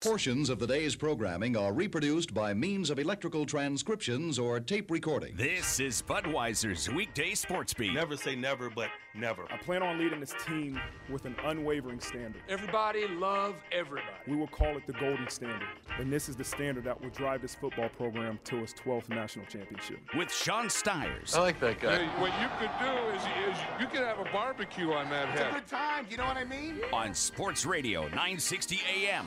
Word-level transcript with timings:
Portions 0.00 0.48
of 0.48 0.58
the 0.58 0.66
day's 0.66 0.96
programming 0.96 1.58
are 1.58 1.74
reproduced 1.74 2.32
by 2.32 2.54
means 2.54 2.88
of 2.88 2.98
electrical 2.98 3.44
transcriptions 3.44 4.38
or 4.38 4.58
tape 4.58 4.90
recording. 4.90 5.36
This 5.36 5.78
is 5.78 6.00
Budweiser's 6.00 6.88
weekday 6.88 7.34
sports 7.34 7.74
beat. 7.74 7.92
Never 7.92 8.16
say 8.16 8.34
never, 8.34 8.70
but 8.70 8.88
never. 9.14 9.44
I 9.52 9.58
plan 9.58 9.82
on 9.82 9.98
leading 9.98 10.18
this 10.18 10.34
team 10.46 10.80
with 11.10 11.26
an 11.26 11.36
unwavering 11.44 12.00
standard. 12.00 12.40
Everybody 12.48 13.08
love 13.08 13.56
everybody. 13.72 14.08
We 14.26 14.36
will 14.36 14.46
call 14.46 14.74
it 14.78 14.86
the 14.86 14.94
golden 14.94 15.28
standard. 15.28 15.68
And 15.98 16.10
this 16.10 16.30
is 16.30 16.36
the 16.36 16.44
standard 16.44 16.84
that 16.84 16.98
will 16.98 17.10
drive 17.10 17.42
this 17.42 17.54
football 17.54 17.90
program 17.90 18.38
to 18.44 18.62
its 18.62 18.72
12th 18.72 19.10
national 19.10 19.44
championship. 19.46 19.98
With 20.16 20.32
Sean 20.32 20.70
Stires. 20.70 21.34
I 21.34 21.40
like 21.40 21.60
that 21.60 21.78
guy. 21.78 21.98
Hey, 21.98 22.06
what 22.18 22.32
you 22.40 22.48
could 22.58 22.70
do 22.80 23.16
is, 23.16 23.54
is 23.54 23.60
you 23.78 23.86
could 23.86 24.00
have 24.00 24.18
a 24.18 24.32
barbecue 24.32 24.92
on 24.92 25.10
that 25.10 25.28
It's 25.34 25.42
a 25.42 25.52
good 25.52 25.66
time, 25.66 26.06
you 26.08 26.16
know 26.16 26.24
what 26.24 26.38
I 26.38 26.44
mean? 26.44 26.78
On 26.90 27.12
Sports 27.12 27.66
Radio 27.66 28.04
960 28.04 28.80
AM, 28.96 29.26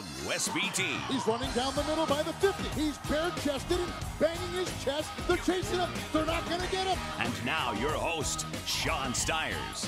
WSBT. 0.00 0.82
He's 1.08 1.26
running 1.26 1.50
down 1.52 1.74
the 1.74 1.84
middle 1.84 2.06
by 2.06 2.22
the 2.22 2.32
50. 2.34 2.80
He's 2.80 2.96
bare 2.98 3.30
chested 3.42 3.78
and 3.78 3.92
banging 4.18 4.52
his 4.52 4.84
chest. 4.84 5.10
They're 5.28 5.36
chasing 5.38 5.78
him. 5.78 5.90
They're 6.12 6.24
not 6.24 6.48
going 6.48 6.60
to 6.60 6.70
get 6.70 6.86
him. 6.86 6.98
And 7.18 7.32
now 7.44 7.72
your 7.74 7.92
host, 7.92 8.46
Sean 8.66 9.12
Stires. 9.12 9.86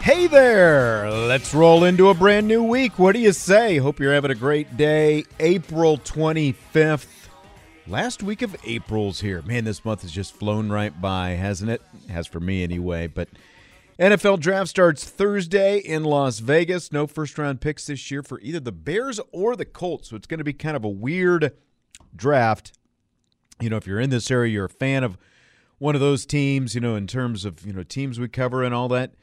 Hey 0.00 0.26
there! 0.26 1.10
Let's 1.10 1.54
roll 1.54 1.84
into 1.84 2.10
a 2.10 2.14
brand 2.14 2.46
new 2.46 2.62
week. 2.62 2.98
What 2.98 3.12
do 3.12 3.20
you 3.20 3.32
say? 3.32 3.78
Hope 3.78 3.98
you're 3.98 4.12
having 4.12 4.30
a 4.30 4.36
great 4.36 4.76
day. 4.76 5.24
April 5.40 5.98
25th. 5.98 7.06
Last 7.86 8.22
week 8.22 8.42
of 8.42 8.54
April's 8.64 9.20
here. 9.20 9.42
Man, 9.42 9.64
this 9.64 9.84
month 9.84 10.02
has 10.02 10.12
just 10.12 10.34
flown 10.36 10.70
right 10.70 11.00
by, 11.00 11.30
hasn't 11.30 11.70
it? 11.70 11.82
Has 12.08 12.26
for 12.26 12.40
me 12.40 12.62
anyway. 12.62 13.06
But 13.08 13.28
NFL 13.98 14.40
draft 14.40 14.68
starts 14.68 15.04
Thursday 15.04 15.78
in 15.78 16.02
Las 16.02 16.40
Vegas. 16.40 16.90
No 16.90 17.06
first 17.06 17.38
round 17.38 17.60
picks 17.60 17.86
this 17.86 18.10
year 18.10 18.24
for 18.24 18.40
either 18.40 18.58
the 18.58 18.72
Bears 18.72 19.20
or 19.30 19.54
the 19.54 19.64
Colts. 19.64 20.10
So 20.10 20.16
it's 20.16 20.26
going 20.26 20.38
to 20.38 20.44
be 20.44 20.52
kind 20.52 20.76
of 20.76 20.84
a 20.84 20.88
weird 20.88 21.52
draft. 22.14 22.72
You 23.60 23.70
know, 23.70 23.76
if 23.76 23.86
you're 23.86 24.00
in 24.00 24.10
this 24.10 24.32
area, 24.32 24.52
you're 24.52 24.64
a 24.64 24.68
fan 24.70 25.04
of 25.04 25.16
one 25.78 25.94
of 25.94 26.00
those 26.00 26.26
teams, 26.26 26.74
you 26.74 26.80
know, 26.80 26.96
in 26.96 27.06
terms 27.06 27.44
of, 27.44 27.64
you 27.64 27.72
know, 27.72 27.84
teams 27.84 28.18
we 28.18 28.26
cover 28.26 28.64
and 28.64 28.74
all 28.74 28.88
that 28.88 29.14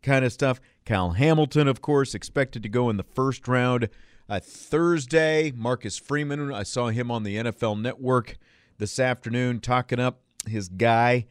kind 0.00 0.24
of 0.24 0.32
stuff. 0.32 0.60
Kyle 0.86 1.10
Hamilton, 1.10 1.66
of 1.66 1.80
course, 1.80 2.14
expected 2.14 2.62
to 2.62 2.68
go 2.68 2.88
in 2.88 2.98
the 2.98 3.02
first 3.02 3.48
round 3.48 3.88
uh, 4.28 4.38
Thursday. 4.38 5.52
Marcus 5.56 5.98
Freeman, 5.98 6.52
I 6.52 6.62
saw 6.62 6.88
him 6.88 7.10
on 7.10 7.24
the 7.24 7.36
NFL 7.36 7.80
Network 7.80 8.36
this 8.78 9.00
afternoon 9.00 9.58
talking 9.58 9.98
up 9.98 10.20
his 10.46 10.68
guy. 10.68 11.26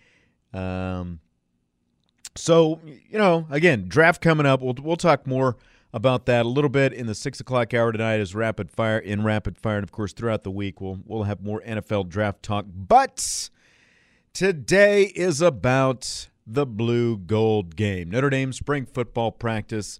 Um, 0.54 1.22
so, 2.36 2.80
you 2.86 3.18
know, 3.18 3.48
again, 3.50 3.86
draft 3.88 4.22
coming 4.22 4.46
up. 4.46 4.62
We'll, 4.62 4.76
we'll 4.82 4.96
talk 4.96 5.28
more 5.28 5.58
about 5.94 6.26
that 6.28 6.46
a 6.46 6.50
little 6.50 6.70
bit 6.70 6.94
in 6.94 7.08
the 7.08 7.16
six 7.16 7.40
o'clock 7.40 7.74
hour 7.74 7.92
tonight 7.92 8.20
as 8.20 8.36
rapid 8.36 8.70
fire 8.70 9.00
in 9.00 9.24
rapid 9.24 9.58
fire, 9.58 9.78
and 9.78 9.84
of 9.84 9.92
course 9.92 10.14
throughout 10.14 10.44
the 10.44 10.52
week 10.52 10.80
we'll 10.80 11.00
we'll 11.06 11.24
have 11.24 11.42
more 11.42 11.62
NFL 11.62 12.10
draft 12.10 12.44
talk. 12.44 12.66
But 12.68 13.50
today 14.34 15.06
is 15.16 15.42
about 15.42 16.30
the 16.46 16.66
blue 16.66 17.18
gold 17.18 17.76
game. 17.76 18.10
Notre 18.12 18.30
Dame 18.30 18.54
spring 18.54 18.86
football 18.86 19.32
practice 19.32 20.00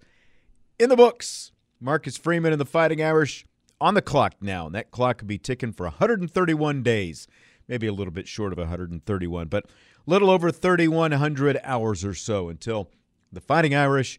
in 0.78 0.88
the 0.88 0.96
books. 0.96 1.52
Marcus 1.80 2.16
Freeman 2.16 2.52
and 2.52 2.60
the 2.60 2.66
Fighting 2.66 3.02
Irish 3.02 3.46
on 3.80 3.94
the 3.94 4.02
clock 4.02 4.34
now, 4.40 4.66
and 4.66 4.74
that 4.74 4.90
clock 4.90 5.18
could 5.18 5.28
be 5.28 5.38
ticking 5.38 5.72
for 5.72 5.84
131 5.84 6.82
days, 6.82 7.26
maybe 7.66 7.86
a 7.86 7.92
little 7.92 8.12
bit 8.12 8.28
short 8.28 8.52
of 8.52 8.58
131, 8.58 9.48
but 9.48 9.64
little 10.10 10.28
over 10.28 10.50
3,100 10.50 11.60
hours 11.62 12.04
or 12.04 12.14
so 12.14 12.48
until 12.48 12.90
the 13.32 13.40
Fighting 13.40 13.76
Irish 13.76 14.18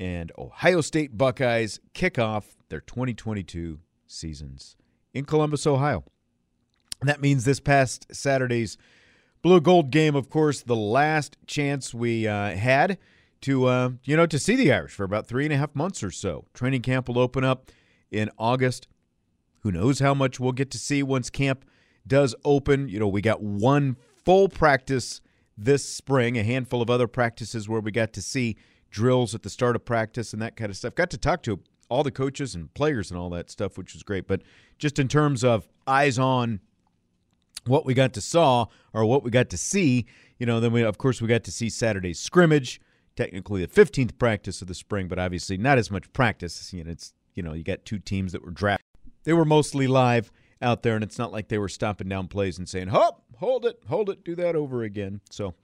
and 0.00 0.32
Ohio 0.36 0.80
State 0.80 1.16
Buckeyes 1.16 1.78
kick 1.94 2.18
off 2.18 2.56
their 2.68 2.80
2022 2.80 3.78
seasons 4.08 4.76
in 5.14 5.24
Columbus, 5.24 5.64
Ohio. 5.64 6.04
That 7.02 7.20
means 7.20 7.44
this 7.44 7.60
past 7.60 8.08
Saturday's 8.12 8.76
blue 9.42 9.60
gold 9.60 9.92
game, 9.92 10.16
of 10.16 10.28
course, 10.28 10.60
the 10.62 10.74
last 10.74 11.36
chance 11.46 11.94
we 11.94 12.26
uh, 12.26 12.56
had 12.56 12.98
to 13.42 13.66
uh, 13.66 13.90
you 14.02 14.16
know 14.16 14.26
to 14.26 14.40
see 14.40 14.56
the 14.56 14.72
Irish 14.72 14.92
for 14.92 15.04
about 15.04 15.28
three 15.28 15.44
and 15.44 15.52
a 15.52 15.56
half 15.56 15.72
months 15.76 16.02
or 16.02 16.10
so. 16.10 16.46
Training 16.52 16.82
camp 16.82 17.06
will 17.06 17.20
open 17.20 17.44
up 17.44 17.70
in 18.10 18.28
August. 18.36 18.88
Who 19.60 19.70
knows 19.70 20.00
how 20.00 20.14
much 20.14 20.40
we'll 20.40 20.50
get 20.50 20.72
to 20.72 20.78
see 20.78 21.04
once 21.04 21.30
camp 21.30 21.64
does 22.04 22.34
open? 22.44 22.88
You 22.88 22.98
know, 22.98 23.06
we 23.06 23.20
got 23.20 23.40
one 23.40 23.96
full 24.28 24.50
practice 24.50 25.22
this 25.56 25.82
spring, 25.88 26.36
a 26.36 26.42
handful 26.42 26.82
of 26.82 26.90
other 26.90 27.06
practices 27.06 27.66
where 27.66 27.80
we 27.80 27.90
got 27.90 28.12
to 28.12 28.20
see 28.20 28.58
drills 28.90 29.34
at 29.34 29.42
the 29.42 29.48
start 29.48 29.74
of 29.74 29.86
practice 29.86 30.34
and 30.34 30.42
that 30.42 30.54
kind 30.54 30.68
of 30.68 30.76
stuff. 30.76 30.94
Got 30.94 31.08
to 31.12 31.16
talk 31.16 31.42
to 31.44 31.60
all 31.88 32.02
the 32.02 32.10
coaches 32.10 32.54
and 32.54 32.72
players 32.74 33.10
and 33.10 33.18
all 33.18 33.30
that 33.30 33.50
stuff, 33.50 33.78
which 33.78 33.94
was 33.94 34.02
great. 34.02 34.28
But 34.28 34.42
just 34.76 34.98
in 34.98 35.08
terms 35.08 35.42
of 35.42 35.66
eyes 35.86 36.18
on 36.18 36.60
what 37.64 37.86
we 37.86 37.94
got 37.94 38.12
to 38.12 38.20
saw 38.20 38.66
or 38.92 39.06
what 39.06 39.22
we 39.22 39.30
got 39.30 39.48
to 39.48 39.56
see, 39.56 40.04
you 40.38 40.44
know, 40.44 40.60
then 40.60 40.72
we 40.72 40.82
of 40.82 40.98
course 40.98 41.22
we 41.22 41.26
got 41.26 41.44
to 41.44 41.50
see 41.50 41.70
Saturday's 41.70 42.20
scrimmage, 42.20 42.82
technically 43.16 43.64
the 43.64 43.72
15th 43.72 44.18
practice 44.18 44.60
of 44.60 44.68
the 44.68 44.74
spring, 44.74 45.08
but 45.08 45.18
obviously 45.18 45.56
not 45.56 45.78
as 45.78 45.90
much 45.90 46.12
practice. 46.12 46.70
You 46.74 46.84
know, 46.84 46.90
it's 46.90 47.14
you 47.34 47.42
know, 47.42 47.54
you 47.54 47.64
got 47.64 47.86
two 47.86 47.98
teams 47.98 48.32
that 48.32 48.44
were 48.44 48.50
drafted. 48.50 48.84
They 49.24 49.32
were 49.32 49.46
mostly 49.46 49.86
live 49.86 50.30
out 50.60 50.82
there 50.82 50.96
and 50.96 51.02
it's 51.02 51.18
not 51.18 51.32
like 51.32 51.48
they 51.48 51.56
were 51.56 51.70
stopping 51.70 52.10
down 52.10 52.28
plays 52.28 52.58
and 52.58 52.68
saying, 52.68 52.88
"Hop, 52.88 53.24
hold 53.38 53.64
it, 53.64 53.80
hold 53.88 54.10
it, 54.10 54.24
do 54.24 54.34
that 54.36 54.54
over 54.54 54.82
again." 54.82 55.20
So, 55.30 55.54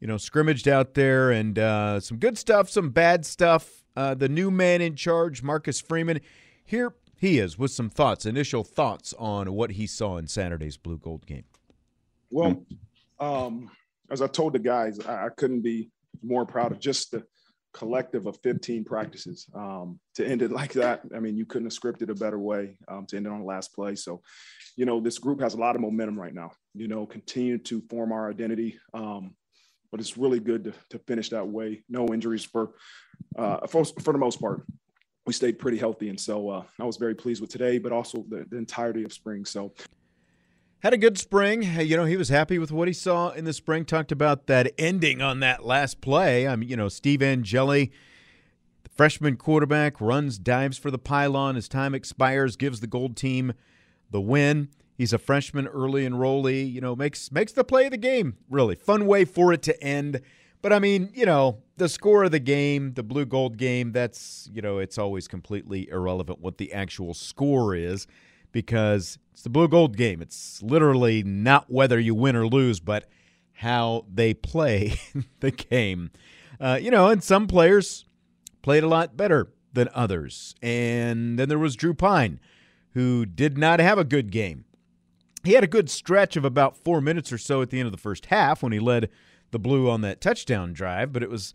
you 0.00 0.06
know, 0.06 0.16
scrimmaged 0.16 0.68
out 0.68 0.94
there 0.94 1.30
and 1.30 1.58
uh, 1.58 2.00
some 2.00 2.18
good 2.18 2.38
stuff, 2.38 2.68
some 2.70 2.90
bad 2.90 3.24
stuff. 3.26 3.84
Uh, 3.96 4.14
the 4.14 4.28
new 4.28 4.50
man 4.50 4.80
in 4.80 4.94
charge, 4.94 5.42
Marcus 5.42 5.80
Freeman, 5.80 6.20
here 6.64 6.94
he 7.16 7.38
is 7.38 7.58
with 7.58 7.72
some 7.72 7.90
thoughts, 7.90 8.24
initial 8.24 8.62
thoughts 8.62 9.12
on 9.18 9.52
what 9.52 9.72
he 9.72 9.86
saw 9.86 10.16
in 10.16 10.28
Saturday's 10.28 10.76
blue 10.76 10.98
gold 10.98 11.26
game. 11.26 11.44
Well, 12.30 12.64
um, 13.18 13.70
as 14.10 14.22
I 14.22 14.28
told 14.28 14.52
the 14.52 14.58
guys, 14.60 15.00
I, 15.00 15.26
I 15.26 15.28
couldn't 15.30 15.62
be 15.62 15.90
more 16.22 16.46
proud 16.46 16.72
of 16.72 16.78
just 16.78 17.10
the 17.10 17.24
collective 17.72 18.26
of 18.26 18.38
15 18.42 18.84
practices 18.84 19.46
um, 19.54 19.98
to 20.14 20.26
end 20.26 20.42
it 20.42 20.50
like 20.60 20.72
that. 20.74 21.02
I 21.14 21.20
mean, 21.20 21.36
you 21.36 21.46
couldn't 21.46 21.70
have 21.70 21.78
scripted 21.78 22.10
a 22.10 22.14
better 22.14 22.38
way 22.38 22.76
um, 22.88 23.06
to 23.06 23.16
end 23.16 23.26
it 23.26 23.32
on 23.32 23.40
the 23.40 23.46
last 23.46 23.74
play. 23.74 23.94
So, 23.94 24.22
you 24.76 24.84
know, 24.84 25.00
this 25.00 25.18
group 25.18 25.40
has 25.40 25.54
a 25.54 25.58
lot 25.58 25.76
of 25.76 25.82
momentum 25.82 26.18
right 26.18 26.34
now. 26.34 26.52
You 26.74 26.88
know, 26.88 27.06
continue 27.06 27.58
to 27.58 27.82
form 27.88 28.12
our 28.12 28.30
identity. 28.30 28.78
Um, 28.94 29.34
but 29.90 30.00
it's 30.00 30.18
really 30.18 30.40
good 30.40 30.64
to, 30.64 30.72
to 30.90 30.98
finish 31.00 31.30
that 31.30 31.46
way. 31.46 31.82
No 31.88 32.06
injuries 32.08 32.44
for, 32.44 32.72
uh, 33.36 33.66
for 33.66 33.84
for 33.84 34.12
the 34.12 34.18
most 34.18 34.40
part. 34.40 34.64
We 35.26 35.32
stayed 35.32 35.58
pretty 35.58 35.78
healthy, 35.78 36.08
and 36.08 36.18
so 36.18 36.48
uh, 36.48 36.62
I 36.80 36.84
was 36.84 36.96
very 36.96 37.14
pleased 37.14 37.40
with 37.40 37.50
today, 37.50 37.78
but 37.78 37.92
also 37.92 38.24
the, 38.28 38.46
the 38.48 38.56
entirety 38.56 39.04
of 39.04 39.12
spring. 39.12 39.44
So 39.44 39.74
had 40.80 40.92
a 40.92 40.98
good 40.98 41.18
spring. 41.18 41.62
You 41.62 41.96
know, 41.96 42.04
he 42.04 42.16
was 42.16 42.28
happy 42.28 42.58
with 42.58 42.70
what 42.70 42.88
he 42.88 42.94
saw 42.94 43.30
in 43.30 43.44
the 43.44 43.52
spring. 43.52 43.84
Talked 43.84 44.12
about 44.12 44.46
that 44.46 44.72
ending 44.78 45.20
on 45.20 45.40
that 45.40 45.64
last 45.64 46.00
play. 46.00 46.46
I 46.46 46.56
mean, 46.56 46.68
you 46.68 46.76
know, 46.76 46.88
Steve 46.88 47.22
Angeli, 47.22 47.90
the 48.84 48.90
freshman 48.90 49.36
quarterback, 49.36 50.00
runs, 50.00 50.38
dives 50.38 50.78
for 50.78 50.90
the 50.90 50.98
pylon. 50.98 51.56
His 51.56 51.68
time 51.68 51.94
expires, 51.94 52.56
gives 52.56 52.80
the 52.80 52.86
gold 52.86 53.16
team 53.16 53.52
the 54.10 54.20
win. 54.20 54.68
He's 54.96 55.12
a 55.12 55.18
freshman, 55.18 55.66
early 55.66 56.08
enrollee. 56.08 56.72
You 56.72 56.80
know, 56.80 56.96
makes 56.96 57.30
makes 57.32 57.52
the 57.52 57.64
play 57.64 57.86
of 57.86 57.90
the 57.92 57.98
game. 57.98 58.36
Really 58.48 58.74
fun 58.74 59.06
way 59.06 59.24
for 59.24 59.52
it 59.52 59.62
to 59.62 59.82
end. 59.82 60.20
But 60.60 60.72
I 60.72 60.80
mean, 60.80 61.10
you 61.14 61.24
know, 61.24 61.58
the 61.76 61.88
score 61.88 62.24
of 62.24 62.32
the 62.32 62.40
game, 62.40 62.94
the 62.94 63.04
blue 63.04 63.24
gold 63.24 63.58
game. 63.58 63.92
That's 63.92 64.48
you 64.52 64.62
know, 64.62 64.78
it's 64.78 64.98
always 64.98 65.28
completely 65.28 65.88
irrelevant 65.88 66.40
what 66.40 66.58
the 66.58 66.72
actual 66.72 67.14
score 67.14 67.74
is 67.74 68.06
because 68.52 69.18
it's 69.32 69.42
the 69.42 69.50
blue 69.50 69.68
gold 69.68 69.96
game. 69.96 70.20
It's 70.20 70.62
literally 70.62 71.22
not 71.22 71.70
whether 71.70 71.98
you 71.98 72.14
win 72.14 72.36
or 72.36 72.46
lose, 72.46 72.80
but 72.80 73.08
how 73.54 74.04
they 74.12 74.34
play 74.34 74.94
the 75.40 75.50
game. 75.50 76.10
Uh, 76.60 76.78
you 76.80 76.90
know, 76.90 77.08
and 77.08 77.22
some 77.22 77.46
players 77.46 78.04
played 78.62 78.82
a 78.82 78.88
lot 78.88 79.16
better 79.16 79.48
than 79.72 79.88
others. 79.94 80.54
And 80.62 81.38
then 81.38 81.48
there 81.48 81.58
was 81.58 81.76
Drew 81.76 81.94
Pyne, 81.94 82.40
who 82.94 83.26
did 83.26 83.56
not 83.56 83.80
have 83.80 83.98
a 83.98 84.04
good 84.04 84.30
game. 84.30 84.64
He 85.44 85.52
had 85.52 85.64
a 85.64 85.68
good 85.68 85.88
stretch 85.88 86.36
of 86.36 86.44
about 86.44 86.76
four 86.76 87.00
minutes 87.00 87.32
or 87.32 87.38
so 87.38 87.62
at 87.62 87.70
the 87.70 87.78
end 87.78 87.86
of 87.86 87.92
the 87.92 87.98
first 87.98 88.26
half 88.26 88.62
when 88.62 88.72
he 88.72 88.80
led 88.80 89.08
the 89.50 89.58
Blue 89.58 89.88
on 89.88 90.00
that 90.02 90.20
touchdown 90.20 90.72
drive, 90.72 91.12
but 91.12 91.22
it 91.22 91.30
was, 91.30 91.54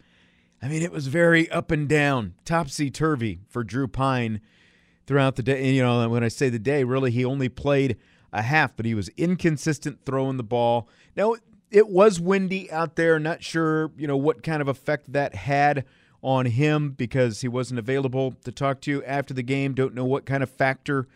I 0.61 0.67
mean, 0.67 0.81
it 0.81 0.91
was 0.91 1.07
very 1.07 1.49
up 1.51 1.69
and 1.69 1.87
down, 1.87 2.33
topsy 2.45 2.89
turvy 2.89 3.41
for 3.47 3.63
Drew 3.63 3.87
Pyne 3.87 4.41
throughout 5.05 5.35
the 5.35 5.43
day. 5.43 5.65
And, 5.65 5.75
you 5.75 5.83
know, 5.83 6.07
when 6.09 6.23
I 6.23 6.27
say 6.27 6.49
the 6.49 6.59
day, 6.59 6.83
really, 6.83 7.11
he 7.11 7.25
only 7.25 7.49
played 7.49 7.97
a 8.31 8.41
half, 8.41 8.75
but 8.75 8.85
he 8.85 8.95
was 8.95 9.09
inconsistent 9.17 9.99
throwing 10.05 10.37
the 10.37 10.43
ball. 10.43 10.87
Now, 11.15 11.35
it 11.71 11.87
was 11.87 12.19
windy 12.19 12.71
out 12.71 12.95
there. 12.95 13.19
Not 13.19 13.43
sure, 13.43 13.91
you 13.97 14.07
know, 14.07 14.17
what 14.17 14.43
kind 14.43 14.61
of 14.61 14.67
effect 14.67 15.11
that 15.13 15.35
had 15.35 15.85
on 16.21 16.45
him 16.45 16.91
because 16.91 17.41
he 17.41 17.47
wasn't 17.47 17.79
available 17.79 18.33
to 18.45 18.51
talk 18.51 18.79
to 18.81 19.03
after 19.03 19.33
the 19.33 19.43
game. 19.43 19.73
Don't 19.73 19.93
know 19.93 20.05
what 20.05 20.25
kind 20.25 20.41
of 20.41 20.49
factor 20.49 21.07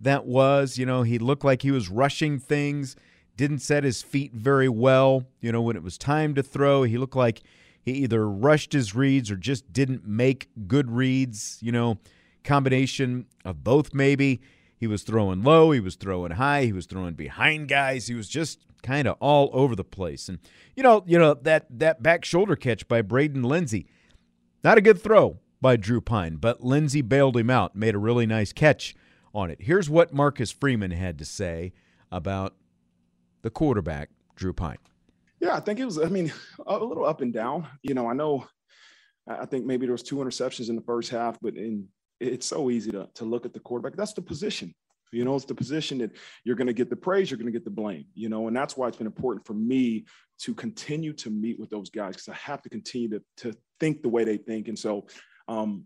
that 0.00 0.24
was. 0.24 0.78
You 0.78 0.86
know, 0.86 1.02
he 1.02 1.18
looked 1.18 1.44
like 1.44 1.62
he 1.62 1.70
was 1.70 1.88
rushing 1.88 2.38
things, 2.38 2.96
didn't 3.36 3.58
set 3.58 3.84
his 3.84 4.02
feet 4.02 4.32
very 4.32 4.68
well. 4.68 5.24
You 5.40 5.52
know, 5.52 5.60
when 5.60 5.76
it 5.76 5.82
was 5.82 5.98
time 5.98 6.34
to 6.36 6.42
throw, 6.42 6.84
he 6.84 6.96
looked 6.96 7.16
like 7.16 7.42
he 7.82 7.92
either 7.92 8.28
rushed 8.28 8.72
his 8.72 8.94
reads 8.94 9.30
or 9.30 9.36
just 9.36 9.70
didn't 9.72 10.06
make 10.06 10.48
good 10.66 10.90
reads. 10.90 11.58
You 11.60 11.72
know, 11.72 11.98
combination 12.44 13.26
of 13.44 13.64
both, 13.64 13.92
maybe. 13.92 14.40
He 14.76 14.86
was 14.86 15.02
throwing 15.02 15.42
low, 15.42 15.70
he 15.70 15.80
was 15.80 15.96
throwing 15.96 16.32
high, 16.32 16.64
he 16.64 16.72
was 16.72 16.86
throwing 16.86 17.14
behind 17.14 17.68
guys. 17.68 18.06
He 18.06 18.14
was 18.14 18.28
just 18.28 18.60
kind 18.82 19.08
of 19.08 19.16
all 19.18 19.48
over 19.52 19.74
the 19.74 19.84
place. 19.84 20.28
And 20.28 20.38
you 20.76 20.82
know, 20.82 21.02
you 21.06 21.18
know 21.18 21.34
that 21.34 21.66
that 21.70 22.02
back 22.02 22.24
shoulder 22.24 22.54
catch 22.54 22.86
by 22.86 23.00
Braden 23.00 23.42
Lenzy 23.42 23.86
not 24.64 24.78
a 24.78 24.80
good 24.80 25.00
throw 25.00 25.38
by 25.60 25.76
Drew 25.76 26.00
Pyne, 26.00 26.36
but 26.36 26.64
Lenzy 26.64 27.02
bailed 27.02 27.36
him 27.36 27.50
out, 27.50 27.76
made 27.76 27.94
a 27.94 27.98
really 27.98 28.26
nice 28.26 28.50
catch 28.50 28.96
on 29.34 29.50
it. 29.50 29.58
Here's 29.60 29.90
what 29.90 30.14
Marcus 30.14 30.50
Freeman 30.50 30.90
had 30.90 31.18
to 31.18 31.24
say 31.26 31.74
about 32.10 32.54
the 33.42 33.50
quarterback, 33.50 34.08
Drew 34.36 34.54
Pyne. 34.54 34.78
Yeah, 35.38 35.54
I 35.54 35.60
think 35.60 35.78
it 35.78 35.84
was, 35.84 35.98
I 35.98 36.06
mean, 36.06 36.32
a 36.66 36.78
little 36.78 37.04
up 37.04 37.20
and 37.20 37.30
down. 37.32 37.68
You 37.82 37.92
know, 37.92 38.08
I 38.08 38.14
know, 38.14 38.46
I 39.28 39.44
think 39.44 39.66
maybe 39.66 39.84
there 39.84 39.92
was 39.92 40.02
two 40.02 40.16
interceptions 40.16 40.70
in 40.70 40.76
the 40.76 40.82
first 40.82 41.10
half, 41.10 41.38
but 41.42 41.56
in 41.56 41.88
it's 42.20 42.46
so 42.46 42.70
easy 42.70 42.90
to, 42.92 43.08
to 43.14 43.24
look 43.24 43.44
at 43.44 43.52
the 43.52 43.60
quarterback. 43.60 43.96
That's 43.96 44.12
the 44.12 44.22
position. 44.22 44.74
You 45.12 45.24
know, 45.24 45.36
it's 45.36 45.44
the 45.44 45.54
position 45.54 45.98
that 45.98 46.10
you're 46.42 46.56
going 46.56 46.66
to 46.66 46.72
get 46.72 46.90
the 46.90 46.96
praise, 46.96 47.30
you're 47.30 47.38
going 47.38 47.52
to 47.52 47.52
get 47.52 47.64
the 47.64 47.70
blame, 47.70 48.06
you 48.14 48.28
know, 48.28 48.48
and 48.48 48.56
that's 48.56 48.76
why 48.76 48.88
it's 48.88 48.96
been 48.96 49.06
important 49.06 49.46
for 49.46 49.54
me 49.54 50.06
to 50.40 50.54
continue 50.54 51.12
to 51.12 51.30
meet 51.30 51.60
with 51.60 51.70
those 51.70 51.88
guys 51.88 52.16
because 52.16 52.28
I 52.28 52.34
have 52.34 52.62
to 52.62 52.68
continue 52.68 53.08
to, 53.10 53.22
to 53.38 53.56
think 53.78 54.02
the 54.02 54.08
way 54.08 54.24
they 54.24 54.36
think. 54.36 54.66
And 54.66 54.78
so 54.78 55.06
um, 55.46 55.84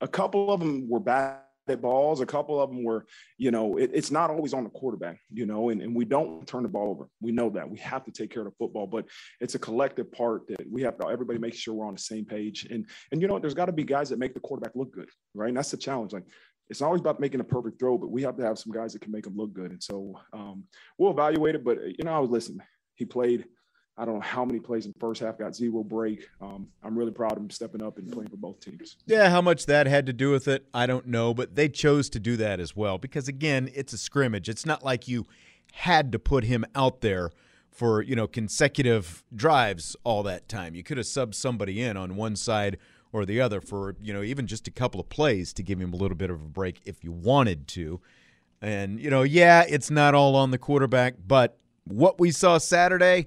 a 0.00 0.08
couple 0.08 0.50
of 0.50 0.60
them 0.60 0.88
were 0.88 1.00
bad 1.00 1.40
at 1.70 1.80
balls, 1.80 2.20
a 2.20 2.26
couple 2.26 2.60
of 2.60 2.70
them 2.70 2.84
were, 2.84 3.06
you 3.38 3.50
know, 3.50 3.76
it, 3.76 3.90
it's 3.92 4.10
not 4.10 4.30
always 4.30 4.52
on 4.52 4.64
the 4.64 4.70
quarterback, 4.70 5.20
you 5.32 5.46
know, 5.46 5.70
and, 5.70 5.80
and 5.82 5.94
we 5.94 6.04
don't 6.04 6.46
turn 6.46 6.62
the 6.62 6.68
ball 6.68 6.90
over. 6.90 7.08
We 7.20 7.32
know 7.32 7.50
that 7.50 7.68
we 7.68 7.78
have 7.78 8.04
to 8.04 8.10
take 8.10 8.30
care 8.30 8.42
of 8.42 8.48
the 8.48 8.56
football, 8.58 8.86
but 8.86 9.06
it's 9.40 9.54
a 9.54 9.58
collective 9.58 10.12
part 10.12 10.46
that 10.48 10.70
we 10.70 10.82
have 10.82 10.98
to 10.98 11.08
everybody 11.08 11.38
make 11.38 11.54
sure 11.54 11.74
we're 11.74 11.86
on 11.86 11.94
the 11.94 12.00
same 12.00 12.24
page. 12.24 12.66
And 12.70 12.86
and 13.12 13.22
you 13.22 13.28
know, 13.28 13.38
there's 13.38 13.54
got 13.54 13.66
to 13.66 13.72
be 13.72 13.84
guys 13.84 14.08
that 14.10 14.18
make 14.18 14.34
the 14.34 14.40
quarterback 14.40 14.72
look 14.74 14.92
good, 14.92 15.08
right? 15.34 15.48
And 15.48 15.56
that's 15.56 15.70
the 15.70 15.76
challenge. 15.76 16.12
Like 16.12 16.26
it's 16.68 16.80
not 16.80 16.86
always 16.86 17.00
about 17.00 17.20
making 17.20 17.40
a 17.40 17.44
perfect 17.44 17.78
throw, 17.80 17.98
but 17.98 18.10
we 18.10 18.22
have 18.22 18.36
to 18.36 18.44
have 18.44 18.58
some 18.58 18.72
guys 18.72 18.92
that 18.92 19.02
can 19.02 19.12
make 19.12 19.24
them 19.24 19.36
look 19.36 19.52
good. 19.52 19.72
And 19.72 19.82
so 19.82 20.14
um, 20.32 20.64
we'll 20.98 21.10
evaluate 21.10 21.56
it. 21.56 21.64
But 21.64 21.78
you 21.98 22.04
know, 22.04 22.12
I 22.12 22.20
was 22.20 22.30
listening. 22.30 22.60
He 22.94 23.04
played. 23.04 23.46
I 24.00 24.06
don't 24.06 24.14
know 24.14 24.20
how 24.22 24.46
many 24.46 24.58
plays 24.58 24.86
in 24.86 24.92
the 24.92 24.98
first 24.98 25.20
half, 25.20 25.38
got 25.38 25.54
zero 25.54 25.84
break. 25.84 26.26
Um, 26.40 26.66
I'm 26.82 26.98
really 26.98 27.10
proud 27.10 27.32
of 27.32 27.38
him 27.38 27.50
stepping 27.50 27.82
up 27.82 27.98
and 27.98 28.10
playing 28.10 28.30
for 28.30 28.38
both 28.38 28.58
teams. 28.58 28.96
Yeah, 29.04 29.28
how 29.28 29.42
much 29.42 29.66
that 29.66 29.86
had 29.86 30.06
to 30.06 30.14
do 30.14 30.30
with 30.30 30.48
it, 30.48 30.66
I 30.72 30.86
don't 30.86 31.06
know, 31.06 31.34
but 31.34 31.54
they 31.54 31.68
chose 31.68 32.08
to 32.10 32.18
do 32.18 32.38
that 32.38 32.60
as 32.60 32.74
well 32.74 32.96
because, 32.96 33.28
again, 33.28 33.70
it's 33.74 33.92
a 33.92 33.98
scrimmage. 33.98 34.48
It's 34.48 34.64
not 34.64 34.82
like 34.82 35.06
you 35.06 35.26
had 35.72 36.12
to 36.12 36.18
put 36.18 36.44
him 36.44 36.64
out 36.74 37.02
there 37.02 37.30
for, 37.70 38.00
you 38.00 38.16
know, 38.16 38.26
consecutive 38.26 39.22
drives 39.36 39.94
all 40.02 40.22
that 40.22 40.48
time. 40.48 40.74
You 40.74 40.82
could 40.82 40.96
have 40.96 41.06
subbed 41.06 41.34
somebody 41.34 41.82
in 41.82 41.98
on 41.98 42.16
one 42.16 42.36
side 42.36 42.78
or 43.12 43.26
the 43.26 43.38
other 43.38 43.60
for, 43.60 43.96
you 44.00 44.14
know, 44.14 44.22
even 44.22 44.46
just 44.46 44.66
a 44.66 44.70
couple 44.70 44.98
of 44.98 45.10
plays 45.10 45.52
to 45.52 45.62
give 45.62 45.78
him 45.78 45.92
a 45.92 45.96
little 45.96 46.16
bit 46.16 46.30
of 46.30 46.40
a 46.40 46.48
break 46.48 46.80
if 46.86 47.04
you 47.04 47.12
wanted 47.12 47.68
to. 47.68 48.00
And, 48.62 48.98
you 48.98 49.10
know, 49.10 49.24
yeah, 49.24 49.64
it's 49.68 49.90
not 49.90 50.14
all 50.14 50.36
on 50.36 50.52
the 50.52 50.58
quarterback, 50.58 51.16
but 51.26 51.58
what 51.84 52.18
we 52.18 52.30
saw 52.30 52.56
Saturday, 52.56 53.26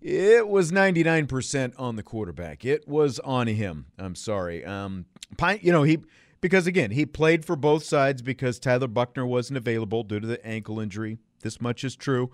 it 0.00 0.48
was 0.48 0.72
99% 0.72 1.74
on 1.78 1.96
the 1.96 2.02
quarterback. 2.02 2.64
It 2.64 2.88
was 2.88 3.18
on 3.20 3.46
him. 3.46 3.86
I'm 3.98 4.14
sorry. 4.14 4.64
Um, 4.64 5.06
Pyne, 5.36 5.60
you 5.62 5.72
know, 5.72 5.82
he 5.82 5.98
because 6.40 6.66
again, 6.66 6.92
he 6.92 7.04
played 7.04 7.44
for 7.44 7.54
both 7.54 7.84
sides 7.84 8.22
because 8.22 8.58
Tyler 8.58 8.88
Buchner 8.88 9.26
wasn't 9.26 9.58
available 9.58 10.02
due 10.02 10.20
to 10.20 10.26
the 10.26 10.44
ankle 10.46 10.80
injury. 10.80 11.18
This 11.42 11.60
much 11.60 11.84
is 11.84 11.96
true. 11.96 12.30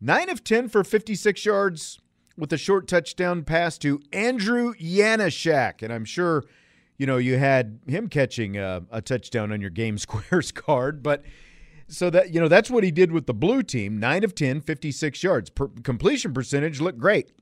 9 0.00 0.28
of 0.28 0.44
10 0.44 0.68
for 0.68 0.84
56 0.84 1.46
yards, 1.46 1.98
with 2.36 2.52
a 2.52 2.58
short 2.58 2.86
touchdown 2.86 3.42
pass 3.42 3.78
to 3.78 4.00
Andrew 4.12 4.74
Janaszak. 4.74 5.82
And 5.82 5.92
I'm 5.92 6.04
sure, 6.04 6.44
you 6.98 7.06
know, 7.06 7.16
you 7.16 7.38
had 7.38 7.80
him 7.86 8.08
catching 8.08 8.56
a, 8.56 8.82
a 8.90 9.00
touchdown 9.00 9.52
on 9.52 9.60
your 9.60 9.70
game 9.70 9.98
squares 9.98 10.52
card. 10.52 11.02
But 11.02 11.22
so 11.88 12.10
that, 12.10 12.32
you 12.34 12.40
know, 12.40 12.48
that's 12.48 12.70
what 12.70 12.84
he 12.84 12.90
did 12.90 13.12
with 13.12 13.26
the 13.26 13.34
blue 13.34 13.62
team 13.62 13.98
9 13.98 14.24
of 14.24 14.34
10, 14.34 14.60
56 14.60 15.22
yards. 15.22 15.50
Per, 15.50 15.68
completion 15.82 16.34
percentage 16.34 16.80
looked 16.80 16.98
great 16.98 17.32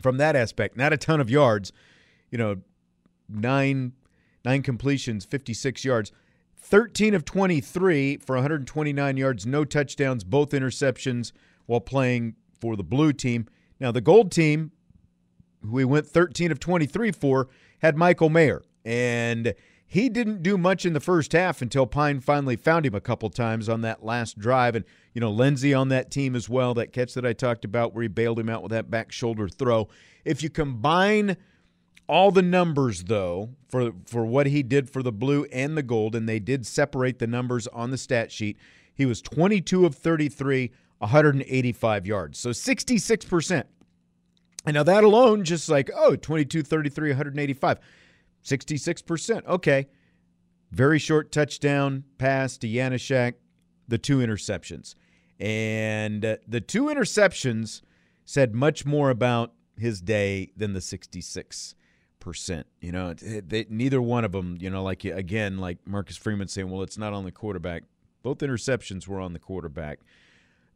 from 0.00 0.18
that 0.18 0.36
aspect. 0.36 0.76
Not 0.76 0.92
a 0.92 0.96
ton 0.96 1.20
of 1.20 1.30
yards, 1.30 1.72
you 2.30 2.38
know, 2.38 2.56
nine, 3.28 3.92
nine 4.44 4.62
completions, 4.62 5.24
56 5.24 5.84
yards. 5.84 6.12
13 6.56 7.14
of 7.14 7.24
23 7.24 8.18
for 8.18 8.36
129 8.36 9.16
yards, 9.16 9.44
no 9.44 9.64
touchdowns, 9.64 10.24
both 10.24 10.50
interceptions 10.50 11.32
while 11.66 11.80
playing 11.80 12.36
for 12.58 12.74
the 12.76 12.82
blue 12.82 13.12
team. 13.12 13.46
Now, 13.78 13.92
the 13.92 14.00
gold 14.00 14.32
team, 14.32 14.72
who 15.62 15.72
we 15.72 15.84
went 15.84 16.06
13 16.06 16.50
of 16.50 16.60
23 16.60 17.12
for, 17.12 17.48
had 17.80 17.96
Michael 17.96 18.30
Mayer. 18.30 18.62
And 18.84 19.54
he 19.86 20.08
didn't 20.08 20.42
do 20.42 20.58
much 20.58 20.84
in 20.84 20.92
the 20.92 21.00
first 21.00 21.32
half 21.32 21.62
until 21.62 21.86
Pyne 21.86 22.20
finally 22.20 22.56
found 22.56 22.86
him 22.86 22.94
a 22.94 23.00
couple 23.00 23.30
times 23.30 23.68
on 23.68 23.82
that 23.82 24.04
last 24.04 24.38
drive. 24.38 24.74
And, 24.74 24.84
you 25.12 25.20
know, 25.20 25.30
Lenzy 25.30 25.72
on 25.72 25.88
that 25.90 26.10
team 26.10 26.34
as 26.34 26.48
well, 26.48 26.74
that 26.74 26.92
catch 26.92 27.14
that 27.14 27.26
I 27.26 27.32
talked 27.32 27.64
about 27.64 27.94
where 27.94 28.02
he 28.02 28.08
bailed 28.08 28.38
him 28.38 28.48
out 28.48 28.62
with 28.62 28.72
that 28.72 28.90
back 28.90 29.12
shoulder 29.12 29.48
throw. 29.48 29.88
If 30.24 30.42
you 30.42 30.50
combine 30.50 31.36
all 32.08 32.30
the 32.30 32.42
numbers, 32.42 33.04
though, 33.04 33.50
for, 33.68 33.92
for 34.06 34.26
what 34.26 34.46
he 34.46 34.62
did 34.62 34.90
for 34.90 35.02
the 35.02 35.12
blue 35.12 35.44
and 35.52 35.76
the 35.76 35.82
gold, 35.82 36.14
and 36.14 36.28
they 36.28 36.38
did 36.38 36.66
separate 36.66 37.18
the 37.18 37.26
numbers 37.26 37.66
on 37.68 37.90
the 37.90 37.98
stat 37.98 38.32
sheet, 38.32 38.56
he 38.94 39.06
was 39.06 39.22
22 39.22 39.86
of 39.86 39.94
33, 39.94 40.70
185 40.98 42.06
yards. 42.06 42.38
So 42.38 42.50
66%. 42.50 43.64
And 44.66 44.74
now 44.74 44.82
that 44.82 45.04
alone, 45.04 45.44
just 45.44 45.68
like, 45.68 45.90
oh, 45.94 46.16
22, 46.16 46.62
33, 46.62 47.10
185. 47.10 47.78
66%. 48.44 49.46
Okay. 49.46 49.86
Very 50.70 50.98
short 50.98 51.32
touchdown 51.32 52.04
pass 52.18 52.58
to 52.58 52.66
Janaszak, 52.66 53.34
the 53.86 53.98
two 53.98 54.18
interceptions. 54.18 54.94
And 55.38 56.24
uh, 56.24 56.36
the 56.46 56.60
two 56.60 56.84
interceptions 56.84 57.82
said 58.24 58.54
much 58.54 58.84
more 58.84 59.10
about 59.10 59.52
his 59.76 60.00
day 60.00 60.50
than 60.56 60.72
the 60.72 60.80
66%. 60.80 61.74
You 62.80 62.92
know, 62.92 63.14
they, 63.14 63.66
neither 63.68 64.00
one 64.00 64.24
of 64.24 64.32
them, 64.32 64.56
you 64.60 64.70
know, 64.70 64.82
like, 64.82 65.04
again, 65.04 65.58
like 65.58 65.78
Marcus 65.86 66.16
Freeman 66.16 66.48
saying, 66.48 66.70
well, 66.70 66.82
it's 66.82 66.98
not 66.98 67.12
on 67.12 67.24
the 67.24 67.32
quarterback. 67.32 67.84
Both 68.22 68.38
interceptions 68.38 69.06
were 69.06 69.20
on 69.20 69.32
the 69.32 69.38
quarterback. 69.38 70.00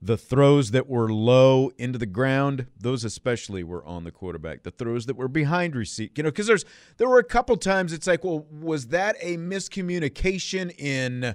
The 0.00 0.16
throws 0.16 0.70
that 0.70 0.88
were 0.88 1.12
low 1.12 1.72
into 1.76 1.98
the 1.98 2.06
ground, 2.06 2.66
those 2.78 3.02
especially 3.02 3.64
were 3.64 3.84
on 3.84 4.04
the 4.04 4.12
quarterback. 4.12 4.62
The 4.62 4.70
throws 4.70 5.06
that 5.06 5.16
were 5.16 5.26
behind 5.26 5.74
receipt, 5.74 6.16
you 6.16 6.22
know, 6.22 6.30
because 6.30 6.46
there's 6.46 6.64
there 6.98 7.08
were 7.08 7.18
a 7.18 7.24
couple 7.24 7.56
times 7.56 7.92
it's 7.92 8.06
like, 8.06 8.22
well, 8.22 8.46
was 8.60 8.88
that 8.88 9.16
a 9.20 9.36
miscommunication 9.36 10.70
in, 10.78 11.34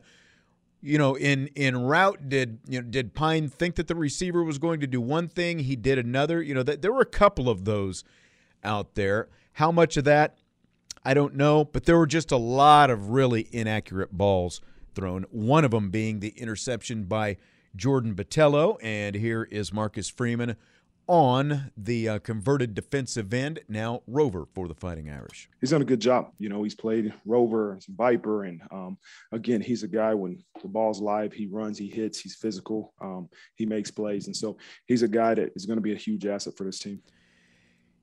you 0.81 0.97
know, 0.97 1.15
in 1.15 1.47
in 1.55 1.75
route? 1.75 2.29
Did 2.29 2.59
you 2.65 2.81
know 2.81 2.87
did 2.87 3.13
Pyne 3.13 3.49
think 3.49 3.75
that 3.75 3.87
the 3.87 3.95
receiver 3.95 4.45
was 4.45 4.57
going 4.59 4.79
to 4.79 4.87
do 4.87 5.01
one 5.01 5.27
thing, 5.27 5.59
he 5.59 5.75
did 5.75 5.97
another? 5.97 6.41
You 6.41 6.53
know, 6.53 6.63
that 6.63 6.81
there 6.81 6.93
were 6.93 7.01
a 7.01 7.05
couple 7.05 7.49
of 7.49 7.65
those 7.65 8.05
out 8.63 8.95
there. 8.95 9.27
How 9.53 9.73
much 9.73 9.97
of 9.97 10.05
that, 10.05 10.37
I 11.03 11.13
don't 11.13 11.35
know, 11.35 11.65
but 11.65 11.83
there 11.83 11.97
were 11.97 12.07
just 12.07 12.31
a 12.31 12.37
lot 12.37 12.89
of 12.89 13.09
really 13.09 13.49
inaccurate 13.51 14.13
balls 14.13 14.61
thrown. 14.95 15.25
One 15.31 15.65
of 15.65 15.71
them 15.71 15.89
being 15.89 16.21
the 16.21 16.29
interception 16.29 17.03
by 17.03 17.37
Jordan 17.75 18.15
Botelho, 18.15 18.77
And 18.81 19.15
here 19.15 19.47
is 19.49 19.73
Marcus 19.73 20.09
Freeman 20.09 20.55
on 21.07 21.71
the 21.75 22.07
uh, 22.07 22.19
converted 22.19 22.73
defensive 22.73 23.33
end, 23.33 23.59
now 23.67 24.01
Rover 24.07 24.45
for 24.53 24.67
the 24.67 24.73
Fighting 24.73 25.09
Irish. 25.09 25.49
He's 25.59 25.71
done 25.71 25.81
a 25.81 25.85
good 25.85 25.99
job. 25.99 26.31
You 26.39 26.49
know, 26.49 26.63
he's 26.63 26.75
played 26.75 27.13
Rover, 27.25 27.77
Viper, 27.89 28.45
and 28.45 28.61
um, 28.71 28.97
again, 29.31 29.59
he's 29.59 29.83
a 29.83 29.87
guy 29.87 30.13
when 30.13 30.41
the 30.61 30.69
ball's 30.69 31.01
live, 31.01 31.33
he 31.33 31.47
runs, 31.47 31.77
he 31.77 31.87
hits, 31.87 32.19
he's 32.19 32.35
physical, 32.35 32.93
um, 33.01 33.29
he 33.55 33.65
makes 33.65 33.91
plays, 33.91 34.27
and 34.27 34.35
so 34.35 34.57
he's 34.85 35.03
a 35.03 35.07
guy 35.07 35.33
that 35.33 35.51
is 35.55 35.65
going 35.65 35.77
to 35.77 35.81
be 35.81 35.93
a 35.93 35.97
huge 35.97 36.25
asset 36.25 36.55
for 36.55 36.63
this 36.63 36.79
team. 36.79 37.01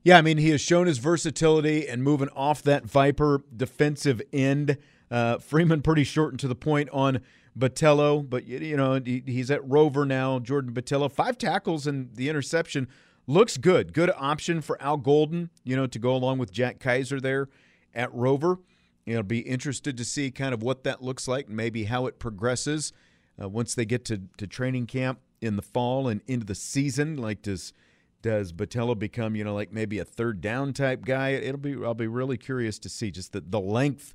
Yeah, 0.03 0.17
I 0.17 0.21
mean, 0.21 0.37
he 0.37 0.49
has 0.49 0.61
shown 0.61 0.87
his 0.87 0.97
versatility 0.97 1.87
and 1.87 2.03
moving 2.03 2.29
off 2.29 2.63
that 2.63 2.85
Viper 2.85 3.43
defensive 3.55 4.21
end. 4.33 4.77
Uh, 5.09 5.37
Freeman 5.37 5.81
pretty 5.81 6.03
short 6.03 6.31
and 6.31 6.39
to 6.39 6.47
the 6.47 6.55
point 6.55 6.89
on 6.91 7.21
Botelho, 7.57 8.27
but 8.27 8.45
you 8.45 8.77
know 8.77 9.01
he's 9.03 9.51
at 9.51 9.67
Rover 9.67 10.05
now. 10.05 10.39
Jordan 10.39 10.73
Botelho, 10.73 11.11
five 11.11 11.37
tackles 11.37 11.85
and 11.85 12.15
the 12.15 12.29
interception 12.29 12.87
looks 13.27 13.57
good. 13.57 13.93
Good 13.93 14.11
option 14.15 14.61
for 14.61 14.81
Al 14.81 14.97
Golden, 14.97 15.49
you 15.63 15.75
know, 15.75 15.87
to 15.87 15.99
go 15.99 16.15
along 16.15 16.37
with 16.37 16.51
Jack 16.51 16.79
Kiser 16.79 17.19
there 17.19 17.49
at 17.93 18.13
Rover. 18.13 18.59
It'll 19.05 19.23
be 19.23 19.39
interested 19.39 19.97
to 19.97 20.05
see 20.05 20.31
kind 20.31 20.53
of 20.53 20.61
what 20.61 20.83
that 20.83 21.03
looks 21.03 21.27
like, 21.27 21.47
and 21.47 21.55
maybe 21.55 21.85
how 21.85 22.05
it 22.05 22.19
progresses 22.19 22.93
uh, 23.41 23.49
once 23.49 23.75
they 23.75 23.85
get 23.85 24.05
to, 24.05 24.21
to 24.37 24.47
training 24.47 24.85
camp 24.85 25.19
in 25.41 25.55
the 25.55 25.61
fall 25.61 26.07
and 26.07 26.21
into 26.27 26.45
the 26.45 26.55
season. 26.55 27.17
Like, 27.17 27.41
does 27.41 27.73
does 28.21 28.53
Botelho 28.53 28.97
become, 28.97 29.35
you 29.35 29.43
know, 29.43 29.55
like 29.55 29.73
maybe 29.73 29.97
a 29.97 30.05
third 30.05 30.41
down 30.41 30.73
type 30.73 31.03
guy? 31.03 31.29
It'll 31.29 31.59
be 31.59 31.75
I'll 31.83 31.93
be 31.93 32.07
really 32.07 32.37
curious 32.37 32.77
to 32.79 32.89
see 32.89 33.11
just 33.11 33.33
the, 33.33 33.41
the 33.41 33.59
length 33.59 34.13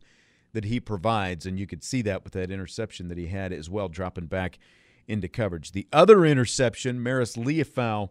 that 0.57 0.65
he 0.65 0.81
provides, 0.81 1.45
and 1.45 1.61
you 1.61 1.67
could 1.67 1.85
see 1.85 2.01
that 2.03 2.25
with 2.25 2.33
that 2.33 2.51
interception 2.51 3.09
that 3.09 3.19
he 3.19 3.27
had 3.27 3.53
as 3.53 3.69
well, 3.69 3.89
dropping 3.89 4.27
back 4.27 4.59
into 5.07 5.29
coverage. 5.29 5.73
The 5.73 5.87
other 5.93 6.25
interception, 6.25 6.99
Marist 6.99 7.37
Liufau 7.37 8.09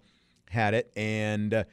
had 0.52 0.76
it, 0.76 0.92
and 0.96 1.54
uh, 1.54 1.64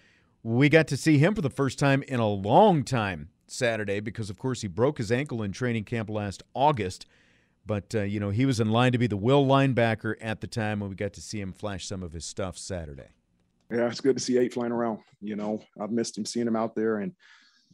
we 0.43 0.71
got 0.71 0.89
to 0.89 0.97
see 0.97 1.19
him 1.19 1.35
for 1.35 1.43
the 1.43 1.51
first 1.51 1.79
time 1.79 2.03
in 2.09 2.21
a 2.21 2.29
long 2.29 2.85
time 2.85 3.29
Saturday 3.47 4.01
because, 4.01 4.31
of 4.31 4.39
course, 4.39 4.63
he 4.63 4.67
broke 4.67 4.97
his 4.97 5.13
ankle 5.13 5.43
in 5.43 5.53
training 5.53 5.85
camp 5.85 6.09
last 6.09 6.43
August. 6.55 7.05
But, 7.67 7.95
uh, 7.95 8.01
you 8.01 8.19
know, 8.19 8.31
he 8.31 8.47
was 8.47 8.59
in 8.59 8.71
line 8.71 8.93
to 8.93 8.99
be 8.99 9.07
the 9.07 9.17
will 9.17 9.45
linebacker 9.45 10.15
at 10.21 10.41
the 10.41 10.47
time 10.47 10.81
when 10.81 10.89
we 10.89 10.97
got 10.97 11.13
to 11.13 11.21
see 11.21 11.41
him 11.41 11.53
flash 11.53 11.87
some 11.87 12.03
of 12.03 12.13
his 12.13 12.25
stuff 12.25 12.57
Saturday. 12.57 13.11
Yeah, 13.71 13.89
it's 13.89 14.01
good 14.01 14.17
to 14.17 14.23
see 14.23 14.39
eight 14.39 14.55
flying 14.55 14.73
around. 14.73 15.01
You 15.21 15.37
know, 15.37 15.63
I've 15.79 15.93
missed 15.93 16.19
him 16.19 16.25
seeing 16.25 16.47
him 16.47 16.57
out 16.57 16.75
there. 16.75 16.99
And 16.99 17.13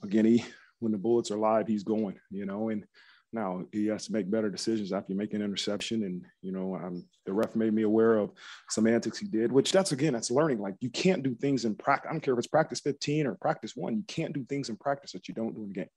again, 0.02 0.24
he, 0.26 0.44
when 0.80 0.92
the 0.92 0.98
bullets 0.98 1.30
are 1.30 1.38
live, 1.38 1.66
he's 1.66 1.84
going, 1.84 2.18
you 2.30 2.46
know, 2.46 2.68
and 2.68 2.84
now 3.32 3.64
he 3.72 3.86
has 3.86 4.06
to 4.06 4.12
make 4.12 4.30
better 4.30 4.48
decisions 4.48 4.92
after 4.92 5.12
you 5.12 5.18
make 5.18 5.34
an 5.34 5.42
interception. 5.42 6.04
And, 6.04 6.24
you 6.40 6.50
know, 6.50 6.74
I'm, 6.74 7.04
the 7.26 7.32
ref 7.32 7.54
made 7.54 7.74
me 7.74 7.82
aware 7.82 8.16
of 8.16 8.30
some 8.70 8.86
antics 8.86 9.18
he 9.18 9.26
did, 9.26 9.52
which 9.52 9.70
that's, 9.70 9.92
again, 9.92 10.14
that's 10.14 10.30
learning. 10.30 10.60
Like 10.60 10.76
you 10.80 10.88
can't 10.88 11.22
do 11.22 11.34
things 11.34 11.66
in 11.66 11.74
practice. 11.74 12.08
I 12.08 12.12
don't 12.12 12.22
care 12.22 12.32
if 12.32 12.38
it's 12.38 12.46
practice 12.46 12.80
15 12.80 13.26
or 13.26 13.34
practice 13.34 13.76
one, 13.76 13.96
you 13.96 14.04
can't 14.08 14.32
do 14.32 14.44
things 14.44 14.70
in 14.70 14.76
practice 14.76 15.12
that 15.12 15.28
you 15.28 15.34
don't 15.34 15.54
do 15.54 15.62
in 15.62 15.68
the 15.68 15.74
game. 15.74 15.90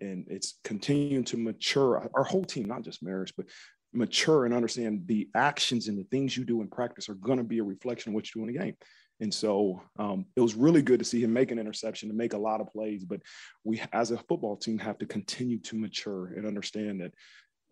And 0.00 0.26
it's 0.28 0.58
continuing 0.64 1.24
to 1.24 1.36
mature 1.36 2.08
our 2.14 2.24
whole 2.24 2.44
team, 2.44 2.66
not 2.66 2.82
just 2.82 3.04
Marist, 3.04 3.32
but 3.36 3.46
mature 3.92 4.46
and 4.46 4.54
understand 4.54 5.02
the 5.06 5.28
actions 5.34 5.88
and 5.88 5.98
the 5.98 6.04
things 6.04 6.36
you 6.36 6.44
do 6.44 6.62
in 6.62 6.68
practice 6.68 7.08
are 7.08 7.14
going 7.14 7.38
to 7.38 7.44
be 7.44 7.58
a 7.58 7.64
reflection 7.64 8.10
of 8.10 8.14
what 8.14 8.26
you 8.26 8.40
do 8.40 8.48
in 8.48 8.54
the 8.54 8.58
game. 8.58 8.76
And 9.20 9.32
so 9.32 9.82
um, 9.98 10.24
it 10.34 10.40
was 10.40 10.54
really 10.54 10.82
good 10.82 10.98
to 10.98 11.04
see 11.04 11.22
him 11.22 11.32
make 11.32 11.50
an 11.50 11.58
interception 11.58 12.08
and 12.08 12.16
make 12.16 12.32
a 12.32 12.38
lot 12.38 12.60
of 12.60 12.72
plays. 12.72 13.04
But 13.04 13.20
we, 13.64 13.80
as 13.92 14.10
a 14.10 14.18
football 14.18 14.56
team, 14.56 14.78
have 14.78 14.98
to 14.98 15.06
continue 15.06 15.58
to 15.60 15.76
mature 15.76 16.28
and 16.28 16.46
understand 16.46 17.00
that, 17.02 17.12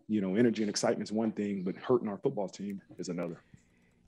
you 0.09 0.21
know, 0.21 0.37
energy 0.37 0.63
and 0.63 0.71
excitement 0.71 1.09
is 1.09 1.13
one 1.13 1.33
thing, 1.33 1.63
but 1.65 1.77
hurting 1.77 2.09
our 2.09 2.19
football 2.19 2.49
team 2.49 2.83
is 2.99 3.09
another. 3.09 3.41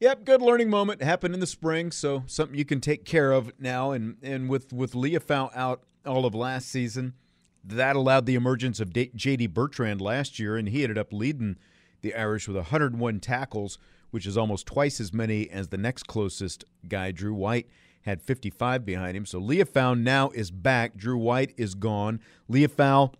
Yep, 0.00 0.24
good 0.24 0.40
learning 0.40 0.70
moment 0.70 1.02
happened 1.02 1.34
in 1.34 1.40
the 1.40 1.46
spring, 1.46 1.90
so 1.90 2.22
something 2.26 2.56
you 2.56 2.64
can 2.64 2.80
take 2.80 3.04
care 3.04 3.32
of 3.32 3.52
now. 3.58 3.90
And 3.90 4.16
and 4.22 4.48
with 4.48 4.72
with 4.72 4.94
Liufau 4.94 5.50
out 5.54 5.82
all 6.06 6.24
of 6.24 6.34
last 6.34 6.70
season, 6.70 7.12
that 7.62 7.96
allowed 7.96 8.24
the 8.24 8.34
emergence 8.34 8.80
of 8.80 8.94
J.D. 8.94 9.48
Bertrand 9.48 10.00
last 10.00 10.38
year, 10.38 10.56
and 10.56 10.70
he 10.70 10.84
ended 10.84 10.96
up 10.96 11.12
leading 11.12 11.56
the 12.00 12.14
Irish 12.14 12.48
with 12.48 12.56
101 12.56 13.20
tackles 13.20 13.78
which 14.10 14.26
is 14.26 14.36
almost 14.36 14.66
twice 14.66 15.00
as 15.00 15.12
many 15.12 15.48
as 15.50 15.68
the 15.68 15.78
next 15.78 16.06
closest 16.06 16.64
guy. 16.88 17.12
Drew 17.12 17.34
White 17.34 17.68
had 18.02 18.22
55 18.22 18.84
behind 18.84 19.16
him. 19.16 19.26
So 19.26 19.40
Liufau 19.40 19.98
now 19.98 20.30
is 20.30 20.50
back. 20.50 20.96
Drew 20.96 21.18
White 21.18 21.52
is 21.56 21.74
gone. 21.74 22.20
Liufau 22.50 23.12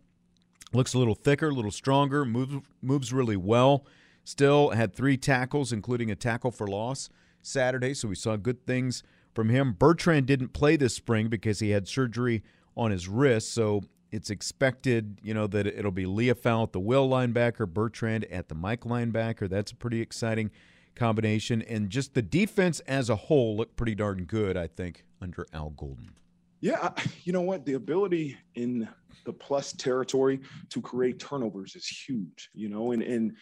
looks 0.73 0.95
a 0.95 0.99
little 0.99 1.15
thicker, 1.15 1.49
a 1.49 1.55
little 1.55 1.71
stronger, 1.71 2.25
moves 2.25 2.57
moves 2.83 3.13
really 3.13 3.37
well. 3.37 3.85
Still 4.25 4.71
had 4.71 4.95
three 4.95 5.17
tackles, 5.17 5.73
including 5.73 6.11
a 6.11 6.17
tackle 6.17 6.51
for 6.51 6.67
loss 6.67 7.09
Saturday. 7.43 7.95
So 7.95 8.09
we 8.09 8.15
saw 8.15 8.37
good 8.37 8.67
things 8.67 9.03
from 9.35 9.49
him. 9.49 9.73
Bertrand 9.79 10.27
didn't 10.27 10.53
play 10.53 10.77
this 10.77 10.95
spring 10.95 11.29
because 11.29 11.61
he 11.61 11.71
had 11.71 11.89
surgery 11.89 12.43
on 12.77 12.91
his 12.91 13.09
wrist. 13.09 13.53
So 13.53 13.83
it's 14.11 14.31
expected, 14.31 15.19
you 15.23 15.35
know, 15.35 15.47
that 15.49 15.67
it'll 15.67 15.91
be 15.91 16.05
Liufau 16.05 16.65
at 16.65 16.73
the 16.73 16.81
will 16.81 17.09
linebacker, 17.09 17.67
Bertrand 17.67 18.25
at 18.27 18.49
the 18.49 18.55
Mike 18.55 18.83
linebacker. 18.83 19.49
That's 19.49 19.73
a 19.73 19.77
pretty 19.77 20.01
exciting 20.01 20.51
combination, 21.01 21.63
and 21.63 21.89
just 21.89 22.13
the 22.13 22.23
defense 22.23 22.81
as 22.81 23.09
a 23.09 23.17
whole 23.17 23.57
looked 23.57 23.75
pretty 23.75 23.95
darn 23.95 24.25
good, 24.25 24.55
I 24.57 24.67
think, 24.67 25.05
under 25.21 25.47
Al 25.55 25.71
Golden. 25.71 26.11
Yeah, 26.61 26.91
you 27.25 27.33
know 27.33 27.41
what? 27.41 27.65
The 27.65 27.73
ability 27.73 28.37
in 28.55 28.87
the 29.25 29.33
plus 29.33 29.73
territory 29.73 30.41
to 30.69 30.81
create 30.83 31.19
turnovers 31.19 31.75
is 31.75 31.87
huge, 31.87 32.51
you 32.53 32.69
know, 32.69 32.93
and 32.93 33.03
and 33.03 33.33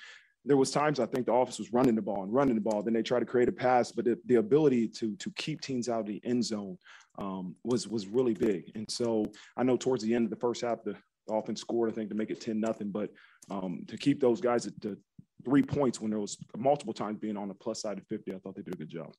there 0.45 0.57
was 0.57 0.71
times 0.71 1.01
I 1.01 1.07
think 1.07 1.27
the 1.27 1.33
office 1.33 1.59
was 1.59 1.73
running 1.73 1.97
the 1.97 2.03
ball 2.03 2.23
and 2.23 2.33
running 2.33 2.55
the 2.55 2.61
ball. 2.61 2.81
Then 2.81 2.95
they 2.95 3.03
tried 3.03 3.21
to 3.21 3.27
create 3.27 3.49
a 3.49 3.53
pass, 3.53 3.91
but 3.91 4.05
the, 4.05 4.17
the 4.27 4.37
ability 4.37 4.87
to 4.99 5.17
to 5.17 5.31
keep 5.33 5.61
teams 5.61 5.89
out 5.89 6.01
of 6.01 6.07
the 6.07 6.21
end 6.25 6.45
zone 6.45 6.79
um, 7.19 7.57
was 7.65 7.89
was 7.89 8.07
really 8.07 8.35
big. 8.35 8.71
And 8.77 8.89
so 8.89 9.27
I 9.57 9.65
know 9.65 9.77
towards 9.77 10.05
the 10.05 10.15
end 10.15 10.25
of 10.25 10.31
the 10.31 10.37
first 10.37 10.63
half, 10.63 10.85
the 10.85 10.95
offense 11.29 11.61
scored 11.61 11.91
I 11.91 11.93
think 11.93 12.09
to 12.11 12.15
make 12.15 12.31
it 12.31 12.41
ten 12.41 12.61
nothing, 12.61 12.91
but 12.91 13.11
um, 13.51 13.85
to 13.89 13.97
keep 13.97 14.21
those 14.21 14.41
guys 14.41 14.65
at 14.65 14.81
the 14.81 14.97
three 15.45 15.63
points 15.63 16.01
when 16.01 16.11
there 16.11 16.21
was 16.21 16.37
multiple 16.57 16.93
times 16.93 17.19
being 17.19 17.37
on 17.37 17.49
the 17.49 17.55
plus 17.55 17.81
side 17.81 17.99
of 17.99 18.07
50. 18.07 18.35
I 18.35 18.39
thought 18.39 18.55
they 18.55 18.63
did 18.63 18.75
a 18.75 18.79
good 18.79 18.89
job. 18.89 19.15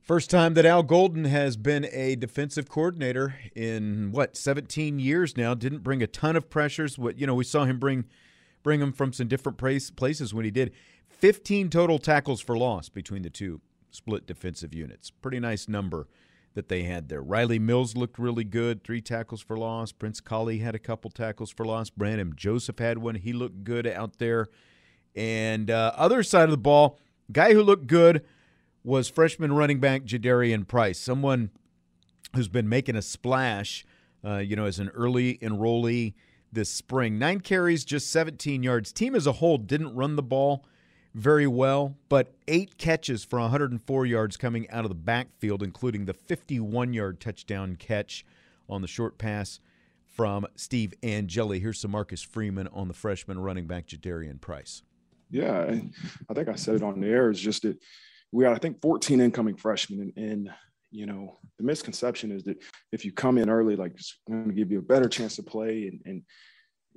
First 0.00 0.30
time 0.30 0.54
that 0.54 0.66
Al 0.66 0.82
Golden 0.82 1.26
has 1.26 1.56
been 1.56 1.86
a 1.92 2.16
defensive 2.16 2.68
coordinator 2.68 3.36
in 3.54 4.10
what 4.10 4.36
17 4.36 4.98
years 4.98 5.36
now. 5.36 5.54
Didn't 5.54 5.84
bring 5.84 6.02
a 6.02 6.08
ton 6.08 6.34
of 6.34 6.50
pressures. 6.50 6.98
What 6.98 7.18
you 7.18 7.26
know, 7.26 7.36
we 7.36 7.44
saw 7.44 7.64
him 7.64 7.78
bring 7.78 8.06
bring 8.64 8.80
him 8.80 8.92
from 8.92 9.12
some 9.12 9.28
different 9.28 9.58
places 9.58 10.34
when 10.34 10.44
he 10.44 10.50
did. 10.50 10.72
15 11.08 11.70
total 11.70 12.00
tackles 12.00 12.40
for 12.40 12.58
loss 12.58 12.88
between 12.88 13.22
the 13.22 13.30
two 13.30 13.60
split 13.90 14.26
defensive 14.26 14.74
units. 14.74 15.10
Pretty 15.10 15.38
nice 15.38 15.68
number 15.68 16.08
that 16.54 16.68
they 16.68 16.82
had 16.82 17.08
there. 17.08 17.22
Rylie 17.22 17.60
Mills 17.60 17.96
looked 17.96 18.18
really 18.18 18.44
good, 18.44 18.82
three 18.82 19.00
tackles 19.00 19.40
for 19.40 19.56
loss. 19.56 19.92
Prince 19.92 20.20
Kollie 20.20 20.58
had 20.58 20.74
a 20.74 20.80
couple 20.80 21.10
tackles 21.10 21.50
for 21.50 21.64
loss. 21.64 21.90
Brandon 21.90 22.32
Joseph 22.34 22.78
had 22.78 22.98
one. 22.98 23.14
He 23.14 23.32
looked 23.32 23.62
good 23.62 23.86
out 23.86 24.18
there. 24.18 24.48
And 25.14 25.70
uh, 25.70 25.92
other 25.96 26.22
side 26.22 26.44
of 26.44 26.50
the 26.50 26.56
ball, 26.56 26.98
guy 27.30 27.52
who 27.52 27.62
looked 27.62 27.86
good 27.86 28.24
was 28.84 29.08
freshman 29.08 29.52
running 29.52 29.80
back 29.80 30.04
Jadarian 30.04 30.66
Price, 30.66 30.98
someone 30.98 31.50
who's 32.34 32.48
been 32.48 32.68
making 32.68 32.96
a 32.96 33.02
splash, 33.02 33.84
uh, 34.24 34.38
you 34.38 34.56
know, 34.56 34.64
as 34.64 34.78
an 34.78 34.88
early 34.90 35.38
enrollee 35.38 36.14
this 36.50 36.70
spring. 36.70 37.18
Nine 37.18 37.40
carries, 37.40 37.84
just 37.84 38.10
17 38.10 38.62
yards. 38.62 38.92
Team 38.92 39.14
as 39.14 39.26
a 39.26 39.32
whole 39.32 39.58
didn't 39.58 39.94
run 39.94 40.16
the 40.16 40.22
ball 40.22 40.64
very 41.14 41.46
well, 41.46 41.96
but 42.08 42.34
eight 42.48 42.78
catches 42.78 43.24
for 43.24 43.38
104 43.38 44.06
yards 44.06 44.36
coming 44.36 44.68
out 44.70 44.84
of 44.84 44.88
the 44.88 44.94
backfield, 44.94 45.62
including 45.62 46.06
the 46.06 46.14
51 46.14 46.94
yard 46.94 47.20
touchdown 47.20 47.76
catch 47.76 48.24
on 48.68 48.82
the 48.82 48.88
short 48.88 49.18
pass 49.18 49.60
from 50.06 50.46
Steve 50.56 50.94
Angeli. 51.02 51.60
Here's 51.60 51.80
some 51.80 51.90
Marcus 51.90 52.22
Freeman 52.22 52.68
on 52.68 52.88
the 52.88 52.94
freshman 52.94 53.38
running 53.38 53.66
back 53.66 53.86
Jadarian 53.86 54.40
Price. 54.40 54.82
Yeah, 55.32 55.74
I 56.30 56.34
think 56.34 56.48
I 56.48 56.54
said 56.54 56.76
it 56.76 56.82
on 56.82 57.00
the 57.00 57.08
air. 57.08 57.30
Is 57.30 57.40
just 57.40 57.62
that 57.62 57.78
we 58.30 58.44
got 58.44 58.54
I 58.54 58.58
think 58.58 58.80
14 58.82 59.20
incoming 59.20 59.56
freshmen, 59.56 60.12
and, 60.16 60.30
and 60.30 60.50
you 60.90 61.06
know 61.06 61.38
the 61.58 61.64
misconception 61.64 62.30
is 62.30 62.44
that 62.44 62.62
if 62.92 63.04
you 63.04 63.12
come 63.12 63.38
in 63.38 63.48
early, 63.48 63.76
like 63.76 63.92
it's 63.92 64.18
going 64.28 64.48
to 64.48 64.54
give 64.54 64.70
you 64.70 64.78
a 64.78 64.82
better 64.82 65.08
chance 65.08 65.36
to 65.36 65.42
play. 65.42 65.88
And, 65.88 66.00
and 66.04 66.22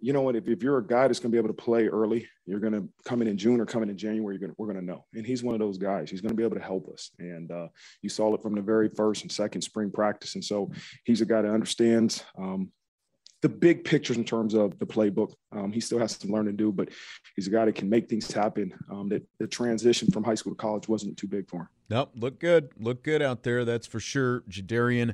you 0.02 0.12
know 0.12 0.22
what? 0.22 0.36
If, 0.36 0.48
if 0.48 0.62
you're 0.62 0.80
a 0.80 0.86
guy 0.86 1.08
that's 1.08 1.20
going 1.20 1.32
to 1.32 1.36
be 1.36 1.38
able 1.38 1.54
to 1.56 1.62
play 1.62 1.88
early, 1.88 2.28
you're 2.46 2.60
going 2.60 2.74
to 2.74 2.90
come 3.06 3.22
in 3.22 3.28
in 3.28 3.38
June 3.38 3.62
or 3.62 3.66
come 3.66 3.84
in 3.84 3.90
in 3.90 3.98
January. 3.98 4.36
You're 4.36 4.40
going 4.40 4.52
to, 4.52 4.56
we're 4.58 4.68
going 4.68 4.80
to 4.80 4.86
know. 4.86 5.06
And 5.14 5.26
he's 5.26 5.44
one 5.44 5.56
of 5.56 5.60
those 5.60 5.78
guys. 5.78 6.10
He's 6.10 6.22
going 6.22 6.32
to 6.32 6.36
be 6.36 6.44
able 6.44 6.58
to 6.58 6.62
help 6.62 6.90
us. 6.90 7.12
And 7.20 7.50
uh, 7.52 7.68
you 8.02 8.10
saw 8.10 8.34
it 8.34 8.42
from 8.42 8.56
the 8.56 8.62
very 8.62 8.90
first 8.90 9.22
and 9.22 9.32
second 9.32 9.62
spring 9.62 9.92
practice. 9.92 10.36
And 10.36 10.44
so 10.44 10.72
he's 11.06 11.22
a 11.22 11.26
guy 11.26 11.42
that 11.42 11.52
understands 11.52 12.24
um, 12.38 12.72
the 13.46 13.50
big 13.50 13.84
pictures 13.84 14.18
in 14.18 14.24
terms 14.24 14.56
of 14.56 14.80
the 14.80 14.88
playbook. 14.88 15.32
Um, 15.52 15.72
he 15.72 15.80
still 15.80 16.00
has 16.00 16.18
to 16.18 16.28
learn 16.28 16.46
to 16.46 16.52
do, 16.52 16.72
but 16.72 16.90
he's 17.36 17.46
a 17.46 17.52
guy 17.52 17.66
that 17.66 17.76
can 17.76 17.88
make 17.88 18.10
things 18.10 18.32
happen. 18.32 18.74
Um, 18.90 19.08
that 19.10 19.22
the 19.38 19.46
transition 19.46 20.10
from 20.10 20.24
high 20.24 20.34
school 20.34 20.54
to 20.54 20.58
college 20.58 20.88
wasn't 20.88 21.16
too 21.16 21.28
big 21.28 21.48
for 21.48 21.58
him. 21.58 21.68
Nope, 21.88 22.10
look 22.16 22.40
good, 22.40 22.72
look 22.80 23.04
good 23.04 23.22
out 23.22 23.44
there. 23.44 23.64
That's 23.64 23.86
for 23.86 24.00
sure. 24.00 24.42
Jadarian 24.50 25.14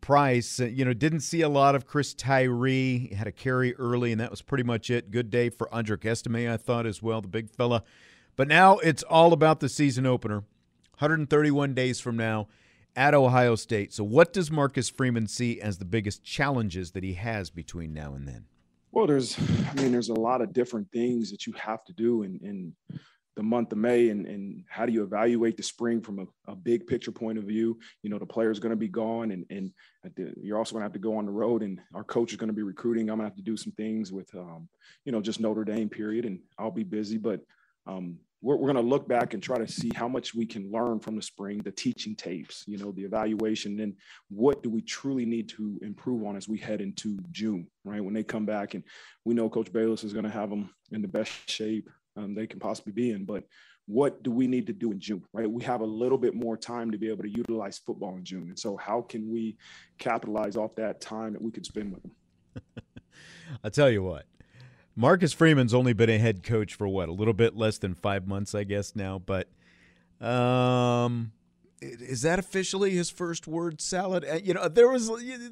Price, 0.00 0.60
uh, 0.60 0.66
you 0.66 0.84
know, 0.84 0.92
didn't 0.92 1.22
see 1.22 1.40
a 1.40 1.48
lot 1.48 1.74
of 1.74 1.88
Chris 1.88 2.14
Tyree. 2.14 3.08
He 3.10 3.14
had 3.16 3.26
a 3.26 3.32
carry 3.32 3.74
early, 3.74 4.12
and 4.12 4.20
that 4.20 4.30
was 4.30 4.42
pretty 4.42 4.62
much 4.62 4.88
it. 4.88 5.10
Good 5.10 5.28
day 5.28 5.50
for 5.50 5.68
Audric 5.72 6.04
Estime, 6.04 6.48
I 6.48 6.56
thought 6.56 6.86
as 6.86 7.02
well, 7.02 7.20
the 7.20 7.26
big 7.26 7.50
fella. 7.50 7.82
But 8.36 8.46
now 8.46 8.78
it's 8.78 9.02
all 9.02 9.32
about 9.32 9.58
the 9.58 9.68
season 9.68 10.06
opener. 10.06 10.44
131 10.98 11.74
days 11.74 11.98
from 11.98 12.16
now 12.16 12.46
at 12.96 13.14
Ohio 13.14 13.54
State. 13.54 13.92
So, 13.92 14.02
what 14.02 14.32
does 14.32 14.50
Marcus 14.50 14.88
Freeman 14.88 15.26
see 15.28 15.60
as 15.60 15.78
the 15.78 15.84
biggest 15.84 16.24
challenges 16.24 16.92
that 16.92 17.04
he 17.04 17.14
has 17.14 17.50
between 17.50 17.92
now 17.92 18.14
and 18.14 18.26
then? 18.26 18.46
Well, 18.90 19.06
there's, 19.06 19.38
I 19.38 19.74
mean, 19.74 19.92
there's 19.92 20.08
a 20.08 20.14
lot 20.14 20.40
of 20.40 20.54
different 20.54 20.90
things 20.90 21.30
that 21.30 21.46
you 21.46 21.52
have 21.52 21.84
to 21.84 21.92
do 21.92 22.22
in, 22.22 22.40
in 22.42 23.00
the 23.36 23.42
month 23.42 23.70
of 23.72 23.78
May, 23.78 24.08
and, 24.08 24.24
and 24.24 24.64
how 24.68 24.86
do 24.86 24.92
you 24.92 25.02
evaluate 25.02 25.58
the 25.58 25.62
spring 25.62 26.00
from 26.00 26.20
a, 26.20 26.52
a 26.52 26.56
big 26.56 26.86
picture 26.86 27.12
point 27.12 27.36
of 27.36 27.44
view? 27.44 27.78
You 28.02 28.08
know, 28.08 28.18
the 28.18 28.24
player's 28.24 28.58
going 28.58 28.70
to 28.70 28.76
be 28.76 28.88
gone, 28.88 29.30
and 29.30 29.44
and 29.50 29.72
you're 30.42 30.56
also 30.56 30.72
going 30.72 30.80
to 30.80 30.86
have 30.86 30.94
to 30.94 30.98
go 30.98 31.18
on 31.18 31.26
the 31.26 31.32
road, 31.32 31.62
and 31.62 31.78
our 31.94 32.04
coach 32.04 32.32
is 32.32 32.38
going 32.38 32.48
to 32.48 32.54
be 32.54 32.62
recruiting. 32.62 33.10
I'm 33.10 33.18
going 33.18 33.28
to 33.28 33.30
have 33.30 33.36
to 33.36 33.42
do 33.42 33.56
some 33.56 33.72
things 33.72 34.10
with, 34.10 34.34
um, 34.34 34.68
you 35.04 35.12
know, 35.12 35.20
just 35.20 35.40
Notre 35.40 35.64
Dame 35.64 35.90
period, 35.90 36.24
and 36.24 36.40
I'll 36.58 36.70
be 36.70 36.84
busy, 36.84 37.18
but 37.18 37.42
um, 37.86 38.16
we're, 38.42 38.56
we're 38.56 38.72
going 38.72 38.84
to 38.84 38.88
look 38.88 39.08
back 39.08 39.34
and 39.34 39.42
try 39.42 39.58
to 39.58 39.68
see 39.68 39.90
how 39.94 40.08
much 40.08 40.34
we 40.34 40.46
can 40.46 40.70
learn 40.70 41.00
from 41.00 41.16
the 41.16 41.22
spring, 41.22 41.58
the 41.58 41.72
teaching 41.72 42.14
tapes, 42.14 42.64
you 42.66 42.78
know, 42.78 42.92
the 42.92 43.02
evaluation, 43.02 43.80
and 43.80 43.94
what 44.28 44.62
do 44.62 44.70
we 44.70 44.82
truly 44.82 45.24
need 45.24 45.48
to 45.50 45.78
improve 45.82 46.24
on 46.24 46.36
as 46.36 46.48
we 46.48 46.58
head 46.58 46.80
into 46.80 47.18
June, 47.30 47.66
right? 47.84 48.04
When 48.04 48.14
they 48.14 48.22
come 48.22 48.46
back, 48.46 48.74
and 48.74 48.84
we 49.24 49.34
know 49.34 49.48
Coach 49.48 49.72
Balis 49.72 50.04
is 50.04 50.12
going 50.12 50.24
to 50.24 50.30
have 50.30 50.50
them 50.50 50.70
in 50.92 51.02
the 51.02 51.08
best 51.08 51.30
shape 51.48 51.88
um, 52.16 52.34
they 52.34 52.46
can 52.46 52.58
possibly 52.58 52.92
be 52.92 53.10
in, 53.10 53.24
but 53.24 53.44
what 53.86 54.22
do 54.22 54.30
we 54.30 54.46
need 54.46 54.66
to 54.66 54.72
do 54.72 54.90
in 54.90 54.98
June, 54.98 55.22
right? 55.32 55.50
We 55.50 55.62
have 55.64 55.80
a 55.80 55.86
little 55.86 56.18
bit 56.18 56.34
more 56.34 56.56
time 56.56 56.90
to 56.90 56.98
be 56.98 57.08
able 57.08 57.22
to 57.22 57.30
utilize 57.30 57.78
football 57.78 58.16
in 58.16 58.24
June. 58.24 58.48
And 58.48 58.58
so, 58.58 58.76
how 58.76 59.02
can 59.02 59.30
we 59.30 59.56
capitalize 59.98 60.56
off 60.56 60.74
that 60.76 61.00
time 61.00 61.34
that 61.34 61.42
we 61.42 61.52
could 61.52 61.64
spend 61.64 61.92
with 61.92 62.02
them? 62.02 62.12
I'll 63.64 63.70
tell 63.70 63.90
you 63.90 64.02
what, 64.02 64.26
Marcus 64.96 65.34
Freeman's 65.34 65.74
only 65.74 65.92
been 65.92 66.08
a 66.08 66.18
head 66.18 66.42
coach 66.42 66.74
for 66.74 66.88
what, 66.88 67.10
a 67.10 67.12
little 67.12 67.34
bit 67.34 67.54
less 67.54 67.76
than 67.76 67.94
five 67.94 68.26
months, 68.26 68.54
I 68.54 68.64
guess, 68.64 68.96
now. 68.96 69.18
But 69.18 69.48
um, 70.20 71.32
is 71.82 72.22
that 72.22 72.38
officially 72.38 72.92
his 72.92 73.10
first 73.10 73.46
word 73.46 73.82
salad? 73.82 74.24
Uh, 74.24 74.38
you 74.42 74.54
know, 74.54 74.68
there 74.68 74.88
was 74.88 75.08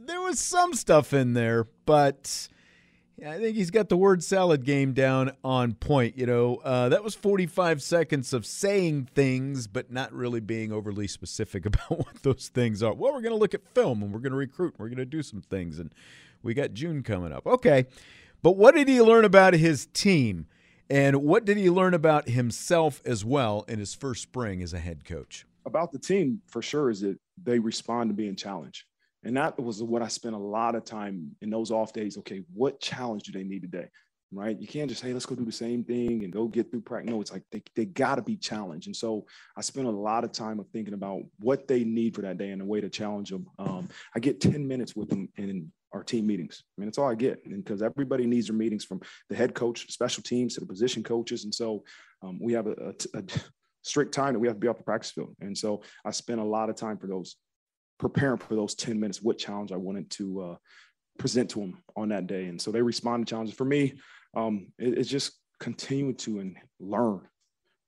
there 0.06 0.22
was 0.22 0.40
some 0.40 0.72
stuff 0.72 1.12
in 1.12 1.34
there, 1.34 1.66
but 1.84 2.48
I 3.20 3.38
think 3.38 3.54
he's 3.56 3.70
got 3.70 3.90
the 3.90 3.98
word 3.98 4.24
salad 4.24 4.64
game 4.64 4.94
down 4.94 5.32
on 5.44 5.74
point. 5.74 6.16
You 6.16 6.24
know, 6.24 6.56
uh, 6.64 6.88
that 6.88 7.04
was 7.04 7.14
45 7.14 7.82
seconds 7.82 8.32
of 8.32 8.46
saying 8.46 9.10
things, 9.14 9.66
but 9.66 9.92
not 9.92 10.10
really 10.12 10.40
being 10.40 10.72
overly 10.72 11.06
specific 11.06 11.66
about 11.66 11.90
what 11.90 12.22
those 12.22 12.48
things 12.48 12.82
are. 12.82 12.94
Well, 12.94 13.12
we're 13.12 13.20
going 13.20 13.34
to 13.34 13.38
look 13.38 13.54
at 13.54 13.60
film 13.74 14.02
and 14.02 14.10
we're 14.10 14.20
going 14.20 14.32
to 14.32 14.38
recruit. 14.38 14.74
And 14.74 14.80
we're 14.80 14.88
going 14.88 14.96
to 14.98 15.04
do 15.04 15.22
some 15.22 15.42
things, 15.42 15.78
and 15.78 15.92
we 16.42 16.54
got 16.54 16.72
June 16.72 17.02
coming 17.02 17.30
up. 17.30 17.46
Okay. 17.46 17.84
But 18.44 18.58
what 18.58 18.74
did 18.74 18.88
he 18.88 19.00
learn 19.00 19.24
about 19.24 19.54
his 19.54 19.86
team? 19.86 20.48
And 20.90 21.22
what 21.22 21.46
did 21.46 21.56
he 21.56 21.70
learn 21.70 21.94
about 21.94 22.28
himself 22.28 23.00
as 23.06 23.24
well 23.24 23.64
in 23.68 23.78
his 23.78 23.94
first 23.94 24.22
spring 24.22 24.62
as 24.62 24.74
a 24.74 24.78
head 24.78 25.06
coach? 25.06 25.46
About 25.64 25.92
the 25.92 25.98
team, 25.98 26.42
for 26.46 26.60
sure, 26.60 26.90
is 26.90 27.00
that 27.00 27.18
they 27.42 27.58
respond 27.58 28.10
to 28.10 28.14
being 28.14 28.36
challenged. 28.36 28.84
And 29.24 29.34
that 29.38 29.58
was 29.58 29.82
what 29.82 30.02
I 30.02 30.08
spent 30.08 30.34
a 30.34 30.38
lot 30.38 30.74
of 30.74 30.84
time 30.84 31.34
in 31.40 31.48
those 31.48 31.70
off 31.70 31.94
days. 31.94 32.18
Okay, 32.18 32.42
what 32.52 32.82
challenge 32.82 33.22
do 33.22 33.32
they 33.32 33.44
need 33.44 33.62
today? 33.62 33.88
Right? 34.30 34.60
You 34.60 34.66
can't 34.66 34.90
just, 34.90 35.02
hey, 35.02 35.14
let's 35.14 35.24
go 35.24 35.34
do 35.34 35.46
the 35.46 35.50
same 35.50 35.82
thing 35.82 36.22
and 36.22 36.30
go 36.30 36.46
get 36.46 36.70
through 36.70 36.82
practice. 36.82 37.10
No, 37.10 37.22
it's 37.22 37.32
like 37.32 37.44
they, 37.50 37.62
they 37.74 37.86
got 37.86 38.16
to 38.16 38.22
be 38.22 38.36
challenged. 38.36 38.88
And 38.88 38.96
so 38.96 39.24
I 39.56 39.62
spent 39.62 39.86
a 39.86 39.90
lot 39.90 40.22
of 40.22 40.32
time 40.32 40.60
of 40.60 40.68
thinking 40.68 40.92
about 40.92 41.22
what 41.38 41.66
they 41.66 41.82
need 41.82 42.14
for 42.14 42.20
that 42.20 42.36
day 42.36 42.50
and 42.50 42.60
a 42.60 42.66
way 42.66 42.82
to 42.82 42.90
challenge 42.90 43.30
them. 43.30 43.46
Um, 43.58 43.88
I 44.14 44.18
get 44.18 44.42
10 44.42 44.68
minutes 44.68 44.94
with 44.94 45.08
them 45.08 45.30
in 45.38 45.72
our 45.94 46.02
team 46.02 46.26
meetings. 46.26 46.62
I 46.76 46.80
mean, 46.80 46.88
it's 46.88 46.98
all 46.98 47.08
I 47.08 47.14
get 47.14 47.48
because 47.48 47.80
everybody 47.80 48.26
needs 48.26 48.48
their 48.48 48.56
meetings 48.56 48.84
from 48.84 49.00
the 49.30 49.36
head 49.36 49.54
coach, 49.54 49.90
special 49.90 50.22
teams 50.22 50.54
to 50.54 50.60
the 50.60 50.66
position 50.66 51.02
coaches. 51.02 51.44
And 51.44 51.54
so 51.54 51.84
um, 52.22 52.38
we 52.42 52.52
have 52.52 52.66
a, 52.66 52.72
a, 52.72 53.18
a, 53.18 53.22
strict 53.82 54.14
time 54.14 54.32
that 54.32 54.40
we 54.40 54.48
have 54.48 54.56
to 54.56 54.60
be 54.60 54.68
off 54.68 54.78
the 54.78 54.82
practice 54.82 55.12
field. 55.12 55.36
And 55.40 55.56
so 55.56 55.82
I 56.06 56.10
spent 56.10 56.40
a 56.40 56.44
lot 56.44 56.70
of 56.70 56.76
time 56.76 56.96
for 56.96 57.06
those, 57.06 57.36
preparing 57.98 58.38
for 58.38 58.54
those 58.54 58.74
10 58.74 58.98
minutes, 58.98 59.20
what 59.20 59.36
challenge 59.36 59.72
I 59.72 59.76
wanted 59.76 60.10
to 60.12 60.40
uh, 60.40 60.56
present 61.18 61.50
to 61.50 61.60
them 61.60 61.82
on 61.94 62.08
that 62.08 62.26
day. 62.26 62.46
And 62.46 62.60
so 62.60 62.70
they 62.70 62.80
respond 62.80 63.26
to 63.26 63.30
challenges. 63.30 63.54
For 63.54 63.66
me, 63.66 63.92
um, 64.34 64.68
it, 64.78 64.98
it's 64.98 65.08
just 65.08 65.32
continuing 65.60 66.16
to 66.16 66.40
and 66.40 66.56
learn 66.80 67.20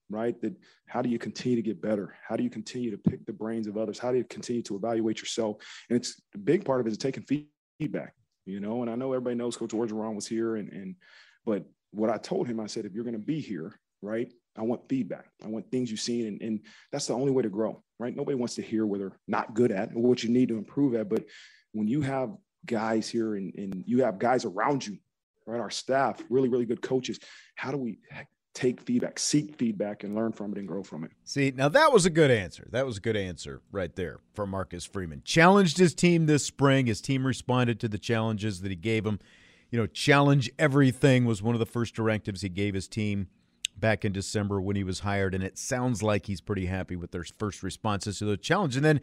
right? 0.09 0.39
That 0.41 0.55
how 0.87 1.01
do 1.01 1.09
you 1.09 1.19
continue 1.19 1.57
to 1.57 1.61
get 1.61 1.81
better? 1.81 2.15
How 2.25 2.35
do 2.35 2.43
you 2.43 2.49
continue 2.49 2.91
to 2.91 2.97
pick 2.97 3.25
the 3.25 3.33
brains 3.33 3.67
of 3.67 3.77
others? 3.77 3.99
How 3.99 4.11
do 4.11 4.17
you 4.17 4.23
continue 4.23 4.61
to 4.63 4.75
evaluate 4.75 5.19
yourself? 5.19 5.57
And 5.89 5.97
it's 5.97 6.21
a 6.33 6.37
big 6.37 6.63
part 6.63 6.79
of 6.79 6.87
it 6.87 6.91
is 6.91 6.97
taking 6.97 7.23
feedback, 7.79 8.13
you 8.45 8.59
know. 8.59 8.81
And 8.81 8.89
I 8.91 8.95
know 8.95 9.13
everybody 9.13 9.35
knows 9.35 9.57
Coach 9.57 9.71
Orgeron 9.71 10.15
was 10.15 10.27
here, 10.27 10.55
and 10.55 10.71
and 10.71 10.95
but 11.45 11.65
what 11.91 12.09
I 12.09 12.17
told 12.17 12.47
him, 12.47 12.59
I 12.59 12.67
said, 12.67 12.85
if 12.85 12.93
you're 12.93 13.03
going 13.03 13.13
to 13.13 13.19
be 13.19 13.39
here, 13.39 13.79
right, 14.01 14.31
I 14.57 14.63
want 14.63 14.87
feedback. 14.89 15.27
I 15.43 15.47
want 15.47 15.71
things 15.71 15.89
you've 15.89 15.99
seen, 15.99 16.27
and, 16.27 16.41
and 16.41 16.59
that's 16.91 17.07
the 17.07 17.13
only 17.13 17.31
way 17.31 17.43
to 17.43 17.49
grow, 17.49 17.81
right? 17.99 18.15
Nobody 18.15 18.35
wants 18.35 18.55
to 18.55 18.61
hear 18.61 18.85
what 18.85 18.99
they're 18.99 19.17
not 19.27 19.53
good 19.53 19.71
at 19.71 19.91
or 19.95 20.01
what 20.01 20.23
you 20.23 20.29
need 20.29 20.49
to 20.49 20.57
improve 20.57 20.95
at. 20.95 21.09
But 21.09 21.25
when 21.71 21.87
you 21.87 22.01
have 22.01 22.35
guys 22.65 23.07
here 23.09 23.35
and, 23.35 23.53
and 23.55 23.83
you 23.87 24.03
have 24.03 24.19
guys 24.19 24.45
around 24.45 24.85
you, 24.85 24.97
right, 25.45 25.59
our 25.59 25.69
staff, 25.69 26.21
really, 26.29 26.49
really 26.49 26.65
good 26.65 26.81
coaches, 26.81 27.19
how 27.55 27.71
do 27.71 27.77
we 27.77 27.99
take 28.57 28.81
feedback, 28.81 29.19
seek 29.19 29.55
feedback, 29.55 30.03
and 30.03 30.15
learn 30.15 30.31
from 30.31 30.51
it 30.51 30.57
and 30.57 30.67
grow 30.67 30.81
from 30.81 31.03
it. 31.03 31.11
See, 31.23 31.53
now 31.55 31.69
that 31.69 31.93
was 31.93 32.07
a 32.07 32.09
good 32.09 32.31
answer. 32.31 32.67
That 32.71 32.87
was 32.87 32.97
a 32.97 33.01
good 33.01 33.15
answer 33.15 33.61
right 33.71 33.95
there 33.95 34.19
for 34.33 34.47
Marcus 34.47 34.83
Freeman. 34.83 35.21
Challenged 35.23 35.77
his 35.77 35.93
team 35.93 36.25
this 36.25 36.43
spring. 36.43 36.87
His 36.87 36.99
team 36.99 37.27
responded 37.27 37.79
to 37.81 37.87
the 37.87 37.99
challenges 37.99 38.61
that 38.61 38.69
he 38.69 38.75
gave 38.75 39.03
them. 39.03 39.19
You 39.69 39.77
know, 39.77 39.85
challenge 39.85 40.49
everything 40.57 41.25
was 41.25 41.43
one 41.43 41.53
of 41.53 41.59
the 41.59 41.67
first 41.67 41.93
directives 41.93 42.41
he 42.41 42.49
gave 42.49 42.73
his 42.73 42.87
team 42.87 43.27
back 43.77 44.03
in 44.03 44.11
December 44.11 44.59
when 44.59 44.75
he 44.75 44.83
was 44.83 45.01
hired, 45.01 45.35
and 45.35 45.43
it 45.43 45.59
sounds 45.59 46.01
like 46.01 46.25
he's 46.25 46.41
pretty 46.41 46.65
happy 46.65 46.95
with 46.95 47.11
their 47.11 47.25
first 47.37 47.61
responses 47.61 48.17
to 48.17 48.25
the 48.25 48.37
challenge. 48.37 48.75
And 48.75 48.83
then 48.83 49.01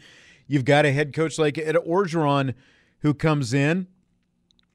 you've 0.48 0.64
got 0.64 0.84
a 0.84 0.90
head 0.90 1.12
coach 1.12 1.38
like 1.38 1.58
Ed 1.58 1.76
Orgeron 1.76 2.54
who 3.00 3.14
comes 3.14 3.54
in. 3.54 3.86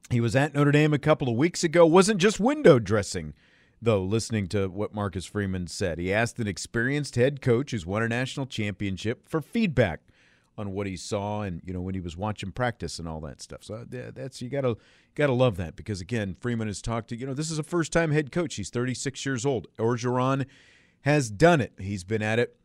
He 0.10 0.22
was 0.22 0.38
at 0.38 0.54
Notre 0.54 0.72
Dame 0.72 0.94
a 0.94 1.00
couple 1.00 1.28
of 1.28 1.36
weeks 1.36 1.66
ago. 1.66 1.86
wasn't 1.86 2.22
just 2.22 2.40
window 2.40 2.80
dressing 2.80 3.34
though, 3.82 4.04
listening 4.04 4.48
to 4.48 4.68
what 4.68 4.94
Marcus 4.94 5.26
Freeman 5.26 5.68
said. 5.68 6.00
He 6.00 6.14
asked 6.14 6.40
an 6.40 6.48
experienced 6.48 7.16
head 7.16 7.42
coach 7.42 7.72
who's 7.72 7.86
won 7.86 8.04
a 8.04 8.08
national 8.08 8.46
championship 8.46 9.28
for 9.28 9.42
feedback 9.42 10.02
on 10.58 10.74
what 10.74 10.86
he 10.86 10.98
saw 10.98 11.42
and 11.42 11.62
you 11.64 11.72
know 11.72 11.80
when 11.80 11.96
he 11.96 12.02
was 12.02 12.18
watching 12.18 12.52
practice 12.52 13.00
and 13.00 13.08
all 13.08 13.22
that 13.22 13.42
stuff. 13.42 13.64
So 13.64 13.76
uh, 13.76 14.12
that's 14.14 14.42
you 14.42 14.50
gotta 14.50 14.76
gotta 15.16 15.32
love 15.32 15.56
that 15.58 15.78
because 15.78 16.02
again, 16.02 16.36
Freeman 16.40 16.68
has 16.68 16.82
talked 16.82 17.08
to 17.10 17.16
you 17.16 17.26
know 17.26 17.34
this 17.34 17.50
is 17.50 17.60
a 17.60 17.64
first 17.64 17.94
time 17.94 18.12
head 18.12 18.32
coach. 18.32 18.56
He's 18.56 18.70
36 18.70 19.26
years 19.26 19.46
old. 19.46 19.68
Orgeron 19.78 20.46
has 21.02 21.32
done 21.32 21.62
it. 21.62 21.74
He's 21.80 22.04
been 22.04 22.22
at 22.22 22.40
it 22.40 22.58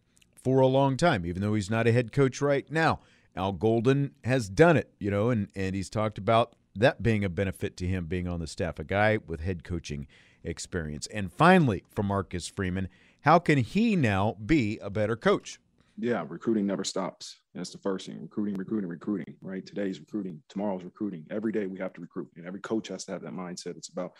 for 0.42 0.60
a 0.60 0.66
long 0.66 0.96
time, 0.96 1.24
even 1.24 1.40
though 1.40 1.54
he's 1.54 1.70
not 1.70 1.86
a 1.86 1.92
head 1.92 2.12
coach 2.12 2.40
right 2.40 2.68
now. 2.70 3.00
Al 3.36 3.52
Golden 3.52 4.12
has 4.24 4.48
done 4.48 4.76
it, 4.76 4.92
you 4.98 5.10
know, 5.10 5.30
and 5.30 5.48
and 5.54 5.76
he's 5.76 5.88
talked 5.88 6.18
about 6.18 6.56
that 6.74 7.00
being 7.00 7.24
a 7.24 7.28
benefit 7.28 7.76
to 7.76 7.86
him 7.86 8.06
being 8.06 8.26
on 8.26 8.40
the 8.40 8.48
staff, 8.48 8.80
a 8.80 8.84
guy 8.84 9.18
with 9.24 9.40
head 9.40 9.62
coaching 9.62 10.08
experience. 10.44 11.06
And 11.08 11.32
finally, 11.32 11.84
for 11.94 12.02
Marcus 12.02 12.46
Freeman, 12.46 12.88
how 13.22 13.38
can 13.38 13.58
he 13.58 13.96
now 13.96 14.36
be 14.44 14.78
a 14.78 14.90
better 14.90 15.16
coach? 15.16 15.58
Yeah, 15.96 16.24
recruiting 16.28 16.66
never 16.66 16.82
stops. 16.82 17.40
That's 17.54 17.70
the 17.70 17.78
first 17.78 18.06
thing. 18.06 18.20
Recruiting, 18.20 18.56
recruiting, 18.56 18.90
recruiting, 18.90 19.36
right? 19.40 19.64
Today's 19.64 20.00
recruiting, 20.00 20.42
tomorrow's 20.48 20.82
recruiting. 20.82 21.24
Every 21.30 21.52
day 21.52 21.66
we 21.66 21.78
have 21.78 21.92
to 21.92 22.00
recruit. 22.00 22.28
And 22.36 22.46
every 22.46 22.60
coach 22.60 22.88
has 22.88 23.04
to 23.04 23.12
have 23.12 23.22
that 23.22 23.32
mindset. 23.32 23.76
It's 23.76 23.90
about 23.90 24.12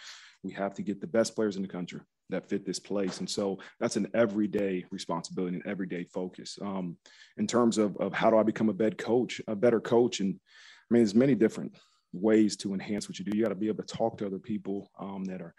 we 0.45 0.53
have 0.53 0.75
to 0.75 0.83
get 0.83 1.01
the 1.01 1.07
best 1.09 1.35
players 1.35 1.57
in 1.57 1.63
the 1.63 1.69
country 1.69 2.01
that 2.31 2.49
fit 2.49 2.65
this 2.65 2.79
place. 2.79 3.19
And 3.19 3.29
so 3.29 3.59
that's 3.81 3.97
an 3.97 4.07
everyday 4.15 4.85
responsibility, 4.91 5.57
an 5.57 5.63
everyday 5.67 6.05
focus. 6.05 6.59
Um, 6.63 6.97
in 7.37 7.47
terms 7.47 7.77
of, 7.77 7.97
of 7.97 8.13
how 8.13 8.31
do 8.31 8.39
I 8.39 8.45
become 8.45 8.69
a 8.69 8.75
better 8.75 8.97
coach, 8.97 9.41
a 9.49 9.57
better 9.57 9.81
coach? 9.81 10.21
And 10.21 10.35
I 10.35 10.95
mean, 10.95 11.01
there's 11.01 11.15
many 11.15 11.35
different 11.35 11.75
ways 12.13 12.57
to 12.59 12.73
enhance 12.73 13.09
what 13.09 13.19
you 13.19 13.25
do. 13.25 13.37
You 13.37 13.43
got 13.43 13.51
to 13.51 13.57
be 13.57 13.69
able 13.69 13.83
to 13.83 13.97
talk 13.97 14.19
to 14.19 14.27
other 14.27 14.39
people 14.39 14.91
um, 14.99 15.25
that 15.25 15.43
are 15.43 15.55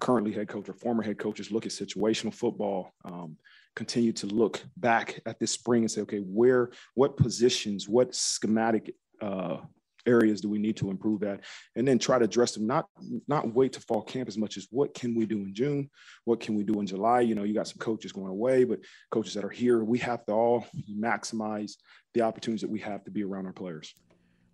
currently 0.00 0.32
head 0.32 0.48
coach 0.48 0.68
or 0.68 0.74
former 0.74 1.02
head 1.02 1.18
coaches 1.18 1.50
look 1.50 1.66
at 1.66 1.72
situational 1.72 2.32
football, 2.32 2.92
um, 3.04 3.36
continue 3.74 4.12
to 4.12 4.26
look 4.26 4.62
back 4.76 5.20
at 5.26 5.38
this 5.38 5.52
spring 5.52 5.82
and 5.82 5.90
say, 5.90 6.02
okay, 6.02 6.18
where, 6.18 6.70
what 6.94 7.16
positions, 7.16 7.88
what 7.88 8.14
schematic 8.14 8.94
uh, 9.20 9.58
areas 10.06 10.40
do 10.40 10.48
we 10.48 10.58
need 10.58 10.76
to 10.76 10.90
improve 10.90 11.22
at, 11.22 11.40
and 11.76 11.86
then 11.86 11.98
try 11.98 12.18
to 12.18 12.24
address 12.24 12.52
them. 12.54 12.66
Not 12.66 12.86
not 13.28 13.54
wait 13.54 13.72
to 13.74 13.80
fall 13.80 14.02
camp 14.02 14.28
as 14.28 14.38
much 14.38 14.56
as 14.56 14.66
what 14.70 14.94
can 14.94 15.14
we 15.14 15.26
do 15.26 15.38
in 15.38 15.54
June, 15.54 15.90
what 16.24 16.40
can 16.40 16.54
we 16.54 16.64
do 16.64 16.80
in 16.80 16.86
July. 16.86 17.20
You 17.20 17.34
know, 17.34 17.44
you 17.44 17.54
got 17.54 17.68
some 17.68 17.78
coaches 17.78 18.12
going 18.12 18.28
away, 18.30 18.64
but 18.64 18.80
coaches 19.10 19.34
that 19.34 19.44
are 19.44 19.50
here, 19.50 19.84
we 19.84 19.98
have 19.98 20.24
to 20.26 20.32
all 20.32 20.66
maximize 20.90 21.72
the 22.14 22.22
opportunities 22.22 22.62
that 22.62 22.70
we 22.70 22.80
have 22.80 23.04
to 23.04 23.10
be 23.10 23.22
around 23.22 23.46
our 23.46 23.52
players. 23.52 23.94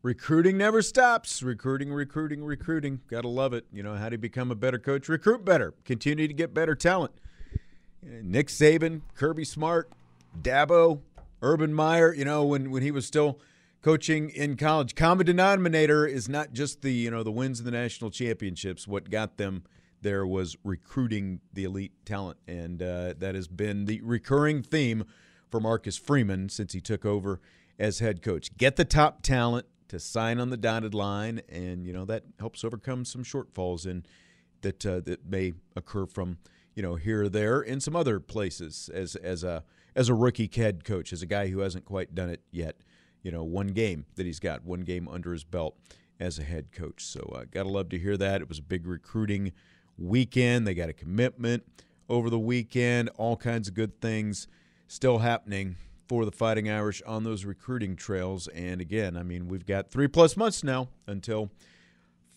Recruiting 0.05 0.59
never 0.59 0.83
stops. 0.83 1.43
Recruiting, 1.43 1.91
recruiting, 1.91 2.45
recruiting. 2.45 3.01
Gotta 3.09 3.29
love 3.29 3.55
it. 3.55 3.65
You 3.73 3.83
know, 3.83 3.95
how 3.95 4.11
do 4.11 4.15
you 4.15 4.19
become 4.19 4.51
a 4.51 4.55
better 4.55 4.79
coach? 4.79 5.09
Recruit 5.09 5.47
better. 5.47 5.73
Continue 5.87 6.29
to 6.29 6.35
get 6.35 6.53
better 6.53 6.75
talent. 6.75 7.13
Nick 8.03 8.49
Saban, 8.49 9.01
Kirby 9.15 9.47
Smart, 9.47 9.91
Dabo, 10.39 11.01
Urban 11.41 11.73
Meyer, 11.73 12.13
you 12.13 12.27
know, 12.27 12.45
when, 12.45 12.71
when 12.71 12.83
he 12.83 12.91
was 12.91 13.07
still 13.07 13.41
coaching 13.81 14.29
in 14.29 14.59
college. 14.59 14.95
Common 14.95 15.25
denominator 15.25 16.07
is 16.07 16.29
not 16.29 16.53
just 16.53 16.83
the, 16.83 16.93
you 16.93 17.11
know, 17.11 17.23
the 17.23 17.33
wins 17.33 17.59
in 17.59 17.65
the 17.65 17.71
national 17.71 18.11
championships. 18.11 18.87
What 18.87 19.09
got 19.09 19.39
them 19.39 19.65
there 20.03 20.27
was 20.27 20.55
recruiting 20.65 21.41
the 21.55 21.65
elite 21.65 21.93
talent. 22.05 22.37
And 22.47 22.83
uh, 22.83 23.15
that 23.21 23.35
has 23.35 23.49
been 23.49 23.87
the 23.87 24.03
recurring 24.03 24.63
theme 24.63 25.05
for 25.51 25.61
Marcus 25.61 25.97
Freeman 25.97 26.51
since 26.51 26.75
he 26.75 26.83
took 26.83 27.07
over 27.07 27.41
as 27.79 28.01
head 28.01 28.21
coach. 28.21 28.55
Get 28.59 28.77
the 28.77 28.85
top 28.85 29.23
talent, 29.23 29.67
to 29.95 30.01
sign 30.01 30.39
on 30.39 30.51
the 30.51 30.57
dotted 30.57 30.95
line, 30.95 31.41
and 31.49 31.87
you 31.87 31.93
know 31.93 32.05
that 32.05 32.25
helps 32.39 32.65
overcome 32.65 33.05
some 33.05 33.25
shortfalls 33.25 33.87
in 33.87 34.05
that 34.61 34.85
uh, 34.85 35.01
that 35.01 35.27
may 35.27 35.55
occur 35.75 36.07
from 36.07 36.39
you 36.75 36.83
know 36.83 36.97
here 36.97 37.23
or 37.25 37.29
there 37.29 37.63
in 37.63 37.81
some 37.81 37.97
other 37.97 38.21
places 38.21 38.91
as 38.93 39.17
as 39.17 39.43
a 39.43 39.65
as 39.97 40.09
a 40.09 40.15
rookie 40.15 40.51
head 40.55 40.85
coach, 40.85 41.13
as 41.13 41.23
a 41.23 41.27
guy 41.27 41.49
who 41.49 41.61
hasn't 41.61 41.85
quite 41.85 42.15
done 42.15 42.29
it 42.29 42.43
yet. 42.51 42.77
You 43.23 43.31
know, 43.31 43.45
one 43.45 43.69
game 43.69 44.05
that 44.17 44.27
he's 44.27 44.41
got, 44.41 44.65
one 44.65 44.81
game 44.81 45.09
under 45.09 45.33
his 45.33 45.45
belt 45.45 45.77
as 46.21 46.39
a 46.39 46.43
head 46.43 46.73
coach. 46.73 47.03
So, 47.05 47.21
uh, 47.35 47.45
gotta 47.51 47.71
love 47.71 47.89
to 47.91 47.99
hear 47.99 48.17
that. 48.17 48.43
It 48.43 48.49
was 48.49 48.59
a 48.59 48.63
big 48.63 48.87
recruiting 48.87 49.53
weekend. 49.97 50.67
They 50.67 50.75
got 50.75 50.91
a 50.91 50.93
commitment 50.93 51.65
over 52.09 52.29
the 52.29 52.39
weekend. 52.39 53.09
All 53.17 53.37
kinds 53.37 53.69
of 53.69 53.75
good 53.75 54.01
things 54.01 54.47
still 54.89 55.19
happening 55.19 55.77
for 56.09 56.25
the 56.25 56.33
Fighting 56.33 56.71
Irish 56.71 57.03
on 57.07 57.25
those 57.25 57.45
recruiting 57.45 57.97
trails. 57.97 58.49
And 58.49 58.81
again, 58.81 59.17
I 59.17 59.23
mean, 59.23 59.49
we've 59.49 59.67
got 59.67 59.91
three 59.91 60.09
plus 60.09 60.37
months 60.37 60.63
now 60.63 60.89
until 61.07 61.51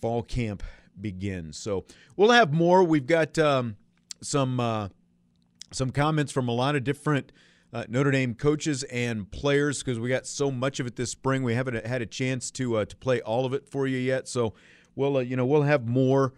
fall 0.02 0.24
camp 0.24 0.64
begins. 1.00 1.58
So 1.58 1.86
we'll 2.16 2.32
have 2.32 2.54
more. 2.54 2.84
We've 2.84 3.06
got 3.06 3.38
um, 3.38 3.76
some 4.22 4.60
uh, 4.60 4.90
some 5.72 5.92
comments 5.92 6.32
from 6.32 6.48
a 6.48 6.54
lot 6.54 6.76
of 6.76 6.84
different 6.84 7.32
uh, 7.74 7.86
Notre 7.90 8.12
Dame 8.12 8.34
coaches 8.34 8.84
and 8.84 9.30
players 9.30 9.84
because 9.84 10.00
we 10.00 10.10
got 10.10 10.26
so 10.26 10.50
much 10.50 10.80
of 10.80 10.88
it 10.88 10.96
this 10.96 11.12
spring. 11.12 11.44
We 11.44 11.54
haven't 11.54 11.86
had 11.86 12.02
a 12.02 12.06
chance 12.06 12.52
to 12.52 12.78
uh, 12.78 12.86
to 12.86 12.96
play 12.96 13.22
all 13.22 13.46
of 13.46 13.54
it 13.54 13.68
for 13.68 13.88
you 13.88 13.98
yet. 13.98 14.28
So 14.28 14.54
we'll 14.96 15.18
uh, 15.18 15.22
you 15.22 15.36
know 15.36 15.46
we'll 15.46 15.64
have 15.64 15.88
more. 15.88 16.34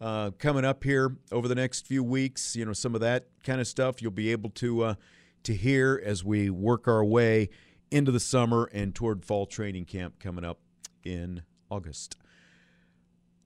Uh, 0.00 0.32
coming 0.40 0.64
up 0.64 0.82
here 0.82 1.16
over 1.30 1.46
the 1.46 1.54
next 1.54 1.86
few 1.86 2.02
weeks, 2.02 2.56
you 2.56 2.64
know 2.64 2.72
some 2.72 2.96
of 2.96 3.00
that 3.00 3.26
kind 3.44 3.60
of 3.60 3.68
stuff 3.68 4.02
you'll 4.02 4.10
be 4.10 4.32
able 4.32 4.50
to 4.50 4.82
uh, 4.82 4.94
to 5.44 5.54
hear 5.54 6.00
as 6.04 6.24
we 6.24 6.50
work 6.50 6.86
our 6.88 7.04
way 7.04 7.48
into 7.90 8.10
the 8.10 8.20
summer 8.20 8.68
and 8.72 8.94
toward 8.94 9.24
fall 9.24 9.46
training 9.46 9.84
camp 9.84 10.18
coming 10.18 10.44
up 10.44 10.58
in 11.04 11.42
August. 11.70 12.16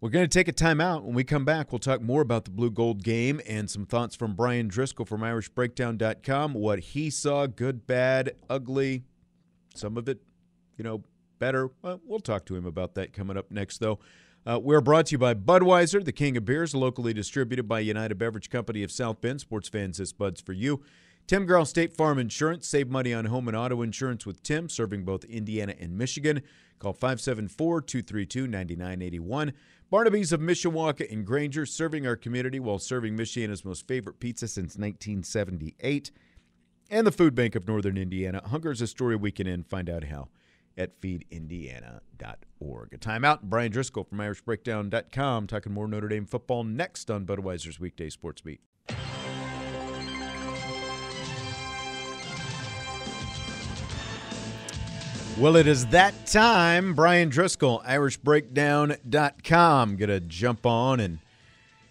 We're 0.01 0.11
going 0.11 0.29
to 0.29 0.39
take 0.39 0.47
a 0.47 0.53
timeout. 0.53 1.03
When 1.03 1.15
we 1.15 1.25
come 1.25 1.45
back, 1.45 1.73
we'll 1.73 1.79
talk 1.79 2.03
more 2.03 2.21
about 2.21 2.45
the 2.45 2.51
blue 2.51 2.71
gold 2.71 3.03
game 3.03 3.41
and 3.47 3.71
some 3.71 3.87
thoughts 3.87 4.15
from 4.15 4.35
Bryan 4.35 4.69
Driskell 4.71 5.09
from 5.09 5.23
IrishBreakdown.com. 5.23 6.53
What 6.53 6.81
he 6.81 7.09
saw 7.09 7.47
good, 7.47 7.87
bad, 7.87 8.33
ugly, 8.49 9.05
some 9.75 9.97
of 9.97 10.09
it, 10.09 10.21
you 10.77 10.85
know, 10.85 11.03
better. 11.39 11.71
Well, 11.83 12.01
we'll 12.05 12.21
talk 12.21 12.45
to 12.47 12.57
him 12.57 12.67
about 12.67 12.95
that 12.95 13.13
coming 13.15 13.37
up 13.39 13.51
next, 13.51 13.79
though. 13.79 13.99
Uh, 14.47 14.61
we're 14.63 14.81
brought 14.81 15.07
to 15.07 15.13
you 15.13 15.19
by 15.19 15.35
Budweiser, 15.35 16.05
the 16.05 16.13
king 16.13 16.37
of 16.37 16.45
beers, 16.45 16.75
locally 16.75 17.13
distributed 17.13 17.67
by 17.67 17.81
United 17.81 18.17
Beverage 18.17 18.49
Company 18.49 18.83
of 18.83 18.93
South 18.93 19.21
Bend. 19.21 19.41
Sports 19.41 19.69
fans, 19.69 19.99
this 19.99 20.13
Bud's 20.13 20.41
for 20.41 20.53
you. 20.53 20.83
Tim 21.27 21.45
Growl 21.45 21.65
State 21.65 21.93
Farm 21.93 22.21
Insurance. 22.21 22.69
Save 22.69 22.89
money 22.89 23.13
on 23.13 23.25
home 23.25 23.49
and 23.49 23.57
auto 23.57 23.83
insurance 23.83 24.25
with 24.25 24.45
Tim, 24.45 24.69
serving 24.69 25.05
both 25.05 25.25
Indiana 25.25 25.75
and 25.79 25.99
Michigan. 25.99 26.43
Call 26.79 26.93
574 26.93 27.81
232 27.83 28.43
9981. 28.43 29.53
Barnaby's 29.91 30.33
of 30.33 30.41
Mishawaka 30.41 31.11
and 31.13 31.27
Granger, 31.27 31.67
serving 31.67 32.07
our 32.07 32.15
community 32.17 32.61
while 32.61 32.79
serving 32.79 33.17
Michiana's 33.17 33.65
most 33.65 33.89
favorite 33.89 34.21
pizza 34.21 34.47
since 34.47 34.77
1978. 34.77 36.13
And 36.91 37.05
the 37.07 37.13
Food 37.13 37.35
Bank 37.35 37.57
of 37.57 37.67
Northern 37.67 37.97
Indiana. 37.99 38.41
Hunger's 38.47 38.81
a 38.81 38.87
story 38.87 39.17
we 39.17 39.33
can 39.33 39.49
end. 39.49 39.67
Find 39.67 39.91
out 39.91 40.05
how 40.05 40.29
at 40.79 41.01
feedindiana.org. 41.01 42.95
A 42.95 42.99
timeout. 42.99 43.43
Bryan 43.43 43.73
Driskell 43.73 44.07
from 44.09 44.19
IrishBreakdown.com 44.19 45.49
talking 45.49 45.73
more 45.73 45.89
Notre 45.89 46.07
Dame 46.09 46.27
football 46.27 46.63
next 46.63 47.11
on 47.11 47.27
Budweiser's 47.27 47.81
Weekday 47.81 48.11
Sports 48.11 48.43
Beat. 48.43 48.61
Well, 55.39 55.57
it 55.57 55.67
is 55.67 55.85
that 55.89 56.15
time. 56.25 56.95
Bryan 56.95 57.31
Driskell, 57.31 57.85
IrishBreakdown.com. 57.85 59.97
Going 59.97 60.09
to 60.09 60.21
jump 60.21 60.65
on 60.65 60.99
and 60.99 61.19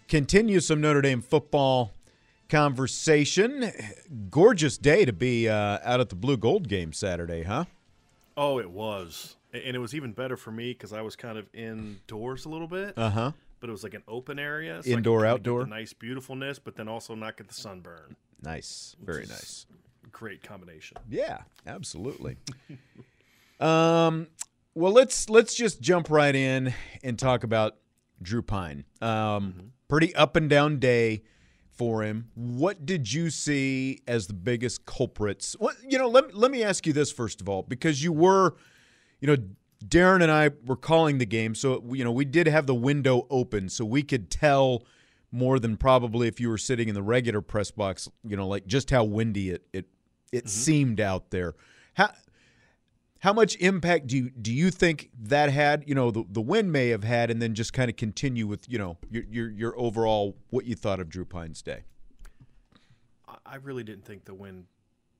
continue 0.08 0.58
some 0.58 0.80
Notre 0.80 1.00
Dame 1.00 1.22
football 1.22 1.92
conversation. 2.48 3.70
Gorgeous 4.30 4.76
day 4.76 5.04
to 5.04 5.12
be 5.12 5.48
uh, 5.48 5.78
out 5.84 6.00
at 6.00 6.08
the 6.08 6.16
Blue 6.16 6.36
Gold 6.36 6.66
game 6.68 6.92
Saturday, 6.92 7.44
huh? 7.44 7.66
Oh, 8.36 8.58
it 8.58 8.68
was. 8.68 9.36
And 9.52 9.76
it 9.76 9.78
was 9.78 9.94
even 9.94 10.10
better 10.12 10.36
for 10.36 10.50
me 10.50 10.72
because 10.72 10.92
I 10.92 11.02
was 11.02 11.14
kind 11.14 11.38
of 11.38 11.46
indoors 11.54 12.46
a 12.46 12.48
little 12.48 12.66
bit. 12.66 12.98
Uh 12.98 13.10
huh. 13.10 13.30
But 13.60 13.68
it 13.68 13.72
was 13.72 13.84
like 13.84 13.94
an 13.94 14.02
open 14.08 14.40
area. 14.40 14.82
So 14.82 14.90
Indoor, 14.90 15.24
outdoor. 15.24 15.66
nice 15.66 15.92
beautifulness, 15.92 16.58
but 16.58 16.74
then 16.74 16.88
also 16.88 17.14
not 17.14 17.36
get 17.36 17.46
the 17.46 17.54
sunburn. 17.54 18.16
Nice. 18.42 18.96
Very 19.00 19.26
nice. 19.26 19.66
Great 20.10 20.42
combination. 20.42 20.96
Yeah, 21.08 21.42
absolutely. 21.64 22.38
Um, 23.60 24.28
well, 24.74 24.92
let's 24.92 25.30
let's 25.30 25.54
just 25.54 25.80
jump 25.80 26.10
right 26.10 26.34
in 26.34 26.74
and 27.02 27.18
talk 27.18 27.44
about 27.44 27.76
Drew 28.20 28.42
Pyne. 28.42 28.84
Um, 29.00 29.08
mm-hmm. 29.08 29.66
Pretty 29.88 30.14
up 30.14 30.36
and 30.36 30.50
down 30.50 30.78
day 30.78 31.22
for 31.70 32.02
him. 32.02 32.30
What 32.34 32.84
did 32.84 33.12
you 33.12 33.30
see 33.30 34.00
as 34.06 34.26
the 34.26 34.34
biggest 34.34 34.84
culprits? 34.86 35.54
What 35.58 35.76
you 35.86 35.98
know? 35.98 36.08
Let 36.08 36.34
let 36.34 36.50
me 36.50 36.62
ask 36.62 36.86
you 36.86 36.92
this 36.92 37.12
first 37.12 37.40
of 37.40 37.48
all, 37.48 37.62
because 37.62 38.02
you 38.02 38.12
were, 38.12 38.54
you 39.20 39.28
know, 39.28 39.36
Darren 39.84 40.22
and 40.22 40.32
I 40.32 40.50
were 40.64 40.76
calling 40.76 41.18
the 41.18 41.26
game, 41.26 41.54
so 41.54 41.82
you 41.92 42.04
know 42.04 42.12
we 42.12 42.24
did 42.24 42.46
have 42.46 42.66
the 42.66 42.74
window 42.74 43.26
open, 43.30 43.68
so 43.68 43.84
we 43.84 44.02
could 44.02 44.30
tell 44.30 44.84
more 45.30 45.58
than 45.58 45.76
probably 45.76 46.28
if 46.28 46.40
you 46.40 46.48
were 46.48 46.58
sitting 46.58 46.88
in 46.88 46.94
the 46.94 47.02
regular 47.02 47.40
press 47.40 47.70
box. 47.70 48.08
You 48.24 48.36
know, 48.36 48.48
like 48.48 48.66
just 48.66 48.90
how 48.90 49.04
windy 49.04 49.50
it 49.50 49.66
it 49.72 49.86
it 50.32 50.44
mm-hmm. 50.44 50.48
seemed 50.48 51.00
out 51.00 51.30
there. 51.30 51.54
How 51.94 52.10
how 53.26 53.32
much 53.32 53.56
impact 53.56 54.06
do 54.06 54.16
you 54.16 54.30
do 54.30 54.52
you 54.52 54.70
think 54.70 55.10
that 55.20 55.50
had? 55.50 55.82
You 55.88 55.96
know, 55.96 56.12
the 56.12 56.24
the 56.30 56.40
win 56.40 56.70
may 56.70 56.90
have 56.90 57.02
had, 57.02 57.28
and 57.28 57.42
then 57.42 57.54
just 57.54 57.72
kind 57.72 57.90
of 57.90 57.96
continue 57.96 58.46
with 58.46 58.70
you 58.70 58.78
know 58.78 58.98
your 59.10 59.24
your 59.24 59.50
your 59.50 59.78
overall 59.80 60.36
what 60.50 60.64
you 60.64 60.76
thought 60.76 61.00
of 61.00 61.08
Drew 61.08 61.24
Pyne's 61.24 61.60
day. 61.60 61.82
I 63.44 63.56
really 63.56 63.82
didn't 63.82 64.04
think 64.04 64.26
the 64.26 64.34
win 64.34 64.66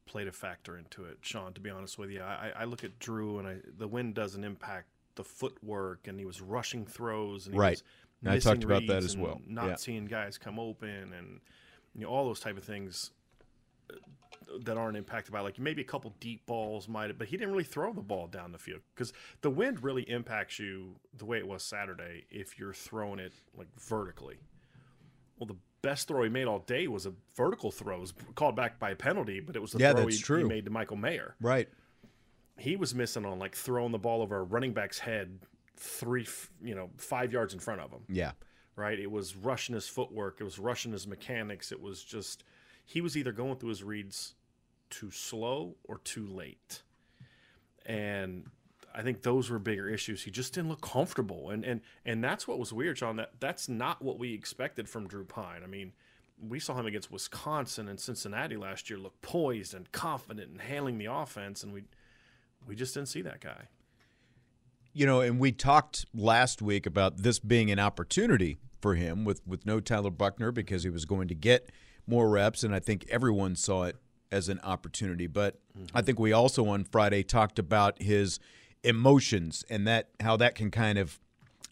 played 0.07 0.29
a 0.29 0.33
factor 0.33 0.79
into 0.79 1.05
it, 1.05 1.19
Sean. 1.21 1.53
To 1.55 1.61
be 1.61 1.69
honest 1.69 1.99
with 1.99 2.11
you, 2.11 2.23
I, 2.23 2.53
I 2.57 2.65
look 2.65 2.85
at 2.85 2.97
Drew 3.01 3.41
and 3.41 3.49
I, 3.49 3.57
the 3.77 3.89
win 3.89 4.13
doesn't 4.13 4.45
impact 4.45 4.87
the 5.17 5.25
footwork, 5.25 6.07
and 6.07 6.17
he 6.17 6.27
was 6.27 6.41
rushing 6.41 6.87
throws, 6.87 7.47
and 7.47 7.57
he 7.57 7.59
right. 7.59 7.83
Was 8.23 8.47
I 8.47 8.51
talked 8.51 8.63
about 8.63 8.87
that 8.87 9.03
as 9.03 9.17
well. 9.17 9.41
Not 9.49 9.67
yeah. 9.67 9.75
seeing 9.75 10.05
guys 10.05 10.39
come 10.39 10.61
open, 10.61 11.13
and 11.13 11.41
you 11.97 12.03
know 12.03 12.09
all 12.09 12.25
those 12.25 12.39
type 12.39 12.57
of 12.57 12.63
things 12.63 13.11
that 14.65 14.77
aren't 14.77 14.97
impacted 14.97 15.33
by 15.33 15.41
like 15.41 15.59
maybe 15.59 15.83
a 15.83 15.85
couple 15.85 16.15
deep 16.21 16.47
balls 16.47 16.89
might 16.89 17.09
have, 17.09 17.19
but 17.19 17.29
he 17.29 17.37
didn't 17.37 17.53
really 17.53 17.65
throw 17.65 17.93
the 17.93 18.03
ball 18.03 18.27
down 18.27 18.53
the 18.53 18.59
field 18.59 18.81
because 18.95 19.13
the 19.41 19.51
wind 19.51 19.83
really 19.83 20.03
impacts 20.03 20.59
you 20.59 20.95
the 21.17 21.25
way 21.25 21.39
it 21.39 21.47
was 21.47 21.63
Saturday 21.63 22.25
if 22.31 22.59
you're 22.59 22.73
throwing 22.73 23.19
it 23.19 23.33
like 23.57 23.69
vertically. 23.79 24.37
Well, 25.39 25.47
the 25.47 25.57
best 25.83 26.09
throw 26.09 26.23
he 26.23 26.31
made 26.31 26.47
all 26.47 26.61
day 26.61 26.89
was 26.89 27.07
a 27.07 27.13
vertical 27.37 27.71
throw. 27.71 27.97
It 27.97 28.01
was 28.01 28.15
called 28.35 28.57
back 28.57 28.79
by 28.79 28.91
a 28.91 28.97
penalty, 28.97 29.41
but 29.41 29.57
it 29.57 29.63
was 29.63 29.73
the 29.73 29.79
yeah, 29.79 29.93
throw 29.93 30.07
he, 30.07 30.43
he, 30.43 30.49
made 30.49 30.65
to 30.65 30.71
Michael 30.71 30.97
Mayer. 30.97 31.35
Right. 31.41 31.69
He 32.59 32.77
was 32.77 32.95
missing 32.95 33.27
on 33.27 33.39
like 33.39 33.55
throwing 33.55 33.93
the 33.93 33.99
ball 33.99 34.23
over 34.23 34.39
a 34.39 34.43
running 34.43 34.73
back's 34.73 34.99
head 34.99 35.39
three, 35.77 36.27
you 36.63 36.75
know, 36.75 36.91
five 36.97 37.33
yards 37.33 37.53
in 37.53 37.61
front 37.61 37.81
of 37.81 37.91
him. 37.91 38.01
Yeah. 38.09 38.33
Right. 38.77 38.99
It 38.99 39.11
was 39.11 39.37
rushing 39.37 39.75
his 39.75 39.89
footwork. 39.89 40.39
It 40.41 40.45
was 40.45 40.59
rushing 40.59 40.93
his 40.93 41.07
mechanics. 41.07 41.73
It 41.73 41.81
was 41.81 42.03
just 42.03 42.45
he 42.87 43.01
was 43.01 43.17
either 43.17 43.33
going 43.33 43.57
through 43.57 43.71
his 43.71 43.85
reads 43.85 44.35
too 44.89 45.11
slow 45.11 45.75
or 45.85 45.99
too 45.99 46.27
late. 46.27 46.83
And 47.85 48.47
I 48.95 49.03
think 49.03 49.23
those 49.23 49.51
were 49.51 49.59
bigger 49.59 49.89
issues. 49.89 50.23
He 50.23 50.31
just 50.31 50.55
didn't 50.55 50.71
look 50.71 50.81
comfortable. 50.81 51.51
And 51.51 51.65
and 51.65 51.81
and 52.05 52.25
that's 52.25 52.49
what 52.49 52.59
was 52.59 52.73
weird, 52.73 52.97
John. 52.97 53.17
That 53.17 53.33
that's 53.41 53.69
not 53.69 54.01
what 54.01 54.19
we 54.19 54.33
expected 54.33 54.89
from 54.89 55.09
Drew 55.09 55.25
Pyne. 55.25 55.63
I 55.63 55.67
mean, 55.67 55.93
we 56.41 56.61
saw 56.61 56.79
him 56.79 56.87
against 56.87 57.11
Wisconsin 57.11 57.89
and 57.89 57.99
Cincinnati 57.99 58.57
last 58.57 58.89
year 58.89 58.99
look 58.99 59.21
poised 59.21 59.75
and 59.75 59.91
confident 59.91 60.51
and 60.51 60.61
handling 60.61 60.99
the 60.99 61.07
offense, 61.07 61.65
and 61.65 61.73
we 61.73 61.83
we 62.67 62.77
just 62.77 62.95
didn't 62.95 63.09
see 63.09 63.23
that 63.23 63.41
guy. 63.41 63.69
You 64.93 65.07
know, 65.07 65.21
and 65.21 65.41
we 65.41 65.53
talked 65.53 66.07
last 66.15 66.63
week 66.63 66.87
about 66.87 67.19
this 67.19 67.39
being 67.41 67.71
an 67.71 67.81
opportunity 67.81 68.59
for 68.81 68.95
him 68.95 69.25
with 69.25 69.47
with 69.47 69.67
no 69.67 69.81
Tyler 69.81 70.11
Buchner 70.11 70.53
because 70.53 70.85
he 70.85 70.91
was 70.91 71.05
going 71.05 71.29
to 71.29 71.35
get 71.35 71.71
more 72.07 72.29
reps, 72.29 72.63
and 72.63 72.75
I 72.75 72.81
think 72.81 73.07
everyone 73.11 73.57
saw 73.57 73.85
it 73.85 73.97
as 74.31 74.49
an 74.49 74.61
opportunity. 74.63 75.27
But 75.27 75.59
mm-hmm. 75.77 75.97
I 75.97 76.03
think 76.03 76.19
we 76.19 76.33
also 76.33 76.67
on 76.69 76.85
Friday 76.85 77.23
talked 77.23 77.59
about 77.59 78.01
his 78.01 78.39
emotions 78.85 79.65
and 79.69 79.87
that 79.87 80.11
how 80.21 80.37
that 80.37 80.55
can 80.55 80.71
kind 80.71 80.99
of 80.99 81.19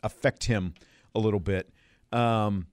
affect 0.03 0.45
him 0.45 0.75
a 1.15 1.21
little 1.21 1.41
bit. 1.41 1.71
Um, 2.13 2.67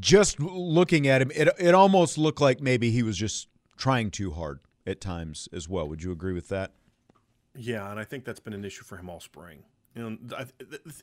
just 0.00 0.40
looking 0.40 1.06
at 1.06 1.22
him, 1.22 1.30
it 1.34 1.48
it 1.58 1.74
almost 1.74 2.18
looked 2.18 2.40
like 2.40 2.60
maybe 2.60 2.90
he 2.90 3.02
was 3.02 3.16
just 3.16 3.48
trying 3.76 4.10
too 4.10 4.32
hard 4.32 4.60
at 4.86 5.00
times 5.00 5.48
as 5.52 5.68
well. 5.68 5.88
Would 5.88 6.02
you 6.02 6.10
agree 6.10 6.32
with 6.32 6.48
that? 6.48 6.72
Yeah, 7.54 7.90
and 7.90 7.98
I 7.98 8.04
think 8.04 8.24
that's 8.24 8.40
been 8.40 8.52
an 8.52 8.64
issue 8.64 8.84
for 8.84 8.96
him 8.96 9.08
all 9.08 9.20
spring. 9.20 9.64
You 9.98 10.10
know, 10.10 10.36
I, 10.38 10.46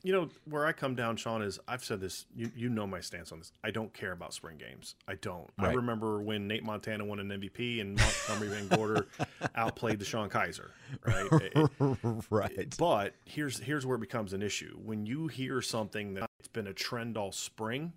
you 0.03 0.13
know 0.13 0.29
where 0.45 0.65
I 0.65 0.71
come 0.71 0.95
down, 0.95 1.17
Sean 1.17 1.41
is 1.41 1.59
I've 1.67 1.83
said 1.83 1.99
this. 1.99 2.25
You 2.33 2.49
you 2.55 2.69
know 2.69 2.87
my 2.87 3.01
stance 3.01 3.33
on 3.33 3.39
this. 3.39 3.51
I 3.61 3.69
don't 3.69 3.93
care 3.93 4.13
about 4.13 4.33
spring 4.33 4.57
games. 4.57 4.95
I 5.05 5.15
don't. 5.15 5.49
Right. 5.59 5.71
I 5.71 5.73
remember 5.73 6.21
when 6.21 6.47
Nate 6.47 6.63
Montana 6.63 7.03
won 7.03 7.19
an 7.19 7.27
MVP 7.27 7.81
and 7.81 7.97
Montgomery 7.97 8.47
Van 8.47 8.69
Gorder 8.69 9.07
outplayed 9.55 9.99
DeShone 9.99 10.29
Kizer. 10.29 10.69
Right. 11.05 12.23
right. 12.29 12.75
But 12.77 13.15
here's 13.25 13.59
here's 13.59 13.85
where 13.85 13.97
it 13.97 14.01
becomes 14.01 14.31
an 14.31 14.41
issue 14.41 14.79
when 14.81 15.05
you 15.05 15.27
hear 15.27 15.61
something 15.61 16.13
that's 16.13 16.47
been 16.53 16.67
a 16.67 16.73
trend 16.73 17.17
all 17.17 17.33
spring, 17.33 17.91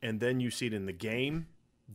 and 0.00 0.20
then 0.20 0.40
you 0.40 0.50
see 0.50 0.68
it 0.68 0.72
in 0.72 0.86
the 0.86 0.92
game. 0.92 1.48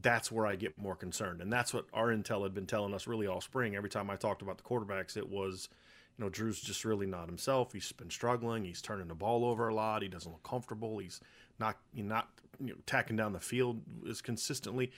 That's 0.03 0.31
where 0.31 0.45
I 0.45 0.55
get 0.55 0.77
more 0.77 0.95
concerned, 0.95 1.41
and 1.41 1.51
that's 1.51 1.73
what 1.73 1.85
our 1.93 2.09
intel 2.09 2.43
had 2.43 2.53
been 2.53 2.67
telling 2.67 2.93
us 2.93 3.07
really 3.07 3.25
all 3.25 3.41
spring. 3.41 3.75
Every 3.75 3.89
time 3.89 4.11
I 4.11 4.17
talked 4.17 4.43
about 4.43 4.57
the 4.57 4.63
quarterbacks, 4.63 5.17
it 5.17 5.29
was 5.29 5.67
you 6.17 6.23
know, 6.23 6.29
Drew's 6.29 6.61
just 6.61 6.85
really 6.85 7.05
not 7.05 7.27
himself. 7.27 7.73
He's 7.73 7.91
been 7.91 8.09
struggling. 8.09 8.63
He's 8.63 8.81
turning 8.81 9.07
the 9.07 9.15
ball 9.15 9.45
over 9.45 9.67
a 9.67 9.73
lot. 9.73 10.01
He 10.01 10.07
doesn't 10.07 10.31
look 10.31 10.43
comfortable. 10.43 10.99
He's 10.99 11.19
not 11.59 11.77
he's 11.93 12.05
not 12.05 12.29
you 12.59 12.67
know, 12.67 12.75
tacking 12.85 13.15
down 13.15 13.33
the 13.33 13.39
field 13.39 13.81
as 14.09 14.21
consistently. 14.21 14.91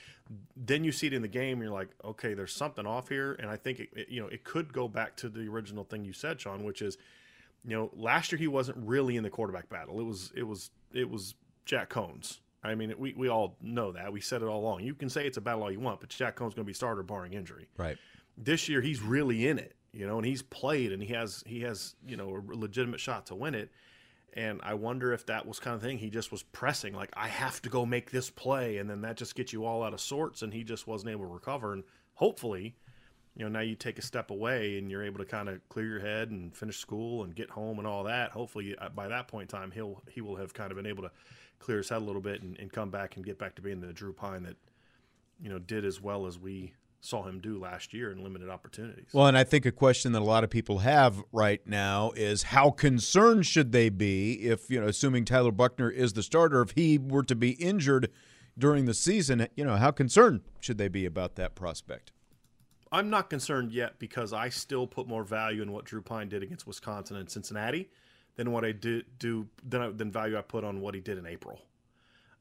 Then 0.57 0.83
you 0.83 0.91
see 0.91 1.07
it 1.07 1.13
in 1.13 1.21
the 1.21 1.27
game, 1.27 1.53
and 1.53 1.63
you're 1.63 1.71
like, 1.71 1.89
okay, 2.03 2.33
there's 2.33 2.53
something 2.53 2.85
off 2.85 3.09
here. 3.09 3.33
And 3.33 3.49
I 3.49 3.55
think 3.55 3.79
it, 3.79 3.89
it, 3.93 4.09
you 4.09 4.21
know 4.21 4.27
it 4.27 4.43
could 4.43 4.73
go 4.73 4.87
back 4.87 5.15
to 5.17 5.29
the 5.29 5.47
original 5.47 5.83
thing 5.83 6.03
you 6.03 6.13
said, 6.13 6.39
Sean, 6.41 6.63
which 6.63 6.81
is, 6.81 6.97
you 7.63 7.75
know, 7.75 7.91
last 7.95 8.31
year 8.31 8.39
he 8.39 8.47
wasn't 8.47 8.77
really 8.79 9.15
in 9.15 9.23
the 9.23 9.29
quarterback 9.29 9.69
battle. 9.69 9.99
It 9.99 10.05
was 10.05 10.31
it 10.35 10.43
was 10.43 10.69
it 10.93 11.09
was 11.09 11.35
Jack 11.65 11.89
Coan's. 11.89 12.41
I 12.63 12.73
mean, 12.73 12.93
we, 12.97 13.13
we 13.13 13.29
all 13.29 13.57
know 13.61 13.91
that. 13.91 14.11
We 14.11 14.21
said 14.21 14.41
it 14.41 14.45
all 14.45 14.59
along. 14.59 14.81
You 14.81 14.95
can 14.95 15.09
say 15.09 15.27
it's 15.27 15.37
a 15.37 15.41
battle 15.41 15.63
all 15.63 15.71
you 15.71 15.79
want, 15.79 15.99
but 15.99 16.09
Jack 16.09 16.35
Coan's 16.35 16.55
going 16.55 16.65
to 16.65 16.67
be 16.67 16.73
starter 16.73 17.03
barring 17.03 17.33
injury. 17.33 17.67
Right. 17.77 17.95
This 18.37 18.67
year 18.67 18.81
he's 18.81 19.01
really 19.01 19.47
in 19.47 19.59
it, 19.59 19.75
you 19.95 20.05
know, 20.05 20.17
and 20.17 20.25
he's 20.25 20.41
played 20.41 20.91
and 20.91 21.01
he 21.01 21.13
has 21.13 21.43
he 21.45 21.61
has 21.61 21.95
you 22.05 22.17
know 22.17 22.43
a 22.51 22.55
legitimate 22.55 22.99
shot 22.99 23.27
to 23.27 23.35
win 23.35 23.55
it. 23.55 23.71
And 24.33 24.59
I 24.63 24.73
wonder 24.73 25.13
if 25.13 25.25
that 25.27 25.47
was 25.47 25.59
kind 25.59 25.75
of 25.75 25.81
thing 25.81 25.97
he 25.97 26.09
just 26.09 26.29
was 26.29 26.43
pressing, 26.43 26.93
like 26.93 27.09
I 27.13 27.29
have 27.29 27.61
to 27.61 27.69
go 27.69 27.85
make 27.85 28.11
this 28.11 28.29
play, 28.29 28.77
and 28.77 28.89
then 28.89 29.01
that 29.01 29.15
just 29.15 29.33
gets 29.33 29.53
you 29.53 29.65
all 29.65 29.81
out 29.81 29.93
of 29.93 30.01
sorts, 30.01 30.41
and 30.41 30.53
he 30.53 30.65
just 30.65 30.87
wasn't 30.87 31.11
able 31.11 31.25
to 31.25 31.33
recover. 31.33 31.71
And 31.71 31.85
hopefully, 32.15 32.75
you 33.37 33.45
know, 33.45 33.49
now 33.49 33.61
you 33.61 33.75
take 33.75 33.97
a 33.97 34.01
step 34.01 34.31
away 34.31 34.77
and 34.77 34.91
you're 34.91 35.03
able 35.03 35.19
to 35.19 35.25
kind 35.25 35.47
of 35.47 35.67
clear 35.69 35.85
your 35.85 35.99
head 35.99 36.31
and 36.31 36.55
finish 36.55 36.77
school 36.79 37.23
and 37.23 37.33
get 37.33 37.49
home 37.49 37.79
and 37.79 37.87
all 37.87 38.03
that. 38.03 38.31
Hopefully, 38.31 38.75
uh, 38.77 38.89
by 38.89 39.07
that 39.07 39.29
point 39.29 39.53
in 39.53 39.57
time, 39.57 39.71
he'll 39.71 40.03
he 40.11 40.19
will 40.19 40.35
have 40.35 40.53
kind 40.53 40.69
of 40.71 40.75
been 40.75 40.85
able 40.85 41.03
to 41.03 41.11
clear 41.59 41.77
his 41.77 41.87
head 41.87 42.01
a 42.01 42.05
little 42.05 42.21
bit 42.21 42.41
and, 42.41 42.59
and 42.59 42.73
come 42.73 42.89
back 42.89 43.15
and 43.15 43.25
get 43.25 43.39
back 43.39 43.55
to 43.55 43.61
being 43.61 43.79
the 43.79 43.93
Drew 43.93 44.11
Pyne 44.11 44.43
that 44.43 44.57
you 45.41 45.49
know 45.49 45.59
did 45.59 45.85
as 45.85 46.01
well 46.01 46.25
as 46.27 46.37
we 46.37 46.73
saw 47.05 47.23
him 47.23 47.39
do 47.39 47.59
last 47.59 47.93
year 47.93 48.11
in 48.11 48.23
limited 48.23 48.49
opportunities. 48.49 49.05
Well, 49.13 49.27
and 49.27 49.37
I 49.37 49.43
think 49.43 49.65
a 49.65 49.71
question 49.71 50.11
that 50.13 50.21
a 50.21 50.25
lot 50.25 50.43
of 50.43 50.49
people 50.49 50.79
have 50.79 51.23
right 51.31 51.65
now 51.65 52.11
is 52.15 52.43
how 52.43 52.71
concerned 52.71 53.45
should 53.45 53.71
they 53.71 53.89
be 53.89 54.33
if, 54.41 54.69
you 54.69 54.81
know, 54.81 54.87
assuming 54.87 55.25
Tyler 55.25 55.51
Buchner 55.51 55.89
is 55.89 56.13
the 56.13 56.23
starter, 56.23 56.61
if 56.61 56.71
he 56.71 56.97
were 56.97 57.23
to 57.23 57.35
be 57.35 57.51
injured 57.51 58.11
during 58.57 58.85
the 58.85 58.93
season, 58.93 59.47
you 59.55 59.65
know, 59.65 59.75
how 59.75 59.91
concerned 59.91 60.41
should 60.59 60.77
they 60.77 60.87
be 60.87 61.05
about 61.05 61.35
that 61.35 61.55
prospect? 61.55 62.11
I'm 62.91 63.09
not 63.09 63.29
concerned 63.29 63.71
yet 63.71 63.99
because 63.99 64.31
I 64.31 64.49
still 64.49 64.87
put 64.87 65.07
more 65.07 65.23
value 65.23 65.61
in 65.61 65.71
what 65.71 65.85
Drew 65.85 66.01
Pyne 66.01 66.29
did 66.29 66.43
against 66.43 66.65
Wisconsin 66.65 67.17
and 67.17 67.29
Cincinnati 67.29 67.89
than 68.35 68.51
what 68.51 68.63
I 68.63 68.71
did 68.71 69.05
do 69.19 69.47
than, 69.67 69.81
I, 69.81 69.89
than 69.89 70.11
value 70.11 70.37
I 70.37 70.41
put 70.41 70.63
on 70.63 70.81
what 70.81 70.95
he 70.95 71.01
did 71.01 71.17
in 71.17 71.25
April. 71.25 71.59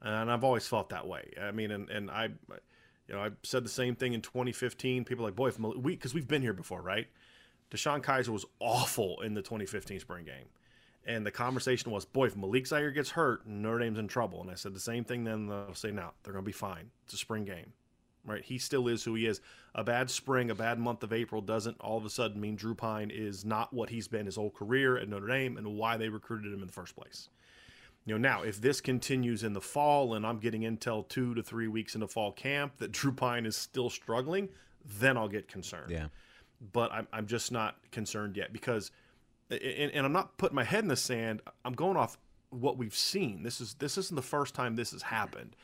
And 0.01 0.29
I've 0.29 0.43
always 0.43 0.67
felt 0.67 0.89
that 0.89 1.07
way. 1.07 1.33
I 1.41 1.51
mean, 1.51 1.71
and, 1.71 1.89
and 1.89 2.11
I 2.11 2.29
you 3.07 3.15
know, 3.15 3.21
I 3.21 3.29
said 3.43 3.63
the 3.63 3.69
same 3.69 3.95
thing 3.95 4.13
in 4.13 4.21
2015. 4.21 5.05
People 5.05 5.25
like, 5.25 5.35
boy, 5.35 5.47
if 5.47 5.59
we 5.59 5.93
because 5.93 6.13
we've 6.13 6.27
been 6.27 6.41
here 6.41 6.53
before, 6.53 6.81
right? 6.81 7.07
DeShone 7.71 8.03
Kizer 8.03 8.29
was 8.29 8.45
awful 8.59 9.21
in 9.21 9.33
the 9.33 9.41
2015 9.41 9.99
spring 9.99 10.25
game, 10.25 10.45
and 11.05 11.25
the 11.25 11.31
conversation 11.31 11.91
was, 11.91 12.05
boy, 12.05 12.27
if 12.27 12.37
Malik 12.37 12.67
Zaire 12.67 12.91
gets 12.91 13.11
hurt, 13.11 13.45
Notre 13.47 13.79
Dame's 13.79 13.99
in 13.99 14.07
trouble. 14.07 14.41
And 14.41 14.49
I 14.49 14.55
said 14.55 14.73
the 14.73 14.79
same 14.79 15.03
thing. 15.03 15.23
Then 15.23 15.47
they'll 15.47 15.73
say, 15.73 15.91
no, 15.91 16.11
they're 16.23 16.33
going 16.33 16.43
to 16.43 16.47
be 16.47 16.51
fine. 16.51 16.89
It's 17.05 17.13
a 17.13 17.17
spring 17.17 17.45
game, 17.45 17.73
right? 18.25 18.43
He 18.43 18.57
still 18.57 18.87
is 18.87 19.03
who 19.03 19.15
he 19.15 19.25
is. 19.25 19.41
A 19.73 19.83
bad 19.83 20.09
spring, 20.09 20.49
a 20.49 20.55
bad 20.55 20.79
month 20.79 21.03
of 21.03 21.11
April 21.11 21.41
doesn't 21.41 21.79
all 21.81 21.97
of 21.97 22.05
a 22.05 22.09
sudden 22.09 22.39
mean 22.39 22.55
Drew 22.55 22.75
Pyne 22.75 23.11
is 23.11 23.43
not 23.43 23.73
what 23.73 23.89
he's 23.89 24.07
been 24.07 24.25
his 24.25 24.35
whole 24.35 24.51
career 24.51 24.97
at 24.97 25.09
Notre 25.09 25.27
Dame 25.27 25.57
and 25.57 25.75
why 25.75 25.97
they 25.97 26.09
recruited 26.09 26.53
him 26.53 26.61
in 26.61 26.67
the 26.67 26.73
first 26.73 26.95
place. 26.95 27.29
You 28.05 28.17
know, 28.17 28.29
now 28.29 28.43
if 28.43 28.61
this 28.61 28.81
continues 28.81 29.43
in 29.43 29.53
the 29.53 29.61
fall 29.61 30.13
and 30.13 30.25
I'm 30.25 30.37
getting 30.37 30.61
intel 30.61 31.07
two 31.07 31.33
to 31.33 31.41
three 31.41 31.67
weeks 31.67 31.95
into 31.95 32.07
fall 32.07 32.31
camp 32.31 32.77
that 32.77 32.91
Drew 32.91 33.11
Pyne 33.11 33.45
is 33.45 33.55
still 33.55 33.89
struggling, 33.89 34.49
then 34.83 35.17
I'll 35.17 35.27
get 35.27 35.47
concerned. 35.47 35.91
Yeah. 35.91 36.07
But 36.71 36.91
I'm, 36.91 37.07
I'm 37.11 37.27
just 37.27 37.51
not 37.51 37.77
concerned 37.91 38.37
yet 38.37 38.53
because, 38.53 38.91
and, 39.49 39.91
and 39.91 40.05
I'm 40.05 40.13
not 40.13 40.37
putting 40.37 40.55
my 40.55 40.63
head 40.63 40.83
in 40.83 40.87
the 40.87 40.95
sand. 40.95 41.41
I'm 41.63 41.73
going 41.73 41.97
off 41.97 42.17
what 42.49 42.77
we've 42.77 42.95
seen. 42.95 43.43
This 43.43 43.59
is 43.59 43.73
this 43.75 43.97
isn't 43.97 44.15
the 44.15 44.21
first 44.21 44.55
time 44.55 44.75
this 44.75 44.91
has 44.91 45.01
happened. 45.03 45.55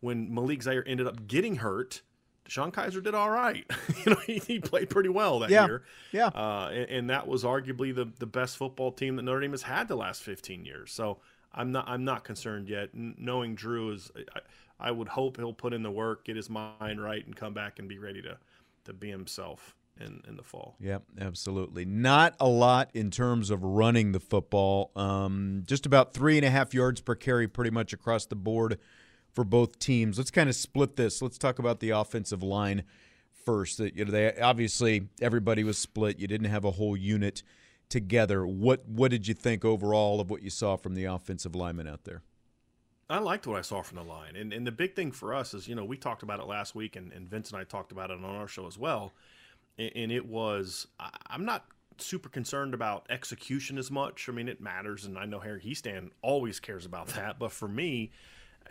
When 0.00 0.32
Malik 0.34 0.62
Zaire 0.62 0.86
ended 0.86 1.06
up 1.06 1.26
getting 1.26 1.56
hurt, 1.56 2.02
DeShone 2.48 2.72
Kizer 2.72 3.02
did 3.02 3.14
all 3.14 3.30
right. 3.30 3.64
you 4.04 4.12
know, 4.12 4.20
he, 4.26 4.38
he, 4.38 4.58
played 4.58 4.90
pretty 4.90 5.08
well 5.08 5.38
that 5.40 5.50
yeah. 5.50 5.66
year. 5.66 5.82
Yeah. 6.10 6.28
Uh, 6.28 6.70
and, 6.72 6.90
and, 6.90 7.10
that 7.10 7.28
was 7.28 7.44
arguably 7.44 7.94
the, 7.94 8.10
the 8.18 8.26
best 8.26 8.56
football 8.56 8.92
team 8.92 9.16
that 9.16 9.22
Notre 9.22 9.40
Dame 9.40 9.52
has 9.52 9.62
had 9.62 9.88
the 9.88 9.96
last 9.96 10.22
15 10.22 10.64
years. 10.64 10.90
So 10.90 11.18
I'm 11.52 11.72
not 11.72 11.88
I'm 11.88 12.04
not 12.04 12.24
concerned 12.24 12.68
yet. 12.68 12.90
knowing 12.92 13.54
Drew 13.54 13.92
is, 13.92 14.10
I, 14.34 14.88
I, 14.88 14.90
would 14.90 15.08
hope 15.08 15.36
he'll 15.36 15.52
put 15.52 15.72
in 15.72 15.82
the 15.82 15.90
work, 15.90 16.24
get 16.24 16.36
his 16.36 16.48
mind 16.48 17.02
right, 17.02 17.24
and 17.24 17.34
come 17.34 17.54
back 17.54 17.78
and 17.78 17.88
be 17.88 17.98
ready 17.98 18.22
to 18.22 18.38
to 18.84 18.92
be 18.92 19.10
himself 19.10 19.74
in 20.00 20.22
in 20.28 20.36
the 20.36 20.42
fall. 20.42 20.76
Yep, 20.80 21.02
absolutely. 21.20 21.84
Not 21.84 22.34
a 22.38 22.48
lot 22.48 22.90
in 22.94 23.10
terms 23.10 23.50
of 23.50 23.64
running 23.64 24.12
the 24.12 24.20
football. 24.20 24.92
Um, 24.94 25.64
just 25.66 25.86
about 25.86 26.14
three 26.14 26.36
and 26.36 26.46
a 26.46 26.50
half 26.50 26.72
yards 26.72 27.00
per 27.00 27.14
carry, 27.14 27.48
pretty 27.48 27.70
much 27.70 27.92
across 27.92 28.26
the 28.26 28.36
board 28.36 28.78
for 29.32 29.44
both 29.44 29.78
teams. 29.78 30.18
Let's 30.18 30.30
kind 30.30 30.48
of 30.48 30.54
split 30.54 30.96
this. 30.96 31.20
Let's 31.20 31.38
talk 31.38 31.58
about 31.58 31.80
the 31.80 31.90
offensive 31.90 32.42
line 32.42 32.84
first. 33.44 33.78
That 33.78 33.96
you 33.96 34.04
know, 34.04 34.12
they 34.12 34.38
obviously 34.40 35.08
everybody 35.20 35.64
was 35.64 35.78
split. 35.78 36.20
You 36.20 36.28
didn't 36.28 36.50
have 36.50 36.64
a 36.64 36.72
whole 36.72 36.96
unit 36.96 37.42
together. 37.90 38.46
What 38.46 38.88
what 38.88 39.10
did 39.10 39.28
you 39.28 39.34
think 39.34 39.64
overall 39.64 40.20
of 40.20 40.30
what 40.30 40.42
you 40.42 40.50
saw 40.50 40.76
from 40.76 40.94
the 40.94 41.04
offensive 41.04 41.54
linemen 41.54 41.86
out 41.86 42.04
there? 42.04 42.22
I 43.10 43.18
liked 43.18 43.46
what 43.46 43.58
I 43.58 43.62
saw 43.62 43.82
from 43.82 43.96
the 43.96 44.04
line. 44.04 44.36
And 44.36 44.52
and 44.52 44.66
the 44.66 44.72
big 44.72 44.94
thing 44.94 45.12
for 45.12 45.34
us 45.34 45.52
is, 45.52 45.68
you 45.68 45.74
know, 45.74 45.84
we 45.84 45.96
talked 45.96 46.22
about 46.22 46.40
it 46.40 46.46
last 46.46 46.74
week 46.74 46.96
and, 46.96 47.12
and 47.12 47.28
Vince 47.28 47.50
and 47.50 47.60
I 47.60 47.64
talked 47.64 47.92
about 47.92 48.10
it 48.10 48.18
on 48.18 48.24
our 48.24 48.48
show 48.48 48.66
as 48.66 48.78
well. 48.78 49.12
And, 49.76 49.90
and 49.94 50.12
it 50.12 50.26
was 50.26 50.86
I'm 51.26 51.44
not 51.44 51.66
super 51.98 52.28
concerned 52.28 52.72
about 52.74 53.06
execution 53.10 53.78
as 53.78 53.90
much. 53.90 54.28
I 54.28 54.32
mean, 54.32 54.48
it 54.48 54.60
matters, 54.60 55.04
and 55.04 55.18
I 55.18 55.26
know 55.26 55.40
Harry 55.40 55.60
Hiestand 55.60 56.10
always 56.22 56.60
cares 56.60 56.86
about 56.86 57.08
that. 57.16 57.38
But 57.38 57.52
for 57.52 57.68
me, 57.68 58.10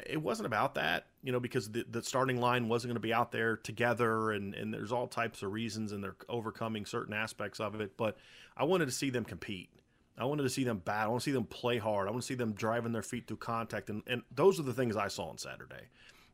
it 0.06 0.22
wasn't 0.22 0.46
about 0.46 0.76
that, 0.76 1.08
you 1.24 1.32
know, 1.32 1.40
because 1.40 1.72
the, 1.72 1.86
the 1.90 2.02
starting 2.04 2.40
line 2.40 2.68
wasn't 2.68 2.90
going 2.90 2.96
to 2.96 3.02
be 3.02 3.14
out 3.14 3.32
there 3.32 3.58
together, 3.58 4.32
and, 4.32 4.54
and 4.54 4.74
there's 4.74 4.92
all 4.92 5.08
types 5.08 5.42
of 5.42 5.52
reasons, 5.52 5.92
and 5.92 6.04
they're 6.04 6.16
overcoming 6.28 6.86
certain 6.86 7.14
aspects 7.14 7.60
of 7.60 7.80
it. 7.82 7.98
But 7.98 8.18
I 8.56 8.64
wanted 8.64 8.86
to 8.86 8.92
see 8.92 9.10
them 9.10 9.26
compete. 9.26 9.70
I 10.18 10.26
wanted 10.26 10.44
to 10.44 10.50
see 10.50 10.64
them 10.64 10.80
battle. 10.80 11.06
I 11.06 11.12
want 11.12 11.22
to 11.22 11.26
see 11.26 11.34
them 11.34 11.46
play 11.46 11.78
hard. 11.78 12.08
I 12.08 12.12
want 12.12 12.24
to 12.24 12.28
see 12.28 12.36
them 12.36 12.54
driving 12.54 12.92
their 12.92 13.02
feet 13.02 13.28
through 13.28 13.38
contact, 13.38 13.90
and, 13.90 14.04
and 14.08 14.24
those 14.34 14.60
are 14.60 14.64
the 14.64 14.74
things 14.74 14.96
I 14.96 15.08
saw 15.08 15.30
on 15.30 15.38
Saturday. 15.38 15.88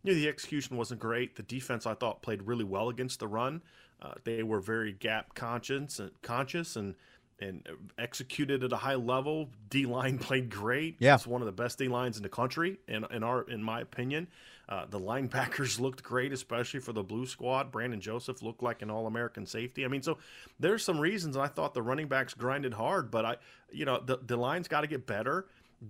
You 0.04 0.13
know, 0.13 0.20
the 0.20 0.28
execution 0.28 0.78
wasn't 0.78 1.00
great. 1.00 1.36
The 1.36 1.44
defense 1.44 1.86
I 1.86 1.96
thought 1.96 2.22
played 2.22 2.44
really 2.44 2.63
well 2.63 2.89
against 2.89 3.20
the 3.20 3.28
run. 3.28 3.62
Uh, 4.02 4.13
they 4.24 4.44
were 4.44 4.60
very 4.60 4.91
gap 4.91 5.34
conscious 5.34 6.00
and 6.00 6.12
conscious 6.22 6.76
and 6.76 6.96
and 7.39 7.67
executed 7.98 8.63
at 8.63 8.71
a 8.71 8.78
high 8.78 8.95
level. 8.95 9.50
D 9.69 9.86
line 9.86 10.17
played 10.17 10.50
great. 10.50 10.95
Yeah, 11.00 11.15
it's 11.15 11.28
one 11.28 11.41
of 11.41 11.45
the 11.45 11.52
best 11.52 11.78
D 11.78 11.88
lines 11.88 12.17
in 12.17 12.24
the 12.24 12.30
country, 12.30 12.78
in 12.88 13.06
in 13.12 13.24
our 13.24 13.41
in 13.43 13.63
my 13.63 13.82
opinion. 13.82 14.28
Uh, 14.67 14.86
the 14.89 15.00
linebackers 15.00 15.80
looked 15.80 16.02
great, 16.04 16.34
especially 16.34 16.80
for 16.80 16.93
the 16.93 17.04
blue 17.04 17.26
squad. 17.26 17.71
Brandon 17.71 18.02
Joseph 18.02 18.41
looked 18.41 18.63
like 18.63 18.82
an 18.82 18.89
All 18.89 19.06
American 19.08 19.45
safety. 19.45 19.86
I 19.86 19.88
mean, 19.88 20.02
so 20.02 20.17
there's 20.60 20.84
some 20.84 21.00
reasons 21.00 21.38
I 21.38 21.48
thought 21.48 21.74
the 21.74 21.84
running 21.84 22.08
backs 22.08 22.34
grinded 22.34 22.74
hard, 22.74 23.12
but 23.12 23.26
I, 23.26 23.36
you 23.71 23.86
know, 23.86 24.02
the 24.04 24.17
the 24.26 24.38
line's 24.38 24.67
got 24.67 24.82
to 24.82 24.88
get 24.88 25.06
better. 25.06 25.45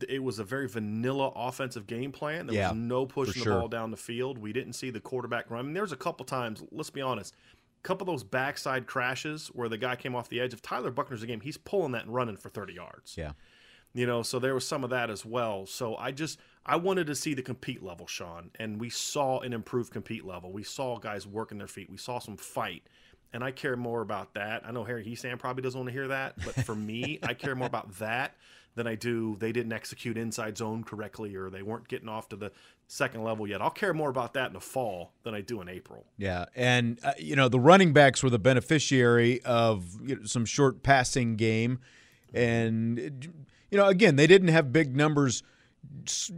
It 0.10 0.21
was 0.21 0.39
a 0.39 0.43
very 0.43 0.67
vanilla 0.67 1.31
offensive 1.36 1.86
game 1.88 2.12
plan. 2.12 2.47
There 2.47 2.55
yeah, 2.55 2.69
was 2.69 2.77
no 2.77 3.05
pushing 3.05 3.43
sure. 3.43 3.53
the 3.53 3.60
ball 3.60 3.67
down 3.69 3.91
the 3.91 3.97
field. 3.97 4.38
We 4.38 4.51
didn't 4.51 4.73
see 4.73 4.89
the 4.89 4.99
quarterback 4.99 5.49
run. 5.49 5.60
I 5.60 5.63
mean, 5.63 5.73
there's 5.73 5.91
a 5.91 5.97
couple 5.97 6.25
times. 6.25 6.63
Let's 6.71 6.89
be 6.89 7.01
honest 7.01 7.36
couple 7.85 8.09
of 8.09 8.13
those 8.13 8.23
backside 8.23 8.87
crashes 8.87 9.47
where 9.47 9.69
the 9.69 9.77
guy 9.77 9.95
came 9.95 10.15
off 10.15 10.27
the 10.27 10.41
edge. 10.41 10.53
If 10.53 10.61
Tyler 10.61 10.91
Buchner's 10.91 11.23
a 11.23 11.27
game, 11.27 11.41
he's 11.41 11.57
pulling 11.57 11.91
that 11.91 12.05
and 12.05 12.13
running 12.13 12.35
for 12.35 12.49
30 12.49 12.73
yards. 12.73 13.15
Yeah. 13.17 13.31
You 13.93 14.05
know, 14.05 14.23
so 14.23 14.39
there 14.39 14.53
was 14.53 14.67
some 14.67 14.83
of 14.83 14.89
that 14.89 15.09
as 15.09 15.23
well. 15.23 15.65
So 15.65 15.95
I 15.95 16.11
just 16.11 16.39
I 16.65 16.75
wanted 16.75 17.07
to 17.07 17.15
see 17.15 17.33
the 17.33 17.43
compete 17.43 17.81
level, 17.81 18.07
Sean, 18.07 18.49
and 18.59 18.79
we 18.79 18.89
saw 18.89 19.39
an 19.39 19.53
improved 19.53 19.93
compete 19.93 20.25
level. 20.25 20.51
We 20.51 20.63
saw 20.63 20.97
guys 20.97 21.25
working 21.25 21.59
their 21.59 21.67
feet. 21.67 21.89
We 21.89 21.97
saw 21.97 22.19
some 22.19 22.35
fight. 22.35 22.83
And 23.31 23.43
I 23.43 23.51
care 23.51 23.75
more 23.75 24.01
about 24.01 24.33
that. 24.33 24.63
I 24.65 24.71
know 24.71 24.83
Harry 24.83 25.03
Hiestand 25.05 25.39
probably 25.39 25.61
doesn't 25.61 25.79
want 25.79 25.89
to 25.89 25.93
hear 25.93 26.07
that, 26.07 26.35
but 26.43 26.55
for 26.65 26.75
me, 26.75 27.19
I 27.23 27.33
care 27.33 27.55
more 27.55 27.67
about 27.67 27.99
that 27.99 28.35
than 28.75 28.87
I 28.87 28.95
do 28.95 29.35
they 29.39 29.51
didn't 29.51 29.73
execute 29.73 30.17
inside 30.17 30.57
zone 30.57 30.83
correctly 30.83 31.35
or 31.35 31.49
they 31.49 31.61
weren't 31.61 31.87
getting 31.87 32.09
off 32.09 32.29
to 32.29 32.35
the 32.35 32.51
second 32.87 33.23
level 33.23 33.47
yet. 33.47 33.61
I'll 33.61 33.69
care 33.69 33.93
more 33.93 34.09
about 34.09 34.33
that 34.33 34.47
in 34.47 34.53
the 34.53 34.59
fall 34.59 35.13
than 35.23 35.33
I 35.33 35.41
do 35.41 35.61
in 35.61 35.69
April. 35.69 36.05
Yeah, 36.17 36.45
and 36.55 36.99
uh, 37.03 37.13
you 37.17 37.35
know 37.35 37.49
the 37.49 37.59
running 37.59 37.93
backs 37.93 38.23
were 38.23 38.29
the 38.29 38.39
beneficiary 38.39 39.41
of 39.43 39.85
you 40.03 40.15
know, 40.17 40.25
some 40.25 40.45
short 40.45 40.83
passing 40.83 41.35
game, 41.35 41.79
and 42.33 42.99
you 43.69 43.77
know 43.77 43.87
again 43.87 44.15
they 44.15 44.27
didn't 44.27 44.49
have 44.49 44.71
big 44.71 44.95
numbers 44.95 45.43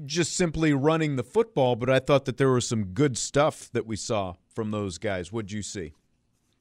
just 0.05 0.35
simply 0.35 0.73
running 0.73 1.15
the 1.15 1.23
football, 1.23 1.75
but 1.75 1.89
I 1.89 1.99
thought 1.99 2.25
that 2.25 2.37
there 2.37 2.51
was 2.51 2.67
some 2.67 2.85
good 2.85 3.17
stuff 3.17 3.69
that 3.73 3.85
we 3.85 3.95
saw 3.95 4.35
from 4.53 4.71
those 4.71 4.97
guys. 4.97 5.31
What'd 5.31 5.51
you 5.51 5.61
see? 5.61 5.93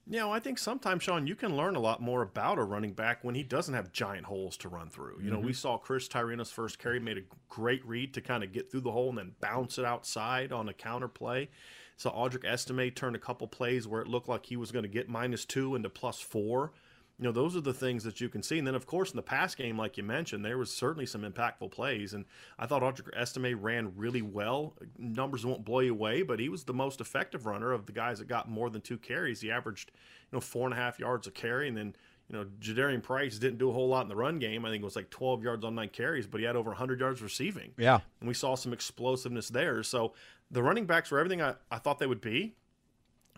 Yeah, 0.09 0.25
well, 0.25 0.33
I 0.35 0.39
think 0.39 0.59
sometimes, 0.59 1.03
Sean, 1.03 1.27
you 1.27 1.35
can 1.35 1.57
learn 1.57 1.75
a 1.75 1.81
lot 1.81 2.01
more 2.01 2.23
about 2.23 2.59
a 2.59 2.63
running 2.63 2.93
back 2.93 3.25
when 3.25 3.35
he 3.35 3.43
doesn't 3.43 3.75
have 3.75 3.91
giant 3.91 4.27
holes 4.27 4.57
to 4.59 4.69
run 4.69 4.89
through. 4.89 5.19
You 5.21 5.31
know, 5.31 5.39
mm-hmm. 5.39 5.47
we 5.47 5.53
saw 5.53 5.79
Chris 5.79 6.07
Tyrannus 6.07 6.53
first 6.53 6.79
carry, 6.79 7.01
made 7.01 7.19
a 7.19 7.23
great 7.49 7.85
read 7.85 8.15
to 8.15 8.21
kind 8.21 8.45
of 8.45 8.53
get 8.53 8.71
through 8.71 8.83
the 8.83 8.93
hole 8.93 9.09
and 9.09 9.19
then 9.19 9.33
bounce 9.41 9.79
it 9.79 9.85
outside 9.85 10.53
on 10.53 10.69
a 10.69 10.73
counter 10.73 11.09
play. 11.09 11.49
So 11.97 12.11
Audric 12.11 12.45
Estime 12.45 12.91
turned 12.93 13.17
a 13.17 13.19
couple 13.21 13.49
plays 13.49 13.89
where 13.89 14.01
it 14.01 14.07
looked 14.07 14.29
like 14.29 14.47
he 14.47 14.57
was 14.57 14.71
going 14.71 14.85
to 14.85 14.89
get 14.89 15.09
minus 15.09 15.45
two 15.45 15.75
into 15.75 15.91
plus 15.91 16.21
four 16.21 16.73
you 17.19 17.25
know, 17.25 17.33
those 17.33 17.57
are 17.57 17.63
the 17.63 17.73
things 17.73 18.05
that 18.05 18.21
you 18.21 18.29
can 18.29 18.43
see. 18.43 18.59
And 18.59 18.67
then, 18.67 18.75
of 18.75 18.87
course, 18.87 19.11
in 19.11 19.17
the 19.17 19.23
pass 19.23 19.55
game, 19.55 19.79
like 19.79 19.97
you 19.97 20.03
mentioned, 20.03 20.45
there 20.45 20.59
was 20.59 20.71
certainly 20.71 21.07
some 21.07 21.23
impactful 21.23 21.71
plays. 21.71 22.13
And 22.13 22.27
I 22.59 22.67
thought 22.67 22.83
Audric 22.83 23.09
Estime 23.17 23.55
ran 23.55 23.93
really 23.97 24.21
well. 24.21 24.75
Numbers 24.99 25.47
won't 25.47 25.65
blow 25.65 25.81
you 25.81 25.93
away, 25.93 26.23
but 26.23 26.39
he 26.39 26.51
was 26.51 26.65
the 26.65 26.75
most 26.75 27.01
effective 27.01 27.47
runner 27.47 27.73
of 27.73 27.87
the 27.87 27.93
guys 27.93 28.19
that 28.19 28.29
got 28.29 28.51
more 28.51 28.69
than 28.69 28.83
two 28.83 28.99
carries. 28.99 29.41
He 29.41 29.51
averaged, 29.51 29.93
you 30.31 30.37
know, 30.37 30.41
four 30.41 30.67
and 30.67 30.75
a 30.75 30.77
half 30.77 30.99
yards 30.99 31.27
a 31.27 31.31
carry. 31.31 31.69
And 31.69 31.77
then, 31.77 31.97
you 32.29 32.37
know, 32.37 32.45
Jadarian 32.61 33.03
Price 33.03 33.39
didn't 33.39 33.59
do 33.59 33.71
a 33.71 33.73
whole 33.73 33.89
lot 33.89 34.03
in 34.03 34.09
the 34.09 34.17
run 34.17 34.39
game. 34.39 34.67
I 34.67 34.71
think 34.71 34.83
it 34.83 34.85
was 34.85 34.97
like 34.97 35.09
12 35.09 35.43
yards 35.43 35.65
on 35.65 35.75
nine 35.75 35.89
carries, 35.89 36.27
but 36.27 36.41
he 36.41 36.47
had 36.47 36.55
over 36.55 36.71
100 36.71 37.01
yards 37.01 37.23
receiving. 37.23 37.73
Yeah. 37.79 38.01
And 38.21 38.29
we 38.29 38.35
saw 38.35 38.57
some 38.57 38.75
explosiveness 38.75 39.49
there. 39.49 39.83
So 39.83 40.13
the 40.51 40.63
running 40.63 40.85
backs 40.85 41.11
were 41.11 41.19
everything 41.19 41.41
I, 41.41 41.55
I 41.71 41.79
thought 41.79 41.99
they 41.99 42.07
would 42.07 42.21
be 42.21 42.57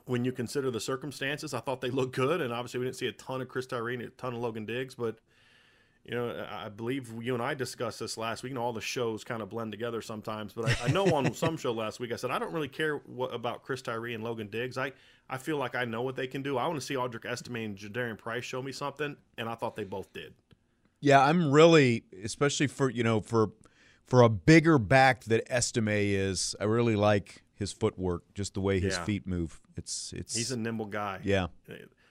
when 0.08 0.24
you 0.24 0.32
consider 0.32 0.70
the 0.70 0.80
circumstances, 0.80 1.52
I 1.52 1.60
thought 1.60 1.80
they 1.80 1.90
looked 1.90 2.16
good, 2.16 2.40
and 2.40 2.52
obviously 2.52 2.80
we 2.80 2.86
didn't 2.86 2.96
see 2.96 3.06
a 3.06 3.12
ton 3.12 3.42
of 3.42 3.48
Chris 3.48 3.66
Tyree 3.66 3.94
and 3.94 4.02
a 4.02 4.08
ton 4.10 4.34
of 4.34 4.40
Logan 4.40 4.64
Diggs, 4.64 4.94
but 4.94 5.18
you 6.04 6.14
know, 6.14 6.46
I 6.50 6.70
believe 6.70 7.12
you 7.22 7.34
and 7.34 7.42
I 7.42 7.52
discussed 7.52 8.00
this 8.00 8.16
last 8.16 8.42
week. 8.42 8.52
and 8.52 8.58
all 8.58 8.72
the 8.72 8.80
shows 8.80 9.22
kind 9.24 9.42
of 9.42 9.50
blend 9.50 9.72
together 9.72 10.00
sometimes, 10.00 10.54
but 10.54 10.64
I, 10.64 10.86
I 10.86 10.88
know 10.88 11.04
on 11.14 11.34
some 11.34 11.58
show 11.58 11.72
last 11.72 12.00
week 12.00 12.12
I 12.12 12.16
said 12.16 12.30
I 12.30 12.38
don't 12.38 12.54
really 12.54 12.68
care 12.68 12.96
what, 12.96 13.34
about 13.34 13.62
Chris 13.62 13.82
Tyree 13.82 14.14
and 14.14 14.24
Logan 14.24 14.48
Diggs. 14.48 14.78
I, 14.78 14.92
I 15.28 15.36
feel 15.36 15.58
like 15.58 15.74
I 15.74 15.84
know 15.84 16.00
what 16.00 16.16
they 16.16 16.26
can 16.26 16.42
do. 16.42 16.56
I 16.56 16.66
want 16.66 16.80
to 16.80 16.86
see 16.86 16.94
Audric 16.94 17.26
Estime 17.26 17.56
and 17.56 17.76
Jadarian 17.76 18.16
Price 18.16 18.44
show 18.44 18.62
me 18.62 18.72
something, 18.72 19.14
and 19.36 19.48
I 19.48 19.54
thought 19.54 19.76
they 19.76 19.84
both 19.84 20.10
did. 20.14 20.32
Yeah, 21.00 21.22
I'm 21.22 21.52
really, 21.52 22.04
especially 22.24 22.68
for 22.68 22.88
you 22.88 23.04
know 23.04 23.20
for 23.20 23.50
for 24.06 24.22
a 24.22 24.30
bigger 24.30 24.78
back 24.78 25.24
that 25.24 25.44
Estime 25.52 25.88
is. 25.88 26.56
I 26.58 26.64
really 26.64 26.96
like 26.96 27.42
his 27.54 27.72
footwork, 27.72 28.22
just 28.34 28.54
the 28.54 28.60
way 28.62 28.80
his 28.80 28.96
yeah. 28.96 29.04
feet 29.04 29.26
move. 29.26 29.60
It's 29.78 30.12
it's 30.14 30.34
he's 30.34 30.50
a 30.50 30.56
nimble 30.56 30.86
guy. 30.86 31.20
Yeah. 31.22 31.46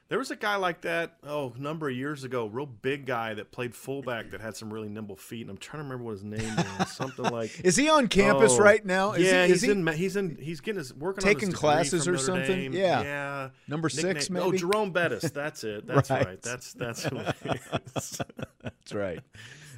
There 0.09 0.19
was 0.19 0.31
a 0.31 0.37
guy 0.37 0.55
like 0.55 0.79
that, 0.81 1.17
oh, 1.25 1.51
a 1.53 1.59
number 1.59 1.89
of 1.89 1.95
years 1.95 2.23
ago, 2.23 2.45
real 2.45 2.65
big 2.65 3.05
guy 3.05 3.33
that 3.33 3.51
played 3.51 3.75
fullback 3.75 4.29
that 4.29 4.39
had 4.39 4.55
some 4.55 4.71
really 4.71 4.87
nimble 4.87 5.17
feet. 5.17 5.41
And 5.41 5.49
I'm 5.49 5.57
trying 5.57 5.79
to 5.79 5.83
remember 5.83 6.05
what 6.05 6.11
his 6.11 6.23
name 6.23 6.55
was. 6.79 6.89
Something 6.93 7.25
like 7.25 7.59
Is 7.65 7.75
he 7.75 7.89
on 7.89 8.07
campus 8.07 8.53
oh, 8.53 8.59
right 8.59 8.85
now? 8.85 9.11
Is 9.11 9.25
yeah, 9.25 9.45
he, 9.45 9.51
he's 9.51 9.63
he 9.63 9.71
in 9.71 9.85
he's 9.87 10.15
in 10.15 10.37
he's 10.37 10.61
getting 10.61 10.77
his 10.77 10.93
working 10.93 11.21
taking 11.21 11.49
his 11.49 11.57
classes 11.57 12.07
or 12.07 12.17
something. 12.17 12.47
Dame. 12.47 12.71
Yeah. 12.71 13.01
Yeah. 13.01 13.49
Number 13.67 13.89
Nickname. 13.89 14.15
six, 14.15 14.29
oh, 14.29 14.33
maybe? 14.33 14.45
Oh, 14.45 14.53
Jerome 14.53 14.91
Bettis. 14.91 15.29
That's 15.29 15.65
it. 15.65 15.85
That's 15.97 16.09
right. 16.09 16.25
right. 16.25 16.41
That's 16.41 16.71
that's 16.71 17.03
who 17.03 17.17
it 17.17 17.35
is. 17.43 18.21
That's 18.63 18.93
right. 18.93 19.19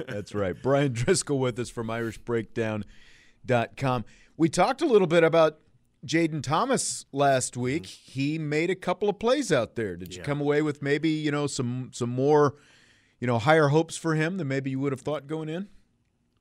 That's 0.07 0.35
right. 0.35 0.61
Bryan 0.61 0.93
Driskell 0.93 1.39
with 1.39 1.57
us 1.57 1.71
from 1.71 1.87
irishbreakdown.com. 1.87 4.05
We 4.37 4.47
talked 4.47 4.83
a 4.83 4.85
little 4.85 5.07
bit 5.07 5.23
about 5.23 5.57
Jayden 6.05 6.41
Thomas 6.41 7.05
last 7.11 7.57
week. 7.57 7.83
Mm-hmm. 7.83 8.11
He 8.11 8.39
made 8.39 8.69
a 8.69 8.75
couple 8.75 9.09
of 9.09 9.19
plays 9.19 9.51
out 9.51 9.75
there. 9.75 9.95
Did 9.95 10.15
you 10.15 10.23
come 10.23 10.39
away 10.41 10.61
with 10.61 10.81
maybe 10.81 11.09
you 11.09 11.31
know 11.31 11.47
some 11.47 11.91
some 11.93 12.09
more 12.09 12.55
you 13.19 13.27
know 13.27 13.39
higher 13.39 13.67
hopes 13.69 13.97
for 13.97 14.15
him 14.15 14.37
than 14.37 14.47
maybe 14.47 14.69
you 14.69 14.79
would 14.79 14.91
have 14.91 15.01
thought 15.01 15.27
going 15.27 15.49
in? 15.49 15.67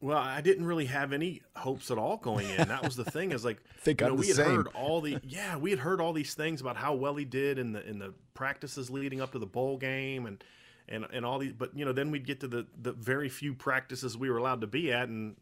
Well, 0.01 0.19
I 0.19 0.41
didn't 0.43 0.65
really 0.65 0.85
have 0.87 1.13
any 1.13 1.43
hopes 1.57 1.91
at 1.91 1.99
all 1.99 2.19
going 2.19 2.49
in. 2.51 2.69
That 2.69 2.85
was 2.85 2.95
the 2.95 3.05
thing. 3.05 3.33
Is 3.33 3.45
like 3.45 3.59
Think 3.81 4.01
you 4.01 4.07
know, 4.07 4.15
we 4.15 4.29
had 4.29 4.37
same. 4.37 4.57
heard 4.57 4.69
all 4.69 5.01
the 5.01 5.19
yeah 5.25 5.57
we 5.57 5.71
had 5.71 5.81
heard 5.81 6.01
all 6.01 6.13
these 6.13 6.35
things 6.35 6.61
about 6.61 6.77
how 6.77 6.95
well 6.95 7.17
he 7.17 7.25
did 7.25 7.59
in 7.59 7.73
the 7.73 7.85
in 7.89 7.99
the 7.99 8.15
practices 8.35 8.91
leading 8.91 9.21
up 9.21 9.33
to 9.33 9.39
the 9.41 9.47
bowl 9.47 9.77
game 9.77 10.27
and 10.27 10.45
and 10.89 11.05
and 11.13 11.27
all 11.27 11.41
these. 11.41 11.53
But 11.53 11.77
you 11.77 11.85
know 11.85 11.93
then 11.93 12.13
we'd 12.13 12.27
get 12.27 12.39
to 12.41 12.49
the 12.49 12.67
the 12.81 12.93
very 12.93 13.29
few 13.29 13.55
practices 13.55 14.17
we 14.17 14.31
were 14.31 14.39
allowed 14.39 14.61
to 14.61 14.69
be 14.69 14.93
at 14.93 15.09
and 15.09 15.37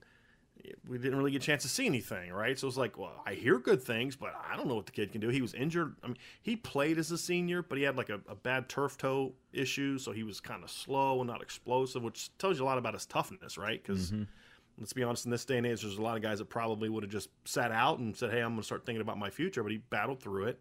we 0.88 0.98
didn't 0.98 1.16
really 1.16 1.30
get 1.30 1.42
a 1.42 1.46
chance 1.46 1.62
to 1.62 1.68
see 1.68 1.86
anything, 1.86 2.32
right? 2.32 2.58
So 2.58 2.66
it's 2.68 2.76
like, 2.76 2.98
well, 2.98 3.22
I 3.26 3.34
hear 3.34 3.58
good 3.58 3.82
things, 3.82 4.16
but 4.16 4.34
I 4.48 4.56
don't 4.56 4.68
know 4.68 4.74
what 4.74 4.86
the 4.86 4.92
kid 4.92 5.12
can 5.12 5.20
do. 5.20 5.28
He 5.28 5.42
was 5.42 5.54
injured. 5.54 5.96
I 6.02 6.08
mean, 6.08 6.16
he 6.42 6.56
played 6.56 6.98
as 6.98 7.10
a 7.10 7.18
senior, 7.18 7.62
but 7.62 7.78
he 7.78 7.84
had 7.84 7.96
like 7.96 8.08
a, 8.08 8.20
a 8.28 8.34
bad 8.34 8.68
turf 8.68 8.96
toe 8.96 9.32
issue, 9.52 9.98
so 9.98 10.12
he 10.12 10.22
was 10.22 10.40
kind 10.40 10.64
of 10.64 10.70
slow 10.70 11.20
and 11.20 11.28
not 11.28 11.42
explosive, 11.42 12.02
which 12.02 12.36
tells 12.38 12.58
you 12.58 12.64
a 12.64 12.66
lot 12.66 12.78
about 12.78 12.94
his 12.94 13.06
toughness, 13.06 13.58
right? 13.58 13.82
Because 13.82 14.10
mm-hmm. 14.10 14.24
let's 14.78 14.92
be 14.92 15.02
honest, 15.02 15.24
in 15.24 15.30
this 15.30 15.44
day 15.44 15.58
and 15.58 15.66
age, 15.66 15.82
there's 15.82 15.98
a 15.98 16.02
lot 16.02 16.16
of 16.16 16.22
guys 16.22 16.38
that 16.38 16.48
probably 16.48 16.88
would 16.88 17.02
have 17.02 17.12
just 17.12 17.30
sat 17.44 17.72
out 17.72 17.98
and 17.98 18.16
said, 18.16 18.30
"Hey, 18.30 18.40
I'm 18.40 18.50
going 18.50 18.60
to 18.60 18.64
start 18.64 18.86
thinking 18.86 19.02
about 19.02 19.18
my 19.18 19.30
future," 19.30 19.62
but 19.62 19.72
he 19.72 19.78
battled 19.78 20.20
through 20.20 20.46
it. 20.46 20.60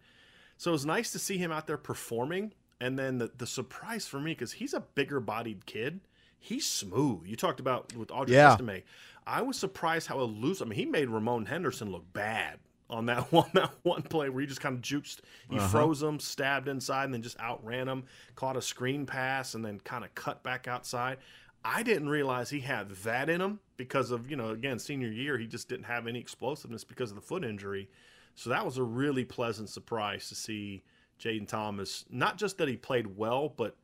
So 0.57 0.71
it 0.71 0.73
was 0.73 0.85
nice 0.85 1.11
to 1.11 1.19
see 1.19 1.37
him 1.37 1.51
out 1.51 1.67
there 1.67 1.77
performing. 1.77 2.53
And 2.81 2.99
then 2.99 3.19
the, 3.19 3.31
the 3.37 3.47
surprise 3.47 4.05
for 4.05 4.19
me, 4.19 4.31
because 4.31 4.53
he's 4.53 4.73
a 4.73 4.81
bigger 4.81 5.19
bodied 5.19 5.65
kid, 5.65 6.01
he's 6.39 6.65
smooth. 6.65 7.25
You 7.25 7.35
talked 7.35 7.59
about 7.59 7.95
with 7.95 8.09
Audric 8.09 8.29
yeah. 8.29 8.51
Estime. 8.51 8.83
I 9.27 9.41
was 9.41 9.57
surprised 9.57 10.07
how 10.07 10.19
elusive. 10.19 10.67
I 10.67 10.69
mean, 10.69 10.79
he 10.79 10.85
made 10.85 11.09
Ramon 11.09 11.45
Henderson 11.45 11.91
look 11.91 12.11
bad 12.13 12.59
on 12.89 13.07
that 13.07 13.31
one 13.31 13.49
that 13.53 13.71
one 13.83 14.03
play 14.03 14.29
where 14.29 14.41
he 14.41 14.47
just 14.47 14.61
kind 14.61 14.75
of 14.75 14.81
juked. 14.81 15.21
He 15.49 15.57
uh-huh. 15.57 15.67
froze 15.67 16.01
him, 16.01 16.19
stabbed 16.19 16.67
inside, 16.67 17.05
and 17.05 17.13
then 17.13 17.21
just 17.21 17.39
outran 17.39 17.87
him. 17.87 18.03
Caught 18.35 18.57
a 18.57 18.61
screen 18.61 19.05
pass, 19.05 19.55
and 19.55 19.65
then 19.65 19.79
kind 19.79 20.03
of 20.03 20.13
cut 20.15 20.43
back 20.43 20.67
outside. 20.67 21.17
I 21.63 21.81
didn't 21.81 22.09
realize 22.09 22.51
he 22.51 22.59
had 22.59 22.91
that 22.91 23.27
in 23.29 23.41
him 23.41 23.59
because 23.77 24.11
of 24.11 24.29
you 24.29 24.37
know 24.37 24.49
again 24.49 24.77
senior 24.77 25.09
year 25.09 25.37
he 25.37 25.47
just 25.47 25.67
didn't 25.67 25.85
have 25.85 26.07
any 26.07 26.19
explosiveness 26.19 26.83
because 26.83 27.09
of 27.09 27.15
the 27.15 27.21
foot 27.21 27.43
injury. 27.43 27.89
So 28.35 28.49
that 28.49 28.65
was 28.65 28.77
a 28.77 28.83
really 28.83 29.25
pleasant 29.25 29.69
surprise 29.69 30.29
to 30.29 30.35
see 30.35 30.83
Jayden 31.19 31.47
Thomas. 31.47 32.05
Not 32.09 32.37
just 32.37 32.57
that 32.57 32.67
he 32.67 32.75
played 32.75 33.17
well, 33.17 33.49
but 33.49 33.77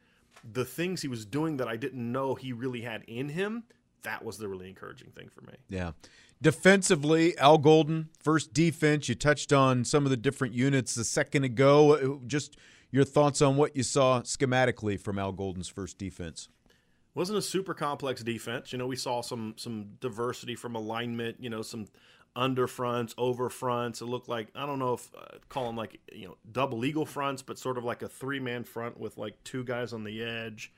the 0.49 0.65
things 0.65 1.01
he 1.01 1.07
was 1.07 1.25
doing 1.25 1.57
that 1.57 1.67
I 1.67 1.77
didn't 1.77 2.11
know 2.11 2.35
he 2.35 2.53
really 2.53 2.81
had 2.81 3.03
in 3.07 3.29
him 3.29 3.63
that 4.03 4.23
was 4.23 4.37
the 4.37 4.47
really 4.47 4.69
encouraging 4.69 5.11
thing 5.11 5.29
for 5.29 5.41
me. 5.41 5.53
Yeah. 5.69 5.91
Defensively, 6.41 7.37
Al 7.37 7.57
Golden, 7.57 8.09
first 8.19 8.53
defense. 8.53 9.07
You 9.07 9.15
touched 9.15 9.53
on 9.53 9.85
some 9.85 10.05
of 10.05 10.09
the 10.09 10.17
different 10.17 10.53
units 10.53 10.97
a 10.97 11.03
second 11.03 11.43
ago. 11.43 12.19
Just 12.25 12.57
your 12.89 13.05
thoughts 13.05 13.41
on 13.41 13.57
what 13.57 13.75
you 13.75 13.83
saw 13.83 14.21
schematically 14.21 14.99
from 14.99 15.19
Al 15.19 15.31
Golden's 15.31 15.69
first 15.69 15.97
defense. 15.97 16.49
Wasn't 17.13 17.37
a 17.37 17.41
super 17.41 17.73
complex 17.73 18.23
defense. 18.23 18.71
You 18.71 18.77
know, 18.77 18.87
we 18.87 18.95
saw 18.95 19.21
some 19.21 19.53
some 19.57 19.97
diversity 19.99 20.55
from 20.55 20.75
alignment. 20.75 21.37
You 21.39 21.49
know, 21.49 21.61
some 21.61 21.87
under 22.35 22.67
fronts, 22.67 23.13
over 23.17 23.49
fronts. 23.49 24.01
It 24.01 24.05
looked 24.05 24.29
like 24.29 24.49
I 24.55 24.65
don't 24.65 24.79
know 24.79 24.93
if 24.93 25.09
uh, 25.15 25.37
call 25.49 25.65
them 25.65 25.75
like 25.75 25.99
you 26.11 26.27
know 26.27 26.37
double 26.51 26.85
eagle 26.85 27.05
fronts, 27.05 27.41
but 27.41 27.57
sort 27.57 27.77
of 27.77 27.83
like 27.83 28.01
a 28.01 28.07
three 28.07 28.39
man 28.39 28.63
front 28.63 28.99
with 28.99 29.17
like 29.17 29.43
two 29.43 29.63
guys 29.63 29.93
on 29.93 30.03
the 30.03 30.23
edge 30.23 30.71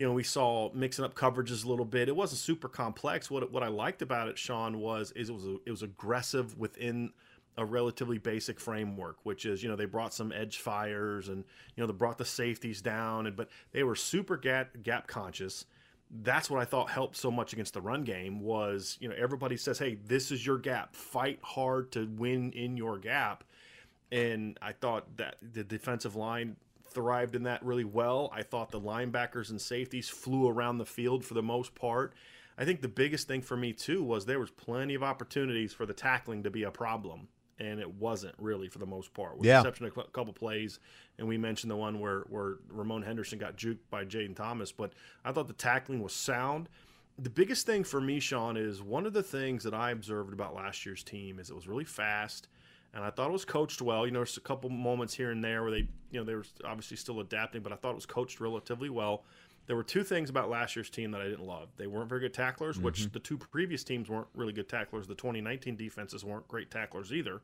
you 0.00 0.06
know, 0.06 0.14
we 0.14 0.22
saw 0.22 0.72
mixing 0.72 1.04
up 1.04 1.14
coverages 1.14 1.62
a 1.62 1.68
little 1.68 1.84
bit. 1.84 2.08
It 2.08 2.16
wasn't 2.16 2.38
super 2.38 2.68
complex. 2.68 3.30
What 3.30 3.52
what 3.52 3.62
I 3.62 3.68
liked 3.68 4.00
about 4.00 4.28
it, 4.28 4.38
Sean, 4.38 4.80
was 4.80 5.12
is 5.12 5.28
it 5.28 5.34
was 5.34 5.44
it 5.66 5.70
was 5.70 5.82
aggressive 5.82 6.58
within 6.58 7.12
a 7.58 7.66
relatively 7.66 8.16
basic 8.16 8.58
framework, 8.58 9.18
which 9.24 9.44
is 9.44 9.62
you 9.62 9.68
know 9.68 9.76
they 9.76 9.84
brought 9.84 10.14
some 10.14 10.32
edge 10.32 10.56
fires 10.56 11.28
and 11.28 11.44
you 11.76 11.82
know 11.82 11.86
they 11.86 11.92
brought 11.92 12.16
the 12.16 12.24
safeties 12.24 12.80
down, 12.80 13.26
and 13.26 13.36
but 13.36 13.50
they 13.72 13.82
were 13.82 13.94
super 13.94 14.38
gap 14.38 14.70
gap 14.82 15.06
conscious. 15.06 15.66
That's 16.10 16.50
what 16.50 16.60
I 16.60 16.64
thought 16.64 16.90
helped 16.90 17.16
so 17.16 17.30
much 17.30 17.52
against 17.52 17.74
the 17.74 17.80
run 17.80 18.02
game 18.04 18.40
was 18.40 18.98
you 19.00 19.08
know 19.08 19.14
everybody 19.16 19.56
says 19.56 19.78
hey 19.78 19.94
this 19.94 20.32
is 20.32 20.44
your 20.44 20.58
gap 20.58 20.96
fight 20.96 21.38
hard 21.42 21.92
to 21.92 22.08
win 22.16 22.50
in 22.52 22.76
your 22.76 22.98
gap, 22.98 23.44
and 24.10 24.58
I 24.60 24.72
thought 24.72 25.16
that 25.18 25.36
the 25.40 25.62
defensive 25.62 26.16
line 26.16 26.56
thrived 26.88 27.36
in 27.36 27.44
that 27.44 27.64
really 27.64 27.84
well. 27.84 28.30
I 28.34 28.42
thought 28.42 28.70
the 28.70 28.80
linebackers 28.80 29.50
and 29.50 29.60
safeties 29.60 30.08
flew 30.08 30.48
around 30.48 30.78
the 30.78 30.86
field 30.86 31.24
for 31.24 31.34
the 31.34 31.42
most 31.42 31.74
part. 31.74 32.14
I 32.58 32.64
think 32.64 32.82
the 32.82 32.88
biggest 32.88 33.28
thing 33.28 33.40
for 33.40 33.56
me 33.56 33.72
too 33.72 34.02
was 34.02 34.26
there 34.26 34.40
was 34.40 34.50
plenty 34.50 34.94
of 34.94 35.02
opportunities 35.02 35.72
for 35.72 35.86
the 35.86 35.94
tackling 35.94 36.42
to 36.42 36.50
be 36.50 36.64
a 36.64 36.70
problem, 36.70 37.28
and 37.60 37.78
it 37.78 37.94
wasn't 37.94 38.34
really 38.38 38.68
for 38.68 38.78
the 38.78 38.86
most 38.86 39.14
part, 39.14 39.36
with 39.36 39.46
yeah. 39.46 39.62
the 39.62 39.68
exception 39.68 39.86
of 39.86 39.96
a 39.96 40.10
couple 40.10 40.32
plays. 40.32 40.80
And 41.18 41.28
we 41.28 41.38
mentioned 41.38 41.70
the 41.70 41.76
one 41.76 42.00
where 42.00 42.20
where 42.30 42.56
Ramon 42.68 43.02
Henderson 43.02 43.38
got 43.38 43.56
juked 43.56 43.78
by 43.90 44.04
Jayden 44.04 44.34
Thomas, 44.34 44.72
but 44.72 44.92
I 45.24 45.32
thought 45.32 45.46
the 45.46 45.52
tackling 45.52 46.02
was 46.02 46.12
sound. 46.12 46.68
The 47.18 47.30
biggest 47.30 47.66
thing 47.66 47.84
for 47.84 48.00
me, 48.00 48.18
Sean, 48.18 48.56
is 48.56 48.82
one 48.82 49.04
of 49.06 49.12
the 49.12 49.22
things 49.22 49.62
that 49.64 49.74
I 49.74 49.90
observed 49.90 50.32
about 50.32 50.54
last 50.54 50.86
year's 50.86 51.04
team 51.04 51.38
is 51.38 51.50
it 51.50 51.54
was 51.54 51.68
really 51.68 51.84
fast 51.84 52.48
and 52.92 53.04
I 53.04 53.10
thought 53.10 53.28
it 53.28 53.32
was 53.32 53.44
coached 53.44 53.80
well. 53.80 54.04
You 54.04 54.12
know, 54.12 54.20
there's 54.20 54.36
a 54.36 54.40
couple 54.40 54.68
moments 54.68 55.14
here 55.14 55.30
and 55.30 55.42
there 55.42 55.62
where 55.62 55.70
they, 55.70 55.88
you 56.10 56.18
know, 56.18 56.24
they 56.24 56.34
were 56.34 56.44
obviously 56.64 56.96
still 56.96 57.20
adapting, 57.20 57.62
but 57.62 57.72
I 57.72 57.76
thought 57.76 57.92
it 57.92 57.96
was 57.96 58.06
coached 58.06 58.40
relatively 58.40 58.90
well. 58.90 59.24
There 59.70 59.76
were 59.76 59.84
two 59.84 60.02
things 60.02 60.30
about 60.30 60.50
last 60.50 60.74
year's 60.74 60.90
team 60.90 61.12
that 61.12 61.20
I 61.20 61.28
didn't 61.28 61.46
love. 61.46 61.68
They 61.76 61.86
weren't 61.86 62.08
very 62.08 62.22
good 62.22 62.34
tacklers, 62.34 62.74
mm-hmm. 62.74 62.86
which 62.86 63.12
the 63.12 63.20
two 63.20 63.38
previous 63.38 63.84
teams 63.84 64.08
weren't 64.08 64.26
really 64.34 64.52
good 64.52 64.68
tacklers. 64.68 65.06
The 65.06 65.14
2019 65.14 65.76
defenses 65.76 66.24
weren't 66.24 66.48
great 66.48 66.72
tacklers 66.72 67.12
either. 67.12 67.40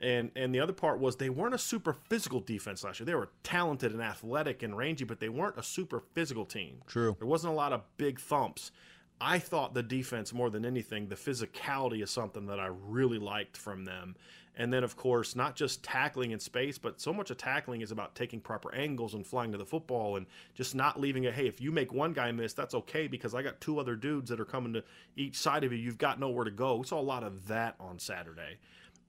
And 0.00 0.32
and 0.34 0.52
the 0.52 0.58
other 0.58 0.72
part 0.72 0.98
was 0.98 1.14
they 1.14 1.30
weren't 1.30 1.54
a 1.54 1.58
super 1.58 1.92
physical 2.08 2.40
defense 2.40 2.82
last 2.82 2.98
year. 2.98 3.06
They 3.06 3.14
were 3.14 3.28
talented 3.44 3.92
and 3.92 4.02
athletic 4.02 4.64
and 4.64 4.76
rangy, 4.76 5.04
but 5.04 5.20
they 5.20 5.28
weren't 5.28 5.56
a 5.56 5.62
super 5.62 6.02
physical 6.14 6.46
team. 6.46 6.82
True. 6.88 7.14
There 7.16 7.28
wasn't 7.28 7.52
a 7.52 7.56
lot 7.56 7.72
of 7.72 7.82
big 7.96 8.18
thumps. 8.18 8.72
I 9.20 9.38
thought 9.38 9.72
the 9.72 9.84
defense 9.84 10.32
more 10.32 10.50
than 10.50 10.64
anything, 10.64 11.06
the 11.06 11.14
physicality 11.14 12.02
is 12.02 12.10
something 12.10 12.46
that 12.46 12.58
I 12.58 12.70
really 12.88 13.20
liked 13.20 13.56
from 13.56 13.84
them. 13.84 14.16
And 14.58 14.72
then, 14.72 14.82
of 14.84 14.96
course, 14.96 15.36
not 15.36 15.54
just 15.54 15.82
tackling 15.84 16.30
in 16.30 16.40
space, 16.40 16.78
but 16.78 16.98
so 16.98 17.12
much 17.12 17.30
of 17.30 17.36
tackling 17.36 17.82
is 17.82 17.90
about 17.90 18.14
taking 18.14 18.40
proper 18.40 18.74
angles 18.74 19.12
and 19.12 19.26
flying 19.26 19.52
to 19.52 19.58
the 19.58 19.66
football 19.66 20.16
and 20.16 20.24
just 20.54 20.74
not 20.74 20.98
leaving 20.98 21.24
it. 21.24 21.34
Hey, 21.34 21.46
if 21.46 21.60
you 21.60 21.70
make 21.70 21.92
one 21.92 22.14
guy 22.14 22.32
miss, 22.32 22.54
that's 22.54 22.74
okay 22.74 23.06
because 23.06 23.34
I 23.34 23.42
got 23.42 23.60
two 23.60 23.78
other 23.78 23.96
dudes 23.96 24.30
that 24.30 24.40
are 24.40 24.46
coming 24.46 24.72
to 24.72 24.82
each 25.14 25.36
side 25.36 25.62
of 25.64 25.72
you. 25.72 25.78
You've 25.78 25.98
got 25.98 26.18
nowhere 26.18 26.44
to 26.44 26.50
go. 26.50 26.76
We 26.76 26.86
saw 26.86 26.98
a 26.98 27.02
lot 27.02 27.22
of 27.22 27.48
that 27.48 27.74
on 27.78 27.98
Saturday. 27.98 28.56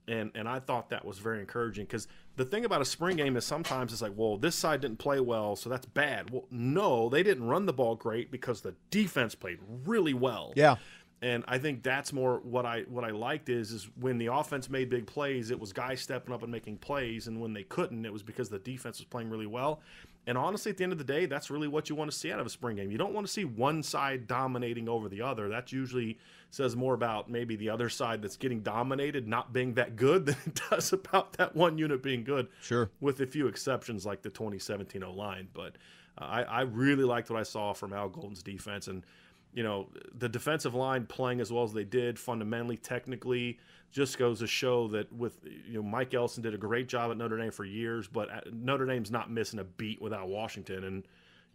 and 0.06 0.30
and 0.34 0.48
I 0.48 0.58
thought 0.58 0.88
that 0.90 1.04
was 1.04 1.18
very 1.18 1.40
encouraging 1.40 1.84
because 1.84 2.08
the 2.36 2.44
thing 2.44 2.64
about 2.64 2.80
a 2.80 2.84
spring 2.84 3.16
game 3.16 3.36
is 3.36 3.44
sometimes 3.44 3.92
it's 3.92 4.00
like, 4.02 4.12
well, 4.16 4.36
this 4.38 4.54
side 4.54 4.80
didn't 4.80 4.98
play 4.98 5.20
well, 5.20 5.56
so 5.56 5.68
that's 5.68 5.86
bad. 5.86 6.30
Well, 6.30 6.46
no, 6.50 7.08
they 7.08 7.22
didn't 7.22 7.44
run 7.46 7.66
the 7.66 7.72
ball 7.72 7.96
great 7.96 8.30
because 8.30 8.60
the 8.60 8.74
defense 8.90 9.34
played 9.34 9.58
really 9.84 10.14
well. 10.14 10.52
Yeah. 10.56 10.76
And 11.20 11.44
I 11.48 11.58
think 11.58 11.82
that's 11.82 12.12
more 12.12 12.38
what 12.44 12.64
I 12.64 12.82
what 12.82 13.04
I 13.04 13.10
liked 13.10 13.48
is 13.48 13.72
is 13.72 13.88
when 13.98 14.18
the 14.18 14.26
offense 14.26 14.70
made 14.70 14.88
big 14.88 15.06
plays, 15.06 15.50
it 15.50 15.58
was 15.58 15.72
guys 15.72 16.00
stepping 16.00 16.32
up 16.32 16.42
and 16.42 16.52
making 16.52 16.78
plays, 16.78 17.26
and 17.26 17.40
when 17.40 17.52
they 17.52 17.64
couldn't, 17.64 18.06
it 18.06 18.12
was 18.12 18.22
because 18.22 18.48
the 18.48 18.60
defense 18.60 18.98
was 18.98 19.04
playing 19.04 19.28
really 19.28 19.46
well. 19.46 19.80
And 20.28 20.36
honestly, 20.36 20.70
at 20.70 20.76
the 20.76 20.84
end 20.84 20.92
of 20.92 20.98
the 20.98 21.04
day, 21.04 21.24
that's 21.24 21.50
really 21.50 21.68
what 21.68 21.88
you 21.88 21.96
want 21.96 22.10
to 22.10 22.16
see 22.16 22.30
out 22.30 22.38
of 22.38 22.46
a 22.46 22.50
spring 22.50 22.76
game. 22.76 22.90
You 22.92 22.98
don't 22.98 23.14
want 23.14 23.26
to 23.26 23.32
see 23.32 23.46
one 23.46 23.82
side 23.82 24.26
dominating 24.26 24.86
over 24.86 25.08
the 25.08 25.22
other. 25.22 25.48
That 25.48 25.72
usually 25.72 26.18
says 26.50 26.76
more 26.76 26.92
about 26.92 27.30
maybe 27.30 27.56
the 27.56 27.70
other 27.70 27.88
side 27.88 28.20
that's 28.20 28.36
getting 28.36 28.60
dominated 28.60 29.26
not 29.26 29.54
being 29.54 29.74
that 29.74 29.96
good 29.96 30.26
than 30.26 30.36
it 30.46 30.60
does 30.70 30.92
about 30.92 31.32
that 31.38 31.56
one 31.56 31.78
unit 31.78 32.02
being 32.02 32.24
good. 32.24 32.48
Sure. 32.60 32.90
With 33.00 33.20
a 33.20 33.26
few 33.26 33.48
exceptions 33.48 34.04
like 34.04 34.20
the 34.20 34.30
2017 34.30 35.02
O 35.02 35.12
line. 35.12 35.48
But 35.54 35.76
uh, 36.18 36.24
I, 36.24 36.42
I 36.42 36.60
really 36.60 37.04
liked 37.04 37.30
what 37.30 37.40
I 37.40 37.44
saw 37.44 37.72
from 37.72 37.94
Al 37.94 38.10
Golden's 38.10 38.42
defense. 38.42 38.86
And, 38.86 39.04
you 39.52 39.62
know, 39.62 39.88
the 40.14 40.28
defensive 40.28 40.74
line 40.74 41.06
playing 41.06 41.40
as 41.40 41.52
well 41.52 41.64
as 41.64 41.72
they 41.72 41.84
did, 41.84 42.18
fundamentally, 42.18 42.76
technically, 42.76 43.58
just 43.90 44.18
goes 44.18 44.40
to 44.40 44.46
show 44.46 44.88
that 44.88 45.12
with 45.12 45.38
you 45.44 45.74
know 45.74 45.82
Mike 45.82 46.12
Elston 46.14 46.42
did 46.42 46.54
a 46.54 46.58
great 46.58 46.88
job 46.88 47.10
at 47.10 47.16
Notre 47.16 47.38
Dame 47.38 47.50
for 47.50 47.64
years, 47.64 48.06
but 48.06 48.30
uh, 48.30 48.40
Notre 48.52 48.86
Dame's 48.86 49.10
not 49.10 49.30
missing 49.30 49.58
a 49.58 49.64
beat 49.64 50.00
without 50.00 50.28
Washington, 50.28 50.84
and 50.84 50.96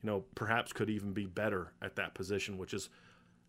you 0.02 0.10
know 0.10 0.24
perhaps 0.36 0.74
could 0.74 0.90
even 0.90 1.14
be 1.14 1.26
better 1.26 1.74
at 1.82 1.96
that 1.96 2.14
position, 2.14 2.58
which 2.58 2.74
is 2.74 2.90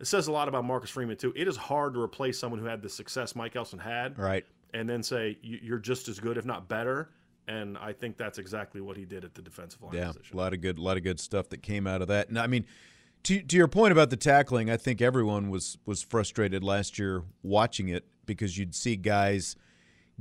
it 0.01 0.07
says 0.07 0.27
a 0.27 0.33
lot 0.33 0.49
about 0.49 0.65
Marcus 0.65 0.91
Freeman 0.91 1.17
too. 1.17 1.33
It 1.35 1.49
is 1.49 1.57
hard 1.57 1.95
to 1.95 2.01
replace 2.01 2.39
someone 2.39 2.61
who 2.61 2.67
had 2.67 2.83
the 2.83 2.89
success 2.89 3.35
Mike 3.35 3.57
Elston 3.57 3.79
had, 3.79 4.19
right, 4.19 4.45
and 4.75 4.89
then 4.89 5.03
say 5.03 5.39
you're 5.43 5.79
just 5.79 6.09
as 6.09 6.21
good, 6.21 6.37
if 6.37 6.45
not 6.45 6.69
better. 6.69 7.11
And 7.47 7.77
I 7.77 7.93
think 7.93 8.17
that's 8.17 8.39
exactly 8.39 8.81
what 8.81 8.97
he 8.97 9.05
did 9.05 9.23
at 9.23 9.35
the 9.35 9.43
defensive 9.43 9.83
line 9.83 9.95
yeah, 9.95 10.07
position. 10.07 10.35
a 10.35 10.41
lot 10.41 10.55
of 10.55 10.63
good, 10.63 10.79
a 10.79 10.83
lot 10.83 10.97
of 10.97 11.03
good 11.03 11.21
stuff 11.21 11.51
that 11.51 11.63
came 11.63 11.87
out 11.87 12.01
of 12.01 12.09
that. 12.09 12.31
And 12.31 12.39
I 12.39 12.47
mean, 12.47 12.65
to 13.25 13.43
to 13.43 13.57
your 13.57 13.69
point 13.69 13.93
about 13.93 14.11
the 14.11 14.17
tackling, 14.17 14.71
I 14.71 14.77
think 14.77 15.03
everyone 15.03 15.51
was 15.51 15.79
was 15.85 16.03
frustrated 16.03 16.63
last 16.63 16.99
year 16.99 17.23
watching 17.43 17.89
it 17.89 18.05
because 18.27 18.57
you'd 18.57 18.75
see 18.75 18.97
guys 18.97 19.57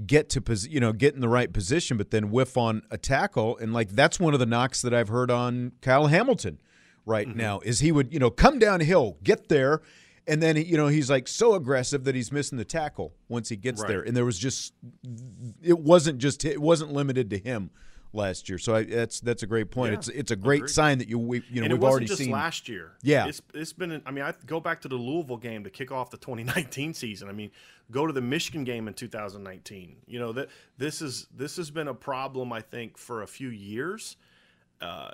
get 0.05 0.29
to 0.29 0.41
pos- 0.41 0.67
you 0.67 0.79
know 0.79 0.91
get 0.91 1.13
in 1.13 1.21
the 1.21 1.29
right 1.29 1.53
position, 1.53 1.97
but 1.97 2.11
then 2.11 2.31
whiff 2.31 2.57
on 2.57 2.81
a 2.89 2.97
tackle, 2.97 3.57
and 3.57 3.73
like 3.73 3.89
that's 3.89 4.19
one 4.19 4.33
of 4.33 4.39
the 4.39 4.45
knocks 4.45 4.81
that 4.81 4.93
I've 4.93 5.09
heard 5.09 5.29
on 5.29 5.73
Kyle 5.81 6.07
Hamilton 6.07 6.59
right 7.05 7.27
mm-hmm. 7.27 7.37
now 7.37 7.59
is 7.59 7.79
he 7.79 7.91
would 7.91 8.11
you 8.11 8.19
know 8.19 8.31
come 8.31 8.59
downhill, 8.59 9.17
get 9.23 9.49
there. 9.49 9.81
And 10.25 10.41
then 10.41 10.55
you 10.55 10.77
know 10.77 10.87
he's 10.87 11.09
like 11.09 11.27
so 11.27 11.53
aggressive 11.53 12.05
that 12.05 12.15
he's 12.15 12.31
missing 12.31 12.57
the 12.57 12.63
tackle 12.63 13.13
once 13.27 13.49
he 13.49 13.57
gets 13.57 13.81
Right. 13.81 13.89
there, 13.89 14.01
and 14.01 14.15
there 14.15 14.23
was 14.23 14.39
just 14.39 14.73
it 15.61 15.77
wasn't 15.77 16.19
just 16.19 16.45
it 16.45 16.61
wasn't 16.61 16.93
limited 16.93 17.29
to 17.31 17.37
him 17.37 17.71
last 18.13 18.47
year. 18.47 18.57
So 18.57 18.75
I, 18.75 18.83
that's 18.83 19.19
that's 19.19 19.43
a 19.43 19.47
great 19.47 19.71
point. 19.71 19.91
Yeah, 19.91 19.97
it's 19.97 20.07
it's 20.09 20.31
a 20.31 20.35
great 20.35 20.61
agreed. 20.61 20.69
sign 20.71 20.97
that 20.99 21.09
you 21.09 21.19
we 21.19 21.43
you 21.49 21.61
know 21.61 21.65
and 21.65 21.73
we've 21.73 21.79
it 21.79 21.81
wasn't 21.81 21.91
already 21.91 22.05
just 22.05 22.19
seen 22.19 22.31
last 22.31 22.69
year. 22.69 22.91
Yeah. 23.01 23.27
it's 23.27 23.41
it's 23.53 23.73
been. 23.73 24.01
I 24.05 24.11
mean, 24.11 24.23
I 24.23 24.33
go 24.45 24.59
back 24.59 24.81
to 24.81 24.87
the 24.87 24.95
Louisville 24.95 25.37
game 25.37 25.63
to 25.63 25.69
kick 25.69 25.91
off 25.91 26.09
the 26.09 26.17
2019 26.23 26.93
season. 26.93 27.29
I 27.29 27.31
mean, 27.31 27.51
go 27.91 28.07
to 28.07 28.13
the 28.13 28.21
Michigan 28.21 28.63
game 28.63 28.87
in 28.87 28.93
2019. 28.93 29.97
You 30.05 30.19
know 30.19 30.31
that 30.33 30.49
this 30.77 31.01
is 31.01 31.27
this 31.35 31.57
has 31.57 31.71
been 31.71 31.87
a 31.87 31.93
problem 31.93 32.53
I 32.53 32.61
think 32.61 32.97
for 32.97 33.23
a 33.23 33.27
few 33.27 33.49
years. 33.49 34.17
Uh, 34.81 35.11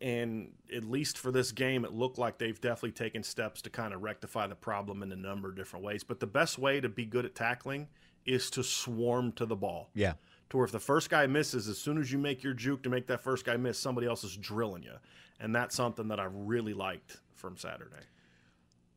and 0.00 0.50
at 0.74 0.82
least 0.82 1.16
for 1.16 1.30
this 1.30 1.52
game, 1.52 1.84
it 1.84 1.92
looked 1.92 2.18
like 2.18 2.36
they've 2.36 2.60
definitely 2.60 2.90
taken 2.90 3.22
steps 3.22 3.62
to 3.62 3.70
kind 3.70 3.94
of 3.94 4.02
rectify 4.02 4.48
the 4.48 4.56
problem 4.56 5.00
in 5.00 5.12
a 5.12 5.16
number 5.16 5.48
of 5.48 5.54
different 5.54 5.84
ways. 5.84 6.02
But 6.02 6.18
the 6.18 6.26
best 6.26 6.58
way 6.58 6.80
to 6.80 6.88
be 6.88 7.06
good 7.06 7.24
at 7.24 7.36
tackling 7.36 7.86
is 8.26 8.50
to 8.50 8.62
swarm 8.62 9.32
to 9.32 9.46
the 9.46 9.56
ball 9.56 9.90
yeah 9.94 10.14
to 10.52 10.58
where 10.58 10.64
if 10.66 10.70
the 10.72 10.78
first 10.78 11.10
guy 11.10 11.26
misses, 11.26 11.66
as 11.66 11.78
soon 11.78 11.98
as 11.98 12.12
you 12.12 12.18
make 12.18 12.42
your 12.44 12.52
juke 12.54 12.82
to 12.84 12.90
make 12.90 13.06
that 13.08 13.22
first 13.22 13.44
guy 13.44 13.56
miss, 13.56 13.78
somebody 13.78 14.06
else 14.06 14.22
is 14.22 14.36
drilling 14.36 14.82
you. 14.82 14.92
And 15.40 15.54
that's 15.54 15.74
something 15.74 16.08
that 16.08 16.20
I 16.20 16.28
really 16.30 16.74
liked 16.74 17.16
from 17.34 17.56
Saturday. 17.56 18.04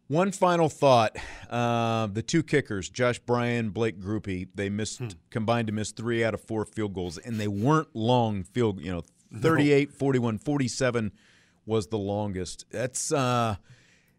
One 0.07 0.31
final 0.31 0.69
thought: 0.69 1.15
uh, 1.49 2.07
the 2.07 2.21
two 2.21 2.43
kickers, 2.43 2.89
Josh 2.89 3.17
Bryan, 3.19 3.69
Blake 3.71 3.99
Grupe, 3.99 4.49
they 4.53 4.69
missed 4.69 4.99
Hmm. 4.99 5.07
combined 5.31 5.67
to 5.67 5.73
miss 5.73 5.91
three 5.91 6.23
out 6.23 6.33
of 6.35 6.41
four 6.41 6.65
field 6.65 6.93
goals, 6.93 7.17
and 7.17 7.39
they 7.39 7.47
weren't 7.47 7.87
long 7.95 8.43
field. 8.43 8.81
You 8.81 8.91
know, 8.91 9.03
38, 9.35 9.91
41, 9.91 10.37
47 10.37 11.11
was 11.65 11.87
the 11.87 11.97
longest. 11.97 12.65
That's 12.69 13.11
uh, 13.11 13.55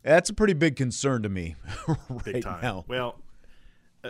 that's 0.02 0.30
a 0.30 0.34
pretty 0.34 0.54
big 0.54 0.74
concern 0.74 1.22
to 1.22 1.28
me 1.28 1.54
right 2.08 2.44
now. 2.44 2.84
Well, 2.88 3.20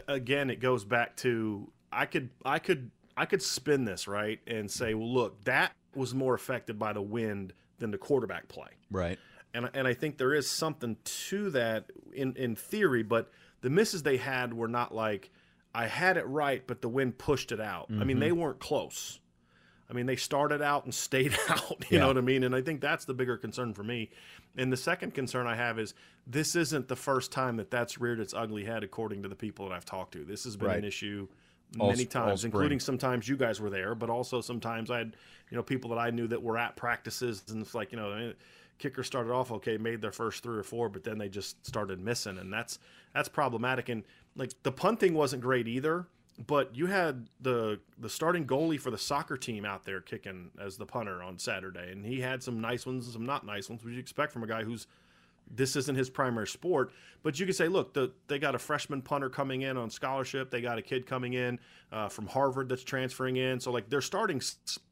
again, 0.08 0.48
it 0.48 0.60
goes 0.60 0.84
back 0.86 1.16
to 1.16 1.70
I 1.92 2.06
could 2.06 2.30
I 2.44 2.58
could 2.58 2.90
I 3.16 3.26
could 3.26 3.42
spin 3.42 3.84
this 3.84 4.06
right 4.06 4.40
and 4.46 4.70
say, 4.70 4.94
well, 4.94 5.12
look, 5.12 5.44
that 5.44 5.72
was 5.94 6.14
more 6.14 6.34
affected 6.34 6.78
by 6.78 6.92
the 6.92 7.02
wind 7.02 7.52
than 7.78 7.90
the 7.90 7.98
quarterback 7.98 8.48
play. 8.48 8.68
Right. 8.90 9.18
and 9.54 9.70
and 9.74 9.86
I 9.88 9.94
think 9.94 10.18
there 10.18 10.34
is 10.34 10.48
something 10.50 10.96
to 11.04 11.50
that 11.50 11.90
in 12.12 12.34
in 12.36 12.56
theory, 12.56 13.02
but 13.02 13.30
the 13.62 13.70
misses 13.70 14.02
they 14.02 14.16
had 14.18 14.52
were 14.54 14.68
not 14.68 14.94
like 14.94 15.30
I 15.74 15.86
had 15.86 16.16
it 16.16 16.26
right, 16.26 16.66
but 16.66 16.80
the 16.80 16.88
wind 16.88 17.18
pushed 17.18 17.52
it 17.52 17.60
out. 17.60 17.88
I 17.90 18.04
mean, 18.04 18.18
they 18.18 18.30
mm-hmm. 18.30 18.40
weren't 18.40 18.60
close. 18.60 19.20
I 19.88 19.92
mean, 19.92 20.06
they 20.06 20.16
started 20.16 20.62
out 20.62 20.84
and 20.84 20.94
stayed 21.06 21.36
out. 21.48 21.84
You 21.90 21.96
Yeah. 21.96 22.00
know 22.00 22.08
what 22.08 22.18
I 22.18 22.22
mean? 22.22 22.44
And 22.44 22.54
I 22.54 22.62
think 22.62 22.80
that's 22.80 23.04
the 23.04 23.14
bigger 23.14 23.36
concern 23.36 23.74
for 23.74 23.84
me. 23.84 24.10
And 24.56 24.72
the 24.72 24.76
second 24.76 25.12
concern 25.14 25.46
I 25.46 25.54
have 25.54 25.78
is 25.78 25.92
this 26.26 26.56
isn't 26.56 26.88
the 26.88 26.96
first 26.96 27.30
time 27.30 27.56
that 27.58 27.70
that's 27.70 28.00
reared 28.00 28.20
its 28.20 28.32
ugly 28.34 28.64
head, 28.64 28.82
according 28.84 29.22
to 29.22 29.28
the 29.28 29.36
people 29.36 29.68
that 29.68 29.74
I've 29.74 29.84
talked 29.84 30.12
to. 30.14 30.24
This 30.24 30.44
has 30.44 30.56
been 30.56 30.68
Right. 30.68 30.78
an 30.78 30.84
issue 30.84 31.28
All 31.78 31.90
many 31.90 32.04
times, 32.06 32.44
including 32.44 32.80
sometimes 32.80 33.28
you 33.28 33.36
guys 33.36 33.60
were 33.60 33.70
there, 33.70 33.94
but 33.94 34.08
also 34.08 34.40
sometimes 34.40 34.90
I 34.90 34.98
had, 34.98 35.16
you 35.50 35.56
know, 35.56 35.62
people 35.62 35.90
that 35.90 35.98
I 35.98 36.10
knew 36.10 36.26
that 36.28 36.42
were 36.42 36.56
at 36.56 36.76
practices, 36.76 37.42
and 37.48 37.60
it's 37.60 37.74
like, 37.74 37.92
you 37.92 37.98
know, 37.98 38.12
eh, 38.12 38.32
kicker 38.78 39.02
started 39.02 39.32
off 39.32 39.50
okay, 39.50 39.76
made 39.76 40.00
their 40.00 40.12
first 40.12 40.42
three 40.42 40.56
or 40.56 40.62
four, 40.62 40.88
but 40.88 41.04
then 41.04 41.18
they 41.18 41.28
just 41.28 41.66
started 41.66 42.00
missing, 42.00 42.38
and 42.38 42.52
that's 42.52 42.78
that's 43.14 43.28
problematic. 43.28 43.88
And 43.88 44.04
like 44.36 44.52
the 44.62 44.72
punting 44.72 45.14
wasn't 45.14 45.42
great 45.42 45.68
either, 45.68 46.06
but 46.46 46.74
you 46.74 46.86
had 46.86 47.28
the 47.40 47.80
the 47.98 48.08
starting 48.08 48.46
goalie 48.46 48.80
for 48.80 48.90
the 48.90 48.98
soccer 48.98 49.36
team 49.36 49.64
out 49.64 49.84
there 49.84 50.00
kicking 50.00 50.50
as 50.60 50.76
the 50.76 50.86
punter 50.86 51.22
on 51.22 51.38
Saturday, 51.38 51.90
and 51.92 52.04
he 52.04 52.20
had 52.20 52.42
some 52.42 52.60
nice 52.60 52.86
ones 52.86 53.06
and 53.06 53.12
some 53.12 53.26
not 53.26 53.44
nice 53.44 53.68
ones, 53.68 53.84
which 53.84 53.94
you 53.94 54.00
expect 54.00 54.32
from 54.32 54.42
a 54.42 54.46
guy 54.46 54.62
who's 54.62 54.86
this 55.50 55.76
isn't 55.76 55.96
his 55.96 56.10
primary 56.10 56.46
sport. 56.46 56.92
But 57.22 57.40
you 57.40 57.46
could 57.46 57.56
say, 57.56 57.68
look, 57.68 57.92
the, 57.94 58.12
they 58.28 58.38
got 58.38 58.54
a 58.54 58.58
freshman 58.58 59.02
punter 59.02 59.28
coming 59.28 59.62
in 59.62 59.76
on 59.76 59.90
scholarship. 59.90 60.50
They 60.50 60.60
got 60.60 60.78
a 60.78 60.82
kid 60.82 61.06
coming 61.06 61.32
in 61.32 61.58
uh, 61.90 62.08
from 62.08 62.26
Harvard 62.26 62.68
that's 62.68 62.84
transferring 62.84 63.36
in. 63.36 63.58
So 63.60 63.70
like 63.72 63.88
their 63.90 64.00
starting 64.00 64.40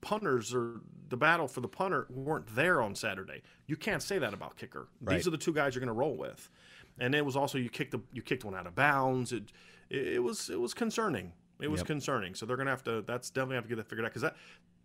punters 0.00 0.54
or 0.54 0.80
the 1.08 1.16
battle 1.16 1.46
for 1.46 1.60
the 1.60 1.68
punter 1.68 2.06
weren't 2.10 2.46
there 2.54 2.82
on 2.82 2.94
Saturday. 2.94 3.42
You 3.66 3.76
can't 3.76 4.02
say 4.02 4.18
that 4.18 4.34
about 4.34 4.56
kicker. 4.56 4.88
Right. 5.00 5.16
These 5.16 5.26
are 5.26 5.30
the 5.30 5.38
two 5.38 5.52
guys 5.52 5.74
you're 5.74 5.80
going 5.80 5.94
to 5.94 5.98
roll 5.98 6.16
with. 6.16 6.48
And 6.98 7.14
it 7.14 7.24
was 7.24 7.36
also 7.36 7.58
you 7.58 7.68
kicked 7.68 7.92
the 7.92 8.00
you 8.12 8.22
kicked 8.22 8.44
one 8.44 8.54
out 8.54 8.66
of 8.66 8.74
bounds. 8.74 9.32
It 9.32 9.44
it, 9.90 10.14
it 10.14 10.22
was 10.22 10.50
it 10.50 10.60
was 10.60 10.74
concerning. 10.74 11.32
It 11.60 11.68
was 11.70 11.80
Yep. 11.80 11.86
concerning. 11.86 12.34
So 12.34 12.46
they're 12.46 12.56
going 12.56 12.66
to 12.66 12.72
have 12.72 12.84
to. 12.84 13.02
That's 13.02 13.30
definitely 13.30 13.56
have 13.56 13.64
to 13.64 13.68
get 13.68 13.76
that 13.76 13.88
figured 13.88 14.04
out 14.04 14.10
because 14.10 14.22
that. 14.22 14.36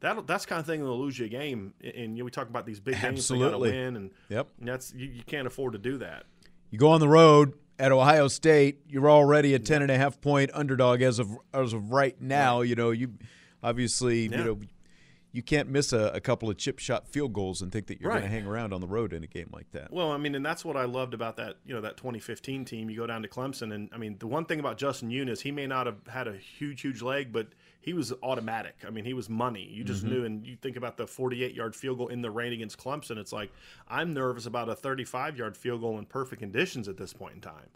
That, 0.01 0.25
that's 0.27 0.45
kind 0.45 0.59
of 0.59 0.65
thing 0.65 0.79
that'll 0.79 0.99
lose 0.99 1.19
you 1.19 1.25
a 1.25 1.29
game, 1.29 1.73
and 1.83 1.93
and, 1.95 2.17
you 2.17 2.23
know, 2.23 2.25
we 2.25 2.31
talk 2.31 2.47
about 2.49 2.65
these 2.65 2.79
big 2.79 2.93
games 3.01 3.27
they 3.27 3.35
got 3.35 3.39
to 3.41 3.45
Absolutely. 3.55 3.71
win, 3.71 3.95
and 3.97 4.11
Yep. 4.29 4.47
that's 4.61 4.93
you, 4.93 5.07
you 5.07 5.23
can't 5.23 5.45
afford 5.47 5.73
to 5.73 5.79
do 5.79 5.97
that. 5.97 6.23
You 6.71 6.79
go 6.79 6.89
on 6.91 6.99
the 6.99 7.07
road 7.09 7.53
at 7.77 7.91
Ohio 7.91 8.27
State, 8.27 8.79
you're 8.87 9.09
already 9.09 9.53
a 9.55 9.59
10 9.59 9.81
and 9.81 9.89
a 9.91 9.97
half 9.97 10.21
point 10.21 10.51
underdog 10.53 11.01
as 11.01 11.19
of 11.19 11.37
as 11.53 11.73
of 11.73 11.91
right 11.91 12.19
now. 12.21 12.61
You 12.61 12.75
know, 12.75 12.91
you 12.91 13.13
obviously, 13.63 14.27
Yeah. 14.27 14.37
you 14.39 14.43
know, 14.43 14.59
you 15.31 15.43
can't 15.43 15.69
miss 15.69 15.93
a, 15.93 16.07
a 16.13 16.19
couple 16.19 16.49
of 16.49 16.57
chip 16.57 16.79
shot 16.79 17.07
field 17.07 17.33
goals 17.33 17.61
and 17.61 17.71
think 17.71 17.85
that 17.87 18.01
you're 18.01 18.09
going 18.09 18.23
to 18.23 18.27
hang 18.29 18.47
around 18.47 18.73
on 18.73 18.81
the 18.81 18.87
road 18.87 19.13
in 19.13 19.23
a 19.23 19.27
game 19.27 19.49
like 19.53 19.69
that. 19.73 19.91
Well, 19.93 20.11
I 20.11 20.17
mean, 20.17 20.33
and 20.33 20.43
that's 20.43 20.65
what 20.65 20.75
I 20.75 20.85
loved 20.85 21.13
about 21.13 21.37
that, 21.37 21.57
you 21.65 21.73
know, 21.75 21.81
that 21.81 21.97
2015 21.97 22.65
team. 22.65 22.89
You 22.89 22.97
go 22.97 23.05
down 23.05 23.21
to 23.21 23.27
Clemson, 23.27 23.71
and 23.73 23.89
I 23.93 23.97
mean, 23.97 24.17
the 24.17 24.25
one 24.27 24.45
thing 24.45 24.59
about 24.59 24.77
Justin 24.79 25.11
Eunice, 25.11 25.41
he 25.41 25.51
may 25.51 25.67
not 25.67 25.85
have 25.85 25.97
had 26.07 26.27
a 26.27 26.35
huge, 26.35 26.81
huge 26.81 27.01
leg, 27.03 27.31
but 27.31 27.49
he 27.81 27.93
was 27.93 28.13
automatic. 28.21 28.75
I 28.85 28.89
mean, 28.89 29.05
he 29.05 29.13
was 29.13 29.29
money. 29.29 29.63
You 29.63 29.83
just 29.83 30.03
Mhm. 30.03 30.09
knew, 30.09 30.25
and 30.25 30.45
you 30.45 30.55
think 30.57 30.75
about 30.75 30.97
the 30.97 31.07
48 31.07 31.53
yard 31.53 31.75
field 31.75 31.97
goal 31.97 32.07
in 32.09 32.21
the 32.21 32.29
rain 32.31 32.51
against 32.53 32.77
Clemson. 32.77 33.17
It's 33.17 33.31
like 33.31 33.51
I'm 33.87 34.13
nervous 34.13 34.45
about 34.45 34.69
a 34.69 34.75
35 34.75 35.37
yard 35.37 35.55
field 35.55 35.81
goal 35.81 35.97
in 35.97 36.05
perfect 36.05 36.41
conditions 36.41 36.87
at 36.87 36.97
this 36.97 37.13
point 37.13 37.35
in 37.35 37.41
time. 37.41 37.69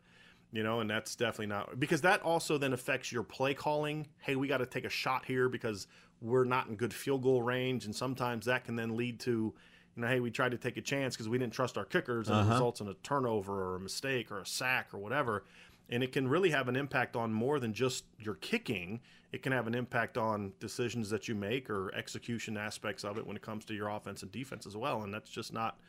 You 0.52 0.62
know, 0.62 0.82
and 0.82 0.90
that's 0.90 1.16
definitely 1.16 1.48
not 1.48 1.80
because 1.80 2.02
that 2.02 2.22
also 2.22 2.58
then 2.60 2.74
affects 2.74 3.12
your 3.12 3.24
play 3.24 3.54
calling. 3.56 4.08
Hey, 4.20 4.36
we 4.36 4.48
got 4.48 4.58
to 4.60 4.68
take 4.68 4.86
a 4.86 4.90
shot 4.90 5.26
here 5.26 5.50
because 5.50 5.88
we're 6.22 6.44
not 6.44 6.68
in 6.68 6.76
good 6.76 6.94
field 6.94 7.24
goal 7.24 7.42
range, 7.42 7.86
and 7.86 7.96
sometimes 7.96 8.46
that 8.46 8.64
can 8.64 8.76
then 8.76 8.96
lead 8.96 9.20
to, 9.22 9.32
you 9.32 10.02
know, 10.02 10.08
hey, 10.08 10.20
we 10.20 10.30
tried 10.30 10.52
to 10.52 10.58
take 10.58 10.78
a 10.78 10.82
chance 10.82 11.16
because 11.16 11.28
we 11.28 11.38
didn't 11.40 11.54
trust 11.54 11.76
our 11.78 11.86
kickers, 11.86 12.30
and 12.30 12.38
it 12.38 12.42
Uh-huh. 12.42 12.52
results 12.52 12.82
in 12.82 12.88
a 12.88 12.94
turnover 12.96 13.64
or 13.64 13.76
a 13.78 13.80
mistake 13.80 14.32
or 14.32 14.40
a 14.40 14.46
sack 14.46 14.94
or 14.94 15.00
whatever. 15.00 15.44
And 15.90 16.04
it 16.04 16.12
can 16.12 16.28
really 16.28 16.52
have 16.52 16.68
an 16.68 16.76
impact 16.76 17.16
on 17.16 17.34
more 17.34 17.60
than 17.60 17.74
just 17.74 18.06
your 18.20 18.36
kicking. 18.36 19.02
It 19.34 19.42
can 19.42 19.52
have 19.52 19.66
an 19.68 19.74
impact 19.74 20.18
on 20.18 20.54
decisions 20.60 21.10
that 21.10 21.28
you 21.28 21.34
make 21.34 21.70
or 21.70 21.94
execution 21.96 22.56
aspects 22.56 23.04
of 23.04 23.18
it 23.18 23.26
when 23.26 23.36
it 23.36 23.42
comes 23.42 23.66
to 23.66 23.74
your 23.74 23.90
offense 23.90 24.22
and 24.22 24.32
defense 24.32 24.68
as 24.68 24.78
well. 24.78 25.02
And 25.02 25.14
that's 25.14 25.30
just 25.30 25.52
not 25.52 25.80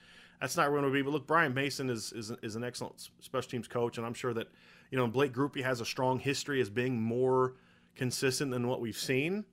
that's 0.40 0.56
not 0.56 0.70
going 0.70 0.82
to 0.82 0.90
be. 0.90 1.02
But 1.02 1.12
look, 1.12 1.26
Brian 1.26 1.54
Mason 1.54 1.90
is, 1.90 2.12
is 2.12 2.32
is 2.42 2.56
an 2.56 2.64
excellent 2.64 3.08
special 3.20 3.50
teams 3.50 3.68
coach, 3.68 3.98
and 3.98 4.06
I'm 4.06 4.14
sure 4.14 4.32
that 4.34 4.48
you 4.90 4.98
know 4.98 5.06
Blake 5.06 5.32
Grupe 5.32 5.62
has 5.62 5.80
a 5.80 5.84
strong 5.84 6.18
history 6.18 6.60
as 6.60 6.70
being 6.70 7.00
more 7.00 7.54
consistent 7.94 8.50
than 8.50 8.66
what 8.66 8.80
we've 8.80 8.96
seen. 8.96 9.44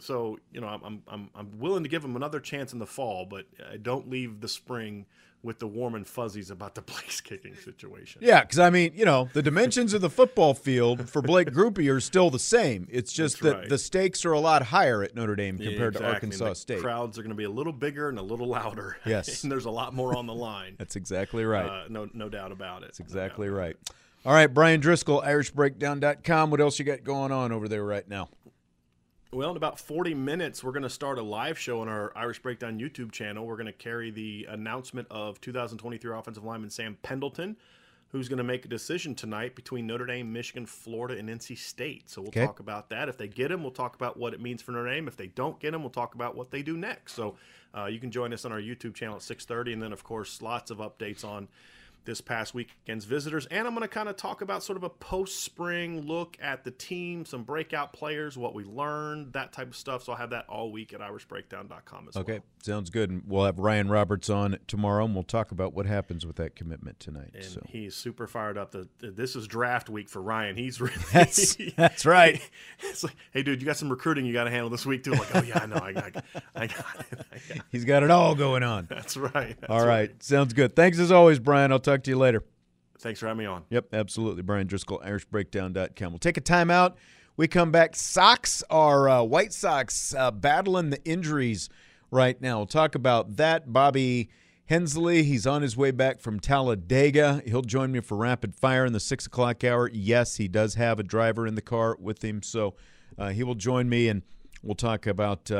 So 0.00 0.38
you 0.52 0.60
know, 0.60 0.68
I'm 0.68 1.02
I'm 1.08 1.30
I'm 1.34 1.58
willing 1.58 1.82
to 1.82 1.88
give 1.88 2.04
him 2.04 2.16
another 2.16 2.40
chance 2.40 2.72
in 2.74 2.78
the 2.78 2.86
fall, 2.86 3.24
but 3.24 3.46
I 3.72 3.78
don't 3.78 4.08
leave 4.08 4.40
the 4.40 4.48
spring 4.48 5.06
with 5.42 5.58
the 5.58 5.66
warm 5.66 5.94
and 5.94 6.06
fuzzies 6.06 6.50
about 6.50 6.74
the 6.74 6.82
place 6.92 7.20
kicking 7.20 7.54
situation. 7.54 8.20
Yeah, 8.22 8.42
because 8.42 8.58
I 8.58 8.68
mean, 8.70 8.92
you 8.94 9.04
know, 9.04 9.28
the 9.32 9.42
dimensions 9.42 9.94
of 9.94 10.00
the 10.02 10.10
football 10.10 10.52
field 10.54 11.08
for 11.08 11.22
Blake 11.22 11.48
Grupe 11.50 11.78
are 11.88 12.00
still 12.00 12.28
the 12.30 12.38
same. 12.38 12.86
It's 12.90 13.12
just 13.12 13.40
That's 13.40 13.54
that 13.54 13.58
right. 13.60 13.68
the 13.68 13.78
stakes 13.78 14.24
are 14.24 14.32
a 14.32 14.40
lot 14.40 14.62
higher 14.64 15.02
at 15.02 15.14
Notre 15.14 15.36
Dame 15.36 15.58
compared 15.58 15.94
Yeah, 15.94 16.00
to. 16.00 16.12
Arkansas 16.12 16.52
State. 16.54 16.80
Crowds 16.80 17.18
are 17.18 17.22
going 17.22 17.30
to 17.30 17.36
be 17.36 17.44
a 17.44 17.50
little 17.50 17.72
bigger 17.72 18.08
and 18.08 18.18
a 18.18 18.22
little 18.22 18.48
louder. 18.48 18.96
Yes. 19.06 19.42
and 19.42 19.50
there's 19.50 19.64
a 19.64 19.70
lot 19.70 19.94
more 19.94 20.16
on 20.16 20.26
the 20.26 20.34
line. 20.34 20.74
That's 20.78 20.94
exactly 20.96 21.44
right. 21.44 21.66
Uh, 21.66 21.84
no, 21.88 22.08
no 22.12 22.28
doubt 22.28 22.52
about 22.52 22.82
it. 22.82 22.86
That's 22.88 23.00
exactly 23.00 23.48
right. 23.48 23.76
All 24.26 24.34
right, 24.34 24.46
Bryan 24.52 24.80
Driskell, 24.82 25.24
IrishBreakdown.com. 25.24 26.50
What 26.50 26.60
else 26.60 26.78
you 26.78 26.84
got 26.84 27.02
going 27.04 27.32
on 27.32 27.52
over 27.52 27.66
there 27.68 27.84
right 27.84 28.06
now? 28.08 28.28
Well, 29.32 29.52
in 29.52 29.56
about 29.56 29.78
40 29.78 30.14
minutes, 30.14 30.64
we're 30.64 30.72
going 30.72 30.82
to 30.82 30.90
start 30.90 31.16
a 31.16 31.22
live 31.22 31.56
show 31.56 31.80
on 31.82 31.88
our 31.88 32.12
Irish 32.16 32.40
Breakdown 32.42 32.80
YouTube 32.80 33.12
channel. 33.12 33.46
We're 33.46 33.54
going 33.56 33.66
to 33.66 33.72
carry 33.72 34.10
the 34.10 34.46
announcement 34.50 35.06
of 35.08 35.40
2023 35.40 36.12
offensive 36.12 36.42
lineman 36.42 36.68
Sam 36.68 36.98
Pendleton, 37.02 37.56
who's 38.08 38.28
going 38.28 38.38
to 38.38 38.44
make 38.44 38.64
a 38.64 38.68
decision 38.68 39.14
tonight 39.14 39.54
between 39.54 39.86
Notre 39.86 40.04
Dame, 40.04 40.32
Michigan, 40.32 40.66
Florida, 40.66 41.16
and 41.16 41.28
NC 41.28 41.56
State. 41.56 42.10
So 42.10 42.22
we'll 42.22 42.30
Okay. 42.30 42.44
talk 42.44 42.58
about 42.58 42.88
that. 42.88 43.08
If 43.08 43.18
they 43.18 43.28
get 43.28 43.52
him, 43.52 43.62
we'll 43.62 43.70
talk 43.70 43.94
about 43.94 44.16
what 44.16 44.34
it 44.34 44.40
means 44.40 44.62
for 44.62 44.72
Notre 44.72 44.90
Dame. 44.90 45.06
If 45.06 45.16
they 45.16 45.28
don't 45.28 45.60
get 45.60 45.74
him, 45.74 45.82
we'll 45.82 45.90
talk 45.90 46.16
about 46.16 46.34
what 46.34 46.50
they 46.50 46.62
do 46.62 46.76
next. 46.76 47.12
So 47.12 47.36
uh, 47.72 47.84
you 47.84 48.00
can 48.00 48.10
join 48.10 48.32
us 48.32 48.44
on 48.44 48.50
our 48.50 48.60
YouTube 48.60 48.94
channel 48.96 49.14
at 49.14 49.22
6:30, 49.22 49.72
and 49.74 49.80
then 49.80 49.92
of 49.92 50.02
course 50.02 50.42
lots 50.42 50.72
of 50.72 50.78
updates 50.78 51.24
on 51.24 51.46
this 52.04 52.20
past 52.20 52.54
weekend's 52.54 53.04
visitors. 53.04 53.46
And 53.46 53.66
I'm 53.66 53.74
going 53.74 53.82
to 53.86 53.88
kind 53.88 54.08
of 54.08 54.16
talk 54.16 54.40
about 54.42 54.62
sort 54.62 54.76
of 54.76 54.82
a 54.84 54.88
post 54.88 55.40
spring 55.40 56.02
look 56.06 56.36
at 56.40 56.64
the 56.64 56.70
team, 56.70 57.24
some 57.24 57.42
breakout 57.44 57.92
players, 57.92 58.36
what 58.38 58.54
we 58.54 58.64
learned, 58.64 59.32
that 59.34 59.52
type 59.52 59.68
of 59.68 59.76
stuff. 59.76 60.04
So 60.04 60.12
I'll 60.12 60.18
have 60.18 60.30
that 60.30 60.46
all 60.48 60.70
week 60.72 60.92
at 60.92 61.00
irishbreakdown.com 61.00 62.08
as 62.08 62.16
Okay, 62.16 62.32
well. 62.34 62.42
sounds 62.62 62.90
good. 62.90 63.10
And 63.10 63.22
we'll 63.26 63.44
have 63.44 63.58
Ryan 63.58 63.88
Roberts 63.88 64.30
on 64.30 64.58
tomorrow, 64.66 65.04
and 65.04 65.14
we'll 65.14 65.22
talk 65.24 65.50
about 65.52 65.74
what 65.74 65.86
happens 65.86 66.24
with 66.26 66.36
that 66.36 66.54
commitment 66.56 67.00
tonight. 67.00 67.30
And 67.34 67.44
so 67.44 67.62
he's 67.68 67.94
super 67.94 68.26
fired 68.26 68.56
up. 68.58 68.70
The, 68.72 68.88
this 69.00 69.36
is 69.36 69.46
draft 69.46 69.88
week 69.88 70.08
for 70.08 70.22
Ryan. 70.22 70.56
He's 70.56 70.80
really 70.80 70.94
That's- 71.12 71.56
that's 71.76 72.06
right. 72.06 72.40
It's 72.82 73.04
like, 73.04 73.14
hey, 73.32 73.42
dude, 73.42 73.60
you 73.60 73.66
got 73.66 73.76
some 73.76 73.88
recruiting 73.90 74.24
you 74.24 74.32
got 74.32 74.44
to 74.44 74.50
handle 74.50 74.68
this 74.70 74.84
week 74.86 75.04
too. 75.04 75.12
I'm 75.12 75.18
like, 75.18 75.34
oh 75.36 75.42
yeah, 75.42 75.58
I 75.62 75.66
know, 75.66 75.76
I 75.76 75.92
got, 75.92 76.04
I 76.06 76.10
got 76.10 76.24
it. 76.34 76.42
I 76.54 76.66
got 76.66 76.86
it. 77.56 77.62
he's 77.70 77.84
got 77.84 78.02
it 78.02 78.10
all 78.10 78.34
going 78.34 78.62
on. 78.62 78.86
That's 78.88 79.16
right. 79.16 79.56
That's 79.60 79.70
all 79.70 79.86
right. 79.86 80.10
sounds 80.22 80.52
good. 80.52 80.74
Thanks 80.74 80.98
as 80.98 81.12
always, 81.12 81.38
Bryan. 81.38 81.72
I'll 81.72 81.78
talk 81.78 81.89
to 81.96 82.10
you 82.10 82.18
later. 82.18 82.44
Thanks 82.98 83.20
for 83.20 83.26
having 83.26 83.38
me 83.38 83.46
on. 83.46 83.64
Yep, 83.70 83.94
absolutely. 83.94 84.42
Bryan 84.42 84.68
Driskell, 84.68 85.04
IrishBreakdown.com. 85.04 86.12
We'll 86.12 86.18
take 86.18 86.36
a 86.36 86.42
timeout. 86.42 86.94
We 87.36 87.48
come 87.48 87.70
back. 87.70 87.96
Sox 87.96 88.62
are 88.68 89.08
uh, 89.08 89.22
White 89.22 89.52
Sox 89.52 90.14
uh, 90.14 90.30
battling 90.30 90.90
the 90.90 91.02
injuries 91.04 91.70
right 92.10 92.40
now. 92.40 92.58
We'll 92.58 92.66
talk 92.66 92.94
about 92.94 93.36
that. 93.36 93.72
Bobby 93.72 94.28
Hensley, 94.66 95.22
he's 95.22 95.46
on 95.46 95.62
his 95.62 95.76
way 95.76 95.90
back 95.90 96.20
from 96.20 96.38
Talladega. 96.38 97.42
He'll 97.46 97.62
join 97.62 97.90
me 97.92 98.00
for 98.00 98.16
rapid 98.16 98.54
fire 98.54 98.84
in 98.84 98.92
the 98.92 99.00
six 99.00 99.26
o'clock 99.26 99.64
hour. 99.64 99.88
Yes, 99.92 100.36
he 100.36 100.48
does 100.48 100.74
have 100.74 100.98
a 100.98 101.02
driver 101.02 101.46
in 101.46 101.54
the 101.54 101.62
car 101.62 101.96
with 101.98 102.22
him, 102.22 102.42
so 102.42 102.74
uh, 103.18 103.30
he 103.30 103.42
will 103.42 103.54
join 103.54 103.88
me, 103.88 104.08
and 104.08 104.22
we'll 104.62 104.74
talk 104.74 105.06
about. 105.06 105.50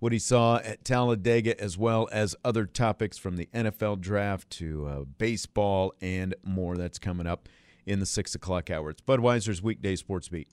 What 0.00 0.12
he 0.12 0.20
saw 0.20 0.58
at 0.58 0.84
Talladega, 0.84 1.60
as 1.60 1.76
well 1.76 2.08
as 2.12 2.36
other 2.44 2.66
topics 2.66 3.18
from 3.18 3.36
the 3.36 3.46
NFL 3.46 4.00
draft 4.00 4.48
to 4.50 4.86
uh, 4.86 5.00
baseball 5.18 5.92
and 6.00 6.34
more. 6.44 6.76
That's 6.76 7.00
coming 7.00 7.26
up 7.26 7.48
in 7.84 7.98
the 7.98 8.06
six 8.06 8.34
o'clock 8.34 8.70
hour. 8.70 8.90
It's 8.90 9.00
Budweiser's 9.00 9.60
weekday 9.60 9.96
sports 9.96 10.28
beat. 10.28 10.48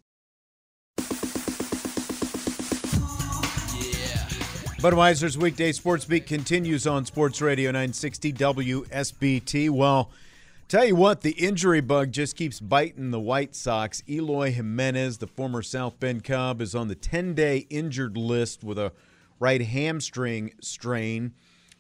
Budweiser's 4.85 5.37
weekday 5.37 5.71
sports 5.71 6.05
beat 6.05 6.27
continues 6.27 6.85
on 6.85 7.05
Sports 7.05 7.41
Radio 7.41 7.71
960 7.71 8.33
WSBT. 8.33 9.69
Well, 9.69 10.11
tell 10.67 10.85
you 10.85 10.95
what, 10.95 11.21
the 11.21 11.31
injury 11.31 11.81
bug 11.81 12.11
just 12.11 12.35
keeps 12.35 12.59
biting 12.59 13.09
the 13.09 13.19
White 13.19 13.55
Sox. 13.55 14.03
Eloy 14.07 14.51
Jimenez, 14.51 15.17
the 15.17 15.27
former 15.27 15.63
South 15.63 15.99
Bend 15.99 16.23
Cub, 16.23 16.61
is 16.61 16.75
on 16.75 16.87
the 16.87 16.93
10 16.93 17.33
day 17.33 17.65
injured 17.69 18.15
list 18.15 18.63
with 18.63 18.77
a 18.77 18.91
right 19.45 19.61
hamstring 19.61 20.51
strain. 20.59 21.31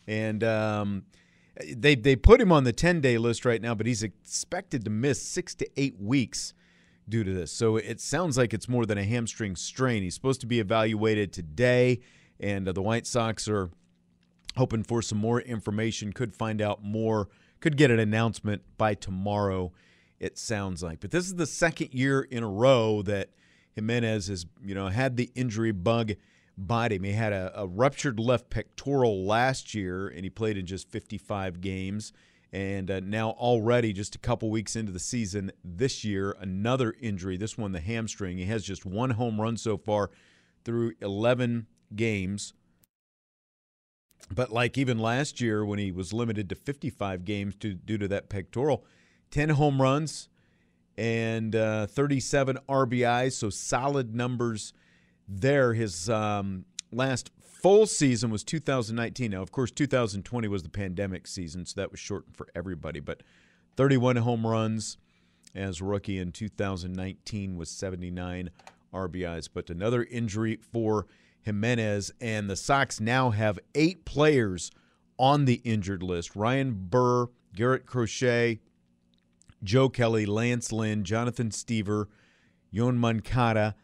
And 0.05 0.43
um, 0.43 1.05
they, 1.75 1.95
they 1.95 2.15
put 2.15 2.39
him 2.39 2.51
on 2.51 2.63
the 2.63 2.71
10 2.71 3.01
day 3.01 3.17
list 3.17 3.43
right 3.43 3.59
now, 3.59 3.73
but 3.73 3.87
he's 3.87 4.03
expected 4.03 4.85
to 4.85 4.91
miss 4.91 5.19
six 5.19 5.55
to 5.55 5.67
eight 5.75 5.99
weeks 5.99 6.53
due 7.09 7.23
to 7.23 7.33
this. 7.33 7.51
So 7.51 7.77
it 7.77 7.99
sounds 7.99 8.37
like 8.37 8.53
it's 8.53 8.69
more 8.69 8.85
than 8.85 8.99
a 8.99 9.03
hamstring 9.03 9.55
strain. 9.55 10.03
He's 10.03 10.13
supposed 10.13 10.41
to 10.41 10.47
be 10.47 10.59
evaluated 10.59 11.33
today, 11.33 12.01
and 12.39 12.67
uh, 12.67 12.71
the 12.71 12.83
White 12.83 13.07
Sox 13.07 13.47
are 13.47 13.71
hoping 14.57 14.83
for 14.83 15.01
some 15.01 15.17
more 15.17 15.41
information. 15.41 16.13
Could 16.13 16.35
find 16.35 16.61
out 16.61 16.83
more, 16.83 17.29
could 17.61 17.77
get 17.77 17.89
an 17.89 17.97
announcement 17.99 18.61
by 18.77 18.93
tomorrow, 18.93 19.71
it 20.19 20.37
sounds 20.37 20.83
like. 20.83 20.99
But 20.99 21.09
this 21.09 21.25
is 21.25 21.33
the 21.35 21.47
second 21.47 21.95
year 21.95 22.21
in 22.21 22.43
a 22.43 22.49
row 22.49 23.01
that 23.03 23.29
Jimenez 23.73 24.27
has, 24.27 24.45
you 24.63 24.75
know, 24.75 24.89
had 24.89 25.17
the 25.17 25.31
injury 25.33 25.71
bug 25.71 26.13
him. 26.57 27.03
He 27.03 27.11
had 27.11 27.33
a, 27.33 27.51
a 27.55 27.67
ruptured 27.67 28.19
left 28.19 28.49
pectoral 28.49 29.25
last 29.25 29.73
year, 29.73 30.07
and 30.07 30.23
he 30.23 30.29
played 30.29 30.57
in 30.57 30.65
just 30.65 30.89
55 30.89 31.61
games. 31.61 32.13
And 32.53 32.89
uh, 32.89 33.01
now, 33.01 33.31
already, 33.31 33.91
just 33.91 34.15
a 34.15 34.19
couple 34.19 34.49
weeks 34.49 34.75
into 34.75 34.91
the 34.91 34.99
season 34.99 35.51
this 35.63 36.05
year, 36.05 36.35
another 36.39 36.95
injury. 37.01 37.35
This 37.35 37.57
one, 37.57 37.73
the 37.73 37.81
hamstring. 37.81 38.37
He 38.37 38.45
has 38.45 38.63
just 38.63 38.85
one 38.85 39.11
home 39.11 39.41
run 39.41 39.57
so 39.57 39.77
far 39.77 40.09
through 40.63 40.93
11 41.01 41.67
games. 41.95 42.53
But 44.33 44.51
like 44.51 44.77
even 44.77 44.97
last 44.97 45.41
year, 45.41 45.65
when 45.65 45.79
he 45.79 45.91
was 45.91 46.13
limited 46.13 46.49
to 46.49 46.55
55 46.55 47.25
games 47.25 47.55
due, 47.55 47.73
due 47.73 47.97
to 47.97 48.07
that 48.07 48.29
pectoral, 48.29 48.85
10 49.31 49.49
home 49.49 49.81
runs 49.81 50.29
and 50.97 51.55
uh, 51.55 51.87
37 51.87 52.57
RBIs. 52.67 53.33
So 53.33 53.49
solid 53.49 54.15
numbers 54.15 54.73
there. 55.27 55.73
His 55.73 56.09
um, 56.09 56.65
last 56.91 57.31
full 57.41 57.85
season 57.85 58.29
was 58.29 58.43
2019. 58.43 59.31
Now, 59.31 59.41
of 59.41 59.51
course, 59.51 59.71
2020 59.71 60.47
was 60.47 60.63
the 60.63 60.69
pandemic 60.69 61.27
season, 61.27 61.65
so 61.65 61.81
that 61.81 61.91
was 61.91 61.99
shortened 61.99 62.35
for 62.35 62.47
everybody. 62.55 62.99
But 62.99 63.23
31 63.75 64.17
home 64.17 64.45
runs 64.45 64.97
as 65.53 65.81
rookie 65.81 66.19
in 66.19 66.31
2019 66.31 67.57
was 67.57 67.69
79 67.69 68.49
RBIs. 68.93 69.49
But 69.53 69.69
another 69.69 70.03
injury 70.03 70.59
for 70.71 71.07
Jimenez, 71.41 72.11
and 72.19 72.49
the 72.49 72.55
Sox 72.55 72.99
now 72.99 73.29
have 73.29 73.59
eight 73.73 74.05
players 74.05 74.71
on 75.17 75.45
the 75.45 75.61
injured 75.63 76.03
list 76.03 76.35
Ryan 76.35 76.87
Burr, 76.89 77.27
Garrett 77.55 77.85
Crochet, 77.85 78.59
Joe 79.63 79.89
Kelly, 79.89 80.25
Lance 80.25 80.71
Lynn, 80.71 81.03
Jonathan 81.03 81.49
Stiever, 81.49 82.07
Yoán 82.73 82.97
Moncada, 82.97 83.75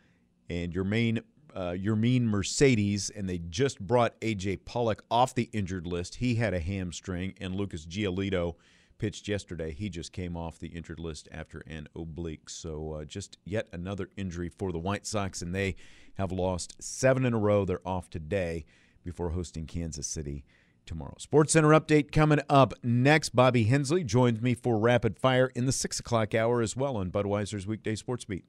and 0.49 0.73
Jermaine 0.73 1.21
uh, 1.55 1.71
Yermín 1.71 2.23
Mercedes, 2.23 3.09
and 3.09 3.27
they 3.27 3.37
just 3.37 3.79
brought 3.79 4.19
AJ 4.21 4.65
Pollock 4.65 5.03
off 5.09 5.35
the 5.35 5.49
injured 5.53 5.87
list. 5.87 6.15
He 6.15 6.35
had 6.35 6.53
a 6.53 6.59
hamstring, 6.59 7.33
and 7.39 7.55
Lucas 7.55 7.85
Giolito 7.85 8.55
pitched 8.97 9.27
yesterday. 9.27 9.71
He 9.71 9.89
just 9.89 10.13
came 10.13 10.37
off 10.37 10.59
the 10.59 10.67
injured 10.67 10.99
list 10.99 11.27
after 11.31 11.63
an 11.67 11.87
oblique. 11.95 12.49
So 12.49 12.93
uh, 12.93 13.05
just 13.05 13.37
yet 13.45 13.67
another 13.73 14.09
injury 14.15 14.49
for 14.49 14.71
the 14.71 14.79
White 14.79 15.07
Sox, 15.07 15.41
and 15.41 15.55
they 15.55 15.75
have 16.15 16.31
lost 16.31 16.75
seven 16.81 17.25
in 17.25 17.33
a 17.33 17.39
row. 17.39 17.65
They're 17.65 17.85
off 17.85 18.09
today 18.09 18.65
before 19.03 19.31
hosting 19.31 19.65
Kansas 19.65 20.07
City 20.07 20.45
tomorrow. 20.85 21.15
Sports 21.17 21.53
Center 21.53 21.69
update 21.69 22.11
coming 22.11 22.41
up 22.49 22.73
next. 22.83 23.35
Bobby 23.35 23.63
Hensley 23.63 24.03
joins 24.03 24.41
me 24.41 24.53
for 24.53 24.77
rapid 24.77 25.17
fire 25.17 25.51
in 25.55 25.65
the 25.65 25.71
six 25.71 25.99
o'clock 25.99 26.35
hour 26.35 26.61
as 26.61 26.75
well 26.75 26.97
on 26.97 27.11
Budweiser's 27.11 27.65
weekday 27.65 27.95
sports 27.95 28.25
beat. 28.25 28.45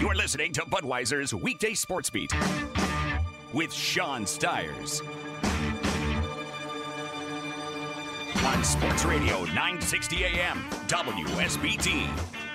You're 0.00 0.14
listening 0.14 0.52
to 0.54 0.62
Budweiser's 0.62 1.32
Weekday 1.32 1.74
Sports 1.74 2.10
Beat 2.10 2.32
with 3.52 3.72
Sean 3.72 4.26
Stires. 4.26 5.00
On 8.44 8.64
Sports 8.64 9.04
Radio 9.04 9.44
960 9.44 10.24
AM, 10.24 10.64
WSBT. 10.88 12.53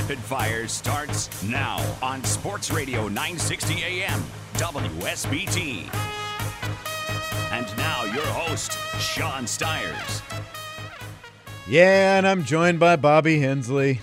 Rapid 0.00 0.18
Fire 0.20 0.68
starts 0.68 1.42
now 1.42 1.84
on 2.00 2.22
Sports 2.22 2.70
Radio 2.70 3.08
960 3.08 3.82
AM, 3.82 4.22
WSBT. 4.52 5.92
And 7.50 7.66
now 7.76 8.04
your 8.04 8.24
host, 8.26 8.78
Sean 9.00 9.44
Stires. 9.44 10.22
Yeah, 11.66 12.16
and 12.16 12.28
I'm 12.28 12.44
joined 12.44 12.78
by 12.78 12.94
Bobby 12.94 13.40
Hensley. 13.40 14.00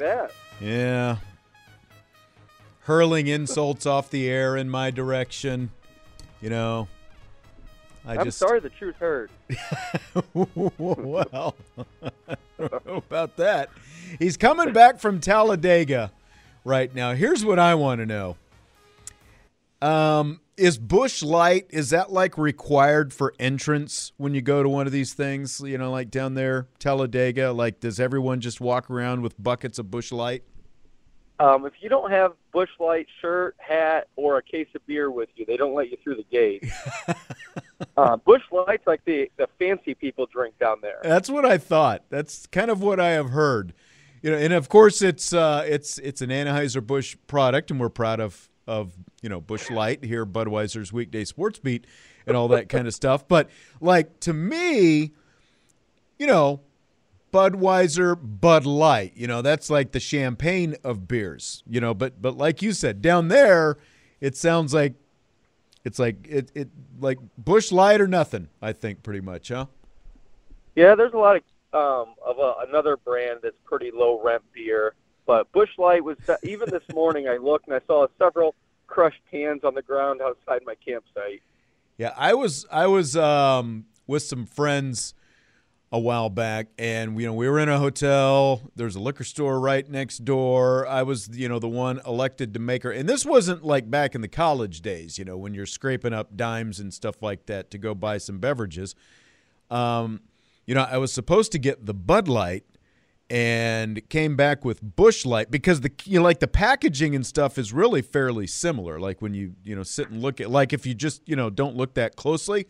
Yeah. 0.00 0.26
Yeah. 0.60 1.16
hurling 2.80 3.28
insults 3.28 3.86
off 3.86 4.10
the 4.10 4.28
air 4.28 4.56
in 4.56 4.68
my 4.68 4.90
direction. 4.90 5.70
You 6.40 6.50
know, 6.50 6.88
I 8.08 8.16
I'm 8.16 8.24
just 8.24 8.38
sorry 8.38 8.58
the 8.58 8.70
truth 8.70 8.96
hurt. 8.96 9.30
well, 10.34 11.54
I 12.02 12.36
don't 12.58 12.86
know 12.86 12.96
about 12.96 13.36
that. 13.36 13.68
He's 14.18 14.38
coming 14.38 14.72
back 14.72 14.98
from 14.98 15.20
Talladega 15.20 16.10
right 16.64 16.92
now. 16.94 17.12
Here's 17.12 17.44
what 17.44 17.58
I 17.58 17.74
want 17.74 18.00
to 18.00 18.06
know. 18.06 18.36
Um, 19.82 20.40
is 20.56 20.78
Busch 20.78 21.22
Light 21.22 21.66
is 21.68 21.90
that 21.90 22.10
like 22.10 22.38
required 22.38 23.12
for 23.12 23.34
entrance 23.38 24.12
when 24.16 24.34
you 24.34 24.40
go 24.40 24.62
to 24.62 24.70
one 24.70 24.86
of 24.86 24.92
these 24.92 25.12
things? 25.12 25.60
You 25.60 25.76
know, 25.76 25.90
like 25.90 26.10
down 26.10 26.32
there, 26.32 26.66
Talladega. 26.78 27.52
Like, 27.52 27.78
does 27.80 28.00
everyone 28.00 28.40
just 28.40 28.58
walk 28.58 28.88
around 28.88 29.20
with 29.20 29.40
buckets 29.40 29.78
of 29.78 29.90
Busch 29.90 30.12
Light? 30.12 30.44
Um, 31.40 31.66
if 31.66 31.74
you 31.80 31.88
don't 31.88 32.10
have 32.10 32.32
Busch 32.52 32.70
Light 32.80 33.06
shirt, 33.20 33.54
hat, 33.58 34.08
or 34.16 34.38
a 34.38 34.42
case 34.42 34.66
of 34.74 34.84
beer 34.86 35.10
with 35.10 35.28
you, 35.36 35.46
they 35.46 35.56
don't 35.56 35.74
let 35.74 35.88
you 35.90 35.96
through 36.02 36.16
the 36.16 36.24
gate. 36.24 36.64
uh, 37.96 38.16
Busch 38.16 38.42
Light's 38.50 38.86
like 38.86 39.04
the 39.04 39.30
the 39.36 39.48
fancy 39.58 39.94
people 39.94 40.26
drink 40.26 40.58
down 40.58 40.78
there. 40.82 40.98
That's 41.02 41.30
what 41.30 41.44
I 41.44 41.58
thought. 41.58 42.04
That's 42.10 42.46
kind 42.48 42.70
of 42.70 42.82
what 42.82 42.98
I 42.98 43.10
have 43.10 43.30
heard. 43.30 43.72
You 44.20 44.32
know, 44.32 44.36
and 44.36 44.52
of 44.52 44.68
course 44.68 45.00
it's 45.00 45.32
uh, 45.32 45.64
it's 45.66 45.98
it's 45.98 46.20
an 46.22 46.30
Anheuser 46.30 46.84
Busch 46.84 47.16
product, 47.28 47.70
and 47.70 47.78
we're 47.78 47.88
proud 47.88 48.18
of 48.18 48.48
of 48.66 48.92
you 49.22 49.28
know 49.28 49.40
Busch 49.40 49.70
Light 49.70 50.04
here, 50.04 50.26
Budweiser's 50.26 50.92
weekday 50.92 51.24
sports 51.24 51.60
beat, 51.60 51.86
and 52.26 52.36
all 52.36 52.48
that 52.48 52.68
kind 52.68 52.88
of 52.88 52.94
stuff. 52.94 53.28
But 53.28 53.48
like 53.80 54.18
to 54.20 54.32
me, 54.32 55.12
you 56.18 56.26
know, 56.26 56.60
Budweiser, 57.32 58.16
Bud 58.20 58.66
Light, 58.66 59.12
you 59.14 59.26
know, 59.26 59.42
that's 59.42 59.70
like 59.70 59.92
the 59.92 60.00
champagne 60.00 60.76
of 60.84 61.06
beers, 61.06 61.62
you 61.66 61.80
know. 61.80 61.94
But 61.94 62.20
but 62.20 62.36
like 62.36 62.62
you 62.62 62.72
said, 62.72 63.02
down 63.02 63.28
there, 63.28 63.76
it 64.20 64.36
sounds 64.36 64.72
like 64.72 64.94
it's 65.84 65.98
like 65.98 66.26
it 66.28 66.50
it 66.54 66.68
like 67.00 67.18
Busch 67.36 67.72
Light 67.72 68.00
or 68.00 68.08
nothing. 68.08 68.48
I 68.60 68.72
think 68.72 69.02
pretty 69.02 69.20
much, 69.20 69.48
huh? 69.48 69.66
Yeah, 70.74 70.94
there's 70.94 71.12
a 71.12 71.18
lot 71.18 71.36
of 71.36 71.42
um, 71.74 72.14
of 72.24 72.38
a, 72.38 72.54
another 72.68 72.96
brand 72.96 73.40
that's 73.42 73.56
pretty 73.64 73.90
low 73.92 74.20
rent 74.22 74.42
beer. 74.52 74.94
But 75.26 75.50
Busch 75.52 75.70
Light 75.76 76.02
was 76.02 76.16
even 76.42 76.70
this 76.70 76.82
morning. 76.94 77.28
I 77.28 77.36
looked 77.36 77.66
and 77.66 77.76
I 77.76 77.80
saw 77.86 78.06
several 78.18 78.54
crushed 78.86 79.20
cans 79.30 79.62
on 79.64 79.74
the 79.74 79.82
ground 79.82 80.22
outside 80.22 80.62
my 80.64 80.74
campsite. 80.74 81.42
Yeah, 81.98 82.14
I 82.16 82.34
was 82.34 82.64
I 82.70 82.86
was 82.86 83.16
um, 83.16 83.86
with 84.06 84.22
some 84.22 84.46
friends 84.46 85.14
a 85.90 85.98
while 85.98 86.28
back, 86.28 86.68
and 86.78 87.18
you 87.20 87.26
know 87.26 87.32
we 87.32 87.48
were 87.48 87.58
in 87.58 87.68
a 87.68 87.78
hotel. 87.78 88.62
There's 88.76 88.96
a 88.96 89.00
liquor 89.00 89.24
store 89.24 89.58
right 89.58 89.88
next 89.88 90.24
door. 90.24 90.86
I 90.86 91.02
was 91.02 91.28
you 91.32 91.48
know 91.48 91.58
the 91.58 91.68
one 91.68 92.00
elected 92.06 92.52
to 92.54 92.60
make 92.60 92.82
her, 92.82 92.90
and 92.90 93.08
this 93.08 93.24
wasn't 93.24 93.64
like 93.64 93.90
back 93.90 94.14
in 94.14 94.20
the 94.20 94.28
college 94.28 94.80
days, 94.82 95.18
you 95.18 95.24
know, 95.24 95.36
when 95.36 95.54
you're 95.54 95.66
scraping 95.66 96.12
up 96.12 96.36
dimes 96.36 96.78
and 96.78 96.92
stuff 96.92 97.22
like 97.22 97.46
that 97.46 97.70
to 97.70 97.78
go 97.78 97.94
buy 97.94 98.18
some 98.18 98.38
beverages. 98.38 98.94
Um, 99.70 100.20
you 100.66 100.74
know, 100.74 100.82
I 100.82 100.98
was 100.98 101.12
supposed 101.12 101.52
to 101.52 101.58
get 101.58 101.86
the 101.86 101.94
Bud 101.94 102.28
Light 102.28 102.64
and 103.30 104.06
came 104.08 104.36
back 104.36 104.64
with 104.64 104.80
Busch 104.82 105.26
Light 105.26 105.50
because 105.50 105.80
the 105.80 105.92
you 106.04 106.18
know 106.18 106.24
like 106.24 106.40
the 106.40 106.48
packaging 106.48 107.14
and 107.14 107.26
stuff 107.26 107.58
is 107.58 107.72
really 107.72 108.02
fairly 108.02 108.46
similar. 108.46 108.98
Like 109.00 109.22
when 109.22 109.34
you 109.34 109.54
you 109.64 109.74
know 109.74 109.82
sit 109.82 110.10
and 110.10 110.20
look 110.20 110.40
at 110.40 110.50
like 110.50 110.72
if 110.72 110.86
you 110.86 110.94
just 110.94 111.26
you 111.26 111.36
know 111.36 111.48
don't 111.50 111.76
look 111.76 111.94
that 111.94 112.16
closely, 112.16 112.66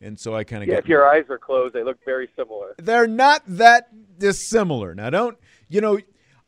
and 0.00 0.18
so 0.18 0.34
I 0.34 0.44
kind 0.44 0.62
of 0.62 0.68
yeah. 0.68 0.76
got 0.76 0.84
If 0.84 0.88
your 0.88 1.08
eyes 1.08 1.24
are 1.30 1.38
closed, 1.38 1.74
they 1.74 1.82
look 1.82 1.98
very 2.04 2.28
similar. 2.36 2.74
they're 2.78 3.06
not 3.06 3.42
that 3.46 4.18
dissimilar. 4.18 4.94
Now 4.94 5.10
don't 5.10 5.38
you 5.68 5.80
know? 5.80 5.98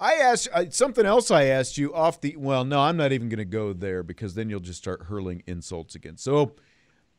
I 0.00 0.14
asked 0.14 0.48
uh, 0.52 0.66
something 0.70 1.04
else. 1.04 1.30
I 1.30 1.46
asked 1.46 1.76
you 1.76 1.92
off 1.92 2.20
the 2.20 2.36
well. 2.36 2.64
No, 2.64 2.80
I'm 2.80 2.96
not 2.96 3.12
even 3.12 3.28
going 3.28 3.38
to 3.38 3.44
go 3.44 3.72
there 3.72 4.04
because 4.04 4.34
then 4.34 4.48
you'll 4.48 4.60
just 4.60 4.78
start 4.78 5.04
hurling 5.04 5.42
insults 5.46 5.96
again. 5.96 6.16
So 6.16 6.52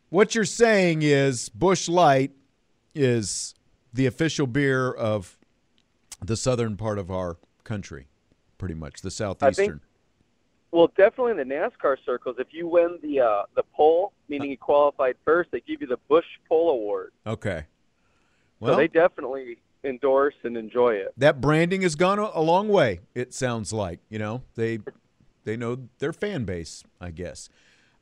what 0.09 0.33
you're 0.33 0.45
saying 0.45 1.01
is 1.01 1.49
Busch 1.49 1.89
Light 1.89 2.31
is 2.95 3.53
the 3.93 4.05
official 4.05 4.47
beer 4.47 4.91
of 4.91 5.37
the 6.23 6.37
southern 6.37 6.77
part 6.77 6.97
of 6.99 7.11
our 7.11 7.37
country, 7.63 8.07
pretty 8.57 8.75
much 8.75 9.01
the 9.01 9.11
southeastern. 9.11 9.81
Well, 10.71 10.87
definitely 10.95 11.31
in 11.31 11.37
the 11.37 11.55
NASCAR 11.55 11.97
circles, 12.05 12.35
if 12.37 12.47
you 12.51 12.67
win 12.67 12.99
the 13.01 13.21
uh, 13.21 13.43
the 13.55 13.63
pole, 13.75 14.13
meaning 14.27 14.51
you 14.51 14.57
qualified 14.57 15.15
first, 15.25 15.49
they 15.51 15.61
give 15.61 15.81
you 15.81 15.87
the 15.87 15.97
Busch 16.07 16.25
Pole 16.47 16.69
Award. 16.71 17.11
Okay. 17.25 17.65
so 18.59 18.67
Well, 18.67 18.77
they 18.77 18.87
definitely 18.87 19.57
endorse 19.83 20.35
and 20.43 20.57
enjoy 20.57 20.91
it. 20.95 21.13
that 21.17 21.39
branding 21.41 21.81
has 21.81 21.95
gone 21.95 22.19
a, 22.19 22.29
a 22.33 22.41
long 22.41 22.67
way. 22.67 22.99
It 23.15 23.33
sounds 23.33 23.73
like 23.73 23.99
you 24.09 24.19
know 24.19 24.43
they 24.55 24.79
they 25.43 25.57
know 25.57 25.87
their 25.97 26.13
fan 26.13 26.45
base, 26.45 26.83
I 27.01 27.11
guess. 27.11 27.49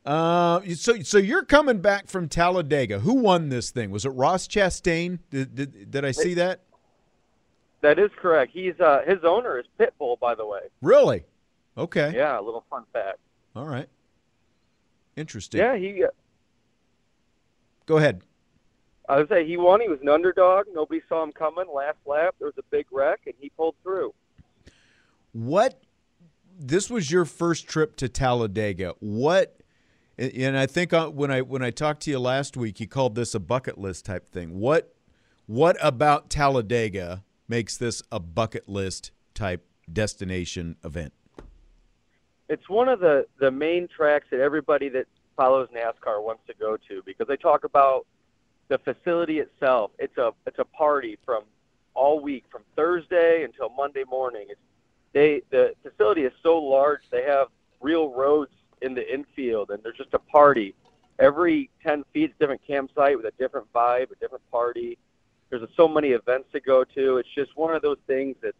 Uh, 0.05 0.61
so 0.75 1.01
so 1.01 1.17
you're 1.17 1.43
coming 1.45 1.79
back 1.79 2.07
from 2.07 2.27
Talladega. 2.27 2.99
Who 2.99 3.13
won 3.13 3.49
this 3.49 3.71
thing? 3.71 3.91
Was 3.91 4.05
it 4.05 4.09
Ross 4.09 4.47
Chastain? 4.47 5.19
Did 5.29 5.55
did, 5.55 5.91
did 5.91 6.03
I 6.03 6.11
see 6.11 6.33
that? 6.33 6.61
That 7.81 7.99
is 7.99 8.09
correct. 8.19 8.51
He's 8.53 8.79
uh, 8.79 9.01
his 9.05 9.19
owner 9.23 9.59
is 9.59 9.65
Pitbull, 9.79 10.19
by 10.19 10.33
the 10.35 10.45
way. 10.45 10.61
Really? 10.81 11.23
Okay. 11.77 12.13
Yeah, 12.15 12.39
a 12.39 12.41
little 12.41 12.63
fun 12.69 12.83
fact. 12.91 13.19
All 13.55 13.67
right. 13.67 13.87
Interesting. 15.15 15.59
Yeah, 15.59 15.75
he. 15.75 16.03
uh, 16.03 16.07
Go 17.85 17.97
ahead. 17.97 18.21
I 19.09 19.17
would 19.17 19.29
say 19.29 19.45
he 19.47 19.55
won. 19.57 19.79
He 19.79 19.87
was 19.87 19.99
an 20.01 20.09
underdog. 20.09 20.65
Nobody 20.73 21.01
saw 21.07 21.23
him 21.23 21.31
coming. 21.31 21.65
Last 21.73 21.97
lap, 22.05 22.35
there 22.39 22.47
was 22.47 22.57
a 22.57 22.63
big 22.71 22.85
wreck, 22.91 23.21
and 23.25 23.35
he 23.39 23.49
pulled 23.49 23.75
through. 23.81 24.13
What? 25.31 25.81
This 26.59 26.89
was 26.89 27.11
your 27.11 27.23
first 27.25 27.67
trip 27.67 27.95
to 27.97 28.09
Talladega. 28.09 28.95
What? 28.99 29.55
and- 30.17 30.57
I 30.57 30.65
think 30.65 30.91
uh, 30.93 31.09
when 31.09 31.31
I 31.31 31.41
when 31.41 31.61
I 31.61 31.69
talked 31.69 32.01
to 32.03 32.11
you 32.11 32.19
last 32.19 32.57
week, 32.57 32.79
you 32.79 32.87
called 32.87 33.15
this 33.15 33.33
a 33.35 33.39
bucket 33.39 33.77
list 33.77 34.05
type 34.05 34.27
thing. 34.27 34.59
What? 34.59 34.93
What 35.45 35.77
about 35.79 36.29
Talladega 36.29 37.23
makes 37.47 37.77
this 37.77 38.01
a 38.11 38.19
bucket 38.19 38.67
list 38.67 39.11
type 39.33 39.65
destination 39.91 40.75
event? 40.83 41.13
It's 42.49 42.69
one 42.69 42.87
of 42.87 42.99
the 42.99 43.25
the 43.39 43.51
main 43.51 43.87
tracks 43.87 44.27
that 44.31 44.39
everybody 44.39 44.89
that 44.89 45.07
follows 45.35 45.67
NASCAR 45.75 46.23
wants 46.23 46.43
to 46.47 46.53
go 46.59 46.77
to 46.89 47.01
because 47.05 47.27
they 47.27 47.37
talk 47.37 47.63
about 47.63 48.05
the 48.69 48.77
facility 48.79 49.39
itself. 49.39 49.91
It's 49.99 50.17
a 50.17 50.31
it's 50.45 50.59
a 50.59 50.65
party 50.65 51.17
from 51.25 51.43
all 51.93 52.19
week 52.19 52.45
from 52.51 52.63
Thursday 52.75 53.43
until 53.43 53.69
Monday 53.69 54.03
morning. 54.09 54.47
It's 54.49 54.59
they 55.13 55.41
the 55.49 55.73
facility 55.83 56.21
is 56.21 56.33
so 56.43 56.57
large 56.57 57.01
they 57.11 57.23
have 57.23 57.47
real 57.81 58.11
roads 58.13 58.51
in 58.81 58.93
the 58.93 59.13
infield 59.13 59.71
and 59.71 59.81
there's 59.83 59.97
just 59.97 60.13
a 60.13 60.19
party. 60.19 60.73
Every 61.19 61.69
ten 61.83 62.03
feet 62.13 62.29
is 62.29 62.35
a 62.37 62.39
different 62.39 62.61
campsite 62.65 63.17
with 63.17 63.25
a 63.25 63.33
different 63.39 63.71
vibe, 63.73 64.11
a 64.11 64.15
different 64.19 64.49
party. 64.51 64.97
There's 65.49 65.67
so 65.75 65.87
many 65.87 66.09
events 66.09 66.49
to 66.53 66.59
go 66.59 66.83
to. 66.83 67.17
It's 67.17 67.29
just 67.33 67.55
one 67.55 67.73
of 67.73 67.81
those 67.81 67.97
things 68.05 68.35
that's 68.41 68.57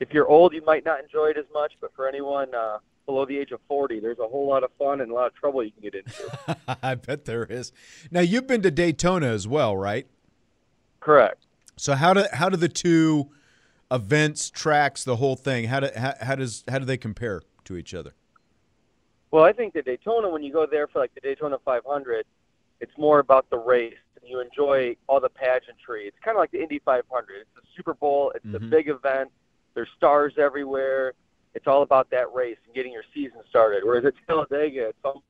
if 0.00 0.12
you're 0.12 0.26
old, 0.28 0.54
you 0.54 0.62
might 0.64 0.84
not 0.84 1.00
enjoy 1.00 1.26
it 1.26 1.36
as 1.36 1.44
much, 1.52 1.72
but 1.80 1.94
for 1.94 2.08
anyone 2.08 2.52
uh, 2.54 2.78
below 3.06 3.26
the 3.26 3.36
age 3.38 3.52
of 3.52 3.60
40, 3.68 4.00
there's 4.00 4.18
a 4.18 4.26
whole 4.26 4.48
lot 4.48 4.64
of 4.64 4.70
fun 4.78 5.00
and 5.02 5.10
a 5.10 5.14
lot 5.14 5.26
of 5.26 5.34
trouble 5.34 5.62
you 5.62 5.70
can 5.70 5.82
get 5.82 5.94
into. 5.94 6.66
I 6.82 6.94
bet 6.94 7.26
there 7.26 7.44
is. 7.44 7.72
Now 8.10 8.20
you've 8.20 8.46
been 8.46 8.62
to 8.62 8.70
Daytona 8.70 9.26
as 9.26 9.46
well, 9.46 9.76
right? 9.76 10.06
Correct. 11.00 11.46
So 11.76 11.94
how 11.94 12.12
do 12.14 12.24
how 12.32 12.48
do 12.48 12.56
the 12.56 12.68
two 12.68 13.30
events, 13.90 14.50
tracks, 14.50 15.04
the 15.04 15.16
whole 15.16 15.36
thing? 15.36 15.64
How 15.66 15.80
do 15.80 15.88
how, 15.96 16.14
how 16.20 16.34
does 16.34 16.64
how 16.68 16.78
do 16.78 16.84
they 16.84 16.98
compare 16.98 17.42
to 17.64 17.76
each 17.76 17.94
other? 17.94 18.12
Well, 19.30 19.44
I 19.44 19.52
think 19.52 19.72
the 19.74 19.82
Daytona, 19.82 20.28
when 20.28 20.42
you 20.42 20.52
go 20.52 20.66
there 20.66 20.88
for 20.88 20.98
like 20.98 21.14
the 21.14 21.20
Daytona 21.20 21.56
500, 21.64 22.26
it's 22.80 22.92
more 22.98 23.18
about 23.20 23.48
the 23.48 23.56
race 23.58 23.94
and 24.20 24.28
you 24.28 24.40
enjoy 24.40 24.96
all 25.08 25.20
the 25.20 25.28
pageantry. 25.30 26.06
It's 26.06 26.16
kind 26.22 26.36
of 26.36 26.40
like 26.40 26.50
the 26.50 26.60
Indy 26.60 26.80
500. 26.84 27.36
It's 27.40 27.50
the 27.54 27.62
Super 27.76 27.94
Bowl. 27.94 28.32
It's 28.34 28.44
a 28.44 28.58
Mhm. 28.58 28.70
big 28.70 28.88
event. 28.88 29.30
There's 29.74 29.88
stars 29.96 30.34
everywhere. 30.38 31.12
It's 31.54 31.66
all 31.66 31.82
about 31.82 32.10
that 32.10 32.32
race 32.32 32.58
and 32.66 32.74
getting 32.74 32.92
your 32.92 33.04
season 33.14 33.40
started. 33.48 33.82
Whereas 33.84 34.04
at 34.04 34.14
Talladega, 34.26 34.88
it's 34.88 34.98
all 35.04 35.22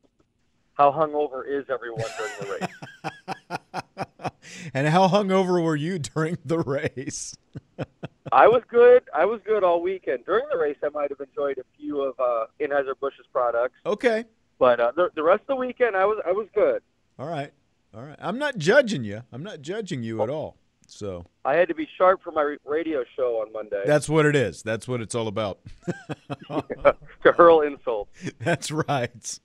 how 0.74 0.90
hungover 0.92 1.46
is 1.46 1.66
everyone 1.68 2.04
during 2.18 2.32
the 2.40 2.68
race. 3.10 4.30
and 4.74 4.88
how 4.88 5.08
hungover 5.08 5.62
were 5.62 5.76
you 5.76 5.98
during 5.98 6.38
the 6.44 6.58
race? 6.58 7.36
I 8.32 8.48
was 8.48 8.62
good. 8.68 9.02
I 9.14 9.24
was 9.24 9.40
good 9.44 9.64
all 9.64 9.82
weekend. 9.82 10.24
During 10.24 10.46
the 10.50 10.56
race, 10.58 10.76
I 10.82 10.88
might 10.90 11.10
have 11.10 11.20
enjoyed 11.20 11.58
a 11.58 11.64
few 11.78 12.00
of 12.02 12.18
uh, 12.20 12.46
Anheuser 12.60 12.94
Busch's 12.98 13.26
products, 13.32 13.74
Okay. 13.84 14.24
but 14.58 14.78
uh, 14.80 14.92
the, 14.94 15.10
the 15.14 15.22
rest 15.22 15.40
of 15.42 15.46
the 15.48 15.56
weekend, 15.56 15.96
I 15.96 16.04
was 16.04 16.18
I 16.26 16.32
was 16.32 16.46
good. 16.54 16.82
All 17.18 17.26
right. 17.26 17.52
All 17.94 18.02
right. 18.02 18.16
I'm 18.20 18.38
not 18.38 18.56
judging 18.56 19.04
you. 19.04 19.22
I'm 19.32 19.42
not 19.42 19.62
judging 19.62 20.02
you 20.02 20.22
at 20.22 20.30
all. 20.30 20.56
So 20.90 21.24
I 21.44 21.54
had 21.54 21.68
to 21.68 21.74
be 21.74 21.88
sharp 21.96 22.22
for 22.22 22.32
my 22.32 22.56
radio 22.64 23.04
show 23.16 23.40
on 23.40 23.52
Monday 23.52 23.82
that's 23.86 24.08
what 24.08 24.26
it 24.26 24.36
is. 24.36 24.62
That's 24.62 24.86
what 24.86 25.00
it's 25.00 25.14
all 25.14 25.28
about. 25.28 25.58
to 26.48 27.32
hurl 27.32 27.60
insults. 27.60 28.10
That's 28.38 28.70
right. 28.70 29.38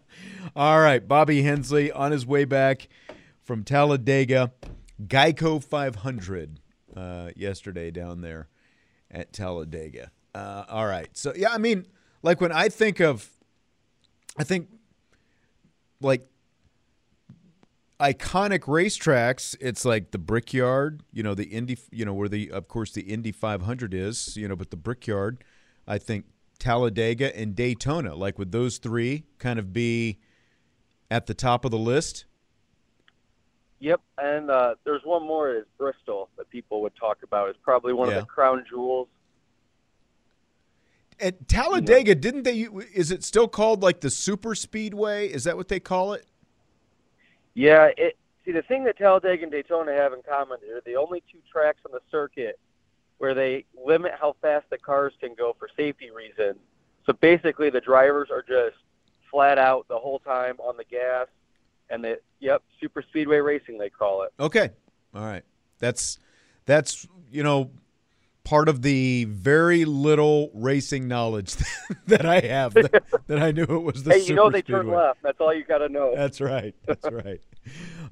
All 0.56 0.80
right. 0.80 1.06
Bobby 1.06 1.42
Hensley 1.42 1.92
on 1.92 2.12
his 2.12 2.26
way 2.26 2.44
back 2.44 2.88
from 3.42 3.62
Talladega, 3.62 4.52
Geico 5.06 5.62
500 5.62 6.60
uh, 6.96 7.30
yesterday 7.36 7.90
down 7.90 8.20
there 8.20 8.48
at 9.10 9.32
Talladega. 9.32 10.10
Uh, 10.34 10.64
all 10.68 10.86
right. 10.86 11.08
So, 11.12 11.32
yeah, 11.34 11.50
I 11.50 11.58
mean, 11.58 11.86
like 12.22 12.40
when 12.40 12.52
I 12.52 12.68
think 12.68 13.00
of, 13.00 13.28
I 14.38 14.44
think 14.44 14.68
like 16.00 16.26
iconic 18.00 18.60
racetracks. 18.60 19.54
It's 19.60 19.84
like 19.84 20.10
the 20.10 20.18
Brickyard, 20.18 21.02
you 21.12 21.22
know, 21.22 21.34
the 21.34 21.44
Indy, 21.44 21.78
you 21.90 22.04
know, 22.04 22.14
where 22.14 22.28
the 22.28 22.50
of 22.50 22.66
course 22.68 22.92
the 22.92 23.02
Indy 23.02 23.32
500 23.32 23.94
is, 23.94 24.36
you 24.36 24.48
know, 24.48 24.56
but 24.56 24.70
the 24.70 24.76
Brickyard. 24.76 25.44
I 25.86 25.98
think 25.98 26.24
Talladega 26.58 27.36
and 27.36 27.54
Daytona. 27.54 28.14
Like 28.14 28.38
would 28.38 28.52
those 28.52 28.78
three 28.78 29.24
kind 29.38 29.58
of 29.58 29.72
be 29.72 30.18
at 31.10 31.26
the 31.26 31.34
top 31.34 31.64
of 31.64 31.70
the 31.70 31.78
list? 31.78 32.24
Yep, 33.80 34.00
and 34.18 34.50
uh, 34.50 34.74
there's 34.84 35.00
one 35.04 35.26
more 35.26 35.54
is 35.54 35.64
Bristol 35.78 36.28
that 36.36 36.50
people 36.50 36.82
would 36.82 36.94
talk 36.96 37.18
about. 37.22 37.48
It's 37.48 37.58
probably 37.62 37.94
one 37.94 38.10
Yeah. 38.10 38.16
of 38.16 38.22
the 38.22 38.26
crown 38.26 38.64
jewels. 38.68 39.08
At 41.18 41.48
Talladega, 41.48 42.14
didn't 42.14 42.42
they? 42.44 42.60
Is 42.94 43.10
it 43.10 43.24
still 43.24 43.48
called 43.48 43.82
like 43.82 44.00
the 44.00 44.10
Super 44.10 44.54
Speedway? 44.54 45.28
Is 45.28 45.44
that 45.44 45.56
what 45.56 45.68
they 45.68 45.80
call 45.80 46.12
it? 46.14 46.26
Yeah, 47.54 47.90
it. 47.96 48.16
See, 48.44 48.52
the 48.52 48.62
thing 48.62 48.84
that 48.84 48.96
Talladega 48.96 49.42
and 49.42 49.52
Daytona 49.52 49.92
have 49.92 50.14
in 50.14 50.22
common, 50.22 50.58
they're 50.62 50.80
the 50.86 50.96
only 50.96 51.22
two 51.30 51.40
tracks 51.52 51.80
on 51.84 51.92
the 51.92 52.00
circuit 52.10 52.58
where 53.18 53.34
they 53.34 53.66
limit 53.84 54.12
how 54.18 54.34
fast 54.40 54.64
the 54.70 54.78
cars 54.78 55.12
can 55.20 55.34
go 55.34 55.54
for 55.58 55.68
safety 55.76 56.10
reasons. 56.10 56.58
So 57.04 57.12
basically, 57.12 57.68
the 57.68 57.80
drivers 57.80 58.30
are 58.30 58.42
just 58.42 58.76
flat 59.30 59.58
out 59.58 59.86
the 59.88 59.98
whole 59.98 60.20
time 60.20 60.56
on 60.58 60.76
the 60.76 60.84
gas, 60.84 61.26
and 61.90 62.02
the 62.02 62.18
yep, 62.40 62.62
super 62.80 63.02
speedway 63.02 63.38
racing 63.38 63.78
they 63.78 63.90
call 63.90 64.22
it. 64.22 64.32
Okay, 64.40 64.70
all 65.14 65.24
right. 65.24 65.44
That's 65.78 66.18
that's 66.64 67.06
you 67.30 67.42
know 67.42 67.70
part 68.44 68.68
of 68.68 68.82
the 68.82 69.24
very 69.24 69.84
little 69.84 70.50
racing 70.54 71.08
knowledge 71.08 71.56
that 72.06 72.24
I 72.24 72.40
have 72.40 72.74
that, 72.74 73.04
that 73.26 73.38
I 73.38 73.52
knew 73.52 73.64
it 73.64 73.82
was 73.82 74.04
the. 74.04 74.14
hey, 74.14 74.24
you 74.24 74.34
know 74.34 74.50
they 74.50 74.62
turn 74.62 74.88
left. 74.88 75.22
That's 75.22 75.40
all 75.40 75.54
you 75.54 75.64
got 75.64 75.78
to 75.78 75.88
know. 75.88 76.14
That's 76.16 76.40
right. 76.40 76.74
That's 76.86 77.04
right. 77.10 77.40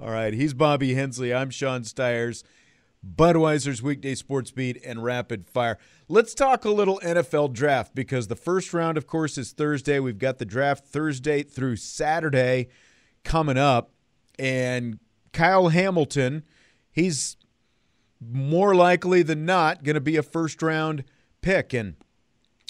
All 0.01 0.11
right. 0.11 0.35
He's 0.35 0.55
Bobby 0.55 0.95
Hensley. 0.95 1.33
I'm 1.33 1.51
Sean 1.51 1.85
Stires. 1.85 2.45
Budweiser's 3.07 3.81
weekday 3.81 4.15
sports 4.15 4.51
beat 4.51 4.83
and 4.85 5.05
rapid 5.05 5.49
fire. 5.49 5.79
Let's 6.09 6.35
talk 6.35 6.65
a 6.65 6.71
little 6.71 6.99
NFL 7.01 7.53
draft 7.53 7.95
because 7.95 8.27
the 8.27 8.37
first 8.37 8.75
round, 8.75 8.99
of 8.99 9.07
course, 9.07 9.39
is 9.39 9.53
Thursday. 9.53 10.01
We've 10.01 10.19
got 10.19 10.39
the 10.39 10.45
draft 10.45 10.85
Thursday 10.85 11.43
through 11.45 11.77
Saturday 11.77 12.69
coming 13.23 13.57
up. 13.57 13.93
And 14.39 14.99
Kyle 15.33 15.69
Hamilton, 15.69 16.43
he's 16.91 17.37
more 18.21 18.75
likely 18.75 19.23
than 19.23 19.45
not 19.45 19.85
going 19.85 19.95
to 19.95 20.01
be 20.01 20.17
a 20.17 20.23
first 20.23 20.63
round 20.63 21.05
pick. 21.41 21.73
And 21.73 21.97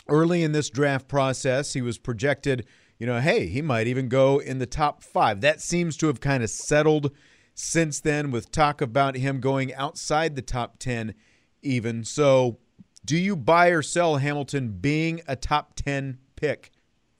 early 0.08 0.42
in 0.42 0.52
this 0.52 0.70
draft 0.70 1.08
process, 1.08 1.72
he 1.72 1.82
was 1.82 1.98
projected, 1.98 2.66
you 2.98 3.06
know, 3.06 3.20
hey, 3.20 3.46
he 3.46 3.62
might 3.62 3.86
even 3.86 4.08
go 4.08 4.38
in 4.38 4.58
the 4.58 4.66
top 4.66 5.02
five. 5.02 5.40
That 5.40 5.60
seems 5.60 5.96
to 5.98 6.06
have 6.08 6.20
kind 6.20 6.42
of 6.42 6.50
settled 6.50 7.12
since 7.54 8.00
then 8.00 8.30
with 8.30 8.52
talk 8.52 8.80
about 8.80 9.16
him 9.16 9.40
going 9.40 9.74
outside 9.74 10.36
the 10.36 10.42
top 10.42 10.78
10 10.78 11.14
even. 11.62 12.04
So, 12.04 12.58
do 13.04 13.16
you 13.16 13.36
buy 13.36 13.68
or 13.68 13.82
sell 13.82 14.16
Hamilton 14.16 14.78
being 14.80 15.22
a 15.26 15.34
top 15.34 15.74
10 15.74 16.18
pick 16.36 16.70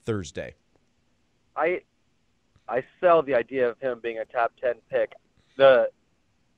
Thursday? 0.05 0.55
I 1.55 1.81
I 2.69 2.83
sell 2.99 3.21
the 3.21 3.35
idea 3.35 3.67
of 3.67 3.79
him 3.79 3.99
being 4.01 4.19
a 4.19 4.25
top 4.25 4.53
ten 4.61 4.75
pick. 4.89 5.13
The 5.57 5.89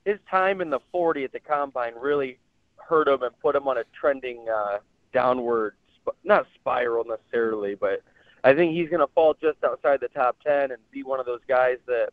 his 0.04 0.18
time 0.30 0.60
in 0.60 0.70
the 0.70 0.80
forty 0.90 1.24
at 1.24 1.32
the 1.32 1.40
combine 1.40 1.94
really 1.94 2.38
hurt 2.76 3.08
him 3.08 3.22
and 3.22 3.38
put 3.40 3.54
him 3.54 3.68
on 3.68 3.78
a 3.78 3.84
trending 3.98 4.46
uh, 4.48 4.78
downward, 5.12 5.74
sp- 6.02 6.18
not 6.24 6.46
spiral 6.54 7.04
necessarily, 7.04 7.74
but 7.74 8.02
I 8.44 8.54
think 8.54 8.74
he's 8.74 8.88
going 8.88 9.00
to 9.00 9.12
fall 9.14 9.34
just 9.40 9.62
outside 9.64 10.00
the 10.00 10.08
top 10.08 10.36
ten 10.44 10.72
and 10.72 10.78
be 10.90 11.02
one 11.02 11.20
of 11.20 11.26
those 11.26 11.40
guys 11.46 11.78
that 11.86 12.10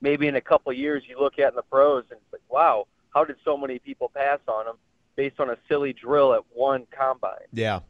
maybe 0.00 0.26
in 0.26 0.36
a 0.36 0.40
couple 0.40 0.72
years 0.72 1.04
you 1.08 1.18
look 1.18 1.38
at 1.38 1.50
in 1.50 1.56
the 1.56 1.62
pros 1.62 2.04
and 2.10 2.18
it's 2.18 2.32
like, 2.32 2.42
wow, 2.48 2.86
how 3.14 3.24
did 3.24 3.36
so 3.44 3.56
many 3.56 3.78
people 3.78 4.10
pass 4.14 4.40
on 4.46 4.66
him 4.66 4.74
based 5.16 5.40
on 5.40 5.50
a 5.50 5.56
silly 5.68 5.92
drill 5.92 6.34
at 6.34 6.42
one 6.52 6.86
combine? 6.90 7.46
Yeah. 7.52 7.80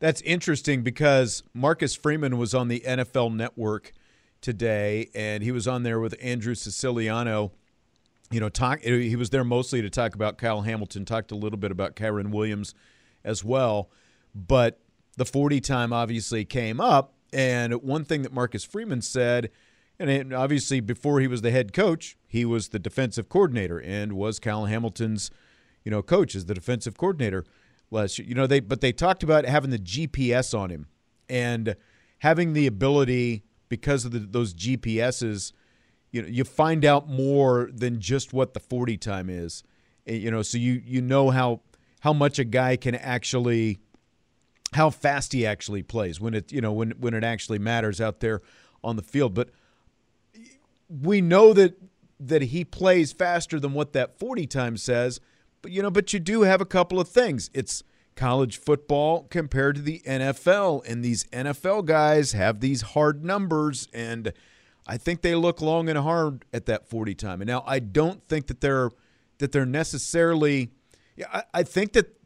That's 0.00 0.20
interesting 0.22 0.82
because 0.82 1.44
Marcus 1.54 1.94
Freeman 1.94 2.36
was 2.36 2.54
on 2.54 2.68
the 2.68 2.80
NFL 2.80 3.34
network 3.34 3.92
today 4.42 5.08
and 5.14 5.42
he 5.42 5.52
was 5.52 5.66
on 5.66 5.82
there 5.82 6.00
with 6.00 6.14
Andrew 6.20 6.54
Siciliano. 6.54 7.52
You 8.30 8.40
know, 8.40 8.48
talk 8.48 8.80
eh, 8.82 8.98
he 8.98 9.16
was 9.16 9.30
there 9.30 9.44
mostly 9.44 9.80
to 9.82 9.90
talk 9.90 10.14
about 10.14 10.38
Kyle 10.38 10.62
Hamilton, 10.62 11.04
talked 11.04 11.30
a 11.30 11.36
little 11.36 11.58
bit 11.58 11.70
about 11.70 11.96
Kyren 11.96 12.30
Williams 12.30 12.74
as 13.24 13.44
well, 13.44 13.90
but 14.34 14.80
the 15.16 15.24
40 15.24 15.60
time 15.60 15.92
obviously 15.92 16.44
came 16.44 16.80
up 16.80 17.14
and 17.32 17.74
one 17.82 18.04
thing 18.04 18.22
that 18.22 18.32
Marcus 18.32 18.64
Freeman 18.64 19.00
said 19.00 19.50
and 19.98 20.34
obviously 20.34 20.80
before 20.80 21.20
he 21.20 21.28
was 21.28 21.42
the 21.42 21.50
head 21.50 21.72
coach, 21.72 22.16
he 22.26 22.44
was 22.44 22.68
the 22.68 22.78
defensive 22.78 23.28
coordinator 23.28 23.78
and 23.78 24.14
was 24.14 24.38
Kyle 24.38 24.66
Hamilton's, 24.66 25.30
you 25.84 25.90
know, 25.90 26.02
coach 26.02 26.34
as 26.34 26.46
the 26.46 26.54
defensive 26.54 26.96
coordinator 26.96 27.44
last 27.90 28.18
year. 28.18 28.26
You 28.26 28.34
know, 28.34 28.46
they 28.46 28.60
but 28.60 28.80
they 28.80 28.92
talked 28.92 29.22
about 29.22 29.44
having 29.44 29.70
the 29.70 29.78
GPS 29.78 30.58
on 30.58 30.70
him 30.70 30.86
and 31.28 31.76
having 32.18 32.52
the 32.52 32.66
ability 32.66 33.44
because 33.72 34.04
of 34.04 34.10
the, 34.10 34.18
those 34.18 34.52
GPSs, 34.52 35.54
you 36.10 36.20
know, 36.20 36.28
you 36.28 36.44
find 36.44 36.84
out 36.84 37.08
more 37.08 37.70
than 37.72 38.00
just 38.00 38.34
what 38.34 38.52
the 38.52 38.60
40 38.60 38.98
time 38.98 39.30
is. 39.30 39.64
You 40.04 40.30
know, 40.30 40.42
so 40.42 40.58
you 40.58 40.82
you 40.84 41.00
know 41.00 41.30
how 41.30 41.62
how 42.00 42.12
much 42.12 42.38
a 42.38 42.44
guy 42.44 42.76
can 42.76 42.94
actually 42.94 43.78
how 44.74 44.90
fast 44.90 45.32
he 45.32 45.46
actually 45.46 45.82
plays 45.82 46.20
when 46.20 46.34
it 46.34 46.52
you 46.52 46.60
know 46.60 46.70
when 46.70 46.90
when 47.00 47.14
it 47.14 47.24
actually 47.24 47.58
matters 47.58 47.98
out 47.98 48.20
there 48.20 48.42
on 48.84 48.96
the 48.96 49.02
field. 49.02 49.32
But 49.32 49.48
we 50.90 51.22
know 51.22 51.54
that 51.54 51.78
that 52.20 52.42
he 52.42 52.66
plays 52.66 53.10
faster 53.12 53.58
than 53.58 53.72
what 53.72 53.94
that 53.94 54.18
40 54.18 54.46
time 54.48 54.76
says. 54.76 55.18
But 55.62 55.70
you 55.70 55.80
know, 55.80 55.90
but 55.90 56.12
you 56.12 56.20
do 56.20 56.42
have 56.42 56.60
a 56.60 56.66
couple 56.66 57.00
of 57.00 57.08
things. 57.08 57.48
It's 57.54 57.82
college 58.16 58.58
football 58.58 59.24
compared 59.30 59.76
to 59.76 59.82
the 59.82 60.00
NFL, 60.06 60.86
and 60.86 61.04
these 61.04 61.24
NFL 61.24 61.84
guys 61.86 62.32
have 62.32 62.60
these 62.60 62.82
hard 62.82 63.24
numbers, 63.24 63.88
and 63.92 64.32
I 64.86 64.96
think 64.96 65.22
they 65.22 65.34
look 65.34 65.60
long 65.60 65.88
and 65.88 65.98
hard 65.98 66.44
at 66.52 66.66
that 66.66 66.88
40 66.88 67.14
time. 67.14 67.40
And 67.40 67.48
now 67.48 67.64
I 67.66 67.78
don't 67.78 68.26
think 68.28 68.48
that 68.48 68.60
they're 68.60 68.90
that 69.38 69.52
they're 69.52 69.66
necessarily. 69.66 70.70
I, 71.32 71.42
I 71.54 71.62
think 71.62 71.92
that 71.92 72.16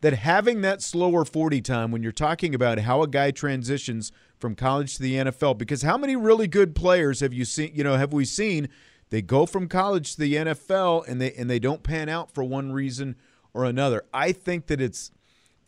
that 0.00 0.14
having 0.14 0.62
that 0.62 0.82
slower 0.82 1.24
40 1.24 1.60
time 1.60 1.90
when 1.90 2.02
you're 2.02 2.12
talking 2.12 2.54
about 2.54 2.78
how 2.80 3.02
a 3.02 3.08
guy 3.08 3.30
transitions 3.30 4.12
from 4.38 4.54
college 4.54 4.96
to 4.96 5.02
the 5.02 5.14
NFL 5.14 5.58
because 5.58 5.82
how 5.82 5.98
many 5.98 6.16
really 6.16 6.46
good 6.46 6.74
players 6.74 7.20
have 7.20 7.32
you 7.34 7.44
seen 7.44 7.70
you 7.74 7.84
know 7.84 7.96
have 7.96 8.12
we 8.12 8.24
seen 8.24 8.68
they 9.10 9.20
go 9.20 9.44
from 9.44 9.68
college 9.68 10.14
to 10.14 10.20
the 10.20 10.34
NFL 10.34 11.06
and 11.06 11.20
they 11.20 11.32
and 11.32 11.50
they 11.50 11.58
don't 11.58 11.82
pan 11.82 12.08
out 12.08 12.30
for 12.30 12.42
one 12.42 12.72
reason 12.72 13.16
or 13.52 13.64
another 13.64 14.04
I 14.14 14.32
think 14.32 14.66
that 14.68 14.80
it's 14.80 15.10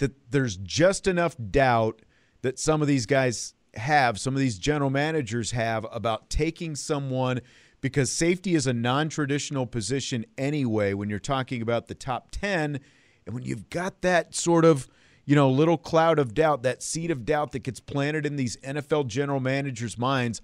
that 0.03 0.33
there's 0.33 0.57
just 0.57 1.07
enough 1.07 1.37
doubt 1.51 2.03
that 2.43 2.59
some 2.59 2.83
of 2.83 2.89
these 2.89 3.07
guys 3.07 3.55
have 3.75 4.19
some 4.19 4.35
of 4.35 4.41
these 4.41 4.59
general 4.59 4.91
managers 4.91 5.53
have 5.53 5.87
about 5.93 6.29
taking 6.29 6.75
someone 6.75 7.41
because 7.81 8.11
safety 8.11 8.57
is 8.57 8.67
a 8.67 8.73
non-traditional 8.73 9.65
position 9.65 10.27
anyway 10.37 10.93
when 10.93 11.09
you're 11.09 11.21
talking 11.21 11.63
about 11.63 11.87
the 11.87 11.95
top 11.95 12.33
10 12.33 12.81
and 13.27 13.35
when 13.35 13.45
you've 13.45 13.71
got 13.71 14.03
that 14.03 14.35
sort 14.35 14.65
of, 14.65 14.89
you 15.25 15.37
know, 15.37 15.49
little 15.49 15.79
cloud 15.79 16.19
of 16.19 16.35
doubt, 16.35 16.65
that 16.65 16.83
seed 16.83 17.13
of 17.13 17.25
doubt 17.25 17.53
that 17.53 17.61
gets 17.61 17.79
planted 17.79 18.27
in 18.27 18.35
these 18.35 18.57
NFL 18.59 19.07
general 19.07 19.39
managers' 19.39 19.97
minds, 19.97 20.41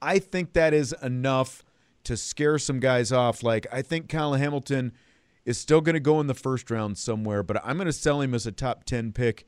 I 0.00 0.20
think 0.20 0.52
that 0.52 0.72
is 0.72 0.94
enough 1.02 1.64
to 2.04 2.16
scare 2.16 2.58
some 2.58 2.78
guys 2.78 3.10
off. 3.10 3.42
Like, 3.42 3.66
I 3.72 3.82
think 3.82 4.08
Kyle 4.08 4.34
Hamilton 4.34 4.92
is 5.44 5.58
still 5.58 5.80
going 5.80 5.94
to 5.94 6.00
go 6.00 6.20
in 6.20 6.26
the 6.26 6.34
first 6.34 6.70
round 6.70 6.98
somewhere, 6.98 7.42
but 7.42 7.60
I'm 7.64 7.76
going 7.76 7.86
to 7.86 7.92
sell 7.92 8.20
him 8.20 8.34
as 8.34 8.46
a 8.46 8.52
top 8.52 8.84
10 8.84 9.12
pick 9.12 9.46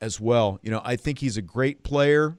as 0.00 0.20
well. 0.20 0.58
You 0.62 0.70
know, 0.70 0.80
I 0.84 0.96
think 0.96 1.18
he's 1.18 1.36
a 1.36 1.42
great 1.42 1.82
player. 1.82 2.36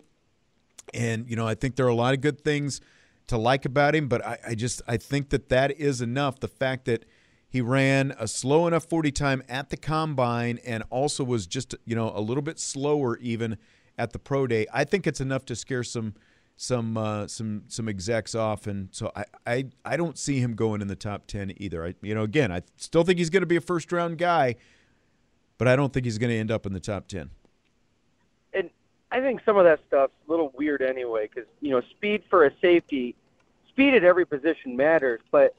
And, 0.94 1.30
you 1.30 1.36
know, 1.36 1.48
I 1.48 1.56
think 1.56 1.76
there 1.76 1.86
are 1.86 1.90
a 1.90 1.96
lot 1.96 2.14
of 2.14 2.22
good 2.22 2.42
things 2.42 2.82
to 3.28 3.38
like 3.38 3.66
about 3.66 3.96
him, 3.96 4.08
but 4.08 4.26
I, 4.26 4.38
I 4.50 4.56
just, 4.56 4.82
I 4.88 4.98
think 4.98 5.30
that 5.30 5.50
that 5.50 5.72
is 5.80 6.02
enough. 6.02 6.40
The 6.40 6.48
fact 6.48 6.86
that, 6.86 7.06
he 7.54 7.62
ran 7.62 8.16
a 8.18 8.28
slow 8.28 8.66
enough 8.66 8.86
40 8.86 9.12
time 9.12 9.44
at 9.48 9.70
the 9.70 9.78
combine 9.78 10.60
and 10.66 10.84
also 10.90 11.24
was 11.24 11.46
just, 11.46 11.76
you 11.86 11.96
know, 11.96 12.12
a 12.16 12.20
little 12.20 12.42
bit 12.42 12.58
slower 12.58 13.16
even 13.18 13.60
at 13.96 14.12
the 14.12 14.18
pro 14.18 14.48
day. 14.48 14.66
I 14.74 14.86
think 14.86 15.06
it's 15.06 15.22
enough 15.22 15.46
to 15.46 15.56
scare 15.56 15.84
some 15.84 16.16
some 16.56 16.98
uh, 16.98 17.28
some 17.28 17.64
some 17.68 17.90
execs 17.90 18.36
off 18.36 18.68
and 18.68 18.90
so 18.92 19.12
I, 19.16 19.26
I 19.46 19.66
I 19.84 19.98
don't 19.98 20.18
see 20.18 20.40
him 20.40 20.56
going 20.56 20.82
in 20.82 20.88
the 20.88 20.96
top 20.96 21.26
10 21.28 21.54
either. 21.58 21.86
I 21.86 21.96
you 22.02 22.14
know, 22.16 22.24
again, 22.24 22.52
I 22.52 22.62
still 22.78 23.04
think 23.04 23.18
he's 23.20 23.30
going 23.30 23.42
to 23.42 23.48
be 23.48 23.56
a 23.56 23.62
first 23.62 23.92
round 23.92 24.18
guy, 24.18 24.56
but 25.58 25.68
I 25.68 25.76
don't 25.76 25.92
think 25.92 26.06
he's 26.06 26.18
going 26.18 26.30
to 26.30 26.38
end 26.38 26.52
up 26.52 26.66
in 26.66 26.74
the 26.74 26.80
top 26.80 27.08
10. 27.08 27.30
and 28.54 28.70
I 29.12 29.20
think 29.20 29.42
some 29.46 29.58
of 29.58 29.66
that 29.66 29.80
stuff's 29.88 30.14
a 30.28 30.32
little 30.32 30.52
weird 30.56 30.82
anyway 30.82 31.28
because 31.28 31.50
you 31.62 31.72
know 31.72 31.82
speed 31.92 32.24
for 32.30 32.46
a 32.46 32.52
safety, 32.62 33.16
speed 33.70 33.94
at 33.96 34.04
every 34.04 34.26
position 34.26 34.76
matters. 34.78 35.22
But 35.32 35.56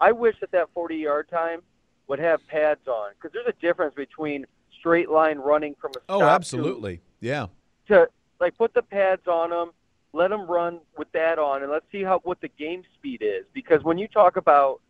I 0.00 0.12
wish 0.12 0.36
that 0.40 0.50
that 0.52 0.68
40 0.74 0.96
yard 0.96 1.28
time 1.28 1.60
would 2.08 2.18
have 2.18 2.46
pads 2.48 2.86
on 2.88 3.10
because 3.14 3.32
there's 3.32 3.46
a 3.46 3.60
difference 3.60 3.94
between 3.94 4.46
straight 4.78 5.10
line 5.10 5.38
running 5.38 5.74
from 5.80 5.92
a 5.96 6.00
Oh, 6.08 6.22
absolutely. 6.22 6.96
to 6.96 7.02
Yeah. 7.20 7.46
To 7.88 8.08
like 8.40 8.56
put 8.56 8.72
the 8.74 8.82
pads 8.82 9.26
on 9.26 9.50
them, 9.50 9.70
let 10.12 10.28
them 10.30 10.46
run 10.46 10.80
with 10.96 11.10
that 11.12 11.38
on, 11.38 11.62
and 11.62 11.70
let's 11.70 11.86
see 11.92 12.02
how 12.02 12.20
what 12.24 12.40
the 12.40 12.48
game 12.48 12.82
speed 12.94 13.22
is. 13.22 13.44
Because 13.52 13.82
when 13.84 13.98
you 13.98 14.08
talk 14.08 14.36
about 14.36 14.80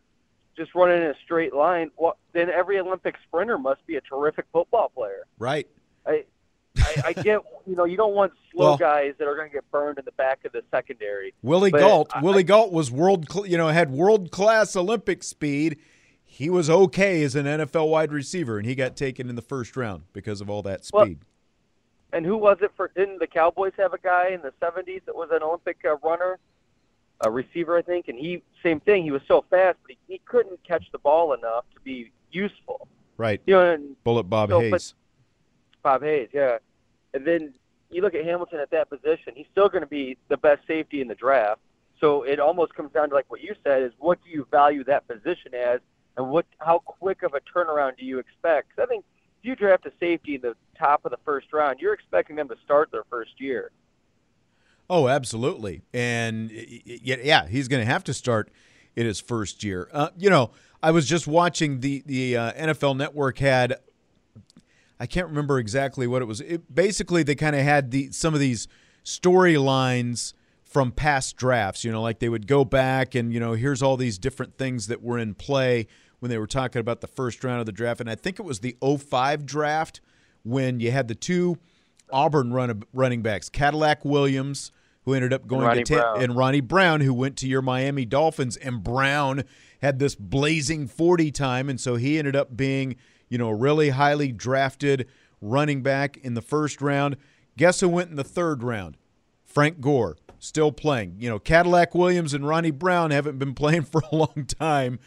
just 0.56 0.74
running 0.74 0.98
in 1.02 1.08
a 1.10 1.14
straight 1.24 1.54
line, 1.54 1.90
well, 1.96 2.16
then 2.32 2.50
every 2.50 2.78
Olympic 2.78 3.16
sprinter 3.26 3.58
must 3.58 3.84
be 3.86 3.96
a 3.96 4.00
terrific 4.00 4.44
football 4.52 4.88
player. 4.94 5.24
Right. 5.38 5.68
I, 6.06 6.24
I, 6.76 7.02
I 7.06 7.12
get, 7.12 7.40
you 7.66 7.76
know, 7.76 7.84
you 7.84 7.96
don't 7.96 8.14
want 8.14 8.32
slow 8.52 8.70
Well- 8.70 8.76
guys 8.76 9.14
that 9.18 9.26
are 9.28 9.36
going 9.36 9.48
to 9.48 9.54
get 9.54 9.68
burned 9.70 9.98
in 9.98 10.04
the 10.04 10.12
back 10.12 10.44
of 10.44 10.52
the 10.52 10.62
secondary. 10.70 11.34
Willie 11.42 11.70
But 11.70 11.80
Gault. 11.80 12.10
I- 12.12 12.22
Willie 12.22 12.42
Gault 12.44 12.72
was 12.72 12.90
world, 12.90 13.30
cl- 13.30 13.46
you 13.46 13.56
know, 13.58 13.68
had 13.68 13.90
world 13.90 14.30
class 14.30 14.74
Olympic 14.76 15.22
speed. 15.22 15.78
He 16.24 16.50
was 16.50 16.68
okay 16.70 17.22
as 17.22 17.34
an 17.34 17.46
NFL 17.46 17.88
wide 17.88 18.12
receiver, 18.12 18.58
and 18.58 18.66
he 18.66 18.74
got 18.74 18.96
taken 18.96 19.28
in 19.28 19.34
the 19.36 19.42
first 19.42 19.76
round 19.76 20.04
because 20.12 20.40
of 20.40 20.48
all 20.50 20.62
that 20.62 20.82
Well, 20.92 21.04
speed. 21.06 21.18
And 22.12 22.24
who 22.24 22.36
was 22.36 22.58
it 22.62 22.72
for? 22.76 22.90
Didn't 22.96 23.18
the 23.18 23.26
Cowboys 23.26 23.72
have 23.76 23.92
a 23.92 23.98
guy 23.98 24.28
in 24.28 24.40
the 24.42 24.52
'70s 24.62 25.04
that 25.06 25.14
was 25.14 25.28
an 25.30 25.42
Olympic 25.42 25.78
uh, 25.84 25.96
runner, 25.98 26.38
a 27.20 27.30
receiver, 27.30 27.76
I 27.76 27.82
think? 27.82 28.08
And 28.08 28.18
he, 28.18 28.42
same 28.62 28.80
thing. 28.80 29.02
He 29.02 29.10
was 29.10 29.22
so 29.28 29.44
fast, 29.50 29.76
but 29.82 29.90
he, 29.90 30.14
he 30.14 30.20
couldn't 30.24 30.62
catch 30.64 30.84
the 30.90 30.98
ball 30.98 31.34
enough 31.34 31.64
to 31.74 31.80
be 31.82 32.10
useful. 32.32 32.88
right. 33.18 33.40
You 33.46 33.54
know, 33.54 33.72
and 33.72 34.02
Bullet 34.04 34.24
Bob 34.24 34.50
so, 34.50 34.60
Hayes. 34.60 34.94
Bob 35.82 36.02
Hayes, 36.02 36.28
yeah. 36.32 36.58
And 37.14 37.26
then 37.26 37.52
you 37.90 38.02
look 38.02 38.14
at 38.14 38.24
Hamilton 38.24 38.60
at 38.60 38.70
that 38.70 38.88
position. 38.90 39.32
He's 39.34 39.46
still 39.52 39.68
going 39.68 39.82
to 39.82 39.88
be 39.88 40.16
the 40.28 40.36
best 40.36 40.66
safety 40.66 41.00
in 41.00 41.08
the 41.08 41.14
draft. 41.14 41.60
So 42.00 42.22
it 42.22 42.38
almost 42.40 42.74
comes 42.74 42.92
down 42.92 43.08
to 43.10 43.14
like 43.14 43.30
what 43.30 43.42
you 43.42 43.54
said: 43.64 43.82
is 43.82 43.92
what 43.98 44.18
do 44.24 44.30
you 44.30 44.46
value 44.50 44.84
that 44.84 45.06
position 45.08 45.54
as, 45.54 45.80
and 46.16 46.30
what 46.30 46.46
how 46.58 46.78
quick 46.78 47.22
of 47.22 47.34
a 47.34 47.40
turnaround 47.40 47.98
do 47.98 48.04
you 48.06 48.18
expect? 48.18 48.74
'Cause 48.74 48.84
I 48.84 48.86
think 48.86 49.04
if 49.40 49.46
you 49.46 49.56
draft 49.56 49.86
a 49.86 49.92
safety 50.00 50.36
in 50.36 50.40
the 50.40 50.54
top 50.78 51.04
of 51.04 51.10
the 51.10 51.18
first 51.24 51.52
round, 51.52 51.80
you're 51.80 51.94
expecting 51.94 52.36
them 52.36 52.48
to 52.48 52.56
start 52.64 52.90
their 52.90 53.04
first 53.10 53.40
year. 53.40 53.70
Oh, 54.90 55.08
absolutely. 55.08 55.82
And 55.92 56.50
yeah, 56.50 57.46
he's 57.46 57.68
going 57.68 57.84
to 57.84 57.90
have 57.90 58.04
to 58.04 58.14
start 58.14 58.50
in 58.96 59.06
his 59.06 59.20
first 59.20 59.62
year. 59.62 59.88
Uh, 59.92 60.08
you 60.16 60.30
know, 60.30 60.50
I 60.82 60.90
was 60.90 61.06
just 61.06 61.26
watching 61.26 61.80
the 61.80 62.02
the 62.06 62.36
uh, 62.36 62.52
NFL 62.52 62.96
Network 62.96 63.38
had 63.38 63.76
I 65.00 65.06
can't 65.06 65.28
remember 65.28 65.58
exactly 65.58 66.06
what 66.06 66.22
it 66.22 66.24
was. 66.24 66.40
It, 66.40 66.74
basically, 66.74 67.22
they 67.22 67.34
kind 67.34 67.54
of 67.54 67.62
had 67.62 67.90
the 67.90 68.10
some 68.12 68.34
of 68.34 68.40
these 68.40 68.66
storylines 69.04 70.32
from 70.64 70.90
past 70.90 71.36
drafts. 71.36 71.84
You 71.84 71.92
know, 71.92 72.02
like 72.02 72.18
they 72.18 72.28
would 72.28 72.46
go 72.46 72.64
back 72.64 73.14
and 73.14 73.32
you 73.32 73.40
know, 73.40 73.52
here's 73.52 73.82
all 73.82 73.96
these 73.96 74.18
different 74.18 74.56
things 74.56 74.86
that 74.88 75.02
were 75.02 75.18
in 75.18 75.34
play 75.34 75.86
when 76.20 76.30
they 76.30 76.38
were 76.38 76.46
talking 76.46 76.80
about 76.80 77.00
the 77.00 77.06
first 77.06 77.42
round 77.44 77.60
of 77.60 77.66
the 77.66 77.72
draft. 77.72 78.00
And 78.00 78.10
I 78.10 78.14
think 78.14 78.38
it 78.38 78.44
was 78.44 78.60
the 78.60 78.76
05 78.82 79.46
draft 79.46 80.00
when 80.44 80.80
you 80.80 80.90
had 80.90 81.08
the 81.08 81.14
two 81.14 81.58
Auburn 82.10 82.52
run, 82.52 82.82
running 82.92 83.22
backs, 83.22 83.48
Cadillac 83.48 84.04
Williams, 84.04 84.72
who 85.04 85.14
ended 85.14 85.32
up 85.32 85.46
going 85.46 85.66
Ronnie 85.66 85.84
to 85.84 85.94
Brown. 85.94 86.22
and 86.22 86.36
Ronnie 86.36 86.60
Brown, 86.60 87.00
who 87.00 87.14
went 87.14 87.36
to 87.38 87.48
your 87.48 87.62
Miami 87.62 88.04
Dolphins, 88.04 88.56
and 88.56 88.82
Brown 88.82 89.44
had 89.80 89.98
this 89.98 90.14
blazing 90.14 90.86
40 90.86 91.30
time, 91.30 91.68
and 91.68 91.80
so 91.80 91.96
he 91.96 92.18
ended 92.18 92.36
up 92.36 92.56
being, 92.56 92.96
you 93.28 93.38
know, 93.38 93.48
a 93.48 93.54
really 93.54 93.90
highly 93.90 94.32
drafted 94.32 95.06
running 95.40 95.82
back 95.82 96.16
in 96.18 96.34
the 96.34 96.42
first 96.42 96.82
round. 96.82 97.16
Guess 97.56 97.80
who 97.80 97.88
went 97.88 98.10
in 98.10 98.16
the 98.16 98.24
third 98.24 98.62
round? 98.62 98.96
Frank 99.44 99.80
Gore, 99.80 100.16
still 100.38 100.72
playing. 100.72 101.16
You 101.18 101.28
know, 101.30 101.38
Cadillac 101.38 101.94
Williams 101.94 102.34
and 102.34 102.46
Ronnie 102.46 102.70
Brown 102.70 103.10
haven't 103.10 103.38
been 103.38 103.54
playing 103.62 103.82
for 103.82 104.02
a 104.10 104.16
long 104.16 104.46
time, 104.46 104.98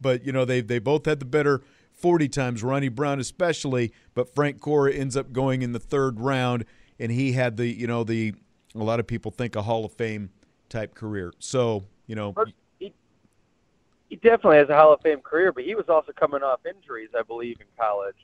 but 0.00 0.24
you 0.24 0.32
know 0.32 0.44
they 0.44 0.60
they 0.60 0.78
both 0.78 1.06
had 1.06 1.20
the 1.20 1.26
better 1.26 1.62
40 1.92 2.28
times. 2.28 2.62
Ronnie 2.62 2.88
Brown 2.88 3.20
especially, 3.20 3.92
but 4.14 4.34
Frank 4.34 4.60
Gore 4.60 4.88
ends 4.88 5.16
up 5.16 5.32
going 5.32 5.62
in 5.62 5.72
the 5.72 5.78
third 5.78 6.20
round, 6.20 6.64
and 6.98 7.12
he 7.12 7.32
had 7.32 7.56
the 7.56 7.66
you 7.66 7.86
know 7.86 8.04
the 8.04 8.34
a 8.74 8.78
lot 8.78 9.00
of 9.00 9.06
people 9.06 9.30
think 9.30 9.56
a 9.56 9.62
Hall 9.62 9.84
of 9.84 9.92
Fame 9.92 10.30
type 10.68 10.94
career. 10.94 11.32
So 11.38 11.84
you 12.06 12.16
know, 12.16 12.34
he, 12.78 12.92
he 14.08 14.16
definitely 14.16 14.56
has 14.56 14.68
a 14.68 14.76
Hall 14.76 14.92
of 14.92 15.00
Fame 15.00 15.20
career, 15.20 15.52
but 15.52 15.64
he 15.64 15.74
was 15.74 15.88
also 15.88 16.12
coming 16.12 16.42
off 16.42 16.60
injuries, 16.66 17.10
I 17.18 17.22
believe, 17.22 17.60
in 17.60 17.66
college. 17.78 18.16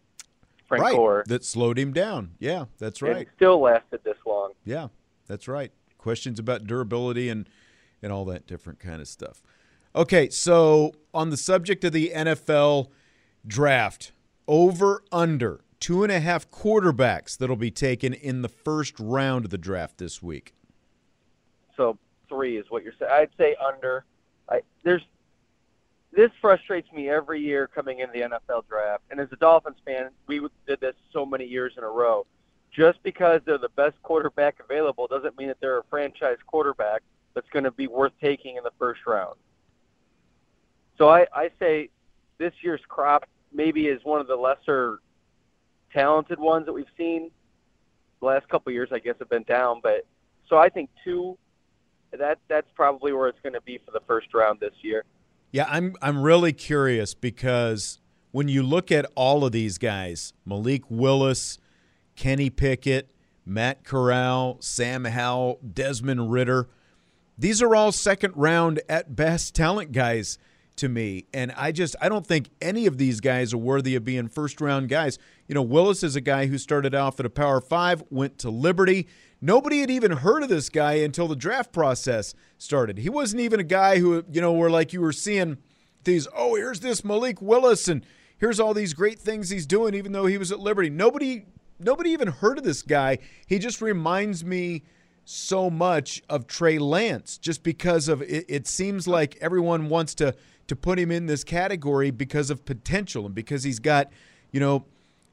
Frank 0.67 0.83
right, 0.83 0.97
Gore. 0.97 1.25
that 1.29 1.45
slowed 1.45 1.79
him 1.79 1.93
down. 1.93 2.33
Yeah, 2.41 2.65
that's 2.79 3.01
right. 3.01 3.19
he 3.19 3.27
still 3.37 3.61
lasted 3.61 4.01
this 4.03 4.17
long. 4.27 4.53
Yeah, 4.65 4.89
that's 5.29 5.47
right. 5.47 5.71
Questions 6.07 6.39
about 6.39 6.69
durability 6.69 7.29
and 7.29 7.49
and 8.01 8.13
all 8.13 8.25
that 8.27 8.47
different 8.47 8.79
kind 8.79 9.01
of 9.01 9.09
stuff. 9.09 9.43
Okay, 9.93 10.29
so 10.29 10.93
on 11.13 11.31
the 11.31 11.37
subject 11.37 11.83
of 11.83 11.93
the 11.93 12.13
NFL 12.15 12.91
draft, 13.45 14.13
over 14.47 15.03
under 15.11 15.65
two 15.81 16.05
and 16.05 16.13
a 16.13 16.21
half 16.21 16.49
quarterbacks 16.49 17.37
that'll 17.37 17.57
be 17.57 17.73
taken 17.73 18.15
in 18.15 18.43
the 18.43 18.49
first 18.49 18.95
round 19.01 19.47
of 19.47 19.51
the 19.51 19.59
draft 19.59 19.99
this 19.99 20.23
week. 20.23 20.55
So 21.77 21.99
three 22.29 22.57
is 22.57 22.67
what 22.69 22.85
you're 22.85 22.95
saying. 23.01 23.11
I'd 23.11 23.31
say 23.37 23.57
under. 23.57 24.05
I, 24.49 24.61
there's 24.85 25.03
this 26.13 26.31
frustrates 26.41 26.93
me 26.93 27.11
every 27.11 27.41
year 27.41 27.67
coming 27.67 27.99
into 27.99 28.13
the 28.13 28.21
NFL 28.21 28.69
draft. 28.69 29.03
And 29.11 29.19
as 29.19 29.27
a 29.33 29.37
Dolphins 29.37 29.79
fan, 29.85 30.11
we 30.29 30.39
did 30.69 30.79
this 30.79 30.95
so 31.13 31.27
many 31.27 31.47
years 31.47 31.73
in 31.77 31.83
a 31.83 31.91
row. 31.91 32.27
Just 32.75 33.03
because 33.03 33.41
they're 33.47 33.59
the 33.59 33.71
best 33.71 33.95
quarterback 34.03 34.57
available 34.63 35.07
doesn't 35.07 35.37
mean 35.39 35.49
that 35.49 35.59
they're 35.61 35.79
a 35.79 35.85
franchise 35.89 36.37
quarterback 36.47 37.03
that's 37.35 37.49
going 37.51 37.65
to 37.65 37.71
be 37.71 37.87
worth 37.87 38.13
taking 38.21 38.57
in 38.57 38.65
the 38.65 38.73
first 38.79 39.01
round. 39.07 39.37
So 40.99 41.09
I, 41.09 41.27
I 41.33 41.51
say 41.59 41.91
this 42.39 42.53
year's 42.63 42.81
crop 42.89 43.29
maybe 43.53 43.87
is 43.87 44.05
one 44.05 44.21
of 44.21 44.27
the 44.27 44.37
lesser 44.37 45.01
talented 45.93 46.39
ones 46.39 46.67
that 46.67 46.73
we've 46.73 46.85
seen. 46.97 47.31
The 48.21 48.27
last 48.27 48.49
couple 48.49 48.71
of 48.71 48.75
years, 48.75 48.89
I 48.93 48.99
guess, 48.99 49.15
have 49.19 49.31
been 49.31 49.45
down, 49.45 49.81
but 49.83 50.07
so 50.49 50.57
I 50.57 50.69
think 50.69 50.91
two. 51.05 51.39
That 52.17 52.39
that's 52.49 52.69
probably 52.75 53.13
where 53.13 53.29
it's 53.29 53.41
going 53.43 53.53
to 53.53 53.61
be 53.61 53.79
for 53.85 53.91
the 53.91 54.01
first 54.07 54.33
round 54.33 54.61
this 54.61 54.73
year. 54.81 55.05
Yeah, 55.51 55.67
I'm 55.69 55.97
I'm 56.01 56.23
really 56.23 56.53
curious 56.53 57.15
because 57.15 58.01
when 58.31 58.49
you 58.49 58.63
look 58.63 58.91
at 58.91 59.07
all 59.15 59.45
of 59.45 59.53
these 59.53 59.77
guys, 59.77 60.33
Malik 60.47 60.83
Willis, 60.89 61.59
Kenny 62.17 62.51
Pickett, 62.51 63.11
Matt 63.45 63.85
Corral, 63.85 64.57
Sam 64.61 65.05
Howell, 65.05 65.61
Desmond 65.73 66.33
Ridder, 66.33 66.69
these 67.39 67.61
are 67.63 67.75
all 67.75 67.93
second 67.93 68.33
round 68.35 68.81
at 68.89 69.15
best 69.15 69.55
talent 69.55 69.93
guys 69.93 70.39
to 70.77 70.89
me. 70.89 71.27
And 71.35 71.53
I 71.53 71.73
just 71.73 71.97
I 72.01 72.09
don't 72.09 72.27
think 72.27 72.51
any 72.61 72.87
of 72.87 72.99
these 72.99 73.21
guys 73.21 73.53
are 73.53 73.59
worthy 73.59 73.95
of 73.95 74.05
being 74.05 74.29
first 74.29 74.61
round 74.61 74.89
guys. 74.89 75.19
You 75.49 75.55
know, 75.55 75.63
Willis 75.63 76.03
is 76.03 76.17
a 76.17 76.21
guy 76.21 76.47
who 76.47 76.59
started 76.59 76.95
off 76.95 77.21
at 77.21 77.27
a 77.27 77.31
power 77.31 77.61
five, 77.61 78.03
went 78.11 78.39
to 78.39 78.51
Liberty. 78.51 79.07
Nobody 79.41 79.81
had 79.81 79.91
even 79.91 80.13
heard 80.13 80.43
of 80.43 80.49
this 80.49 80.69
guy 80.69 80.95
until 80.95 81.29
the 81.29 81.37
draft 81.37 81.73
process 81.73 82.35
started. 82.57 82.99
He 82.99 83.11
wasn't 83.11 83.43
even 83.43 83.61
a 83.61 83.65
guy 83.65 83.99
who, 83.99 84.25
you 84.31 84.41
know, 84.41 84.53
where 84.53 84.71
like 84.71 84.93
you 84.93 85.01
were 85.03 85.13
seeing 85.13 85.59
these, 86.05 86.27
oh, 86.35 86.55
here's 86.55 86.81
this 86.81 87.05
Malik 87.05 87.43
Willis 87.43 87.87
and 87.87 88.05
here's 88.39 88.59
all 88.59 88.73
these 88.73 88.95
great 88.95 89.19
things 89.19 89.51
he's 89.51 89.67
doing, 89.67 89.95
even 89.95 90.13
though 90.13 90.27
he 90.27 90.39
was 90.39 90.51
at 90.51 90.59
Liberty. 90.59 90.89
Nobody 90.89 91.45
nobody 91.79 92.11
even 92.11 92.29
heard 92.29 92.59
of 92.59 92.65
this 92.65 92.83
guy. 92.83 93.19
He 93.47 93.59
just 93.59 93.81
reminds 93.81 94.45
me 94.45 94.83
so 95.25 95.69
much 95.69 96.23
of 96.29 96.47
Trey 96.47 96.79
Lance 96.79 97.37
just 97.37 97.63
because 97.63 98.09
of 98.09 98.23
it, 98.23 98.45
it 98.49 98.67
seems 98.67 99.09
like 99.09 99.37
everyone 99.41 99.89
wants 99.89 100.15
to 100.17 100.35
to 100.69 100.77
put 100.77 100.99
him 100.99 101.11
in 101.11 101.27
this 101.27 101.45
category 101.45 102.11
because 102.11 102.51
of 102.51 102.65
potential 102.65 103.27
and 103.27 103.35
because 103.35 103.63
he's 103.63 103.79
got, 103.79 104.11
you 104.51 104.59
know, 104.61 104.85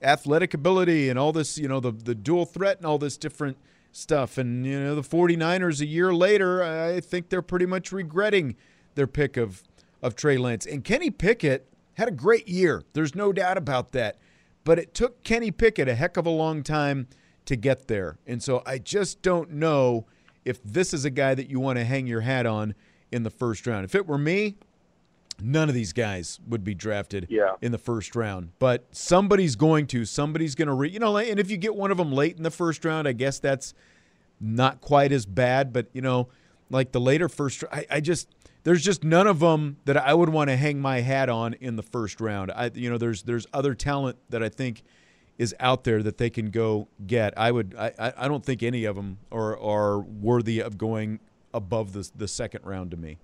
athletic 0.02 0.54
ability 0.54 1.10
and 1.10 1.18
all 1.18 1.32
this, 1.32 1.58
you 1.58 1.68
know, 1.68 1.80
the 1.80 1.92
the 1.92 2.16
dual 2.16 2.46
threat 2.46 2.78
and 2.78 2.86
all 2.86 2.98
this 2.98 3.18
different 3.18 3.58
stuff. 3.92 4.38
And 4.38 4.66
you 4.66 4.80
know, 4.80 4.96
the 4.96 5.02
49ers 5.02 5.80
a 5.80 5.86
year 5.86 6.14
later, 6.14 6.64
I 6.64 7.00
think 7.00 7.30
they're 7.30 7.42
pretty 7.42 7.68
much 7.68 7.92
regretting 7.92 8.56
their 8.96 9.08
pick 9.08 9.38
of 9.38 9.64
of 10.02 10.16
Trey 10.16 10.38
Lance. 10.38 10.66
And 10.66 10.84
Kenny 10.84 11.12
Pickett 11.12 11.68
had 11.94 12.08
a 12.08 12.12
great 12.12 12.48
year. 12.48 12.84
There's 12.94 13.16
no 13.16 13.32
doubt 13.32 13.58
about 13.58 13.92
that. 13.92 14.18
But 14.64 14.80
it 14.80 14.94
took 14.94 15.24
Kenny 15.24 15.52
Pickett 15.52 15.88
a 15.88 15.96
heck 15.96 16.18
of 16.18 16.26
a 16.26 16.30
long 16.30 16.64
time 16.64 17.08
to 17.46 17.56
get 17.56 17.88
there. 17.88 18.18
And 18.26 18.42
so 18.42 18.64
I 18.66 18.78
just 18.78 19.22
don't 19.22 19.52
know 19.52 20.06
if 20.46 20.62
this 20.64 20.94
is 20.94 21.06
a 21.06 21.10
guy 21.10 21.36
that 21.36 21.50
you 21.50 21.60
want 21.60 21.78
to 21.80 21.86
hang 21.86 22.08
your 22.08 22.22
hat 22.22 22.46
on 22.46 22.74
in 23.12 23.24
the 23.24 23.30
first 23.30 23.68
round. 23.68 23.84
If 23.86 23.96
it 23.96 24.08
were 24.08 24.18
me, 24.18 24.56
none 25.42 25.68
of 25.68 25.76
these 25.76 25.92
guys 25.94 26.40
would 26.48 26.64
be 26.64 26.74
drafted 26.74 27.28
Yeah. 27.30 27.54
in 27.62 27.72
the 27.72 27.78
first 27.78 28.16
round. 28.16 28.52
But 28.60 28.86
somebody's 28.92 29.56
going 29.56 29.88
to. 29.88 30.06
Somebody's 30.06 30.56
going 30.56 30.68
to, 30.70 30.74
re- 30.74 30.90
you 30.90 31.00
know, 31.00 31.18
and 31.18 31.40
if 31.40 31.52
you 31.52 31.58
get 31.58 31.76
one 31.76 31.92
of 31.92 31.98
them 31.98 32.12
late 32.12 32.38
in 32.38 32.44
the 32.44 32.52
first 32.52 32.86
round, 32.86 33.08
I 33.08 33.12
guess 33.14 33.40
that's 33.40 33.74
not 34.40 34.80
quite 34.80 35.12
as 35.12 35.26
bad. 35.26 35.74
But, 35.74 35.88
you 35.94 36.02
know, 36.02 36.30
like 36.70 36.92
the 36.94 37.02
later 37.02 37.28
first, 37.28 37.64
I, 37.72 37.86
I 37.90 38.00
just, 38.00 38.30
there's 38.64 38.84
just 38.84 39.04
none 39.04 39.28
of 39.28 39.40
them 39.40 39.78
that 39.86 39.98
I 39.98 40.14
would 40.14 40.30
want 40.30 40.50
to 40.50 40.56
hang 40.56 40.80
my 40.80 41.02
hat 41.02 41.30
on 41.30 41.54
in 41.56 41.76
the 41.76 41.84
first 41.84 42.22
round. 42.22 42.52
I, 42.52 42.72
you 42.74 42.90
know, 42.90 42.98
there's, 42.98 43.24
there's 43.24 43.46
other 43.54 43.76
talent 43.76 44.18
that 44.30 44.42
I 44.42 44.50
think 44.50 44.84
is 45.38 45.54
out 45.60 45.84
there 45.84 46.02
that 46.04 46.18
they 46.18 46.30
can 46.30 46.50
go 46.50 46.88
get. 47.06 47.34
I 47.38 47.52
would, 47.52 47.76
I, 47.78 48.14
I 48.16 48.28
don't 48.28 48.46
think 48.46 48.64
any 48.64 48.86
of 48.86 48.96
them 48.96 49.18
are, 49.32 49.60
are 49.60 50.00
worthy 50.00 50.60
of 50.60 50.78
going 50.78 51.20
above 51.54 51.94
the, 51.94 52.10
the 52.16 52.28
second 52.28 52.64
round 52.64 52.92
to 52.92 52.98
me. 52.98 53.18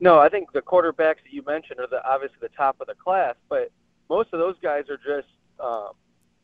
No, 0.00 0.18
I 0.18 0.28
think 0.28 0.52
the 0.52 0.62
quarterbacks 0.62 1.22
that 1.22 1.32
you 1.32 1.42
mentioned 1.46 1.78
are 1.78 1.86
the 1.86 2.04
obviously 2.04 2.38
the 2.40 2.48
top 2.48 2.80
of 2.80 2.88
the 2.88 2.94
class, 2.94 3.36
but 3.48 3.70
most 4.08 4.30
of 4.32 4.40
those 4.40 4.56
guys 4.60 4.84
are 4.88 4.96
just 4.96 5.28
um, 5.60 5.90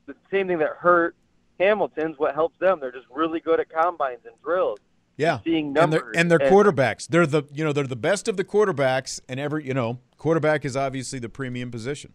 the 0.07 0.15
same 0.31 0.47
thing 0.47 0.59
that 0.59 0.71
hurt 0.79 1.17
Hamilton's 1.59 2.19
what 2.19 2.35
helps 2.35 2.59
them. 2.61 2.79
They're 2.81 2.93
just 2.93 3.07
really 3.11 3.41
good 3.41 3.59
at 3.59 3.69
combines 3.69 4.21
and 4.25 4.35
drills. 4.45 4.79
Yeah, 5.19 5.41
seeing 5.43 5.77
and 5.77 5.93
they're, 5.93 6.13
and 6.15 6.31
they're 6.31 6.39
quarterbacks. 6.39 7.09
They're 7.09 7.27
the 7.27 7.43
you 7.53 7.65
know 7.65 7.73
they're 7.73 7.89
the 7.89 7.97
best 7.97 8.29
of 8.29 8.37
the 8.37 8.45
quarterbacks, 8.45 9.21
and 9.29 9.41
every 9.41 9.67
you 9.67 9.75
know 9.75 9.99
quarterback 10.17 10.65
is 10.65 10.77
obviously 10.77 11.19
the 11.19 11.29
premium 11.29 11.73
position. 11.73 12.15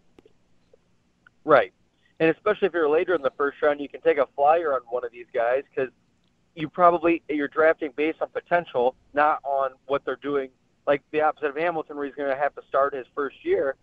Right, 1.44 1.74
and 2.18 2.30
especially 2.30 2.68
if 2.68 2.72
you're 2.72 2.88
later 2.88 3.14
in 3.14 3.20
the 3.20 3.32
first 3.36 3.60
round, 3.60 3.80
you 3.80 3.90
can 3.90 4.00
take 4.00 4.16
a 4.16 4.26
flyer 4.34 4.72
on 4.72 4.80
one 4.88 5.04
of 5.04 5.12
these 5.12 5.26
guys 5.34 5.64
because 5.68 5.92
you 6.54 6.66
probably 6.66 7.22
you're 7.28 7.46
drafting 7.46 7.92
based 7.94 8.22
on 8.22 8.28
potential, 8.28 8.94
not 9.12 9.40
on 9.44 9.72
what 9.86 10.02
they're 10.06 10.16
doing. 10.16 10.48
Like 10.86 11.02
the 11.10 11.20
opposite 11.20 11.48
of 11.48 11.56
Hamilton, 11.56 11.96
where 11.96 12.06
he's 12.06 12.14
going 12.14 12.34
to 12.34 12.40
have 12.40 12.54
to 12.54 12.62
start 12.68 12.94
his 12.94 13.06
first 13.14 13.36
year. 13.44 13.76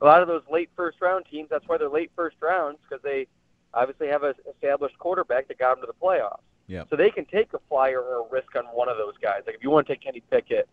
A 0.00 0.06
lot 0.06 0.22
of 0.22 0.28
those 0.28 0.42
late 0.50 0.70
first 0.74 1.02
round 1.02 1.26
teams, 1.30 1.48
that's 1.50 1.68
why 1.68 1.76
they're 1.76 1.88
late 1.90 2.12
first 2.16 2.36
rounds 2.40 2.78
because 2.88 3.02
they 3.02 3.26
obviously 3.74 4.08
have 4.08 4.22
an 4.22 4.34
established 4.50 4.98
quarterback 4.98 5.48
that 5.48 5.58
got 5.58 5.76
them 5.76 5.86
to 5.86 5.86
the 5.86 6.06
playoffs. 6.06 6.40
Yeah. 6.66 6.84
So 6.90 6.96
they 6.96 7.10
can 7.10 7.24
take 7.26 7.52
a 7.52 7.58
flyer 7.68 8.00
or 8.00 8.26
a 8.26 8.30
risk 8.30 8.54
on 8.56 8.64
one 8.66 8.88
of 8.88 8.96
those 8.96 9.14
guys. 9.22 9.42
Like 9.46 9.56
if 9.56 9.62
you 9.62 9.70
want 9.70 9.86
to 9.86 9.92
take 9.92 10.02
Kenny 10.02 10.22
Pickett, 10.30 10.68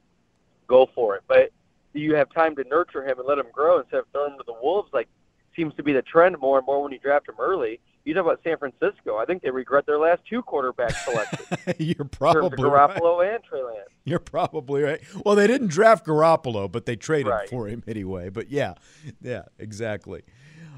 go 0.68 0.89
for 0.96 1.16
it. 1.16 1.24
But 1.28 1.52
you 1.94 2.16
have 2.16 2.32
time 2.34 2.56
to 2.56 2.64
nurture 2.64 3.04
him 3.06 3.20
and 3.20 3.28
let 3.28 3.38
him 3.38 3.48
grow 3.52 3.80
instead 3.80 4.00
of 4.00 4.06
throwing 4.12 4.32
him 4.34 4.38
to 4.39 4.44
the 4.48 4.54
wolves. 4.62 4.89
Like 4.94 5.08
seems 5.56 5.74
to 5.76 5.84
be 5.84 5.92
the 5.92 6.02
trend 6.02 6.38
more 6.39 6.58
and 6.58 6.66
more 6.66 6.82
when 6.82 6.92
you 6.94 7.00
draft 7.00 7.28
him 7.28 7.36
early. 7.39 7.80
You 8.04 8.14
talk 8.16 8.24
about 8.26 8.39
San 8.44 8.58
Francisco. 8.58 9.18
I 9.18 9.26
think 9.26 9.44
they 9.44 9.52
regret 9.52 9.86
their 9.86 10.00
last 10.00 10.22
two 10.28 10.42
quarterback 10.42 10.92
selections. 10.92 11.48
You're 11.78 12.06
probably 12.06 12.58
Garoppolo 12.58 13.20
right. 13.20 13.36
and 13.36 13.44
Trey 13.44 13.62
Lance. 13.62 13.89
You're 14.06 14.18
probably 14.18 14.82
right. 14.82 15.02
Well, 15.24 15.36
they 15.36 15.46
didn't 15.46 15.68
draft 15.68 16.08
Garoppolo, 16.08 16.72
but 16.72 16.88
they 16.88 16.96
traded 16.96 17.28
Right. 17.32 17.48
for 17.50 17.68
him 17.68 17.84
anyway. 17.88 18.30
But 18.30 18.50
yeah, 18.50 18.74
yeah, 19.22 19.44
exactly. 19.60 20.24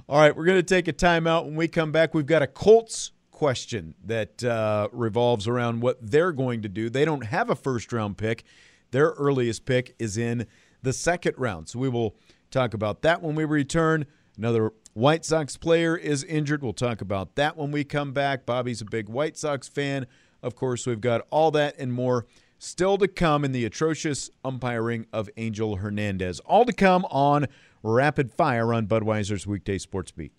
All 0.09 0.19
right, 0.19 0.35
we're 0.35 0.43
going 0.43 0.57
to 0.59 0.63
take 0.63 0.89
a 0.89 0.93
timeout. 0.93 1.45
When 1.45 1.55
we 1.55 1.69
come 1.69 1.93
back, 1.93 2.13
we've 2.13 2.25
got 2.25 2.41
a 2.41 2.47
Colts 2.47 3.13
question 3.43 3.93
that 4.05 4.41
uh, 4.41 4.87
revolves 4.93 5.49
around 5.49 5.81
what 5.81 5.97
they're 6.01 6.31
going 6.31 6.61
to 6.61 6.69
do. 6.69 6.89
They 6.89 7.03
don't 7.03 7.25
have 7.25 7.49
a 7.49 7.55
first 7.55 7.91
round 7.91 8.17
pick. 8.17 8.45
Their 8.91 9.09
earliest 9.09 9.65
pick 9.65 9.95
is 9.99 10.17
in 10.17 10.47
the 10.81 10.93
second 10.93 11.33
round. 11.37 11.67
So 11.67 11.77
we 11.77 11.89
will 11.89 12.15
talk 12.51 12.73
about 12.73 13.01
that 13.01 13.21
when 13.21 13.35
we 13.35 13.43
return. 13.43 14.05
Another 14.37 14.71
White 14.93 15.25
Sox 15.25 15.57
player 15.57 15.97
is 15.97 16.23
injured. 16.23 16.63
We'll 16.63 16.71
talk 16.71 17.01
about 17.01 17.35
that 17.35 17.57
when 17.57 17.71
we 17.71 17.83
come 17.83 18.13
back. 18.13 18.45
Bobby's 18.45 18.79
a 18.79 18.85
big 18.85 19.09
White 19.09 19.35
Sox 19.35 19.67
fan. 19.67 20.07
Of 20.41 20.55
course, 20.55 20.87
we've 20.87 21.01
got 21.01 21.27
all 21.29 21.51
that 21.51 21.75
and 21.77 21.91
more 21.91 22.25
still 22.57 22.97
to 22.97 23.09
come 23.09 23.43
in 23.43 23.51
the 23.51 23.65
atrocious 23.65 24.29
umpiring 24.45 25.05
of 25.11 25.29
Angel 25.35 25.75
Hernandez. 25.75 26.39
All 26.45 26.63
to 26.63 26.71
come 26.71 27.03
on 27.11 27.47
Rapid 27.83 28.33
Fire 28.33 28.73
on 28.73 28.87
Budweiser's 28.87 29.45
Weekday 29.45 29.79
Sports 29.79 30.11
Beat. 30.11 30.31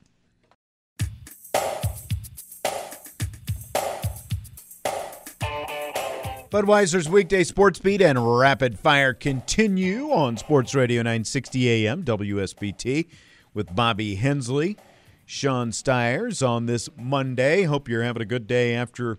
Budweiser's 6.54 7.08
weekday 7.08 7.42
sports 7.42 7.80
beat 7.80 8.00
and 8.00 8.38
rapid 8.38 8.78
fire 8.78 9.12
continue 9.12 10.12
on 10.12 10.36
Sports 10.36 10.72
Radio 10.72 11.00
960 11.02 11.68
AM 11.68 12.04
WSBT 12.04 13.08
with 13.52 13.74
Bobby 13.74 14.14
Hensley, 14.14 14.76
Sean 15.26 15.72
Stires 15.72 16.42
on 16.42 16.66
this 16.66 16.88
Monday. 16.96 17.64
Hope 17.64 17.88
you're 17.88 18.04
having 18.04 18.22
a 18.22 18.24
good 18.24 18.46
day 18.46 18.72
after 18.72 19.18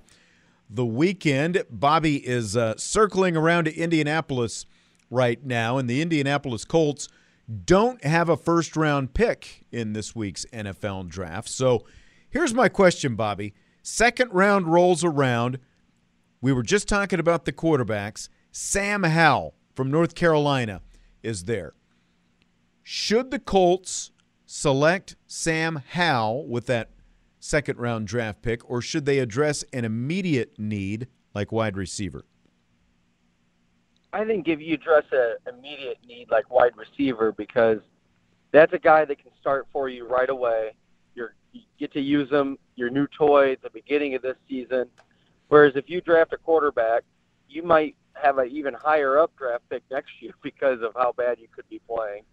the 0.69 0.85
weekend. 0.85 1.61
Bobby 1.69 2.25
is 2.25 2.55
uh, 2.55 2.77
circling 2.77 3.35
around 3.35 3.65
to 3.65 3.75
Indianapolis 3.75 4.65
right 5.11 5.43
now, 5.43 5.77
and 5.77 5.89
the 5.89 6.01
Indianapolis 6.01 6.63
Colts 6.63 7.09
don't 7.65 8.01
have 8.05 8.29
a 8.29 8.37
first 8.37 8.77
round 8.77 9.13
pick 9.13 9.65
in 9.73 9.91
this 9.91 10.15
week's 10.15 10.45
NFL 10.53 11.09
draft. 11.09 11.49
So 11.49 11.83
here's 12.29 12.53
my 12.53 12.69
question, 12.69 13.15
Bobby. 13.15 13.53
Second 13.83 14.31
round 14.31 14.67
rolls 14.67 15.03
around. 15.03 15.59
We 16.45 16.53
were 16.53 16.61
just 16.61 16.87
talking 16.87 17.19
about 17.19 17.45
the 17.45 17.51
quarterbacks. 17.51 18.29
Sam 18.51 19.01
Howell 19.01 19.55
from 19.73 19.89
North 19.89 20.13
Carolina 20.13 20.81
is 21.23 21.45
there. 21.45 21.73
Should 22.83 23.31
the 23.31 23.39
Colts 23.39 24.11
select 24.45 25.15
Sam 25.25 25.81
Howell 25.93 26.47
with 26.47 26.67
that 26.67 26.91
second 27.39 27.79
round 27.79 28.05
draft 28.05 28.43
pick, 28.43 28.69
or 28.69 28.79
should 28.79 29.07
they 29.07 29.17
address 29.17 29.63
an 29.73 29.85
immediate 29.85 30.59
need 30.59 31.07
like 31.33 31.51
wide 31.51 31.75
receiver? 31.75 32.25
I 34.13 34.23
think 34.23 34.47
if 34.47 34.59
you 34.59 34.75
address 34.75 35.05
an 35.11 35.37
immediate 35.51 35.97
need 36.07 36.29
like 36.29 36.51
wide 36.51 36.73
receiver, 36.77 37.31
because 37.31 37.79
that's 38.51 38.71
a 38.71 38.77
guy 38.77 39.03
that 39.03 39.17
can 39.17 39.31
start 39.41 39.65
for 39.73 39.89
you 39.89 40.07
right 40.07 40.29
away. 40.29 40.75
You're, 41.15 41.33
you 41.53 41.61
get 41.79 41.91
to 41.93 42.01
use 42.01 42.29
him, 42.29 42.59
your 42.75 42.91
new 42.91 43.07
toy 43.17 43.53
at 43.53 43.63
the 43.63 43.71
beginning 43.71 44.13
of 44.13 44.21
this 44.21 44.37
season. 44.47 44.85
Whereas 45.47 45.73
if 45.75 45.89
you 45.89 46.01
draft 46.01 46.33
a 46.33 46.37
quarterback, 46.37 47.03
you 47.47 47.63
might 47.63 47.95
have 48.13 48.37
an 48.37 48.49
even 48.49 48.73
higher 48.73 49.19
up 49.19 49.35
draft 49.37 49.63
pick 49.69 49.83
next 49.91 50.11
year 50.21 50.33
because 50.43 50.81
of 50.81 50.93
how 50.95 51.13
bad 51.13 51.39
you 51.39 51.47
could 51.53 51.67
be 51.69 51.81
playing 51.87 52.23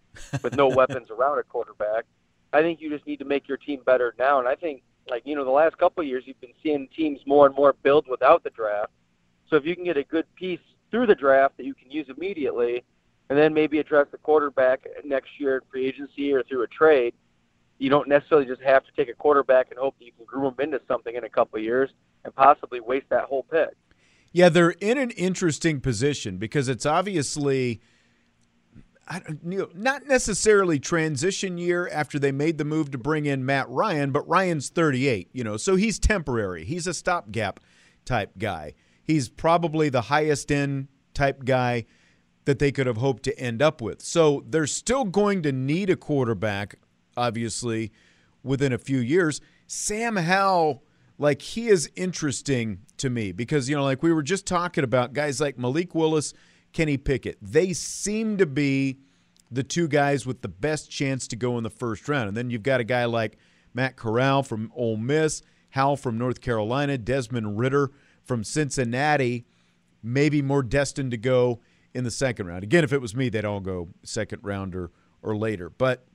with 0.41 0.55
no 0.55 0.67
weapons 0.75 1.09
around 1.09 1.39
a 1.39 1.43
quarterback. 1.43 2.05
I 2.51 2.61
think 2.61 2.81
you 2.81 2.89
just 2.89 3.07
need 3.07 3.19
to 3.19 3.25
make 3.25 3.47
your 3.47 3.57
team 3.57 3.81
better 3.85 4.13
now. 4.19 4.39
And 4.39 4.47
I 4.47 4.55
think, 4.55 4.83
like, 5.09 5.23
you 5.25 5.35
know, 5.35 5.43
the 5.43 5.51
last 5.51 5.77
couple 5.77 6.01
of 6.01 6.07
years, 6.07 6.23
you've 6.25 6.39
been 6.39 6.53
seeing 6.61 6.87
teams 6.95 7.19
more 7.25 7.47
and 7.47 7.55
more 7.55 7.73
build 7.73 8.05
without 8.07 8.43
the 8.43 8.51
draft. 8.51 8.91
So 9.49 9.55
if 9.55 9.65
you 9.65 9.75
can 9.75 9.83
get 9.83 9.97
a 9.97 10.03
good 10.03 10.25
piece 10.35 10.59
through 10.91 11.07
the 11.07 11.15
draft 11.15 11.57
that 11.57 11.65
you 11.65 11.73
can 11.73 11.89
use 11.89 12.07
immediately, 12.15 12.83
and 13.29 13.37
then 13.37 13.53
maybe 13.53 13.79
address 13.79 14.07
the 14.11 14.17
quarterback 14.17 14.85
next 15.03 15.39
year 15.39 15.55
in 15.55 15.61
free 15.71 15.87
agency 15.87 16.31
or 16.31 16.43
through 16.43 16.63
a 16.63 16.67
trade, 16.67 17.15
you 17.77 17.89
don't 17.89 18.07
necessarily 18.07 18.45
just 18.47 18.61
have 18.61 18.83
to 18.85 18.91
take 18.95 19.09
a 19.09 19.13
quarterback 19.13 19.71
and 19.71 19.79
hope 19.79 19.97
that 19.99 20.05
you 20.05 20.11
can 20.11 20.25
groom 20.25 20.53
him 20.53 20.55
into 20.59 20.81
something 20.87 21.15
in 21.15 21.23
a 21.23 21.29
couple 21.29 21.59
years 21.59 21.89
and 22.23 22.33
possibly 22.35 22.79
waste 22.79 23.09
that 23.09 23.25
whole 23.25 23.43
pick. 23.43 23.75
Yeah, 24.31 24.49
they're 24.49 24.71
in 24.71 24.97
an 24.97 25.11
interesting 25.11 25.79
position 25.79 26.37
because 26.37 26.67
it's 26.67 26.85
obviously 26.85 27.81
not 29.43 30.07
necessarily 30.07 30.79
transition 30.79 31.57
year 31.57 31.89
after 31.91 32.17
they 32.17 32.31
made 32.31 32.57
the 32.57 32.65
move 32.65 32.89
to 32.91 32.97
bring 32.97 33.25
in 33.25 33.45
Matt 33.45 33.69
Ryan, 33.69 34.11
but 34.11 34.27
Ryan's 34.27 34.69
38, 34.69 35.29
you 35.33 35.43
know, 35.43 35.57
so 35.57 35.75
he's 35.75 35.99
temporary. 35.99 36.63
He's 36.63 36.87
a 36.87 36.93
stopgap 36.93 37.59
type 38.05 38.31
guy. 38.37 38.73
He's 39.03 39.27
probably 39.29 39.89
the 39.89 40.03
highest 40.03 40.51
end 40.51 40.87
type 41.13 41.43
guy 41.43 41.85
that 42.45 42.59
they 42.59 42.71
could 42.71 42.87
have 42.87 42.97
hoped 42.97 43.23
to 43.23 43.37
end 43.37 43.61
up 43.61 43.81
with. 43.81 44.01
So 44.01 44.43
they're 44.47 44.67
still 44.67 45.03
going 45.03 45.43
to 45.43 45.51
need 45.51 45.89
a 45.89 45.95
quarterback, 45.95 46.79
obviously, 47.15 47.91
within 48.43 48.73
a 48.73 48.77
few 48.77 48.99
years. 48.99 49.41
Sam 49.67 50.15
Howell, 50.15 50.83
like, 51.17 51.41
he 51.41 51.67
is 51.67 51.89
interesting 51.95 52.79
to 52.97 53.09
me 53.09 53.31
because, 53.31 53.69
you 53.69 53.75
know, 53.75 53.83
like 53.83 54.03
we 54.03 54.13
were 54.13 54.23
just 54.23 54.45
talking 54.45 54.83
about 54.83 55.13
guys 55.13 55.39
like 55.39 55.57
Malik 55.57 55.95
Willis, 55.95 56.33
Kenny 56.73 56.97
Pickett. 56.97 57.37
They 57.41 57.73
seem 57.73 58.37
to 58.37 58.45
be 58.45 58.97
the 59.51 59.63
two 59.63 59.87
guys 59.87 60.25
with 60.25 60.41
the 60.41 60.47
best 60.47 60.89
chance 60.89 61.27
to 61.27 61.35
go 61.35 61.57
in 61.57 61.63
the 61.63 61.69
first 61.69 62.09
round. 62.09 62.27
And 62.27 62.35
then 62.35 62.49
you've 62.49 62.63
got 62.63 62.79
a 62.79 62.83
guy 62.83 63.05
like 63.05 63.37
Matt 63.73 63.95
Corral 63.95 64.43
from 64.43 64.71
Ole 64.75 64.97
Miss, 64.97 65.41
Howell 65.69 65.97
from 65.97 66.17
North 66.17 66.41
Carolina, 66.41 66.97
Desmond 66.97 67.59
Ridder 67.59 67.91
from 68.23 68.43
Cincinnati, 68.43 69.45
maybe 70.01 70.41
more 70.41 70.63
destined 70.63 71.11
to 71.11 71.17
go 71.17 71.59
in 71.93 72.03
the 72.03 72.11
second 72.11 72.47
round. 72.47 72.63
Again, 72.63 72.83
if 72.83 72.93
it 72.93 73.01
was 73.01 73.15
me, 73.15 73.29
they'd 73.29 73.45
all 73.45 73.59
go 73.59 73.89
second 74.03 74.41
round 74.43 74.75
or, 74.75 74.91
or 75.21 75.35
later. 75.35 75.69
But 75.69 76.05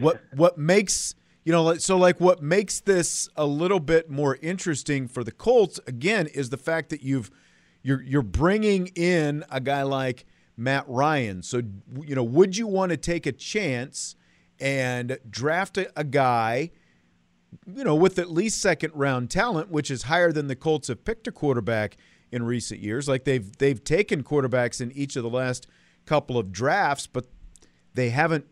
what 0.00 0.22
what 0.34 0.58
makes 0.58 1.14
you 1.44 1.52
know 1.52 1.74
so 1.76 1.96
like 1.96 2.20
what 2.20 2.42
makes 2.42 2.80
this 2.80 3.28
a 3.36 3.46
little 3.46 3.80
bit 3.80 4.10
more 4.10 4.38
interesting 4.42 5.08
for 5.08 5.24
the 5.24 5.32
Colts 5.32 5.80
again 5.86 6.26
is 6.26 6.50
the 6.50 6.56
fact 6.56 6.90
that 6.90 7.02
you've 7.02 7.30
you're 7.82 8.02
you're 8.02 8.22
bringing 8.22 8.88
in 8.88 9.44
a 9.50 9.60
guy 9.60 9.82
like 9.82 10.26
Matt 10.56 10.84
Ryan. 10.88 11.42
So 11.42 11.62
you 12.00 12.14
know, 12.14 12.24
would 12.24 12.56
you 12.56 12.66
want 12.66 12.90
to 12.90 12.96
take 12.96 13.26
a 13.26 13.32
chance 13.32 14.16
and 14.60 15.18
draft 15.30 15.78
a, 15.78 15.90
a 15.98 16.04
guy 16.04 16.70
you 17.66 17.84
know, 17.84 17.94
with 17.94 18.18
at 18.18 18.30
least 18.30 18.60
second 18.60 18.92
round 18.94 19.30
talent, 19.30 19.70
which 19.70 19.90
is 19.90 20.04
higher 20.04 20.32
than 20.32 20.48
the 20.48 20.56
Colts 20.56 20.88
have 20.88 21.04
picked 21.04 21.26
a 21.26 21.32
quarterback 21.32 21.96
in 22.30 22.42
recent 22.42 22.80
years. 22.80 23.08
Like 23.08 23.24
they've 23.24 23.56
they've 23.58 23.82
taken 23.82 24.22
quarterbacks 24.22 24.80
in 24.80 24.92
each 24.92 25.16
of 25.16 25.22
the 25.22 25.30
last 25.30 25.66
couple 26.06 26.38
of 26.38 26.52
drafts, 26.52 27.06
but 27.06 27.26
they 27.94 28.10
haven't 28.10 28.46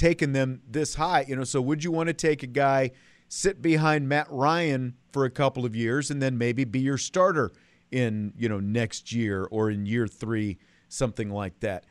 taken 0.00 0.32
them 0.32 0.62
this 0.68 0.94
high. 0.94 1.26
You 1.28 1.36
know, 1.36 1.44
so 1.44 1.60
would 1.60 1.84
you 1.84 1.92
want 1.92 2.08
to 2.08 2.14
take 2.14 2.42
a 2.42 2.48
guy, 2.48 2.90
sit 3.28 3.60
behind 3.60 4.08
Matt 4.08 4.26
Ryan 4.30 4.94
for 5.12 5.26
a 5.26 5.30
couple 5.30 5.66
of 5.66 5.76
years, 5.76 6.10
and 6.10 6.22
then 6.22 6.38
maybe 6.38 6.64
be 6.64 6.80
your 6.80 6.98
starter 6.98 7.52
in 7.90 8.32
you 8.36 8.48
know 8.48 8.60
next 8.60 9.12
year 9.12 9.46
or 9.50 9.70
in 9.70 9.84
year 9.86 10.08
three, 10.08 10.58
something 10.88 11.30
like 11.30 11.60
that? 11.60 11.84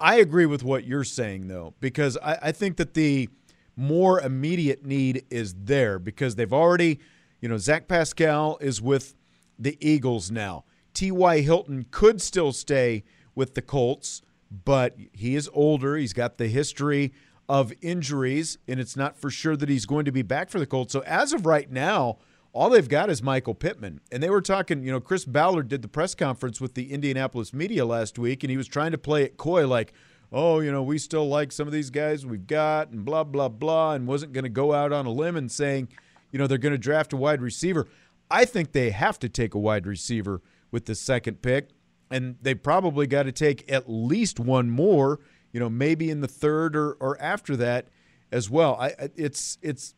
I, 0.00 0.16
agree 0.16 0.46
with 0.46 0.62
what 0.62 0.86
you're 0.86 1.04
saying 1.04 1.48
though, 1.48 1.74
because 1.80 2.16
I, 2.18 2.38
I 2.42 2.52
think 2.52 2.76
that 2.76 2.94
the 2.94 3.28
more 3.76 4.20
immediate 4.20 4.84
need 4.84 5.24
is 5.30 5.54
there 5.54 5.98
because 5.98 6.36
they've 6.36 6.52
already, 6.52 7.00
you 7.40 7.48
know, 7.48 7.58
Zach 7.58 7.88
Pascal 7.88 8.56
is 8.60 8.80
with 8.80 9.14
the 9.58 9.76
Eagles 9.80 10.30
now. 10.30 10.64
T.Y. 10.94 11.40
Hilton 11.40 11.86
could 11.90 12.22
still 12.22 12.52
stay 12.52 13.04
with 13.34 13.54
the 13.54 13.62
Colts, 13.62 14.22
but 14.64 14.96
he 15.12 15.34
is 15.34 15.50
older. 15.52 15.96
He's 15.96 16.12
got 16.12 16.38
the 16.38 16.46
history 16.46 17.12
of 17.48 17.72
injuries, 17.82 18.58
and 18.66 18.80
it's 18.80 18.96
not 18.96 19.18
for 19.18 19.30
sure 19.30 19.56
that 19.56 19.68
he's 19.68 19.86
going 19.86 20.04
to 20.04 20.12
be 20.12 20.22
back 20.22 20.50
for 20.50 20.58
the 20.58 20.66
Colts. 20.66 20.92
So 20.92 21.00
as 21.00 21.32
of 21.32 21.46
right 21.46 21.70
now, 21.70 22.18
all 22.52 22.70
they've 22.70 22.88
got 22.88 23.10
is 23.10 23.22
Michael 23.22 23.54
Pittman. 23.54 24.00
And 24.12 24.22
they 24.22 24.30
were 24.30 24.40
talking, 24.40 24.84
you 24.84 24.92
know, 24.92 25.00
Chris 25.00 25.24
Ballard 25.24 25.68
did 25.68 25.82
the 25.82 25.88
press 25.88 26.14
conference 26.14 26.60
with 26.60 26.74
the 26.74 26.92
Indianapolis 26.92 27.52
media 27.52 27.84
last 27.84 28.18
week, 28.18 28.44
and 28.44 28.50
he 28.50 28.56
was 28.56 28.68
trying 28.68 28.92
to 28.92 28.98
play 28.98 29.24
it 29.24 29.36
coy 29.36 29.66
like, 29.66 29.92
oh, 30.32 30.60
you 30.60 30.70
know, 30.70 30.82
we 30.82 30.98
still 30.98 31.28
like 31.28 31.52
some 31.52 31.66
of 31.66 31.72
these 31.72 31.90
guys 31.90 32.24
we've 32.24 32.46
got, 32.46 32.90
and 32.90 33.04
blah, 33.04 33.24
blah, 33.24 33.48
blah, 33.48 33.94
and 33.94 34.06
wasn't 34.06 34.32
going 34.32 34.44
to 34.44 34.48
go 34.48 34.72
out 34.72 34.92
on 34.92 35.04
a 35.04 35.10
limb 35.10 35.36
and 35.36 35.50
saying, 35.50 35.88
you 36.30 36.38
know, 36.38 36.46
they're 36.46 36.58
going 36.58 36.72
to 36.72 36.78
draft 36.78 37.12
a 37.12 37.16
wide 37.16 37.42
receiver. 37.42 37.86
I 38.30 38.44
think 38.44 38.72
they 38.72 38.90
have 38.90 39.18
to 39.20 39.28
take 39.28 39.54
a 39.54 39.58
wide 39.58 39.86
receiver 39.86 40.40
with 40.70 40.86
the 40.86 40.94
second 40.94 41.42
pick, 41.42 41.70
and 42.10 42.36
they 42.40 42.54
probably 42.54 43.06
got 43.06 43.24
to 43.24 43.32
take 43.32 43.70
at 43.70 43.88
least 43.88 44.40
one 44.40 44.70
more, 44.70 45.20
you 45.54 45.60
know, 45.60 45.70
maybe 45.70 46.10
in 46.10 46.20
the 46.20 46.28
third 46.28 46.74
or, 46.74 46.94
or 46.94 47.18
after 47.22 47.56
that 47.56 47.86
as 48.32 48.50
well. 48.50 48.74
I, 48.74 49.08
it's 49.14 49.56
it's 49.62 49.94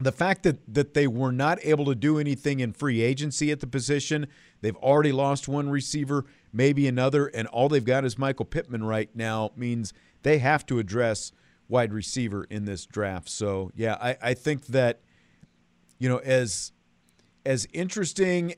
the 0.00 0.12
fact 0.12 0.44
that 0.44 0.60
that 0.72 0.94
they 0.94 1.08
were 1.08 1.32
not 1.32 1.58
able 1.62 1.84
to 1.86 1.94
do 1.96 2.18
anything 2.20 2.60
in 2.60 2.72
free 2.72 3.02
agency 3.02 3.50
at 3.50 3.58
the 3.58 3.66
position. 3.66 4.28
They've 4.60 4.76
already 4.76 5.10
lost 5.10 5.48
one 5.48 5.68
receiver, 5.68 6.24
maybe 6.52 6.86
another, 6.86 7.26
and 7.26 7.48
all 7.48 7.68
they've 7.68 7.84
got 7.84 8.04
is 8.04 8.16
Michael 8.16 8.44
Pittman 8.44 8.84
right 8.84 9.10
now. 9.12 9.50
Means 9.56 9.92
they 10.22 10.38
have 10.38 10.64
to 10.66 10.78
address 10.78 11.32
wide 11.68 11.92
receiver 11.92 12.44
in 12.44 12.64
this 12.64 12.86
draft. 12.86 13.28
So 13.28 13.72
yeah, 13.74 13.96
I, 14.00 14.16
I 14.22 14.34
think 14.34 14.66
that 14.66 15.00
you 15.98 16.08
know 16.08 16.18
as 16.18 16.70
as 17.44 17.66
interesting 17.72 18.54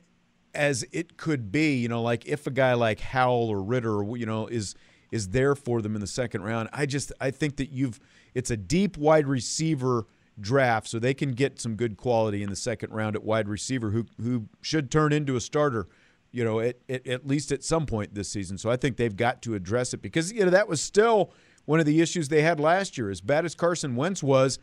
as 0.55 0.85
it 0.93 1.16
could 1.16 1.51
be, 1.51 1.76
you 1.76 1.89
know, 1.89 2.03
like 2.03 2.26
if 2.26 2.47
a 2.47 2.51
guy 2.51 2.74
like 2.74 3.01
Howell 3.01 3.49
or 3.49 3.62
Ridder, 3.62 4.03
you 4.14 4.26
know, 4.26 4.47
is 4.47 4.74
is 5.11 5.29
there 5.29 5.55
for 5.55 5.83
them 5.83 5.95
in 5.95 6.01
the 6.01 6.07
second 6.07 6.43
round, 6.43 6.69
I 6.73 6.87
just 6.87 7.13
I 7.21 7.31
think 7.31 7.57
that 7.57 7.71
you've 7.71 8.01
it's 8.35 8.51
a 8.51 8.57
deep 8.57 8.97
wide 8.97 9.27
receiver 9.27 10.07
draft, 10.41 10.89
so 10.89 10.99
they 10.99 11.15
can 11.15 11.33
get 11.33 11.61
some 11.61 11.75
good 11.75 11.97
quality 11.97 12.43
in 12.43 12.51
the 12.51 12.57
second 12.57 12.93
round 12.93 13.17
at 13.17 13.25
wide 13.25 13.49
receiver, 13.49 13.91
who 13.91 14.07
who 14.21 14.49
should 14.61 14.91
turn 14.91 15.13
into 15.13 15.37
a 15.37 15.41
starter, 15.41 15.89
you 16.31 16.45
know, 16.45 16.61
at, 16.61 16.77
at, 16.89 17.07
at 17.07 17.27
least 17.27 17.53
at 17.53 17.65
some 17.65 17.87
point 17.87 18.15
this 18.15 18.29
season. 18.29 18.59
So 18.59 18.71
I 18.71 18.77
think 18.77 18.97
they've 18.97 19.17
got 19.17 19.43
to 19.43 19.55
address 19.55 19.95
it 19.95 20.03
because 20.03 20.33
you 20.33 20.45
know 20.45 20.51
that 20.51 20.69
was 20.69 20.81
still 20.81 21.33
one 21.65 21.81
of 21.81 21.87
the 21.87 22.01
issues 22.01 22.29
they 22.29 22.43
had 22.43 22.61
last 22.61 22.97
year. 22.97 23.11
As 23.11 23.21
bad 23.21 23.45
as 23.45 23.55
Carson 23.55 23.97
Wentz 23.97 24.23
was, 24.23 24.59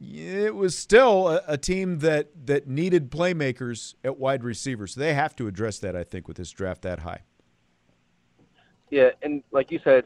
it 0.00 0.54
was 0.54 0.76
still 0.76 1.28
a, 1.28 1.42
a 1.46 1.58
team 1.58 1.98
that 2.00 2.46
that 2.46 2.68
needed 2.68 3.10
playmakers 3.10 3.94
at 4.04 4.18
wide 4.18 4.44
receiver. 4.44 4.86
So 4.86 5.00
they 5.00 5.14
have 5.14 5.34
to 5.36 5.46
address 5.46 5.78
that, 5.80 5.96
I 5.96 6.04
think, 6.04 6.28
with 6.28 6.36
this 6.36 6.50
draft 6.50 6.82
that 6.82 7.00
high. 7.00 7.22
Yeah, 8.90 9.10
and 9.22 9.42
like 9.50 9.70
you 9.70 9.80
said, 9.82 10.04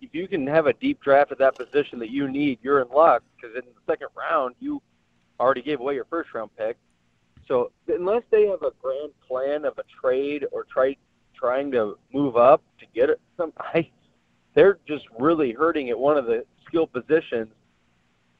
if 0.00 0.14
you 0.14 0.28
can 0.28 0.46
have 0.46 0.66
a 0.66 0.72
deep 0.72 1.00
draft 1.00 1.32
at 1.32 1.38
that 1.38 1.56
position 1.56 1.98
that 1.98 2.10
you 2.10 2.28
need, 2.28 2.58
you're 2.62 2.80
in 2.80 2.88
luck 2.88 3.22
because 3.36 3.54
in 3.56 3.62
the 3.62 3.92
second 3.92 4.08
round 4.16 4.54
you 4.60 4.80
already 5.38 5.62
gave 5.62 5.80
away 5.80 5.94
your 5.94 6.04
first 6.06 6.32
round 6.34 6.50
pick. 6.56 6.76
So 7.48 7.72
unless 7.88 8.22
they 8.30 8.46
have 8.46 8.62
a 8.62 8.70
grand 8.80 9.12
plan 9.26 9.64
of 9.64 9.78
a 9.78 9.82
trade 10.00 10.46
or 10.52 10.64
try 10.64 10.96
trying 11.34 11.70
to 11.72 11.98
move 12.12 12.36
up 12.36 12.62
to 12.78 12.86
get 12.94 13.10
it, 13.10 13.20
some 13.36 13.52
I, 13.58 13.90
they're 14.54 14.78
just 14.86 15.06
really 15.18 15.52
hurting 15.52 15.90
at 15.90 15.98
one 15.98 16.16
of 16.16 16.26
the 16.26 16.44
skill 16.66 16.86
positions. 16.86 17.48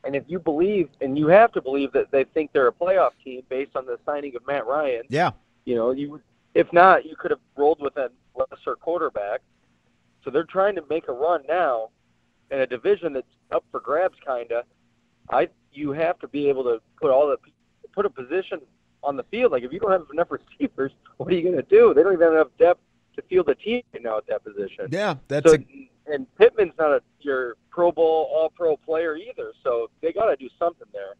And 0.04 0.16
if 0.16 0.24
you 0.28 0.38
believe, 0.38 0.88
and 1.02 1.18
you 1.18 1.26
have 1.26 1.52
to 1.52 1.60
believe 1.60 1.92
that 1.92 2.10
they 2.10 2.24
think 2.24 2.52
they're 2.52 2.68
a 2.68 2.72
playoff 2.72 3.10
team 3.22 3.42
based 3.50 3.76
on 3.76 3.84
the 3.84 3.98
signing 4.06 4.34
of 4.34 4.46
Matt 4.46 4.66
Ryan. 4.66 5.02
Yeah. 5.08 5.32
You 5.66 5.74
know, 5.74 5.90
you 5.90 6.22
if 6.54 6.72
not, 6.72 7.04
you 7.04 7.16
could 7.16 7.30
have 7.30 7.40
rolled 7.56 7.80
with 7.80 7.96
a 7.96 8.10
lesser 8.34 8.76
quarterback. 8.76 9.40
So 10.24 10.30
they're 10.30 10.44
trying 10.44 10.74
to 10.76 10.82
make 10.88 11.08
a 11.08 11.12
run 11.12 11.42
now 11.48 11.90
in 12.50 12.60
a 12.60 12.66
division 12.66 13.12
that's 13.12 13.26
up 13.50 13.64
for 13.70 13.80
grabs, 13.80 14.18
kinda. 14.26 14.64
I 15.30 15.48
you 15.72 15.92
have 15.92 16.18
to 16.20 16.28
be 16.28 16.48
able 16.48 16.64
to 16.64 16.80
put 17.00 17.10
all 17.10 17.28
the 17.28 17.36
put 17.92 18.06
a 18.06 18.10
position 18.10 18.60
on 19.02 19.16
the 19.16 19.24
field. 19.24 19.52
Like 19.52 19.62
if 19.62 19.72
you 19.72 19.80
don't 19.80 19.92
have 19.92 20.06
enough 20.12 20.28
receivers, 20.58 20.92
what 21.16 21.32
are 21.32 21.36
you 21.36 21.42
going 21.42 21.56
to 21.56 21.62
do? 21.62 21.94
They 21.94 22.02
don't 22.02 22.12
even 22.12 22.26
have 22.26 22.34
enough 22.34 22.48
depth 22.58 22.80
to 23.16 23.22
field 23.22 23.48
a 23.48 23.54
team 23.54 23.82
now 24.00 24.18
at 24.18 24.26
that 24.26 24.44
position. 24.44 24.88
Yeah, 24.90 25.16
that's 25.28 25.50
so, 25.50 25.56
a, 25.56 25.90
and 26.12 26.26
Pittman's 26.36 26.74
not 26.78 26.90
a 26.90 27.02
your 27.20 27.56
Pro 27.70 27.92
Bowl, 27.92 28.28
All 28.32 28.50
Pro 28.50 28.76
player 28.76 29.16
either. 29.16 29.52
So 29.62 29.90
they 30.00 30.12
got 30.12 30.26
to 30.26 30.36
do 30.36 30.48
something 30.58 30.86
there. 30.92 31.14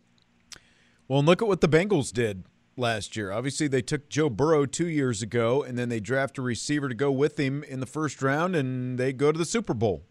Well, 1.09 1.21
and 1.21 1.29
look 1.29 1.43
at 1.43 1.49
what 1.49 1.61
the 1.61 1.69
Bengals 1.69 2.13
did 2.13 2.45
last 2.81 3.17
year. 3.17 3.31
Obviously, 3.31 3.69
they 3.69 3.83
took 3.83 4.09
Joe 4.09 4.29
Burrow 4.29 4.67
two 4.67 4.89
years 4.89 5.23
ago, 5.23 5.63
and 5.63 5.79
then 5.79 5.89
they 5.89 6.01
draft 6.01 6.39
a 6.39 6.43
receiver 6.43 6.89
to 6.89 6.95
go 6.95 7.13
with 7.13 7.39
him 7.39 7.63
in 7.65 7.79
the 7.81 7.87
first 7.87 8.21
round, 8.23 8.57
and 8.57 8.99
they 8.99 9.13
go 9.13 9.31
to 9.31 9.39
the 9.39 9.45
Super 9.45 9.75
Bowl 9.75 10.03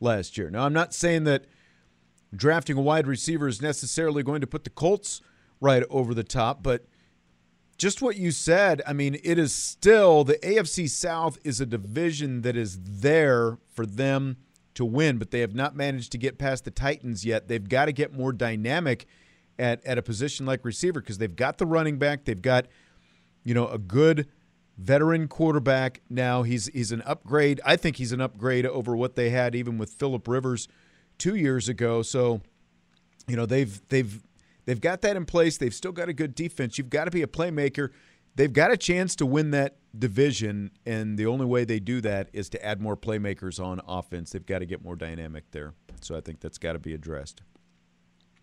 last 0.00 0.36
year. 0.36 0.50
Now, 0.50 0.64
I'm 0.64 0.72
not 0.72 0.94
saying 0.94 1.24
that 1.24 1.44
drafting 2.34 2.76
a 2.76 2.82
wide 2.82 3.06
receiver 3.06 3.46
is 3.46 3.62
necessarily 3.62 4.22
going 4.22 4.40
to 4.40 4.46
put 4.46 4.64
the 4.64 4.70
Colts 4.70 5.20
right 5.60 5.84
over 5.90 6.14
the 6.14 6.24
top, 6.24 6.62
but 6.62 6.86
just 7.76 8.02
what 8.02 8.16
you 8.16 8.32
said, 8.32 8.82
I 8.86 8.92
mean, 8.92 9.18
it 9.22 9.38
is 9.38 9.54
still 9.54 10.24
the 10.24 10.34
AFC 10.38 10.90
South 10.90 11.38
is 11.44 11.60
a 11.60 11.66
division 11.66 12.42
that 12.42 12.56
is 12.56 12.78
there 12.82 13.58
for 13.72 13.86
them 13.86 14.38
to 14.74 14.84
win, 14.84 15.18
but 15.18 15.30
they 15.30 15.40
have 15.40 15.54
not 15.54 15.76
managed 15.76 16.10
to 16.12 16.18
get 16.18 16.38
past 16.38 16.64
the 16.64 16.72
Titans 16.72 17.24
yet. 17.24 17.46
They've 17.46 17.68
got 17.68 17.84
to 17.84 17.92
get 17.92 18.12
more 18.12 18.32
dynamic 18.32 19.06
at, 19.58 19.84
at 19.84 19.98
a 19.98 20.02
position 20.02 20.46
like 20.46 20.64
receiver 20.64 21.00
because 21.00 21.18
they've 21.18 21.36
got 21.36 21.58
the 21.58 21.66
running 21.66 21.98
back, 21.98 22.24
they've 22.24 22.40
got 22.40 22.66
you 23.44 23.54
know 23.54 23.68
a 23.68 23.78
good 23.78 24.28
veteran 24.76 25.28
quarterback 25.28 26.00
now. 26.08 26.42
He's 26.42 26.66
he's 26.68 26.92
an 26.92 27.02
upgrade. 27.02 27.60
I 27.64 27.76
think 27.76 27.96
he's 27.96 28.12
an 28.12 28.20
upgrade 28.20 28.66
over 28.66 28.96
what 28.96 29.16
they 29.16 29.30
had 29.30 29.54
even 29.54 29.78
with 29.78 29.90
Philip 29.90 30.26
Rivers 30.28 30.68
two 31.18 31.34
years 31.34 31.68
ago. 31.68 32.02
So 32.02 32.40
you 33.26 33.36
know 33.36 33.46
they've 33.46 33.80
they've 33.88 34.22
they've 34.64 34.80
got 34.80 35.02
that 35.02 35.16
in 35.16 35.24
place. 35.24 35.58
They've 35.58 35.74
still 35.74 35.92
got 35.92 36.08
a 36.08 36.12
good 36.12 36.34
defense. 36.34 36.78
You've 36.78 36.90
got 36.90 37.04
to 37.04 37.10
be 37.10 37.22
a 37.22 37.26
playmaker. 37.26 37.90
They've 38.36 38.52
got 38.52 38.70
a 38.70 38.76
chance 38.76 39.16
to 39.16 39.26
win 39.26 39.50
that 39.50 39.78
division, 39.98 40.70
and 40.86 41.18
the 41.18 41.26
only 41.26 41.44
way 41.44 41.64
they 41.64 41.80
do 41.80 42.00
that 42.02 42.28
is 42.32 42.48
to 42.50 42.64
add 42.64 42.80
more 42.80 42.96
playmakers 42.96 43.62
on 43.62 43.80
offense. 43.88 44.30
They've 44.30 44.46
got 44.46 44.60
to 44.60 44.66
get 44.66 44.84
more 44.84 44.94
dynamic 44.94 45.50
there. 45.50 45.74
So 46.00 46.16
I 46.16 46.20
think 46.20 46.38
that's 46.38 46.58
got 46.58 46.74
to 46.74 46.78
be 46.78 46.94
addressed. 46.94 47.42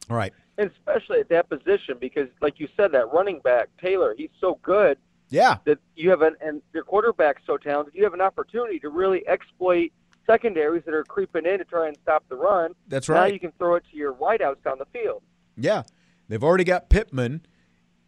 All 0.09 0.17
right. 0.17 0.33
And 0.57 0.71
especially 0.71 1.19
at 1.19 1.29
that 1.29 1.49
position, 1.49 1.97
because 1.99 2.29
like 2.41 2.59
you 2.59 2.67
said, 2.77 2.91
that 2.93 3.11
running 3.11 3.39
back 3.39 3.69
Taylor, 3.81 4.15
he's 4.17 4.29
so 4.39 4.59
good. 4.61 4.97
Yeah. 5.29 5.57
That 5.65 5.79
you 5.95 6.09
have 6.11 6.21
an 6.21 6.35
and 6.41 6.61
your 6.73 6.83
quarterback's 6.83 7.41
so 7.45 7.57
talented, 7.57 7.93
you 7.95 8.03
have 8.03 8.13
an 8.13 8.21
opportunity 8.21 8.79
to 8.79 8.89
really 8.89 9.27
exploit 9.27 9.91
secondaries 10.25 10.83
that 10.85 10.93
are 10.93 11.03
creeping 11.03 11.45
in 11.45 11.57
to 11.57 11.65
try 11.65 11.87
and 11.87 11.97
stop 12.01 12.23
the 12.29 12.35
run. 12.35 12.73
That's 12.87 13.09
right. 13.09 13.27
Now 13.27 13.33
you 13.33 13.39
can 13.39 13.51
throw 13.57 13.75
it 13.75 13.83
to 13.91 13.97
your 13.97 14.13
wideouts 14.13 14.63
down 14.63 14.77
the 14.79 14.85
field. 14.85 15.21
Yeah. 15.57 15.83
They've 16.27 16.43
already 16.43 16.63
got 16.63 16.89
Pittman. 16.89 17.45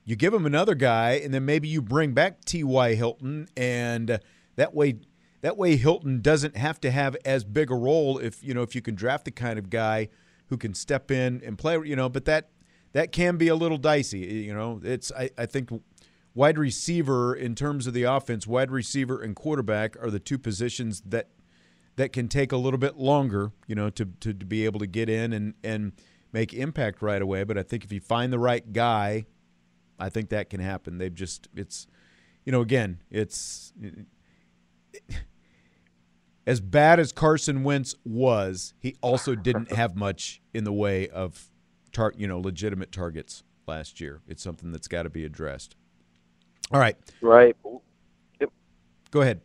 You 0.03 0.15
give 0.15 0.33
him 0.33 0.45
another 0.45 0.73
guy, 0.73 1.13
and 1.23 1.33
then 1.33 1.45
maybe 1.45 1.67
you 1.67 1.81
bring 1.81 2.13
back 2.13 2.45
T.Y. 2.45 2.95
Hilton, 2.95 3.49
and 3.57 4.09
uh, 4.09 4.17
that 4.55 4.73
way, 4.73 4.99
that 5.41 5.57
way 5.57 5.75
Hilton 5.75 6.21
doesn't 6.21 6.55
have 6.55 6.79
to 6.81 6.91
have 6.91 7.17
as 7.25 7.43
big 7.43 7.69
a 7.69 7.75
role 7.75 8.17
if 8.17 8.41
you 8.41 8.53
know 8.53 8.61
if 8.61 8.73
you 8.73 8.81
can 8.81 8.95
draft 8.95 9.25
the 9.25 9.31
kind 9.31 9.59
of 9.59 9.69
guy 9.69 10.07
who 10.49 10.57
can 10.57 10.73
step 10.73 11.11
in 11.11 11.41
and 11.45 11.57
play. 11.57 11.77
You 11.83 11.95
know, 11.95 12.09
but 12.09 12.25
that 12.25 12.49
that 12.93 13.11
can 13.11 13.37
be 13.37 13.47
a 13.47 13.55
little 13.55 13.77
dicey. 13.77 14.19
You 14.19 14.53
know, 14.53 14.81
it's 14.83 15.11
I, 15.11 15.29
I 15.37 15.45
think 15.45 15.69
wide 16.33 16.57
receiver 16.57 17.35
in 17.35 17.55
terms 17.55 17.87
of 17.87 17.93
the 17.93 18.03
offense, 18.03 18.47
wide 18.47 18.71
receiver 18.71 19.21
and 19.21 19.35
quarterback 19.35 20.01
are 20.01 20.09
the 20.09 20.19
two 20.19 20.37
positions 20.37 21.01
that 21.05 21.29
that 21.95 22.13
can 22.13 22.27
take 22.27 22.51
a 22.51 22.57
little 22.57 22.77
bit 22.77 22.97
longer. 22.97 23.51
You 23.67 23.75
know, 23.75 23.89
to 23.91 24.05
to, 24.05 24.33
to 24.33 24.45
be 24.45 24.65
able 24.65 24.79
to 24.79 24.87
get 24.87 25.09
in 25.09 25.33
and 25.33 25.53
and 25.63 25.93
make 26.31 26.53
impact 26.53 27.01
right 27.01 27.21
away. 27.21 27.43
But 27.43 27.57
I 27.57 27.63
think 27.63 27.83
if 27.83 27.91
you 27.91 27.99
find 27.99 28.31
the 28.31 28.39
right 28.39 28.71
guy, 28.73 29.25
I 29.99 30.09
think 30.09 30.29
that 30.29 30.49
can 30.49 30.59
happen. 30.59 30.97
They've 30.97 31.13
just 31.13 31.47
it's 31.55 31.87
you 32.45 32.51
know 32.51 32.61
again 32.61 33.01
it's 33.09 33.73
as 36.47 36.61
bad 36.61 36.99
as 36.99 37.11
Carson 37.11 37.63
Wentz 37.63 37.93
was, 38.05 38.73
he 38.79 38.95
also 39.01 39.35
didn't 39.35 39.71
have 39.73 39.95
much 39.95 40.41
in 40.53 40.63
the 40.63 40.71
way 40.73 41.07
of 41.09 41.49
tar- 41.91 42.13
you 42.17 42.25
know 42.27 42.39
legitimate 42.39 42.91
targets 42.91 43.43
last 43.67 43.99
year. 44.01 44.21
It's 44.27 44.41
something 44.41 44.71
that's 44.71 44.87
got 44.87 45.03
to 45.03 45.09
be 45.09 45.25
addressed. 45.25 45.75
All 46.71 46.79
right, 46.79 46.97
Right. 47.21 47.55
go 49.11 49.21
ahead. 49.21 49.41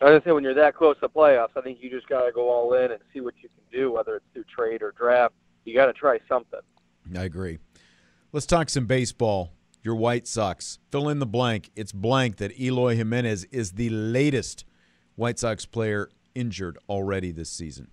I 0.00 0.06
was 0.06 0.10
gonna 0.12 0.22
say 0.24 0.32
when 0.32 0.44
you're 0.44 0.54
that 0.54 0.74
close 0.74 0.96
to 1.00 1.08
playoffs, 1.08 1.50
I 1.56 1.60
think 1.60 1.78
you 1.82 1.90
just 1.90 2.08
gotta 2.08 2.32
go 2.32 2.48
all 2.48 2.72
in 2.74 2.90
and 2.90 3.00
see 3.12 3.20
what 3.20 3.34
you 3.42 3.48
can 3.50 3.78
do, 3.78 3.92
whether 3.92 4.16
it's 4.16 4.24
through 4.32 4.44
trade 4.44 4.80
or 4.82 4.92
draft. 4.92 5.34
You 5.64 5.74
gotta 5.74 5.92
try 5.92 6.18
something. 6.28 6.60
I 7.14 7.24
agree. 7.24 7.58
Let's 8.32 8.46
talk 8.46 8.70
some 8.70 8.86
baseball. 8.86 9.52
Your 9.82 9.94
White 9.96 10.26
Sox. 10.26 10.78
Fill 10.90 11.08
in 11.08 11.18
the 11.18 11.26
blank. 11.26 11.70
It's 11.76 11.92
blank 11.92 12.36
that 12.36 12.58
Eloy 12.58 12.96
Jimenez 12.96 13.44
is 13.44 13.72
the 13.72 13.90
latest 13.90 14.64
White 15.20 15.38
Sox 15.38 15.66
player 15.66 16.08
injured 16.34 16.78
already 16.88 17.30
this 17.30 17.50
season. 17.50 17.88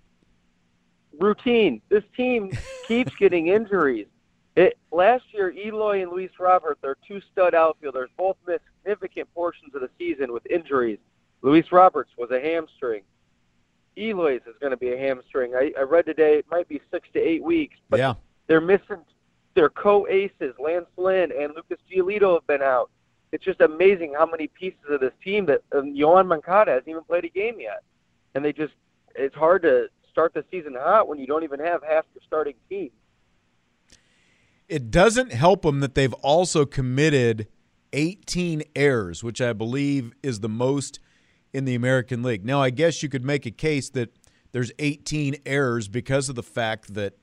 Routine. 1.19 1.81
This 1.89 2.05
team 2.15 2.57
keeps 2.87 3.13
getting 3.19 3.47
injuries. 3.47 4.07
It, 4.55 4.77
last 4.93 5.25
year, 5.33 5.51
Eloy 5.51 6.03
and 6.03 6.09
Luis 6.09 6.31
Robert, 6.39 6.77
their 6.81 6.95
two 7.05 7.19
stud 7.29 7.53
outfielders, 7.53 8.09
both 8.17 8.37
missed 8.47 8.63
significant 8.81 9.27
portions 9.33 9.75
of 9.75 9.81
the 9.81 9.89
season 9.99 10.31
with 10.31 10.45
injuries. 10.45 10.99
Luis 11.41 11.69
Roberts 11.69 12.11
was 12.17 12.31
a 12.31 12.39
hamstring. 12.39 13.03
Eloy's 13.97 14.41
is 14.47 14.55
going 14.61 14.71
to 14.71 14.77
be 14.77 14.93
a 14.93 14.97
hamstring. 14.97 15.53
I, 15.53 15.73
I 15.77 15.81
read 15.81 16.05
today 16.05 16.37
it 16.37 16.45
might 16.49 16.69
be 16.69 16.79
six 16.89 17.09
to 17.11 17.19
eight 17.19 17.43
weeks, 17.43 17.75
but 17.89 17.99
yeah. 17.99 18.13
they're 18.47 18.61
missing 18.61 19.03
their 19.53 19.69
co-aces, 19.69 20.55
Lance 20.59 20.87
Lynn 20.95 21.33
and 21.37 21.51
Lucas 21.55 21.79
Giolito, 21.91 22.35
have 22.35 22.47
been 22.47 22.61
out. 22.61 22.89
It's 23.31 23.43
just 23.43 23.61
amazing 23.61 24.13
how 24.17 24.25
many 24.25 24.47
pieces 24.47 24.79
of 24.89 25.01
this 25.01 25.13
team 25.23 25.45
that 25.47 25.61
um, 25.75 25.93
Yoán 25.93 26.27
Moncada 26.27 26.71
hasn't 26.71 26.87
even 26.87 27.03
played 27.03 27.25
a 27.25 27.29
game 27.29 27.59
yet, 27.59 27.83
and 28.35 28.43
they 28.43 28.53
just 28.53 28.73
it's 29.15 29.35
hard 29.35 29.63
to 29.63 29.87
start 30.09 30.33
the 30.33 30.43
season 30.49 30.75
hot 30.77 31.07
when 31.07 31.19
you 31.19 31.27
don't 31.27 31.43
even 31.43 31.59
have 31.59 31.83
half 31.83 32.05
your 32.13 32.21
starting 32.25 32.55
team. 32.69 32.91
It 34.67 34.91
doesn't 34.91 35.31
help 35.31 35.61
them 35.61 35.79
that 35.79 35.95
they've 35.95 36.13
also 36.13 36.65
committed 36.65 37.47
18 37.93 38.63
errors, 38.75 39.23
which 39.23 39.41
I 39.41 39.53
believe 39.53 40.13
is 40.21 40.39
the 40.39 40.49
most 40.49 40.99
in 41.53 41.65
the 41.65 41.75
American 41.75 42.23
League. 42.23 42.45
Now, 42.45 42.61
I 42.61 42.69
guess 42.69 43.01
you 43.01 43.09
could 43.09 43.23
make 43.23 43.45
a 43.45 43.51
case 43.51 43.89
that 43.91 44.09
there's 44.51 44.71
18 44.79 45.37
errors 45.45 45.87
because 45.87 46.29
of 46.29 46.35
the 46.35 46.43
fact 46.43 46.93
that 46.93 47.13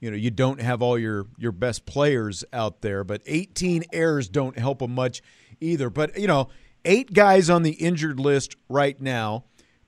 you 0.00 0.10
know 0.10 0.16
you 0.16 0.30
don't 0.30 0.60
have 0.60 0.80
all 0.80 0.98
your 0.98 1.26
your 1.38 1.52
best 1.52 1.86
players 1.86 2.44
out 2.52 2.80
there, 2.80 3.04
but 3.04 3.22
18 3.26 3.84
errors 3.92 4.28
don't 4.28 4.58
help 4.58 4.78
them 4.78 4.94
much 4.94 5.22
either. 5.60 5.90
But 5.90 6.18
you 6.18 6.26
know, 6.26 6.48
eight 6.84 7.12
guys 7.12 7.50
on 7.50 7.62
the 7.62 7.72
injured 7.72 8.20
list 8.20 8.56
right 8.68 9.00
now. 9.00 9.44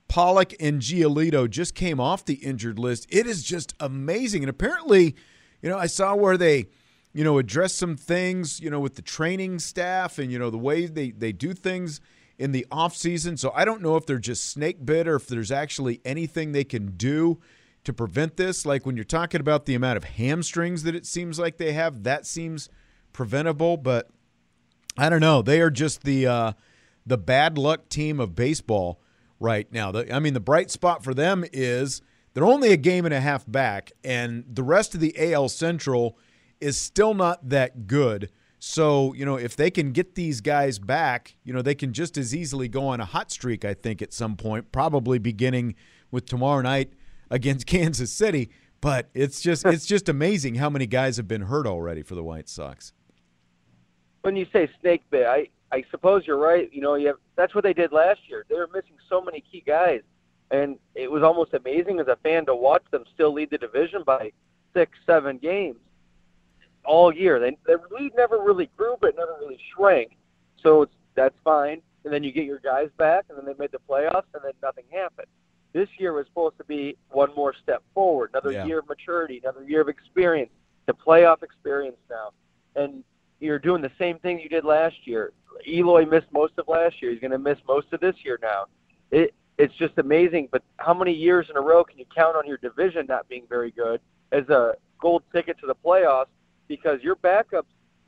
Pollock 0.09 0.53
and 0.59 0.79
Giolito 0.79 1.49
just 1.49 1.73
came 1.73 1.99
off 1.99 2.23
the 2.23 2.35
injured 2.35 2.77
list. 2.77 3.07
It 3.09 3.25
is 3.25 3.41
just 3.41 3.73
amazing, 3.79 4.43
and 4.43 4.49
apparently, 4.49 5.15
you 5.61 5.69
know, 5.69 5.77
I 5.77 5.87
saw 5.87 6.13
where 6.13 6.37
they 6.37 6.67
you 7.13 7.23
know, 7.23 7.37
address 7.37 7.73
some 7.73 7.95
things, 7.95 8.59
you 8.59 8.69
know, 8.69 8.79
with 8.79 8.95
the 8.95 9.01
training 9.01 9.59
staff 9.59 10.17
and, 10.17 10.31
you 10.31 10.39
know, 10.39 10.49
the 10.49 10.57
way 10.57 10.87
they, 10.87 11.11
they 11.11 11.31
do 11.31 11.53
things 11.53 12.01
in 12.39 12.51
the 12.51 12.65
off 12.71 12.95
season. 12.95 13.37
So 13.37 13.51
I 13.55 13.63
don't 13.63 13.81
know 13.81 13.95
if 13.95 14.05
they're 14.05 14.17
just 14.17 14.49
snake 14.49 14.83
bit 14.83 15.07
or 15.07 15.15
if 15.15 15.27
there's 15.27 15.51
actually 15.51 16.01
anything 16.03 16.51
they 16.51 16.63
can 16.63 16.97
do 16.97 17.39
to 17.83 17.93
prevent 17.93 18.37
this. 18.37 18.65
Like 18.65 18.85
when 18.85 18.95
you're 18.95 19.03
talking 19.03 19.39
about 19.39 19.67
the 19.67 19.75
amount 19.75 19.97
of 19.97 20.03
hamstrings 20.05 20.83
that 20.83 20.95
it 20.95 21.05
seems 21.05 21.37
like 21.37 21.57
they 21.57 21.73
have, 21.73 22.03
that 22.03 22.25
seems 22.25 22.67
preventable. 23.13 23.77
But 23.77 24.09
I 24.97 25.09
don't 25.09 25.21
know. 25.21 25.41
They 25.41 25.61
are 25.61 25.69
just 25.69 26.03
the 26.03 26.27
uh, 26.27 26.53
the 27.05 27.17
bad 27.17 27.57
luck 27.57 27.89
team 27.89 28.19
of 28.19 28.35
baseball 28.35 29.01
right 29.39 29.71
now. 29.71 29.91
The, 29.91 30.13
I 30.13 30.19
mean, 30.19 30.33
the 30.33 30.39
bright 30.39 30.71
spot 30.71 31.03
for 31.03 31.13
them 31.13 31.45
is 31.51 32.01
they're 32.33 32.45
only 32.45 32.71
a 32.71 32.77
game 32.77 33.05
and 33.05 33.13
a 33.13 33.19
half 33.19 33.45
back, 33.45 33.91
and 34.03 34.45
the 34.47 34.63
rest 34.63 34.93
of 34.95 35.01
the 35.01 35.15
AL 35.33 35.49
Central– 35.49 36.17
is 36.63 36.77
still 36.77 37.13
not 37.13 37.49
that 37.49 37.87
good. 37.87 38.31
So, 38.57 39.13
you 39.13 39.25
know, 39.25 39.35
if 39.35 39.57
they 39.57 39.69
can 39.69 39.91
get 39.91 40.15
these 40.15 40.39
guys 40.39 40.79
back, 40.79 41.35
you 41.43 41.53
know, 41.53 41.61
they 41.61 41.75
can 41.75 41.91
just 41.91 42.17
as 42.17 42.33
easily 42.33 42.69
go 42.69 42.87
on 42.87 43.01
a 43.01 43.05
hot 43.05 43.29
streak, 43.29 43.65
I 43.65 43.73
think, 43.73 44.01
at 44.01 44.13
some 44.13 44.37
point, 44.37 44.71
probably 44.71 45.19
beginning 45.19 45.75
with 46.09 46.25
tomorrow 46.25 46.61
night 46.61 46.93
against 47.29 47.65
Kansas 47.67 48.11
City. 48.11 48.49
But 48.79 49.09
it's 49.13 49.41
just 49.41 49.65
it's 49.65 49.85
just 49.85 50.09
amazing 50.09 50.55
how 50.55 50.69
many 50.69 50.85
guys 50.87 51.17
have 51.17 51.27
been 51.27 51.43
hurt 51.43 51.67
already 51.67 52.03
for 52.03 52.15
the 52.15 52.23
White 52.23 52.49
Sox. 52.49 52.93
When 54.23 54.35
you 54.35 54.47
say 54.51 54.69
snake 54.81 55.03
bit, 55.09 55.27
I, 55.27 55.49
I 55.71 55.83
suppose 55.91 56.23
you're 56.25 56.37
right. 56.37 56.69
You 56.73 56.81
know, 56.81 56.95
you 56.95 57.07
have, 57.07 57.17
that's 57.35 57.53
what 57.53 57.63
they 57.63 57.73
did 57.73 57.91
last 57.91 58.21
year. 58.27 58.45
They 58.49 58.55
were 58.55 58.69
missing 58.73 58.95
so 59.09 59.21
many 59.21 59.41
key 59.41 59.61
guys. 59.65 60.01
And 60.49 60.77
it 60.95 61.11
was 61.11 61.23
almost 61.23 61.53
amazing 61.53 61.99
as 61.99 62.07
a 62.07 62.15
fan 62.23 62.45
to 62.45 62.55
watch 62.55 62.83
them 62.91 63.03
still 63.13 63.33
lead 63.33 63.49
the 63.49 63.57
division 63.57 64.03
by 64.05 64.31
six, 64.73 64.97
seven 65.05 65.37
games 65.37 65.77
all 66.85 67.13
year. 67.13 67.39
They, 67.39 67.57
the 67.65 67.79
lead 67.91 68.13
never 68.15 68.39
really 68.39 68.69
grew, 68.77 68.95
but 69.01 69.15
never 69.17 69.35
really 69.39 69.59
shrank. 69.75 70.15
So 70.61 70.83
it's, 70.83 70.93
that's 71.15 71.35
fine. 71.43 71.81
And 72.05 72.13
then 72.13 72.23
you 72.23 72.31
get 72.31 72.45
your 72.45 72.59
guys 72.59 72.89
back, 72.97 73.25
and 73.29 73.37
then 73.37 73.45
they 73.45 73.55
made 73.57 73.71
the 73.71 73.79
playoffs, 73.89 74.25
and 74.33 74.43
then 74.43 74.53
nothing 74.61 74.85
happened. 74.91 75.27
This 75.73 75.89
year 75.97 76.13
was 76.13 76.27
supposed 76.27 76.57
to 76.59 76.63
be 76.65 76.95
one 77.09 77.33
more 77.35 77.53
step 77.61 77.81
forward, 77.93 78.29
another 78.33 78.51
Yeah. 78.51 78.65
year 78.65 78.79
of 78.79 78.87
maturity, 78.87 79.41
another 79.43 79.63
year 79.63 79.81
of 79.81 79.89
experience, 79.89 80.51
the 80.85 80.93
playoff 80.93 81.43
experience 81.43 81.97
now. 82.09 82.29
And 82.75 83.03
you're 83.43 83.59
doing 83.59 83.81
the 83.81 83.91
same 83.99 84.17
thing 84.19 84.39
you 84.39 84.49
did 84.49 84.63
last 84.63 85.05
year. 85.05 85.33
Eloy 85.67 86.05
missed 86.05 86.31
most 86.31 86.53
of 86.57 86.67
last 86.67 87.01
year. 87.01 87.11
He's 87.11 87.19
going 87.19 87.31
to 87.31 87.37
miss 87.37 87.57
most 87.67 87.91
of 87.91 87.99
this 87.99 88.15
year 88.23 88.39
now. 88.41 88.65
It 89.11 89.33
it's 89.57 89.75
just 89.75 89.97
amazing. 89.97 90.49
But 90.51 90.63
how 90.77 90.93
many 90.93 91.13
years 91.13 91.47
in 91.49 91.57
a 91.57 91.61
row 91.61 91.83
can 91.83 91.99
you 91.99 92.05
count 92.15 92.35
on 92.35 92.47
your 92.47 92.57
division 92.57 93.05
not 93.07 93.29
being 93.29 93.45
very 93.47 93.69
good 93.69 94.01
as 94.31 94.49
a 94.49 94.73
gold 94.99 95.23
ticket 95.31 95.59
to 95.59 95.67
the 95.67 95.75
playoffs? 95.75 96.27
Because 96.67 97.01
your 97.03 97.15
backups 97.15 97.65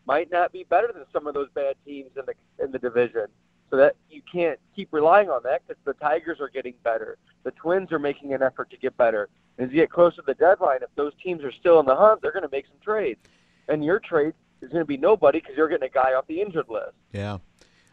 might 0.07 0.31
not 0.31 0.51
be 0.51 0.63
better 0.63 0.91
than 0.91 1.03
some 1.13 1.27
of 1.27 1.33
those 1.33 1.49
bad 1.53 1.75
teams 1.85 2.11
in 2.17 2.23
the 2.25 2.63
in 2.63 2.71
the 2.71 2.79
division. 2.79 3.27
So 3.69 3.77
that 3.77 3.95
you 4.09 4.21
can't 4.31 4.59
keep 4.75 4.89
relying 4.91 5.29
on 5.29 5.41
that 5.43 5.63
because 5.67 5.81
the 5.85 5.93
Tigers 5.93 6.39
are 6.39 6.49
getting 6.49 6.75
better. 6.83 7.17
The 7.43 7.51
Twins 7.51 7.91
are 7.91 7.99
making 7.99 8.33
an 8.33 8.41
effort 8.41 8.69
to 8.71 8.77
get 8.77 8.95
better. 8.95 9.27
As 9.57 9.69
you 9.69 9.75
get 9.75 9.89
closer 9.89 10.17
to 10.17 10.23
the 10.25 10.35
deadline, 10.35 10.79
if 10.81 10.89
those 10.95 11.13
teams 11.21 11.43
are 11.43 11.51
still 11.51 11.79
in 11.79 11.85
the 11.85 11.95
hunt, 11.95 12.21
they're 12.21 12.31
going 12.31 12.43
to 12.43 12.49
make 12.51 12.67
some 12.67 12.77
trades. 12.83 13.19
And 13.67 13.83
your 13.83 13.99
trade 13.99 14.33
is 14.61 14.69
going 14.69 14.81
to 14.81 14.87
be 14.87 14.97
nobody 14.97 15.39
because 15.39 15.55
you're 15.55 15.69
getting 15.69 15.87
a 15.87 15.91
guy 15.91 16.13
off 16.13 16.27
the 16.27 16.41
injured 16.41 16.67
list. 16.69 16.93
Yeah. 17.11 17.37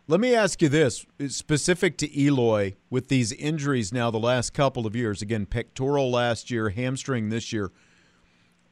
Let 0.09 0.21
me 0.21 0.35
ask 0.35 0.61
you 0.61 0.69
this 0.69 1.07
specific 1.29 1.97
to 1.99 2.21
Eloy 2.21 2.75
with 2.91 3.09
these 3.09 3.33
injuries 3.33 3.93
now 3.93 4.11
the 4.11 4.19
last 4.19 4.53
couple 4.53 4.87
of 4.87 4.97
years. 4.97 5.23
Again, 5.23 5.47
pectoral 5.47 6.11
last 6.11 6.51
year, 6.51 6.71
hamstring 6.71 7.29
this 7.29 7.53
year. 7.53 7.71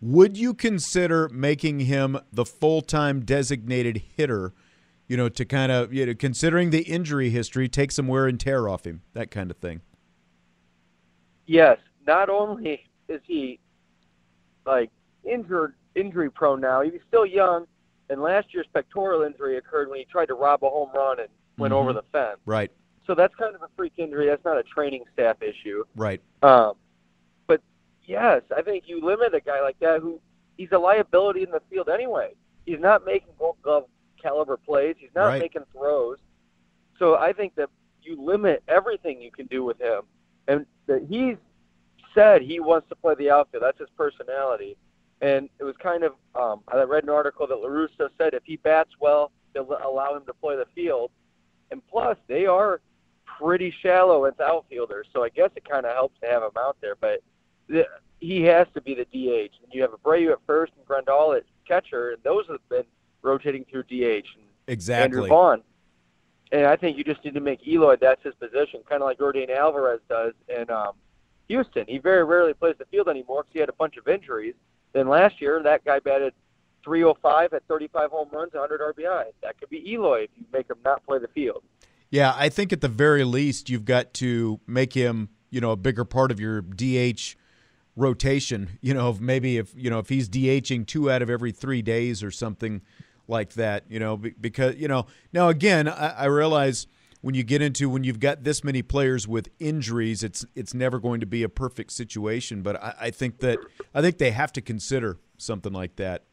Would 0.01 0.37
you 0.37 0.55
consider 0.55 1.29
making 1.29 1.81
him 1.81 2.19
the 2.33 2.45
full 2.45 2.81
time 2.81 3.21
designated 3.21 4.03
hitter? 4.17 4.55
You 5.07 5.17
know, 5.17 5.29
to 5.29 5.45
kind 5.45 5.71
of, 5.71 5.93
you 5.93 6.07
know, 6.07 6.15
considering 6.15 6.71
the 6.71 6.83
injury 6.83 7.31
history, 7.31 7.69
take 7.69 7.93
some 7.93 8.07
wear 8.07 8.27
and 8.27 8.39
tear 8.39 8.69
off 8.69 8.85
him, 8.85 9.03
that 9.13 9.31
kind 9.31 9.51
of 9.51 9.57
thing. 9.59 9.83
Yes, 11.47 11.79
not 12.07 12.29
only 12.29 12.89
is 13.09 13.21
he 13.25 13.59
like 14.65 14.91
injured, 15.25 15.75
injury 15.95 16.31
prone 16.31 16.61
now, 16.61 16.83
he's 16.83 17.01
still 17.09 17.27
young. 17.27 17.67
And 18.11 18.21
last 18.21 18.53
year's 18.53 18.67
pectoral 18.75 19.23
injury 19.23 19.57
occurred 19.57 19.89
when 19.89 19.99
he 20.01 20.05
tried 20.05 20.27
to 20.27 20.35
rob 20.35 20.65
a 20.65 20.69
home 20.69 20.91
run 20.93 21.21
and 21.21 21.29
went 21.59 21.73
Mhm. 21.73 21.77
over 21.79 21.93
the 21.93 22.03
fence. 22.13 22.41
Right, 22.45 22.71
So 23.07 23.15
that's 23.15 23.35
kind 23.37 23.55
of 23.55 23.63
a 23.63 23.69
freak 23.77 23.95
injury. 23.97 24.27
That's 24.27 24.45
not 24.45 24.59
a 24.59 24.63
training 24.65 25.05
staff 25.13 25.41
issue. 25.43 25.85
right. 25.97 26.21
Um, 26.43 26.75
but 27.47 27.61
yes, 28.05 28.43
I 28.55 28.63
think 28.63 28.89
you 28.89 29.01
limit 29.01 29.33
a 29.35 29.41
guy 29.41 29.61
like 29.63 29.79
that 29.81 30.01
who 30.01 30.21
he's 30.57 30.71
a 30.73 30.79
liability 30.79 31.43
in 31.43 31.51
the 31.51 31.61
field 31.71 31.89
anyway. 31.89 32.35
He's 32.67 32.79
not 32.81 33.05
making 33.07 33.33
Gold 33.39 33.57
Glove 33.63 33.87
caliber 34.21 34.57
plays. 34.59 34.97
He's 34.99 35.15
not 35.15 35.27
Right. 35.27 35.41
making 35.41 35.65
throws. 35.73 36.19
So 36.99 37.17
I 37.17 37.33
think 37.33 37.55
that 37.55 37.71
you 38.03 38.21
limit 38.21 38.63
everything 38.69 39.21
you 39.21 39.31
can 39.31 39.47
do 39.47 39.65
with 39.65 39.79
him, 39.81 40.03
and 40.49 40.67
that 40.87 41.03
he's 41.05 41.37
said 42.15 42.43
he 42.43 42.59
wants 42.61 42.89
to 42.89 42.97
play 42.97 43.15
the 43.15 43.31
outfield. 43.31 43.63
That's 43.63 43.79
his 43.79 43.91
personality. 43.91 44.77
And 45.21 45.49
it 45.59 45.65
was 45.65 45.77
kind 45.77 46.03
of 46.03 46.15
um, 46.35 46.63
I 46.69 46.83
read 46.83 47.05
an 47.05 47.11
article 47.11 47.47
that 47.47 47.57
La 47.57 47.69
Russa 47.69 48.09
said 48.19 48.35
if 48.35 48.43
he 48.45 48.57
bats 48.57 48.91
well, 49.01 49.33
they'll 49.53 49.69
allow 49.85 50.17
him 50.17 50.25
to 50.27 50.35
play 50.35 50.57
the 50.57 50.67
field. 50.75 51.11
And 51.71 51.83
plus, 51.89 52.17
they 52.27 52.47
are 52.47 52.81
pretty 53.39 53.73
shallow 53.83 54.25
as 54.25 54.35
outfielders, 54.41 55.07
so 55.13 55.23
I 55.23 55.29
guess 55.29 55.51
it 55.57 55.69
kind 55.69 55.87
of 55.87 55.95
helps 55.95 56.19
to 56.21 56.27
have 56.27 56.43
him 56.43 56.51
out 56.59 56.77
there. 56.81 56.97
But 56.97 57.21
the, 57.69 57.87
he 58.21 58.43
has 58.43 58.67
to 58.75 58.81
be 58.81 58.95
the 58.95 59.05
DH. 59.05 59.53
And 59.63 59.73
you 59.73 59.83
have 59.83 59.93
Abreu 59.93 60.33
at 60.33 60.39
first 60.47 60.73
and 60.77 60.87
Grandal 60.87 61.37
at 61.37 61.45
catcher, 61.67 62.11
and 62.11 62.23
those 62.23 62.47
have 62.49 62.67
been 62.69 62.85
rotating 63.23 63.65
through 63.71 63.85
DH. 63.85 64.27
And 64.37 64.51
Exactly. 64.67 65.05
Andrew 65.05 65.27
Vaughn. 65.27 65.63
And 66.53 66.67
I 66.67 66.77
think 66.77 66.97
you 66.99 67.05
just 67.05 67.25
need 67.25 67.35
to 67.35 67.41
make 67.41 67.67
Eloy 67.67 67.97
that's 67.97 68.23
his 68.23 68.35
position, 68.35 68.81
kind 68.89 69.03
of 69.03 69.07
like 69.07 69.19
Yordan 69.19 69.51
Alvarez 69.51 70.01
does 70.09 70.33
in 70.49 70.69
um, 70.71 70.93
Houston. 71.49 71.85
He 71.87 71.99
very 71.99 72.25
rarely 72.25 72.55
plays 72.55 72.75
the 72.79 72.85
field 72.87 73.09
anymore 73.09 73.43
because 73.43 73.53
he 73.53 73.61
had 73.61 73.69
a 73.69 73.75
bunch 73.75 73.97
of 73.97 74.09
injuries. 74.09 74.55
Then 74.93 75.09
last 75.09 75.41
year, 75.41 75.63
that 75.63 75.85
guy 75.85 75.99
batted 76.01 76.35
305 76.85 77.53
at 77.53 77.63
35 77.69 78.11
home 78.11 78.29
runs, 78.33 78.53
100 78.55 78.81
RBI. 78.81 79.25
That 79.43 79.59
could 79.59 79.71
be 79.71 79.93
Eloy 79.93 80.23
if 80.23 80.31
you 80.37 80.45
make 80.53 80.69
him 80.69 80.79
not 80.85 81.05
play 81.05 81.19
the 81.19 81.29
field. 81.29 81.63
Yeah, 82.11 82.35
I 82.37 82.49
think 82.49 82.73
at 82.73 82.81
the 82.81 82.89
very 82.89 83.23
least 83.25 83.71
you've 83.71 83.85
got 83.85 84.15
to 84.15 84.61
make 84.67 84.95
him, 84.95 85.29
you 85.51 85.61
know, 85.61 85.71
a 85.71 85.77
bigger 85.77 86.05
part 86.05 86.33
of 86.33 86.41
your 86.41 86.61
DH 86.61 87.37
rotation. 87.97 88.71
You 88.81 88.95
know, 88.95 89.17
maybe 89.21 89.59
if 89.59 89.73
you 89.77 89.91
know 89.91 89.99
if 89.99 90.09
he's 90.09 90.29
DHing 90.29 90.87
two 90.87 91.11
out 91.11 91.23
of 91.23 91.31
every 91.31 91.53
three 91.53 91.83
days 91.83 92.23
or 92.23 92.31
something 92.31 92.81
like 93.29 93.53
that. 93.55 93.85
You 93.89 94.01
know, 94.01 94.17
because 94.17 94.77
you 94.77 94.89
know 94.89 95.07
now 95.33 95.49
again 95.49 95.87
I, 95.87 96.09
I 96.11 96.25
realize 96.25 96.87
when 97.21 97.35
you 97.35 97.43
get 97.43 97.61
into 97.61 97.89
when 97.89 98.05
you've 98.05 98.21
got 98.21 98.45
this 98.45 98.65
many 98.65 98.83
players 98.83 99.29
with 99.29 99.49
injuries, 99.59 100.23
it's 100.23 100.45
it's 100.55 100.73
never 100.75 100.99
going 100.99 101.21
to 101.21 101.27
be 101.27 101.43
a 101.43 101.49
perfect 101.49 101.93
situation. 101.93 102.63
But 102.63 102.83
I, 102.83 102.95
I 103.01 103.11
think 103.11 103.41
that 103.41 103.59
I 103.95 104.01
think 104.01 104.19
they 104.19 104.31
have 104.31 104.53
to 104.55 104.61
consider 104.61 105.19
something 105.37 105.73
like 105.73 105.97
that 105.97 106.25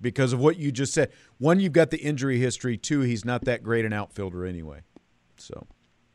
because 0.00 0.32
of 0.32 0.40
what 0.40 0.56
you 0.56 0.72
just 0.72 0.92
said. 0.92 1.10
One, 1.38 1.60
you've 1.60 1.72
got 1.72 1.90
the 1.90 1.98
injury 1.98 2.38
history. 2.38 2.76
Two, 2.76 3.00
he's 3.00 3.24
not 3.24 3.44
that 3.44 3.62
great 3.62 3.84
an 3.84 3.92
outfielder 3.92 4.44
anyway. 4.44 4.82
So 5.36 5.66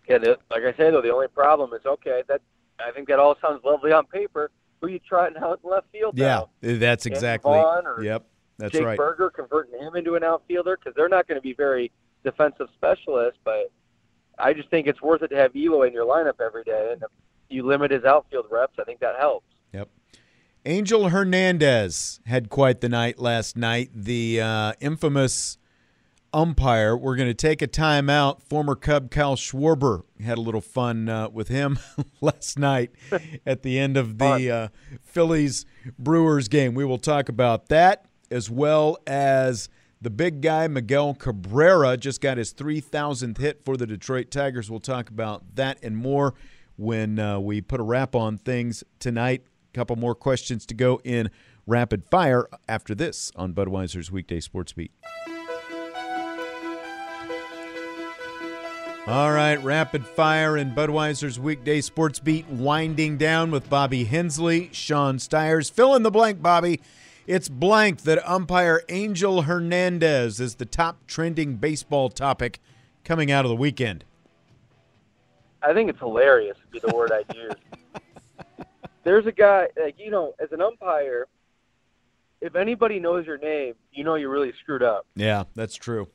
Yeah, 0.07 0.17
the, 0.19 0.37
like 0.49 0.63
I 0.63 0.75
said, 0.77 0.93
though, 0.93 1.01
the 1.01 1.13
only 1.13 1.27
problem 1.27 1.73
is 1.73 1.85
okay. 1.85 2.23
That 2.27 2.41
I 2.79 2.91
think 2.91 3.07
that 3.07 3.19
all 3.19 3.37
sounds 3.41 3.63
lovely 3.63 3.91
on 3.91 4.05
paper. 4.05 4.51
Who 4.81 4.87
you 4.87 4.99
trotting 4.99 5.41
out 5.41 5.59
in 5.63 5.69
left 5.69 5.87
field 5.91 6.13
yeah, 6.17 6.27
now? 6.27 6.49
Eh, 6.61 6.77
that's 6.77 7.05
Andrew 7.05 7.15
exactly. 7.15 7.63
Yep, 8.03 8.25
that's 8.57 8.73
Jake 8.73 8.85
right. 8.85 8.97
Burger 8.97 9.31
converting 9.31 9.79
him 9.79 9.95
into 9.95 10.15
an 10.15 10.23
outfielder 10.23 10.77
because 10.77 10.95
they're 10.95 11.09
not 11.09 11.27
going 11.27 11.37
to 11.37 11.41
be 11.41 11.53
very 11.53 11.91
defensive 12.23 12.67
specialists. 12.75 13.39
But 13.43 13.71
I 14.39 14.53
just 14.53 14.69
think 14.69 14.87
it's 14.87 15.01
worth 15.01 15.21
it 15.21 15.29
to 15.29 15.35
have 15.35 15.55
Eloy 15.55 15.87
in 15.87 15.93
your 15.93 16.05
lineup 16.05 16.39
every 16.43 16.63
day, 16.63 16.89
and 16.93 17.01
if 17.01 17.09
you 17.49 17.65
limit 17.65 17.91
his 17.91 18.03
outfield 18.03 18.45
reps, 18.51 18.77
I 18.79 18.83
think 18.83 18.99
that 18.99 19.15
helps. 19.17 19.45
Yep. 19.73 19.89
Angel 20.65 21.09
Hernandez 21.09 22.19
had 22.25 22.49
quite 22.49 22.81
the 22.81 22.89
night 22.89 23.19
last 23.19 23.55
night. 23.55 23.89
The 23.93 24.41
uh, 24.41 24.73
infamous 24.79 25.57
umpire. 26.33 26.95
We're 26.95 27.15
going 27.15 27.29
to 27.29 27.33
take 27.33 27.61
a 27.61 27.67
timeout. 27.67 28.43
Former 28.43 28.75
Cub 28.75 29.09
Kyle 29.09 29.35
Schwarber 29.35 30.03
had 30.23 30.37
a 30.37 30.41
little 30.41 30.61
fun 30.61 31.09
uh, 31.09 31.29
with 31.29 31.47
him 31.47 31.79
last 32.21 32.59
night 32.59 32.91
at 33.45 33.63
the 33.63 33.79
end 33.79 33.97
of 33.97 34.17
the 34.17 34.51
uh, 34.51 34.67
Phillies 35.03 35.65
Brewers 35.97 36.47
game. 36.47 36.75
We 36.75 36.85
will 36.85 36.99
talk 36.99 37.29
about 37.29 37.69
that 37.69 38.05
as 38.29 38.49
well 38.49 38.97
as 39.07 39.69
the 40.01 40.09
big 40.09 40.41
guy, 40.41 40.67
Miguel 40.67 41.13
Cabrera, 41.15 41.97
just 41.97 42.21
got 42.21 42.37
his 42.37 42.53
3,000th 42.53 43.37
hit 43.37 43.63
for 43.65 43.77
the 43.77 43.87
Detroit 43.87 44.29
Tigers. 44.29 44.69
We'll 44.69 44.79
talk 44.79 45.09
about 45.09 45.55
that 45.55 45.79
and 45.81 45.97
more 45.97 46.33
when 46.75 47.17
uh, 47.19 47.39
we 47.39 47.61
put 47.61 47.79
a 47.79 47.83
wrap 47.83 48.15
on 48.15 48.37
things 48.37 48.83
tonight. 48.99 49.43
A 49.73 49.75
couple 49.75 49.95
more 49.95 50.15
questions 50.15 50.65
to 50.67 50.73
go 50.73 51.01
in 51.03 51.29
rapid 51.65 52.05
fire 52.05 52.47
after 52.67 52.93
this 52.93 53.31
on 53.35 53.53
Budweiser's 53.53 54.11
Weekday 54.11 54.39
Sports 54.39 54.73
Beat. 54.73 54.91
All 59.07 59.31
right, 59.31 59.55
rapid 59.63 60.05
fire 60.05 60.57
and 60.57 60.75
Budweiser's 60.75 61.39
weekday 61.39 61.79
sports 61.79 62.19
beat 62.19 62.45
winding 62.49 63.15
down 63.15 63.51
with 63.51 63.69
Bobby 63.69 64.03
Hensley, 64.03 64.69
Sean 64.73 65.17
Stires. 65.17 65.69
Fill 65.69 65.95
in 65.95 66.03
the 66.03 66.11
blank, 66.11 66.41
Bobby. 66.41 66.81
It's 67.27 67.49
blank 67.49 68.03
that 68.03 68.25
umpire 68.25 68.83
Angel 68.87 69.41
Hernandez 69.41 70.39
is 70.39 70.55
the 70.55 70.65
top 70.65 71.05
trending 71.07 71.57
baseball 71.57 72.07
topic 72.07 72.61
coming 73.03 73.29
out 73.31 73.43
of 73.43 73.49
the 73.49 73.55
weekend. 73.55 74.05
I 75.61 75.73
think 75.73 75.89
it's 75.89 75.99
hilarious 75.99 76.55
would 76.63 76.81
be 76.81 76.87
the 76.87 76.95
word 76.95 77.11
I'd 77.11 77.35
use. 77.35 77.51
There's 79.03 79.25
a 79.25 79.33
guy 79.33 79.67
like 79.75 79.99
you 79.99 80.09
know, 80.09 80.35
as 80.39 80.53
an 80.53 80.61
umpire, 80.61 81.27
if 82.39 82.55
anybody 82.55 82.97
knows 82.97 83.25
your 83.25 83.37
name, 83.37 83.73
you 83.91 84.05
know 84.05 84.15
you're 84.15 84.29
really 84.29 84.53
screwed 84.61 84.83
up. 84.83 85.05
Yeah, 85.17 85.43
that's 85.53 85.75
true. 85.75 86.07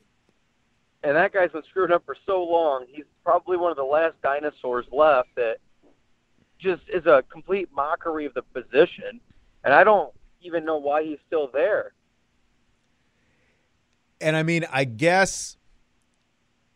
And 1.03 1.15
that 1.15 1.31
guy's 1.31 1.51
been 1.51 1.61
screwed 1.69 1.91
up 1.91 2.03
for 2.07 2.15
so 2.25 2.43
long. 2.43 2.85
He's 2.89 3.05
probably 3.23 3.57
one 3.57 3.69
of 3.69 3.77
the 3.77 3.83
last 3.83 4.19
dinosaurs 4.23 4.87
left 4.91 5.29
that 5.35 5.57
just 6.57 6.81
is 6.91 7.05
a 7.05 7.23
complete 7.31 7.69
mockery 7.71 8.25
of 8.25 8.33
the 8.33 8.41
position. 8.41 9.19
And 9.63 9.75
I 9.75 9.83
don't 9.83 10.11
even 10.43 10.65
know 10.65 10.77
why 10.77 11.03
he's 11.03 11.19
still 11.27 11.49
there. 11.51 11.93
And 14.21 14.35
I 14.35 14.43
mean, 14.43 14.65
I 14.71 14.85
guess 14.85 15.57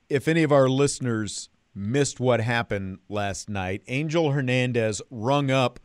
if 0.10 0.28
any 0.28 0.44
of 0.44 0.52
our 0.52 0.68
listeners 0.68 1.50
missed 1.74 2.20
what 2.20 2.42
happened 2.42 3.00
last 3.08 3.50
night, 3.50 3.84
Angel 3.88 4.32
Hernandez 4.32 5.02
rung 5.10 5.52
up 5.52 5.80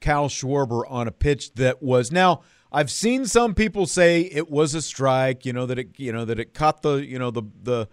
Cal 0.00 0.28
Schwarber 0.28 0.84
on 0.88 1.08
a 1.08 1.12
pitch 1.12 1.54
that 1.54 1.82
was 1.82 2.12
now 2.12 2.42
I've 2.70 2.90
seen 2.90 3.24
some 3.24 3.54
people 3.54 3.86
say 3.86 4.22
it 4.22 4.50
was 4.50 4.74
a 4.74 4.82
strike, 4.82 5.46
you 5.46 5.52
know 5.52 5.66
that 5.66 5.78
it 5.78 5.98
you 5.98 6.12
know 6.12 6.24
that 6.24 6.38
it 6.38 6.52
caught 6.52 6.82
the 6.82 6.96
you 6.96 7.18
know 7.18 7.30
the 7.30 7.42
the 7.62 7.88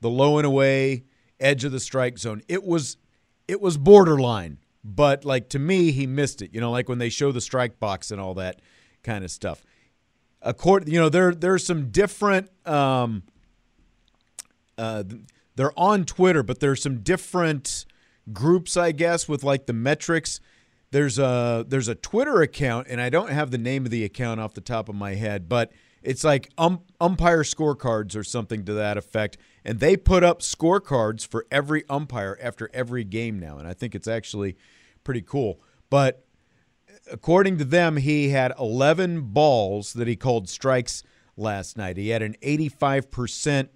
the 0.00 0.10
low 0.10 0.38
and 0.38 0.46
away 0.46 1.04
edge 1.40 1.64
of 1.64 1.72
the 1.72 1.80
strike 1.80 2.18
zone. 2.18 2.42
It 2.48 2.64
was 2.64 2.96
it 3.46 3.60
was 3.60 3.76
borderline, 3.76 4.58
but 4.82 5.24
like 5.24 5.50
to 5.50 5.58
me 5.58 5.92
he 5.92 6.06
missed 6.06 6.40
it. 6.40 6.54
You 6.54 6.60
know, 6.60 6.70
like 6.70 6.88
when 6.88 6.98
they 6.98 7.10
show 7.10 7.32
the 7.32 7.40
strike 7.40 7.78
box 7.78 8.10
and 8.10 8.20
all 8.20 8.34
that 8.34 8.62
kind 9.04 9.24
of 9.24 9.30
stuff. 9.30 9.62
According, 10.42 10.92
you 10.92 10.98
know, 10.98 11.08
there 11.08 11.34
there's 11.34 11.64
some 11.64 11.90
different 11.90 12.50
um 12.66 13.22
uh 14.76 15.04
they're 15.54 15.78
on 15.78 16.04
Twitter, 16.04 16.42
but 16.42 16.58
there's 16.58 16.82
some 16.82 16.98
different 17.02 17.86
groups 18.32 18.76
I 18.76 18.92
guess 18.92 19.28
with 19.28 19.44
like 19.44 19.66
the 19.66 19.72
metrics 19.72 20.40
there's 20.94 21.18
a 21.18 21.66
there's 21.68 21.88
a 21.88 21.96
Twitter 21.96 22.40
account, 22.40 22.86
and 22.88 23.00
I 23.00 23.10
don't 23.10 23.30
have 23.30 23.50
the 23.50 23.58
name 23.58 23.84
of 23.84 23.90
the 23.90 24.04
account 24.04 24.38
off 24.38 24.54
the 24.54 24.60
top 24.60 24.88
of 24.88 24.94
my 24.94 25.16
head, 25.16 25.48
but 25.48 25.72
it's 26.04 26.22
like 26.22 26.50
um, 26.56 26.82
umpire 27.00 27.42
scorecards 27.42 28.14
or 28.14 28.22
something 28.22 28.64
to 28.66 28.74
that 28.74 28.96
effect. 28.96 29.36
And 29.64 29.80
they 29.80 29.96
put 29.96 30.22
up 30.22 30.40
scorecards 30.40 31.26
for 31.26 31.46
every 31.50 31.82
umpire 31.90 32.38
after 32.40 32.70
every 32.72 33.02
game 33.02 33.40
now, 33.40 33.58
and 33.58 33.66
I 33.66 33.74
think 33.74 33.96
it's 33.96 34.06
actually 34.06 34.56
pretty 35.02 35.22
cool. 35.22 35.60
But 35.90 36.23
according 37.10 37.58
to 37.58 37.64
them, 37.64 37.96
he 37.96 38.30
had 38.30 38.52
11 38.58 39.32
balls 39.32 39.92
that 39.94 40.08
he 40.08 40.16
called 40.16 40.48
strikes 40.48 41.02
last 41.36 41.76
night. 41.76 41.96
He 41.96 42.08
had 42.08 42.22
an 42.22 42.36
85% 42.42 43.68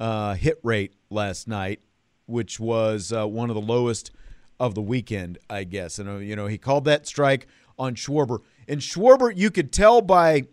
uh, 0.00 0.34
hit 0.34 0.58
rate 0.62 0.94
last 1.10 1.48
night, 1.48 1.80
which 2.26 2.60
was 2.60 3.12
uh, 3.12 3.26
one 3.26 3.50
of 3.50 3.54
the 3.54 3.62
lowest 3.62 4.10
of 4.60 4.74
the 4.74 4.82
weekend, 4.82 5.38
I 5.48 5.64
guess. 5.64 5.98
And, 5.98 6.08
uh, 6.08 6.16
you 6.16 6.36
know, 6.36 6.46
he 6.46 6.58
called 6.58 6.84
that 6.84 7.06
strike 7.06 7.46
on 7.78 7.94
Schwarber. 7.94 8.40
And 8.66 8.80
Schwarber, 8.80 9.32
you 9.34 9.50
could 9.50 9.72
tell 9.72 10.00
by, 10.00 10.44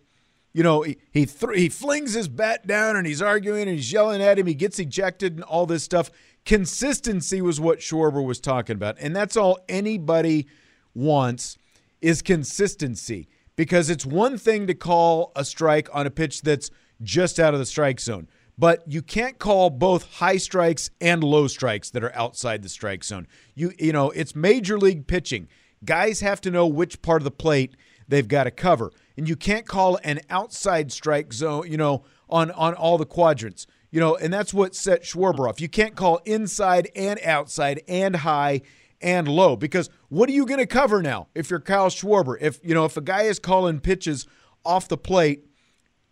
you 0.54 0.64
know, 0.64 0.84
he 0.84 0.98
he, 1.12 1.26
th- 1.26 1.56
he 1.56 1.70
flings 1.70 2.14
his 2.14 2.28
bat 2.28 2.66
down 2.68 2.96
and 2.96 3.06
he's 3.06 3.22
arguing 3.22 3.64
and 3.64 3.72
he's 3.72 3.92
yelling 3.92 4.22
at 4.22 4.38
him. 4.38 4.48
He 4.48 4.54
gets 4.54 4.80
ejected 4.80 5.36
and 5.36 5.44
all 5.44 5.66
this 5.66 5.84
stuff. 5.84 6.12
Consistency 6.46 7.42
was 7.42 7.60
what 7.60 7.80
Schwarber 7.80 8.24
was 8.24 8.40
talking 8.40 8.76
about. 8.76 8.98
And 9.00 9.16
that's 9.16 9.36
all 9.36 9.58
anybody 9.68 10.48
wants 10.94 11.58
is 12.02 12.22
consistency 12.22 13.28
because 13.56 13.90
it's 13.90 14.06
one 14.06 14.38
thing 14.38 14.68
to 14.68 14.74
call 14.74 15.32
a 15.36 15.46
strike 15.46 15.88
on 15.94 16.06
a 16.06 16.12
pitch 16.12 16.42
that's 16.42 16.70
just 17.02 17.40
out 17.40 17.54
of 17.54 17.60
the 17.60 17.66
strike 17.66 18.00
zone 18.00 18.28
but 18.58 18.84
you 18.88 19.02
can't 19.02 19.38
call 19.38 19.70
both 19.70 20.16
high 20.16 20.38
strikes 20.38 20.90
and 21.02 21.24
low 21.24 21.48
strikes 21.48 21.90
that 21.92 22.04
are 22.04 22.16
outside 22.16 22.62
the 22.62 22.70
strike 22.70 23.04
zone. 23.04 23.28
You 23.54 23.74
you 23.78 23.92
know, 23.92 24.12
it's 24.12 24.36
major 24.36 24.78
league 24.78 25.08
pitching. 25.08 25.48
Guys 25.84 26.22
have 26.22 26.42
to 26.42 26.52
know 26.52 26.66
which 26.66 27.02
part 27.02 27.22
of 27.22 27.26
the 27.26 27.32
plate 27.32 27.76
they've 28.08 28.28
got 28.28 28.46
to 28.46 28.52
cover. 28.52 28.92
And 29.18 29.28
you 29.28 29.36
can't 29.36 29.68
call 29.68 30.00
an 30.04 30.22
outside 30.30 30.92
strike 30.92 31.34
zone, 31.34 31.70
you 31.70 31.78
know, 31.78 32.06
on 32.30 32.52
on 32.52 32.74
all 32.74 32.98
the 32.98 33.06
quadrants. 33.06 33.68
You 33.92 34.00
know, 34.00 34.16
and 34.16 34.34
that's 34.34 34.54
what 34.54 34.76
set 34.76 35.04
Schwarber 35.04 35.48
off. 35.48 35.62
You 35.62 35.70
can't 35.70 35.96
call 35.96 36.20
inside 36.26 36.90
and 36.96 37.20
outside 37.24 37.82
and 37.88 38.18
high 38.18 38.62
and 39.06 39.28
low 39.28 39.56
because 39.56 39.90
what 40.10 40.28
are 40.28 40.34
you 40.34 40.46
going 40.46 40.60
to 40.60 40.66
cover 40.66 41.02
now 41.02 41.28
if 41.36 41.50
you're 41.50 41.62
Kyle 41.62 41.90
Schwarber? 41.90 42.36
If 42.42 42.60
you 42.64 42.74
know, 42.74 42.84
if 42.84 42.98
a 42.98 43.02
guy 43.02 43.22
is 43.22 43.40
calling 43.40 43.80
pitches 43.80 44.26
off 44.66 44.88
the 44.88 44.98
plate 44.98 45.46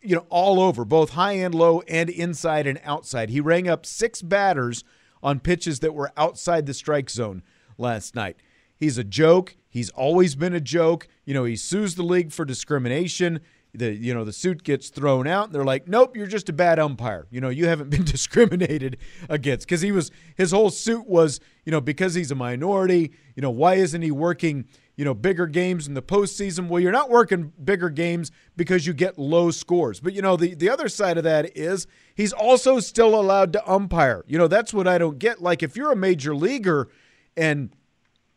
you 0.03 0.15
know, 0.15 0.25
all 0.29 0.59
over, 0.59 0.83
both 0.83 1.11
high 1.11 1.33
and 1.33 1.55
low 1.55 1.81
and 1.87 2.09
inside 2.09 2.67
and 2.67 2.79
outside. 2.83 3.29
He 3.29 3.39
rang 3.39 3.69
up 3.69 3.85
six 3.85 4.21
batters 4.21 4.83
on 5.23 5.39
pitches 5.39 5.79
that 5.79 5.93
were 5.93 6.11
outside 6.17 6.65
the 6.65 6.73
strike 6.73 7.09
zone 7.09 7.41
last 7.77 8.13
night. 8.13 8.35
He's 8.75 8.97
a 8.97 9.03
joke. 9.05 9.55
He's 9.69 9.89
always 9.91 10.35
been 10.35 10.53
a 10.53 10.59
joke. 10.59 11.07
You 11.23 11.33
know, 11.33 11.45
he 11.45 11.55
sues 11.55 11.95
the 11.95 12.03
league 12.03 12.33
for 12.33 12.43
discrimination. 12.43 13.39
The 13.75 13.91
you 13.91 14.13
know 14.13 14.23
the 14.23 14.33
suit 14.33 14.63
gets 14.63 14.89
thrown 14.89 15.27
out. 15.27 15.45
And 15.45 15.55
they're 15.55 15.63
like, 15.63 15.87
nope, 15.87 16.15
you're 16.15 16.27
just 16.27 16.49
a 16.49 16.53
bad 16.53 16.79
umpire. 16.79 17.27
You 17.31 17.41
know, 17.41 17.49
you 17.49 17.67
haven't 17.67 17.89
been 17.89 18.03
discriminated 18.05 18.97
against 19.29 19.67
because 19.67 19.81
he 19.81 19.91
was 19.91 20.11
his 20.35 20.51
whole 20.51 20.69
suit 20.69 21.07
was 21.07 21.39
you 21.65 21.71
know 21.71 21.81
because 21.81 22.13
he's 22.13 22.31
a 22.31 22.35
minority. 22.35 23.11
You 23.35 23.41
know, 23.41 23.51
why 23.51 23.75
isn't 23.75 24.01
he 24.01 24.11
working? 24.11 24.65
you 24.95 25.03
know, 25.05 25.13
bigger 25.13 25.47
games 25.47 25.87
in 25.87 25.95
the 25.95 26.01
postseason. 26.01 26.67
Well, 26.67 26.79
you're 26.79 26.91
not 26.91 27.09
working 27.09 27.51
bigger 27.63 27.89
games 27.89 28.31
because 28.55 28.85
you 28.85 28.93
get 28.93 29.17
low 29.17 29.49
scores. 29.49 29.99
But, 29.99 30.13
you 30.13 30.21
know, 30.21 30.37
the, 30.37 30.53
the 30.53 30.69
other 30.69 30.87
side 30.87 31.17
of 31.17 31.23
that 31.23 31.57
is 31.57 31.87
he's 32.13 32.31
also 32.31 32.79
still 32.79 33.19
allowed 33.19 33.53
to 33.53 33.71
umpire. 33.71 34.23
You 34.27 34.37
know, 34.37 34.47
that's 34.47 34.73
what 34.73 34.87
I 34.87 34.97
don't 34.97 35.17
get. 35.17 35.41
Like, 35.41 35.63
if 35.63 35.75
you're 35.75 35.91
a 35.91 35.95
major 35.95 36.35
leaguer 36.35 36.89
and 37.35 37.75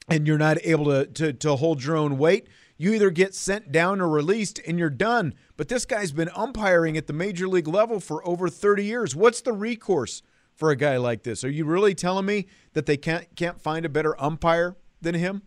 and 0.08 0.24
you're 0.24 0.38
not 0.38 0.56
able 0.62 0.84
to, 0.84 1.04
to, 1.04 1.32
to 1.32 1.56
hold 1.56 1.82
your 1.82 1.96
own 1.96 2.16
weight, 2.16 2.46
you 2.76 2.92
either 2.92 3.10
get 3.10 3.34
sent 3.34 3.72
down 3.72 4.00
or 4.00 4.08
released 4.08 4.60
and 4.66 4.78
you're 4.78 4.90
done. 4.90 5.34
But 5.56 5.68
this 5.68 5.84
guy's 5.84 6.12
been 6.12 6.30
umpiring 6.34 6.96
at 6.96 7.06
the 7.06 7.12
major 7.12 7.48
league 7.48 7.68
level 7.68 8.00
for 8.00 8.26
over 8.26 8.48
30 8.48 8.84
years. 8.84 9.16
What's 9.16 9.40
the 9.40 9.52
recourse 9.52 10.22
for 10.54 10.70
a 10.70 10.76
guy 10.76 10.96
like 10.96 11.22
this? 11.22 11.44
Are 11.44 11.50
you 11.50 11.64
really 11.64 11.94
telling 11.94 12.26
me 12.26 12.46
that 12.72 12.86
they 12.86 12.96
can't 12.96 13.34
can't 13.36 13.60
find 13.60 13.84
a 13.84 13.88
better 13.88 14.20
umpire 14.20 14.76
than 15.00 15.14
him? 15.14 15.42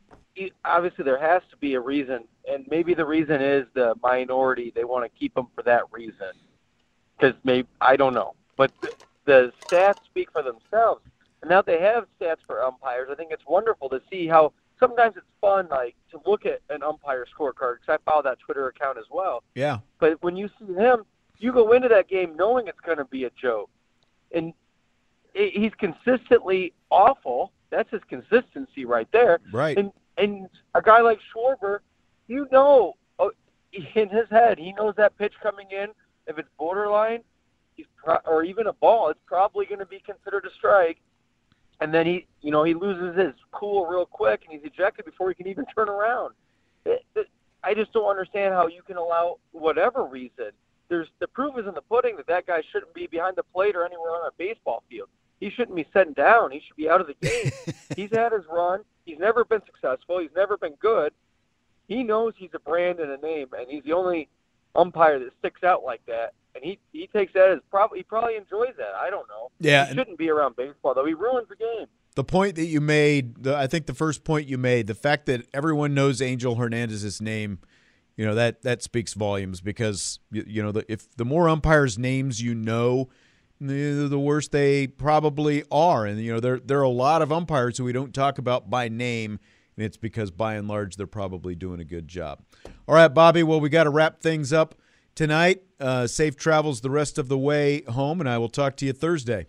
obviously 0.63 1.03
there 1.03 1.19
has 1.19 1.41
to 1.51 1.57
be 1.57 1.73
a 1.73 1.79
reason, 1.79 2.23
and 2.49 2.65
maybe 2.69 2.93
the 2.93 3.05
reason 3.05 3.41
is 3.41 3.65
the 3.73 3.93
minority. 4.01 4.71
They 4.73 4.83
want 4.83 5.03
to 5.03 5.19
keep 5.19 5.33
them 5.33 5.47
for 5.55 5.63
that 5.63 5.83
reason, 5.91 6.31
because 7.17 7.35
maybe 7.43 7.67
I 7.81 7.95
don't 7.95 8.13
know, 8.13 8.35
but 8.55 8.71
the 9.25 9.51
stats 9.65 10.03
speak 10.05 10.31
for 10.31 10.41
themselves. 10.41 11.01
And 11.41 11.49
now 11.49 11.61
they 11.61 11.79
have 11.79 12.05
stats 12.19 12.37
for 12.45 12.63
umpires. 12.63 13.09
I 13.11 13.15
think 13.15 13.31
it's 13.31 13.45
wonderful 13.47 13.89
to 13.89 14.01
see 14.09 14.27
how 14.27 14.53
sometimes 14.79 15.15
it's 15.17 15.25
fun, 15.41 15.67
like 15.69 15.95
to 16.11 16.19
look 16.25 16.45
at 16.45 16.61
an 16.69 16.83
umpire 16.83 17.25
scorecard 17.25 17.77
because 17.79 17.89
I 17.89 17.97
follow 18.09 18.23
that 18.23 18.39
Twitter 18.39 18.67
account 18.67 18.97
as 18.97 19.05
well. 19.11 19.43
Yeah. 19.55 19.79
But 19.99 20.21
when 20.23 20.35
you 20.35 20.49
see 20.59 20.73
him, 20.73 21.03
you 21.37 21.51
go 21.53 21.71
into 21.73 21.87
that 21.89 22.07
game 22.07 22.35
knowing 22.35 22.67
it's 22.67 22.79
going 22.81 22.97
to 22.97 23.05
be 23.05 23.25
a 23.25 23.29
joke, 23.41 23.69
and 24.33 24.53
he's 25.33 25.71
consistently 25.77 26.73
awful. 26.89 27.51
That's 27.69 27.89
his 27.91 28.01
consistency 28.09 28.85
right 28.85 29.07
there. 29.11 29.39
Right. 29.51 29.77
And 29.77 29.91
and 30.17 30.49
a 30.75 30.81
guy 30.81 30.99
like 31.01 31.19
Schwarber, 31.33 31.79
you 32.27 32.47
know, 32.51 32.95
oh, 33.19 33.31
in 33.71 34.09
his 34.09 34.29
head, 34.29 34.57
he 34.57 34.73
knows 34.73 34.95
that 34.97 35.17
pitch 35.17 35.33
coming 35.41 35.67
in. 35.71 35.89
If 36.27 36.37
it's 36.37 36.49
borderline, 36.57 37.21
he's 37.75 37.85
pro- 37.95 38.19
or 38.25 38.43
even 38.43 38.67
a 38.67 38.73
ball, 38.73 39.09
it's 39.09 39.19
probably 39.25 39.65
going 39.65 39.79
to 39.79 39.85
be 39.85 40.01
considered 40.05 40.45
a 40.45 40.53
strike. 40.55 40.99
And 41.81 41.93
then 41.93 42.05
he, 42.05 42.27
you 42.41 42.51
know, 42.51 42.63
he 42.63 42.73
loses 42.73 43.17
his 43.17 43.33
cool 43.51 43.85
real 43.85 44.05
quick, 44.05 44.41
and 44.43 44.53
he's 44.53 44.69
ejected 44.69 45.05
before 45.05 45.29
he 45.29 45.35
can 45.35 45.47
even 45.47 45.65
turn 45.75 45.89
around. 45.89 46.33
It, 46.85 47.05
it, 47.15 47.27
I 47.63 47.73
just 47.73 47.93
don't 47.93 48.09
understand 48.09 48.53
how 48.53 48.67
you 48.67 48.81
can 48.81 48.97
allow 48.97 49.37
whatever 49.51 50.05
reason. 50.05 50.51
There's 50.89 51.07
the 51.19 51.27
proof 51.27 51.57
is 51.57 51.67
in 51.67 51.73
the 51.75 51.81
pudding 51.81 52.17
that 52.17 52.27
that 52.27 52.47
guy 52.47 52.61
shouldn't 52.71 52.93
be 52.93 53.07
behind 53.07 53.35
the 53.35 53.43
plate 53.43 53.75
or 53.75 53.85
anywhere 53.85 54.11
on 54.11 54.27
a 54.27 54.31
baseball 54.37 54.83
field. 54.89 55.09
He 55.39 55.49
shouldn't 55.49 55.75
be 55.75 55.87
sitting 55.93 56.13
down. 56.13 56.51
He 56.51 56.61
should 56.65 56.75
be 56.75 56.89
out 56.89 56.99
of 56.99 57.07
the 57.07 57.13
game. 57.21 57.51
he's 57.95 58.11
had 58.11 58.31
his 58.31 58.43
run. 58.51 58.81
He's 59.05 59.19
never 59.19 59.45
been 59.45 59.61
successful. 59.65 60.19
He's 60.19 60.33
never 60.35 60.57
been 60.57 60.75
good. 60.79 61.13
He 61.87 62.03
knows 62.03 62.33
he's 62.37 62.49
a 62.53 62.59
brand 62.59 62.99
and 62.99 63.11
a 63.11 63.17
name, 63.17 63.47
and 63.57 63.69
he's 63.69 63.83
the 63.83 63.93
only 63.93 64.29
umpire 64.75 65.19
that 65.19 65.31
sticks 65.39 65.63
out 65.63 65.83
like 65.83 66.05
that. 66.07 66.33
And 66.55 66.63
he 66.63 66.79
he 66.91 67.07
takes 67.07 67.33
that 67.33 67.49
as 67.49 67.59
probably 67.69 67.99
he 67.99 68.03
probably 68.03 68.35
enjoys 68.35 68.73
that. 68.77 68.93
I 68.99 69.09
don't 69.09 69.27
know. 69.27 69.51
Yeah, 69.59 69.85
he 69.85 69.95
shouldn't 69.95 70.17
be 70.17 70.29
around 70.29 70.55
baseball 70.55 70.93
though. 70.93 71.05
He 71.05 71.13
ruins 71.13 71.47
the 71.47 71.55
game. 71.55 71.87
The 72.15 72.23
point 72.23 72.55
that 72.55 72.65
you 72.65 72.81
made, 72.81 73.43
the, 73.43 73.55
I 73.55 73.67
think 73.67 73.85
the 73.85 73.93
first 73.93 74.23
point 74.23 74.47
you 74.47 74.57
made, 74.57 74.87
the 74.87 74.95
fact 74.95 75.27
that 75.27 75.45
everyone 75.53 75.93
knows 75.93 76.21
Angel 76.21 76.55
Hernandez's 76.55 77.21
name, 77.21 77.59
you 78.17 78.25
know 78.25 78.35
that 78.35 78.63
that 78.63 78.81
speaks 78.81 79.13
volumes 79.13 79.61
because 79.61 80.19
you, 80.31 80.43
you 80.47 80.63
know 80.63 80.71
the, 80.71 80.91
if 80.91 81.09
the 81.15 81.25
more 81.25 81.47
umpires' 81.47 81.97
names 81.97 82.41
you 82.41 82.55
know, 82.55 83.09
the, 83.61 84.07
the 84.09 84.19
worse 84.19 84.47
they 84.47 84.87
probably 84.87 85.63
are. 85.71 86.05
And 86.05 86.19
you 86.19 86.33
know 86.33 86.39
there 86.39 86.59
there 86.59 86.79
are 86.79 86.83
a 86.83 86.89
lot 86.89 87.21
of 87.21 87.31
umpires 87.31 87.77
who 87.77 87.83
we 87.83 87.93
don't 87.93 88.13
talk 88.13 88.39
about 88.39 88.69
by 88.69 88.89
name, 88.89 89.39
and 89.77 89.85
it's 89.85 89.97
because 89.97 90.31
by 90.31 90.55
and 90.55 90.67
large 90.67 90.95
they're 90.95 91.07
probably 91.07 91.53
doing 91.53 91.79
a 91.79 91.85
good 91.85 92.07
job. 92.07 92.41
All 92.87 92.95
right, 92.95 93.07
Bobby. 93.07 93.43
Well, 93.43 93.59
we 93.59 93.69
got 93.69 93.83
to 93.83 93.91
wrap 93.91 94.19
things 94.19 94.51
up 94.51 94.75
tonight. 95.15 95.63
Uh, 95.79 96.07
safe 96.07 96.35
travels 96.35 96.81
the 96.81 96.89
rest 96.89 97.17
of 97.17 97.29
the 97.29 97.37
way 97.37 97.83
home, 97.83 98.19
and 98.19 98.29
I 98.29 98.37
will 98.37 98.49
talk 98.49 98.75
to 98.77 98.85
you 98.85 98.93
Thursday. 98.93 99.47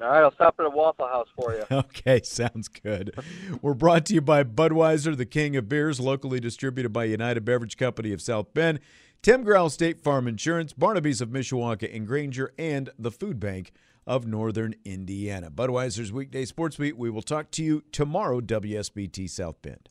All 0.00 0.08
right, 0.08 0.22
I'll 0.22 0.32
stop 0.32 0.54
at 0.58 0.64
a 0.64 0.70
Waffle 0.70 1.06
House 1.08 1.28
for 1.36 1.52
you. 1.52 1.64
Okay, 1.70 2.22
sounds 2.22 2.68
good. 2.68 3.14
We're 3.60 3.74
brought 3.74 4.06
to 4.06 4.14
you 4.14 4.22
by 4.22 4.44
Budweiser, 4.44 5.14
the 5.14 5.26
king 5.26 5.56
of 5.56 5.68
beers, 5.68 6.00
locally 6.00 6.40
distributed 6.40 6.90
by 6.90 7.04
United 7.04 7.44
Beverage 7.44 7.76
Company 7.76 8.12
of 8.12 8.22
South 8.22 8.54
Bend, 8.54 8.80
Tim 9.22 9.44
Growl 9.44 9.68
State 9.68 10.00
Farm 10.00 10.26
Insurance, 10.26 10.72
Barnaby's 10.72 11.20
of 11.20 11.28
Mishawaka 11.28 11.94
and 11.94 12.06
Granger, 12.06 12.52
and 12.58 12.88
the 12.98 13.10
Food 13.10 13.38
Bank 13.38 13.72
of 14.06 14.26
Northern 14.26 14.74
Indiana. 14.84 15.50
Budweiser's 15.50 16.12
weekday 16.12 16.46
sports 16.46 16.76
beat. 16.76 16.96
We 16.96 17.10
will 17.10 17.22
talk 17.22 17.50
to 17.52 17.62
you 17.62 17.82
tomorrow, 17.92 18.40
WSBT 18.40 19.28
South 19.28 19.60
Bend. 19.60 19.90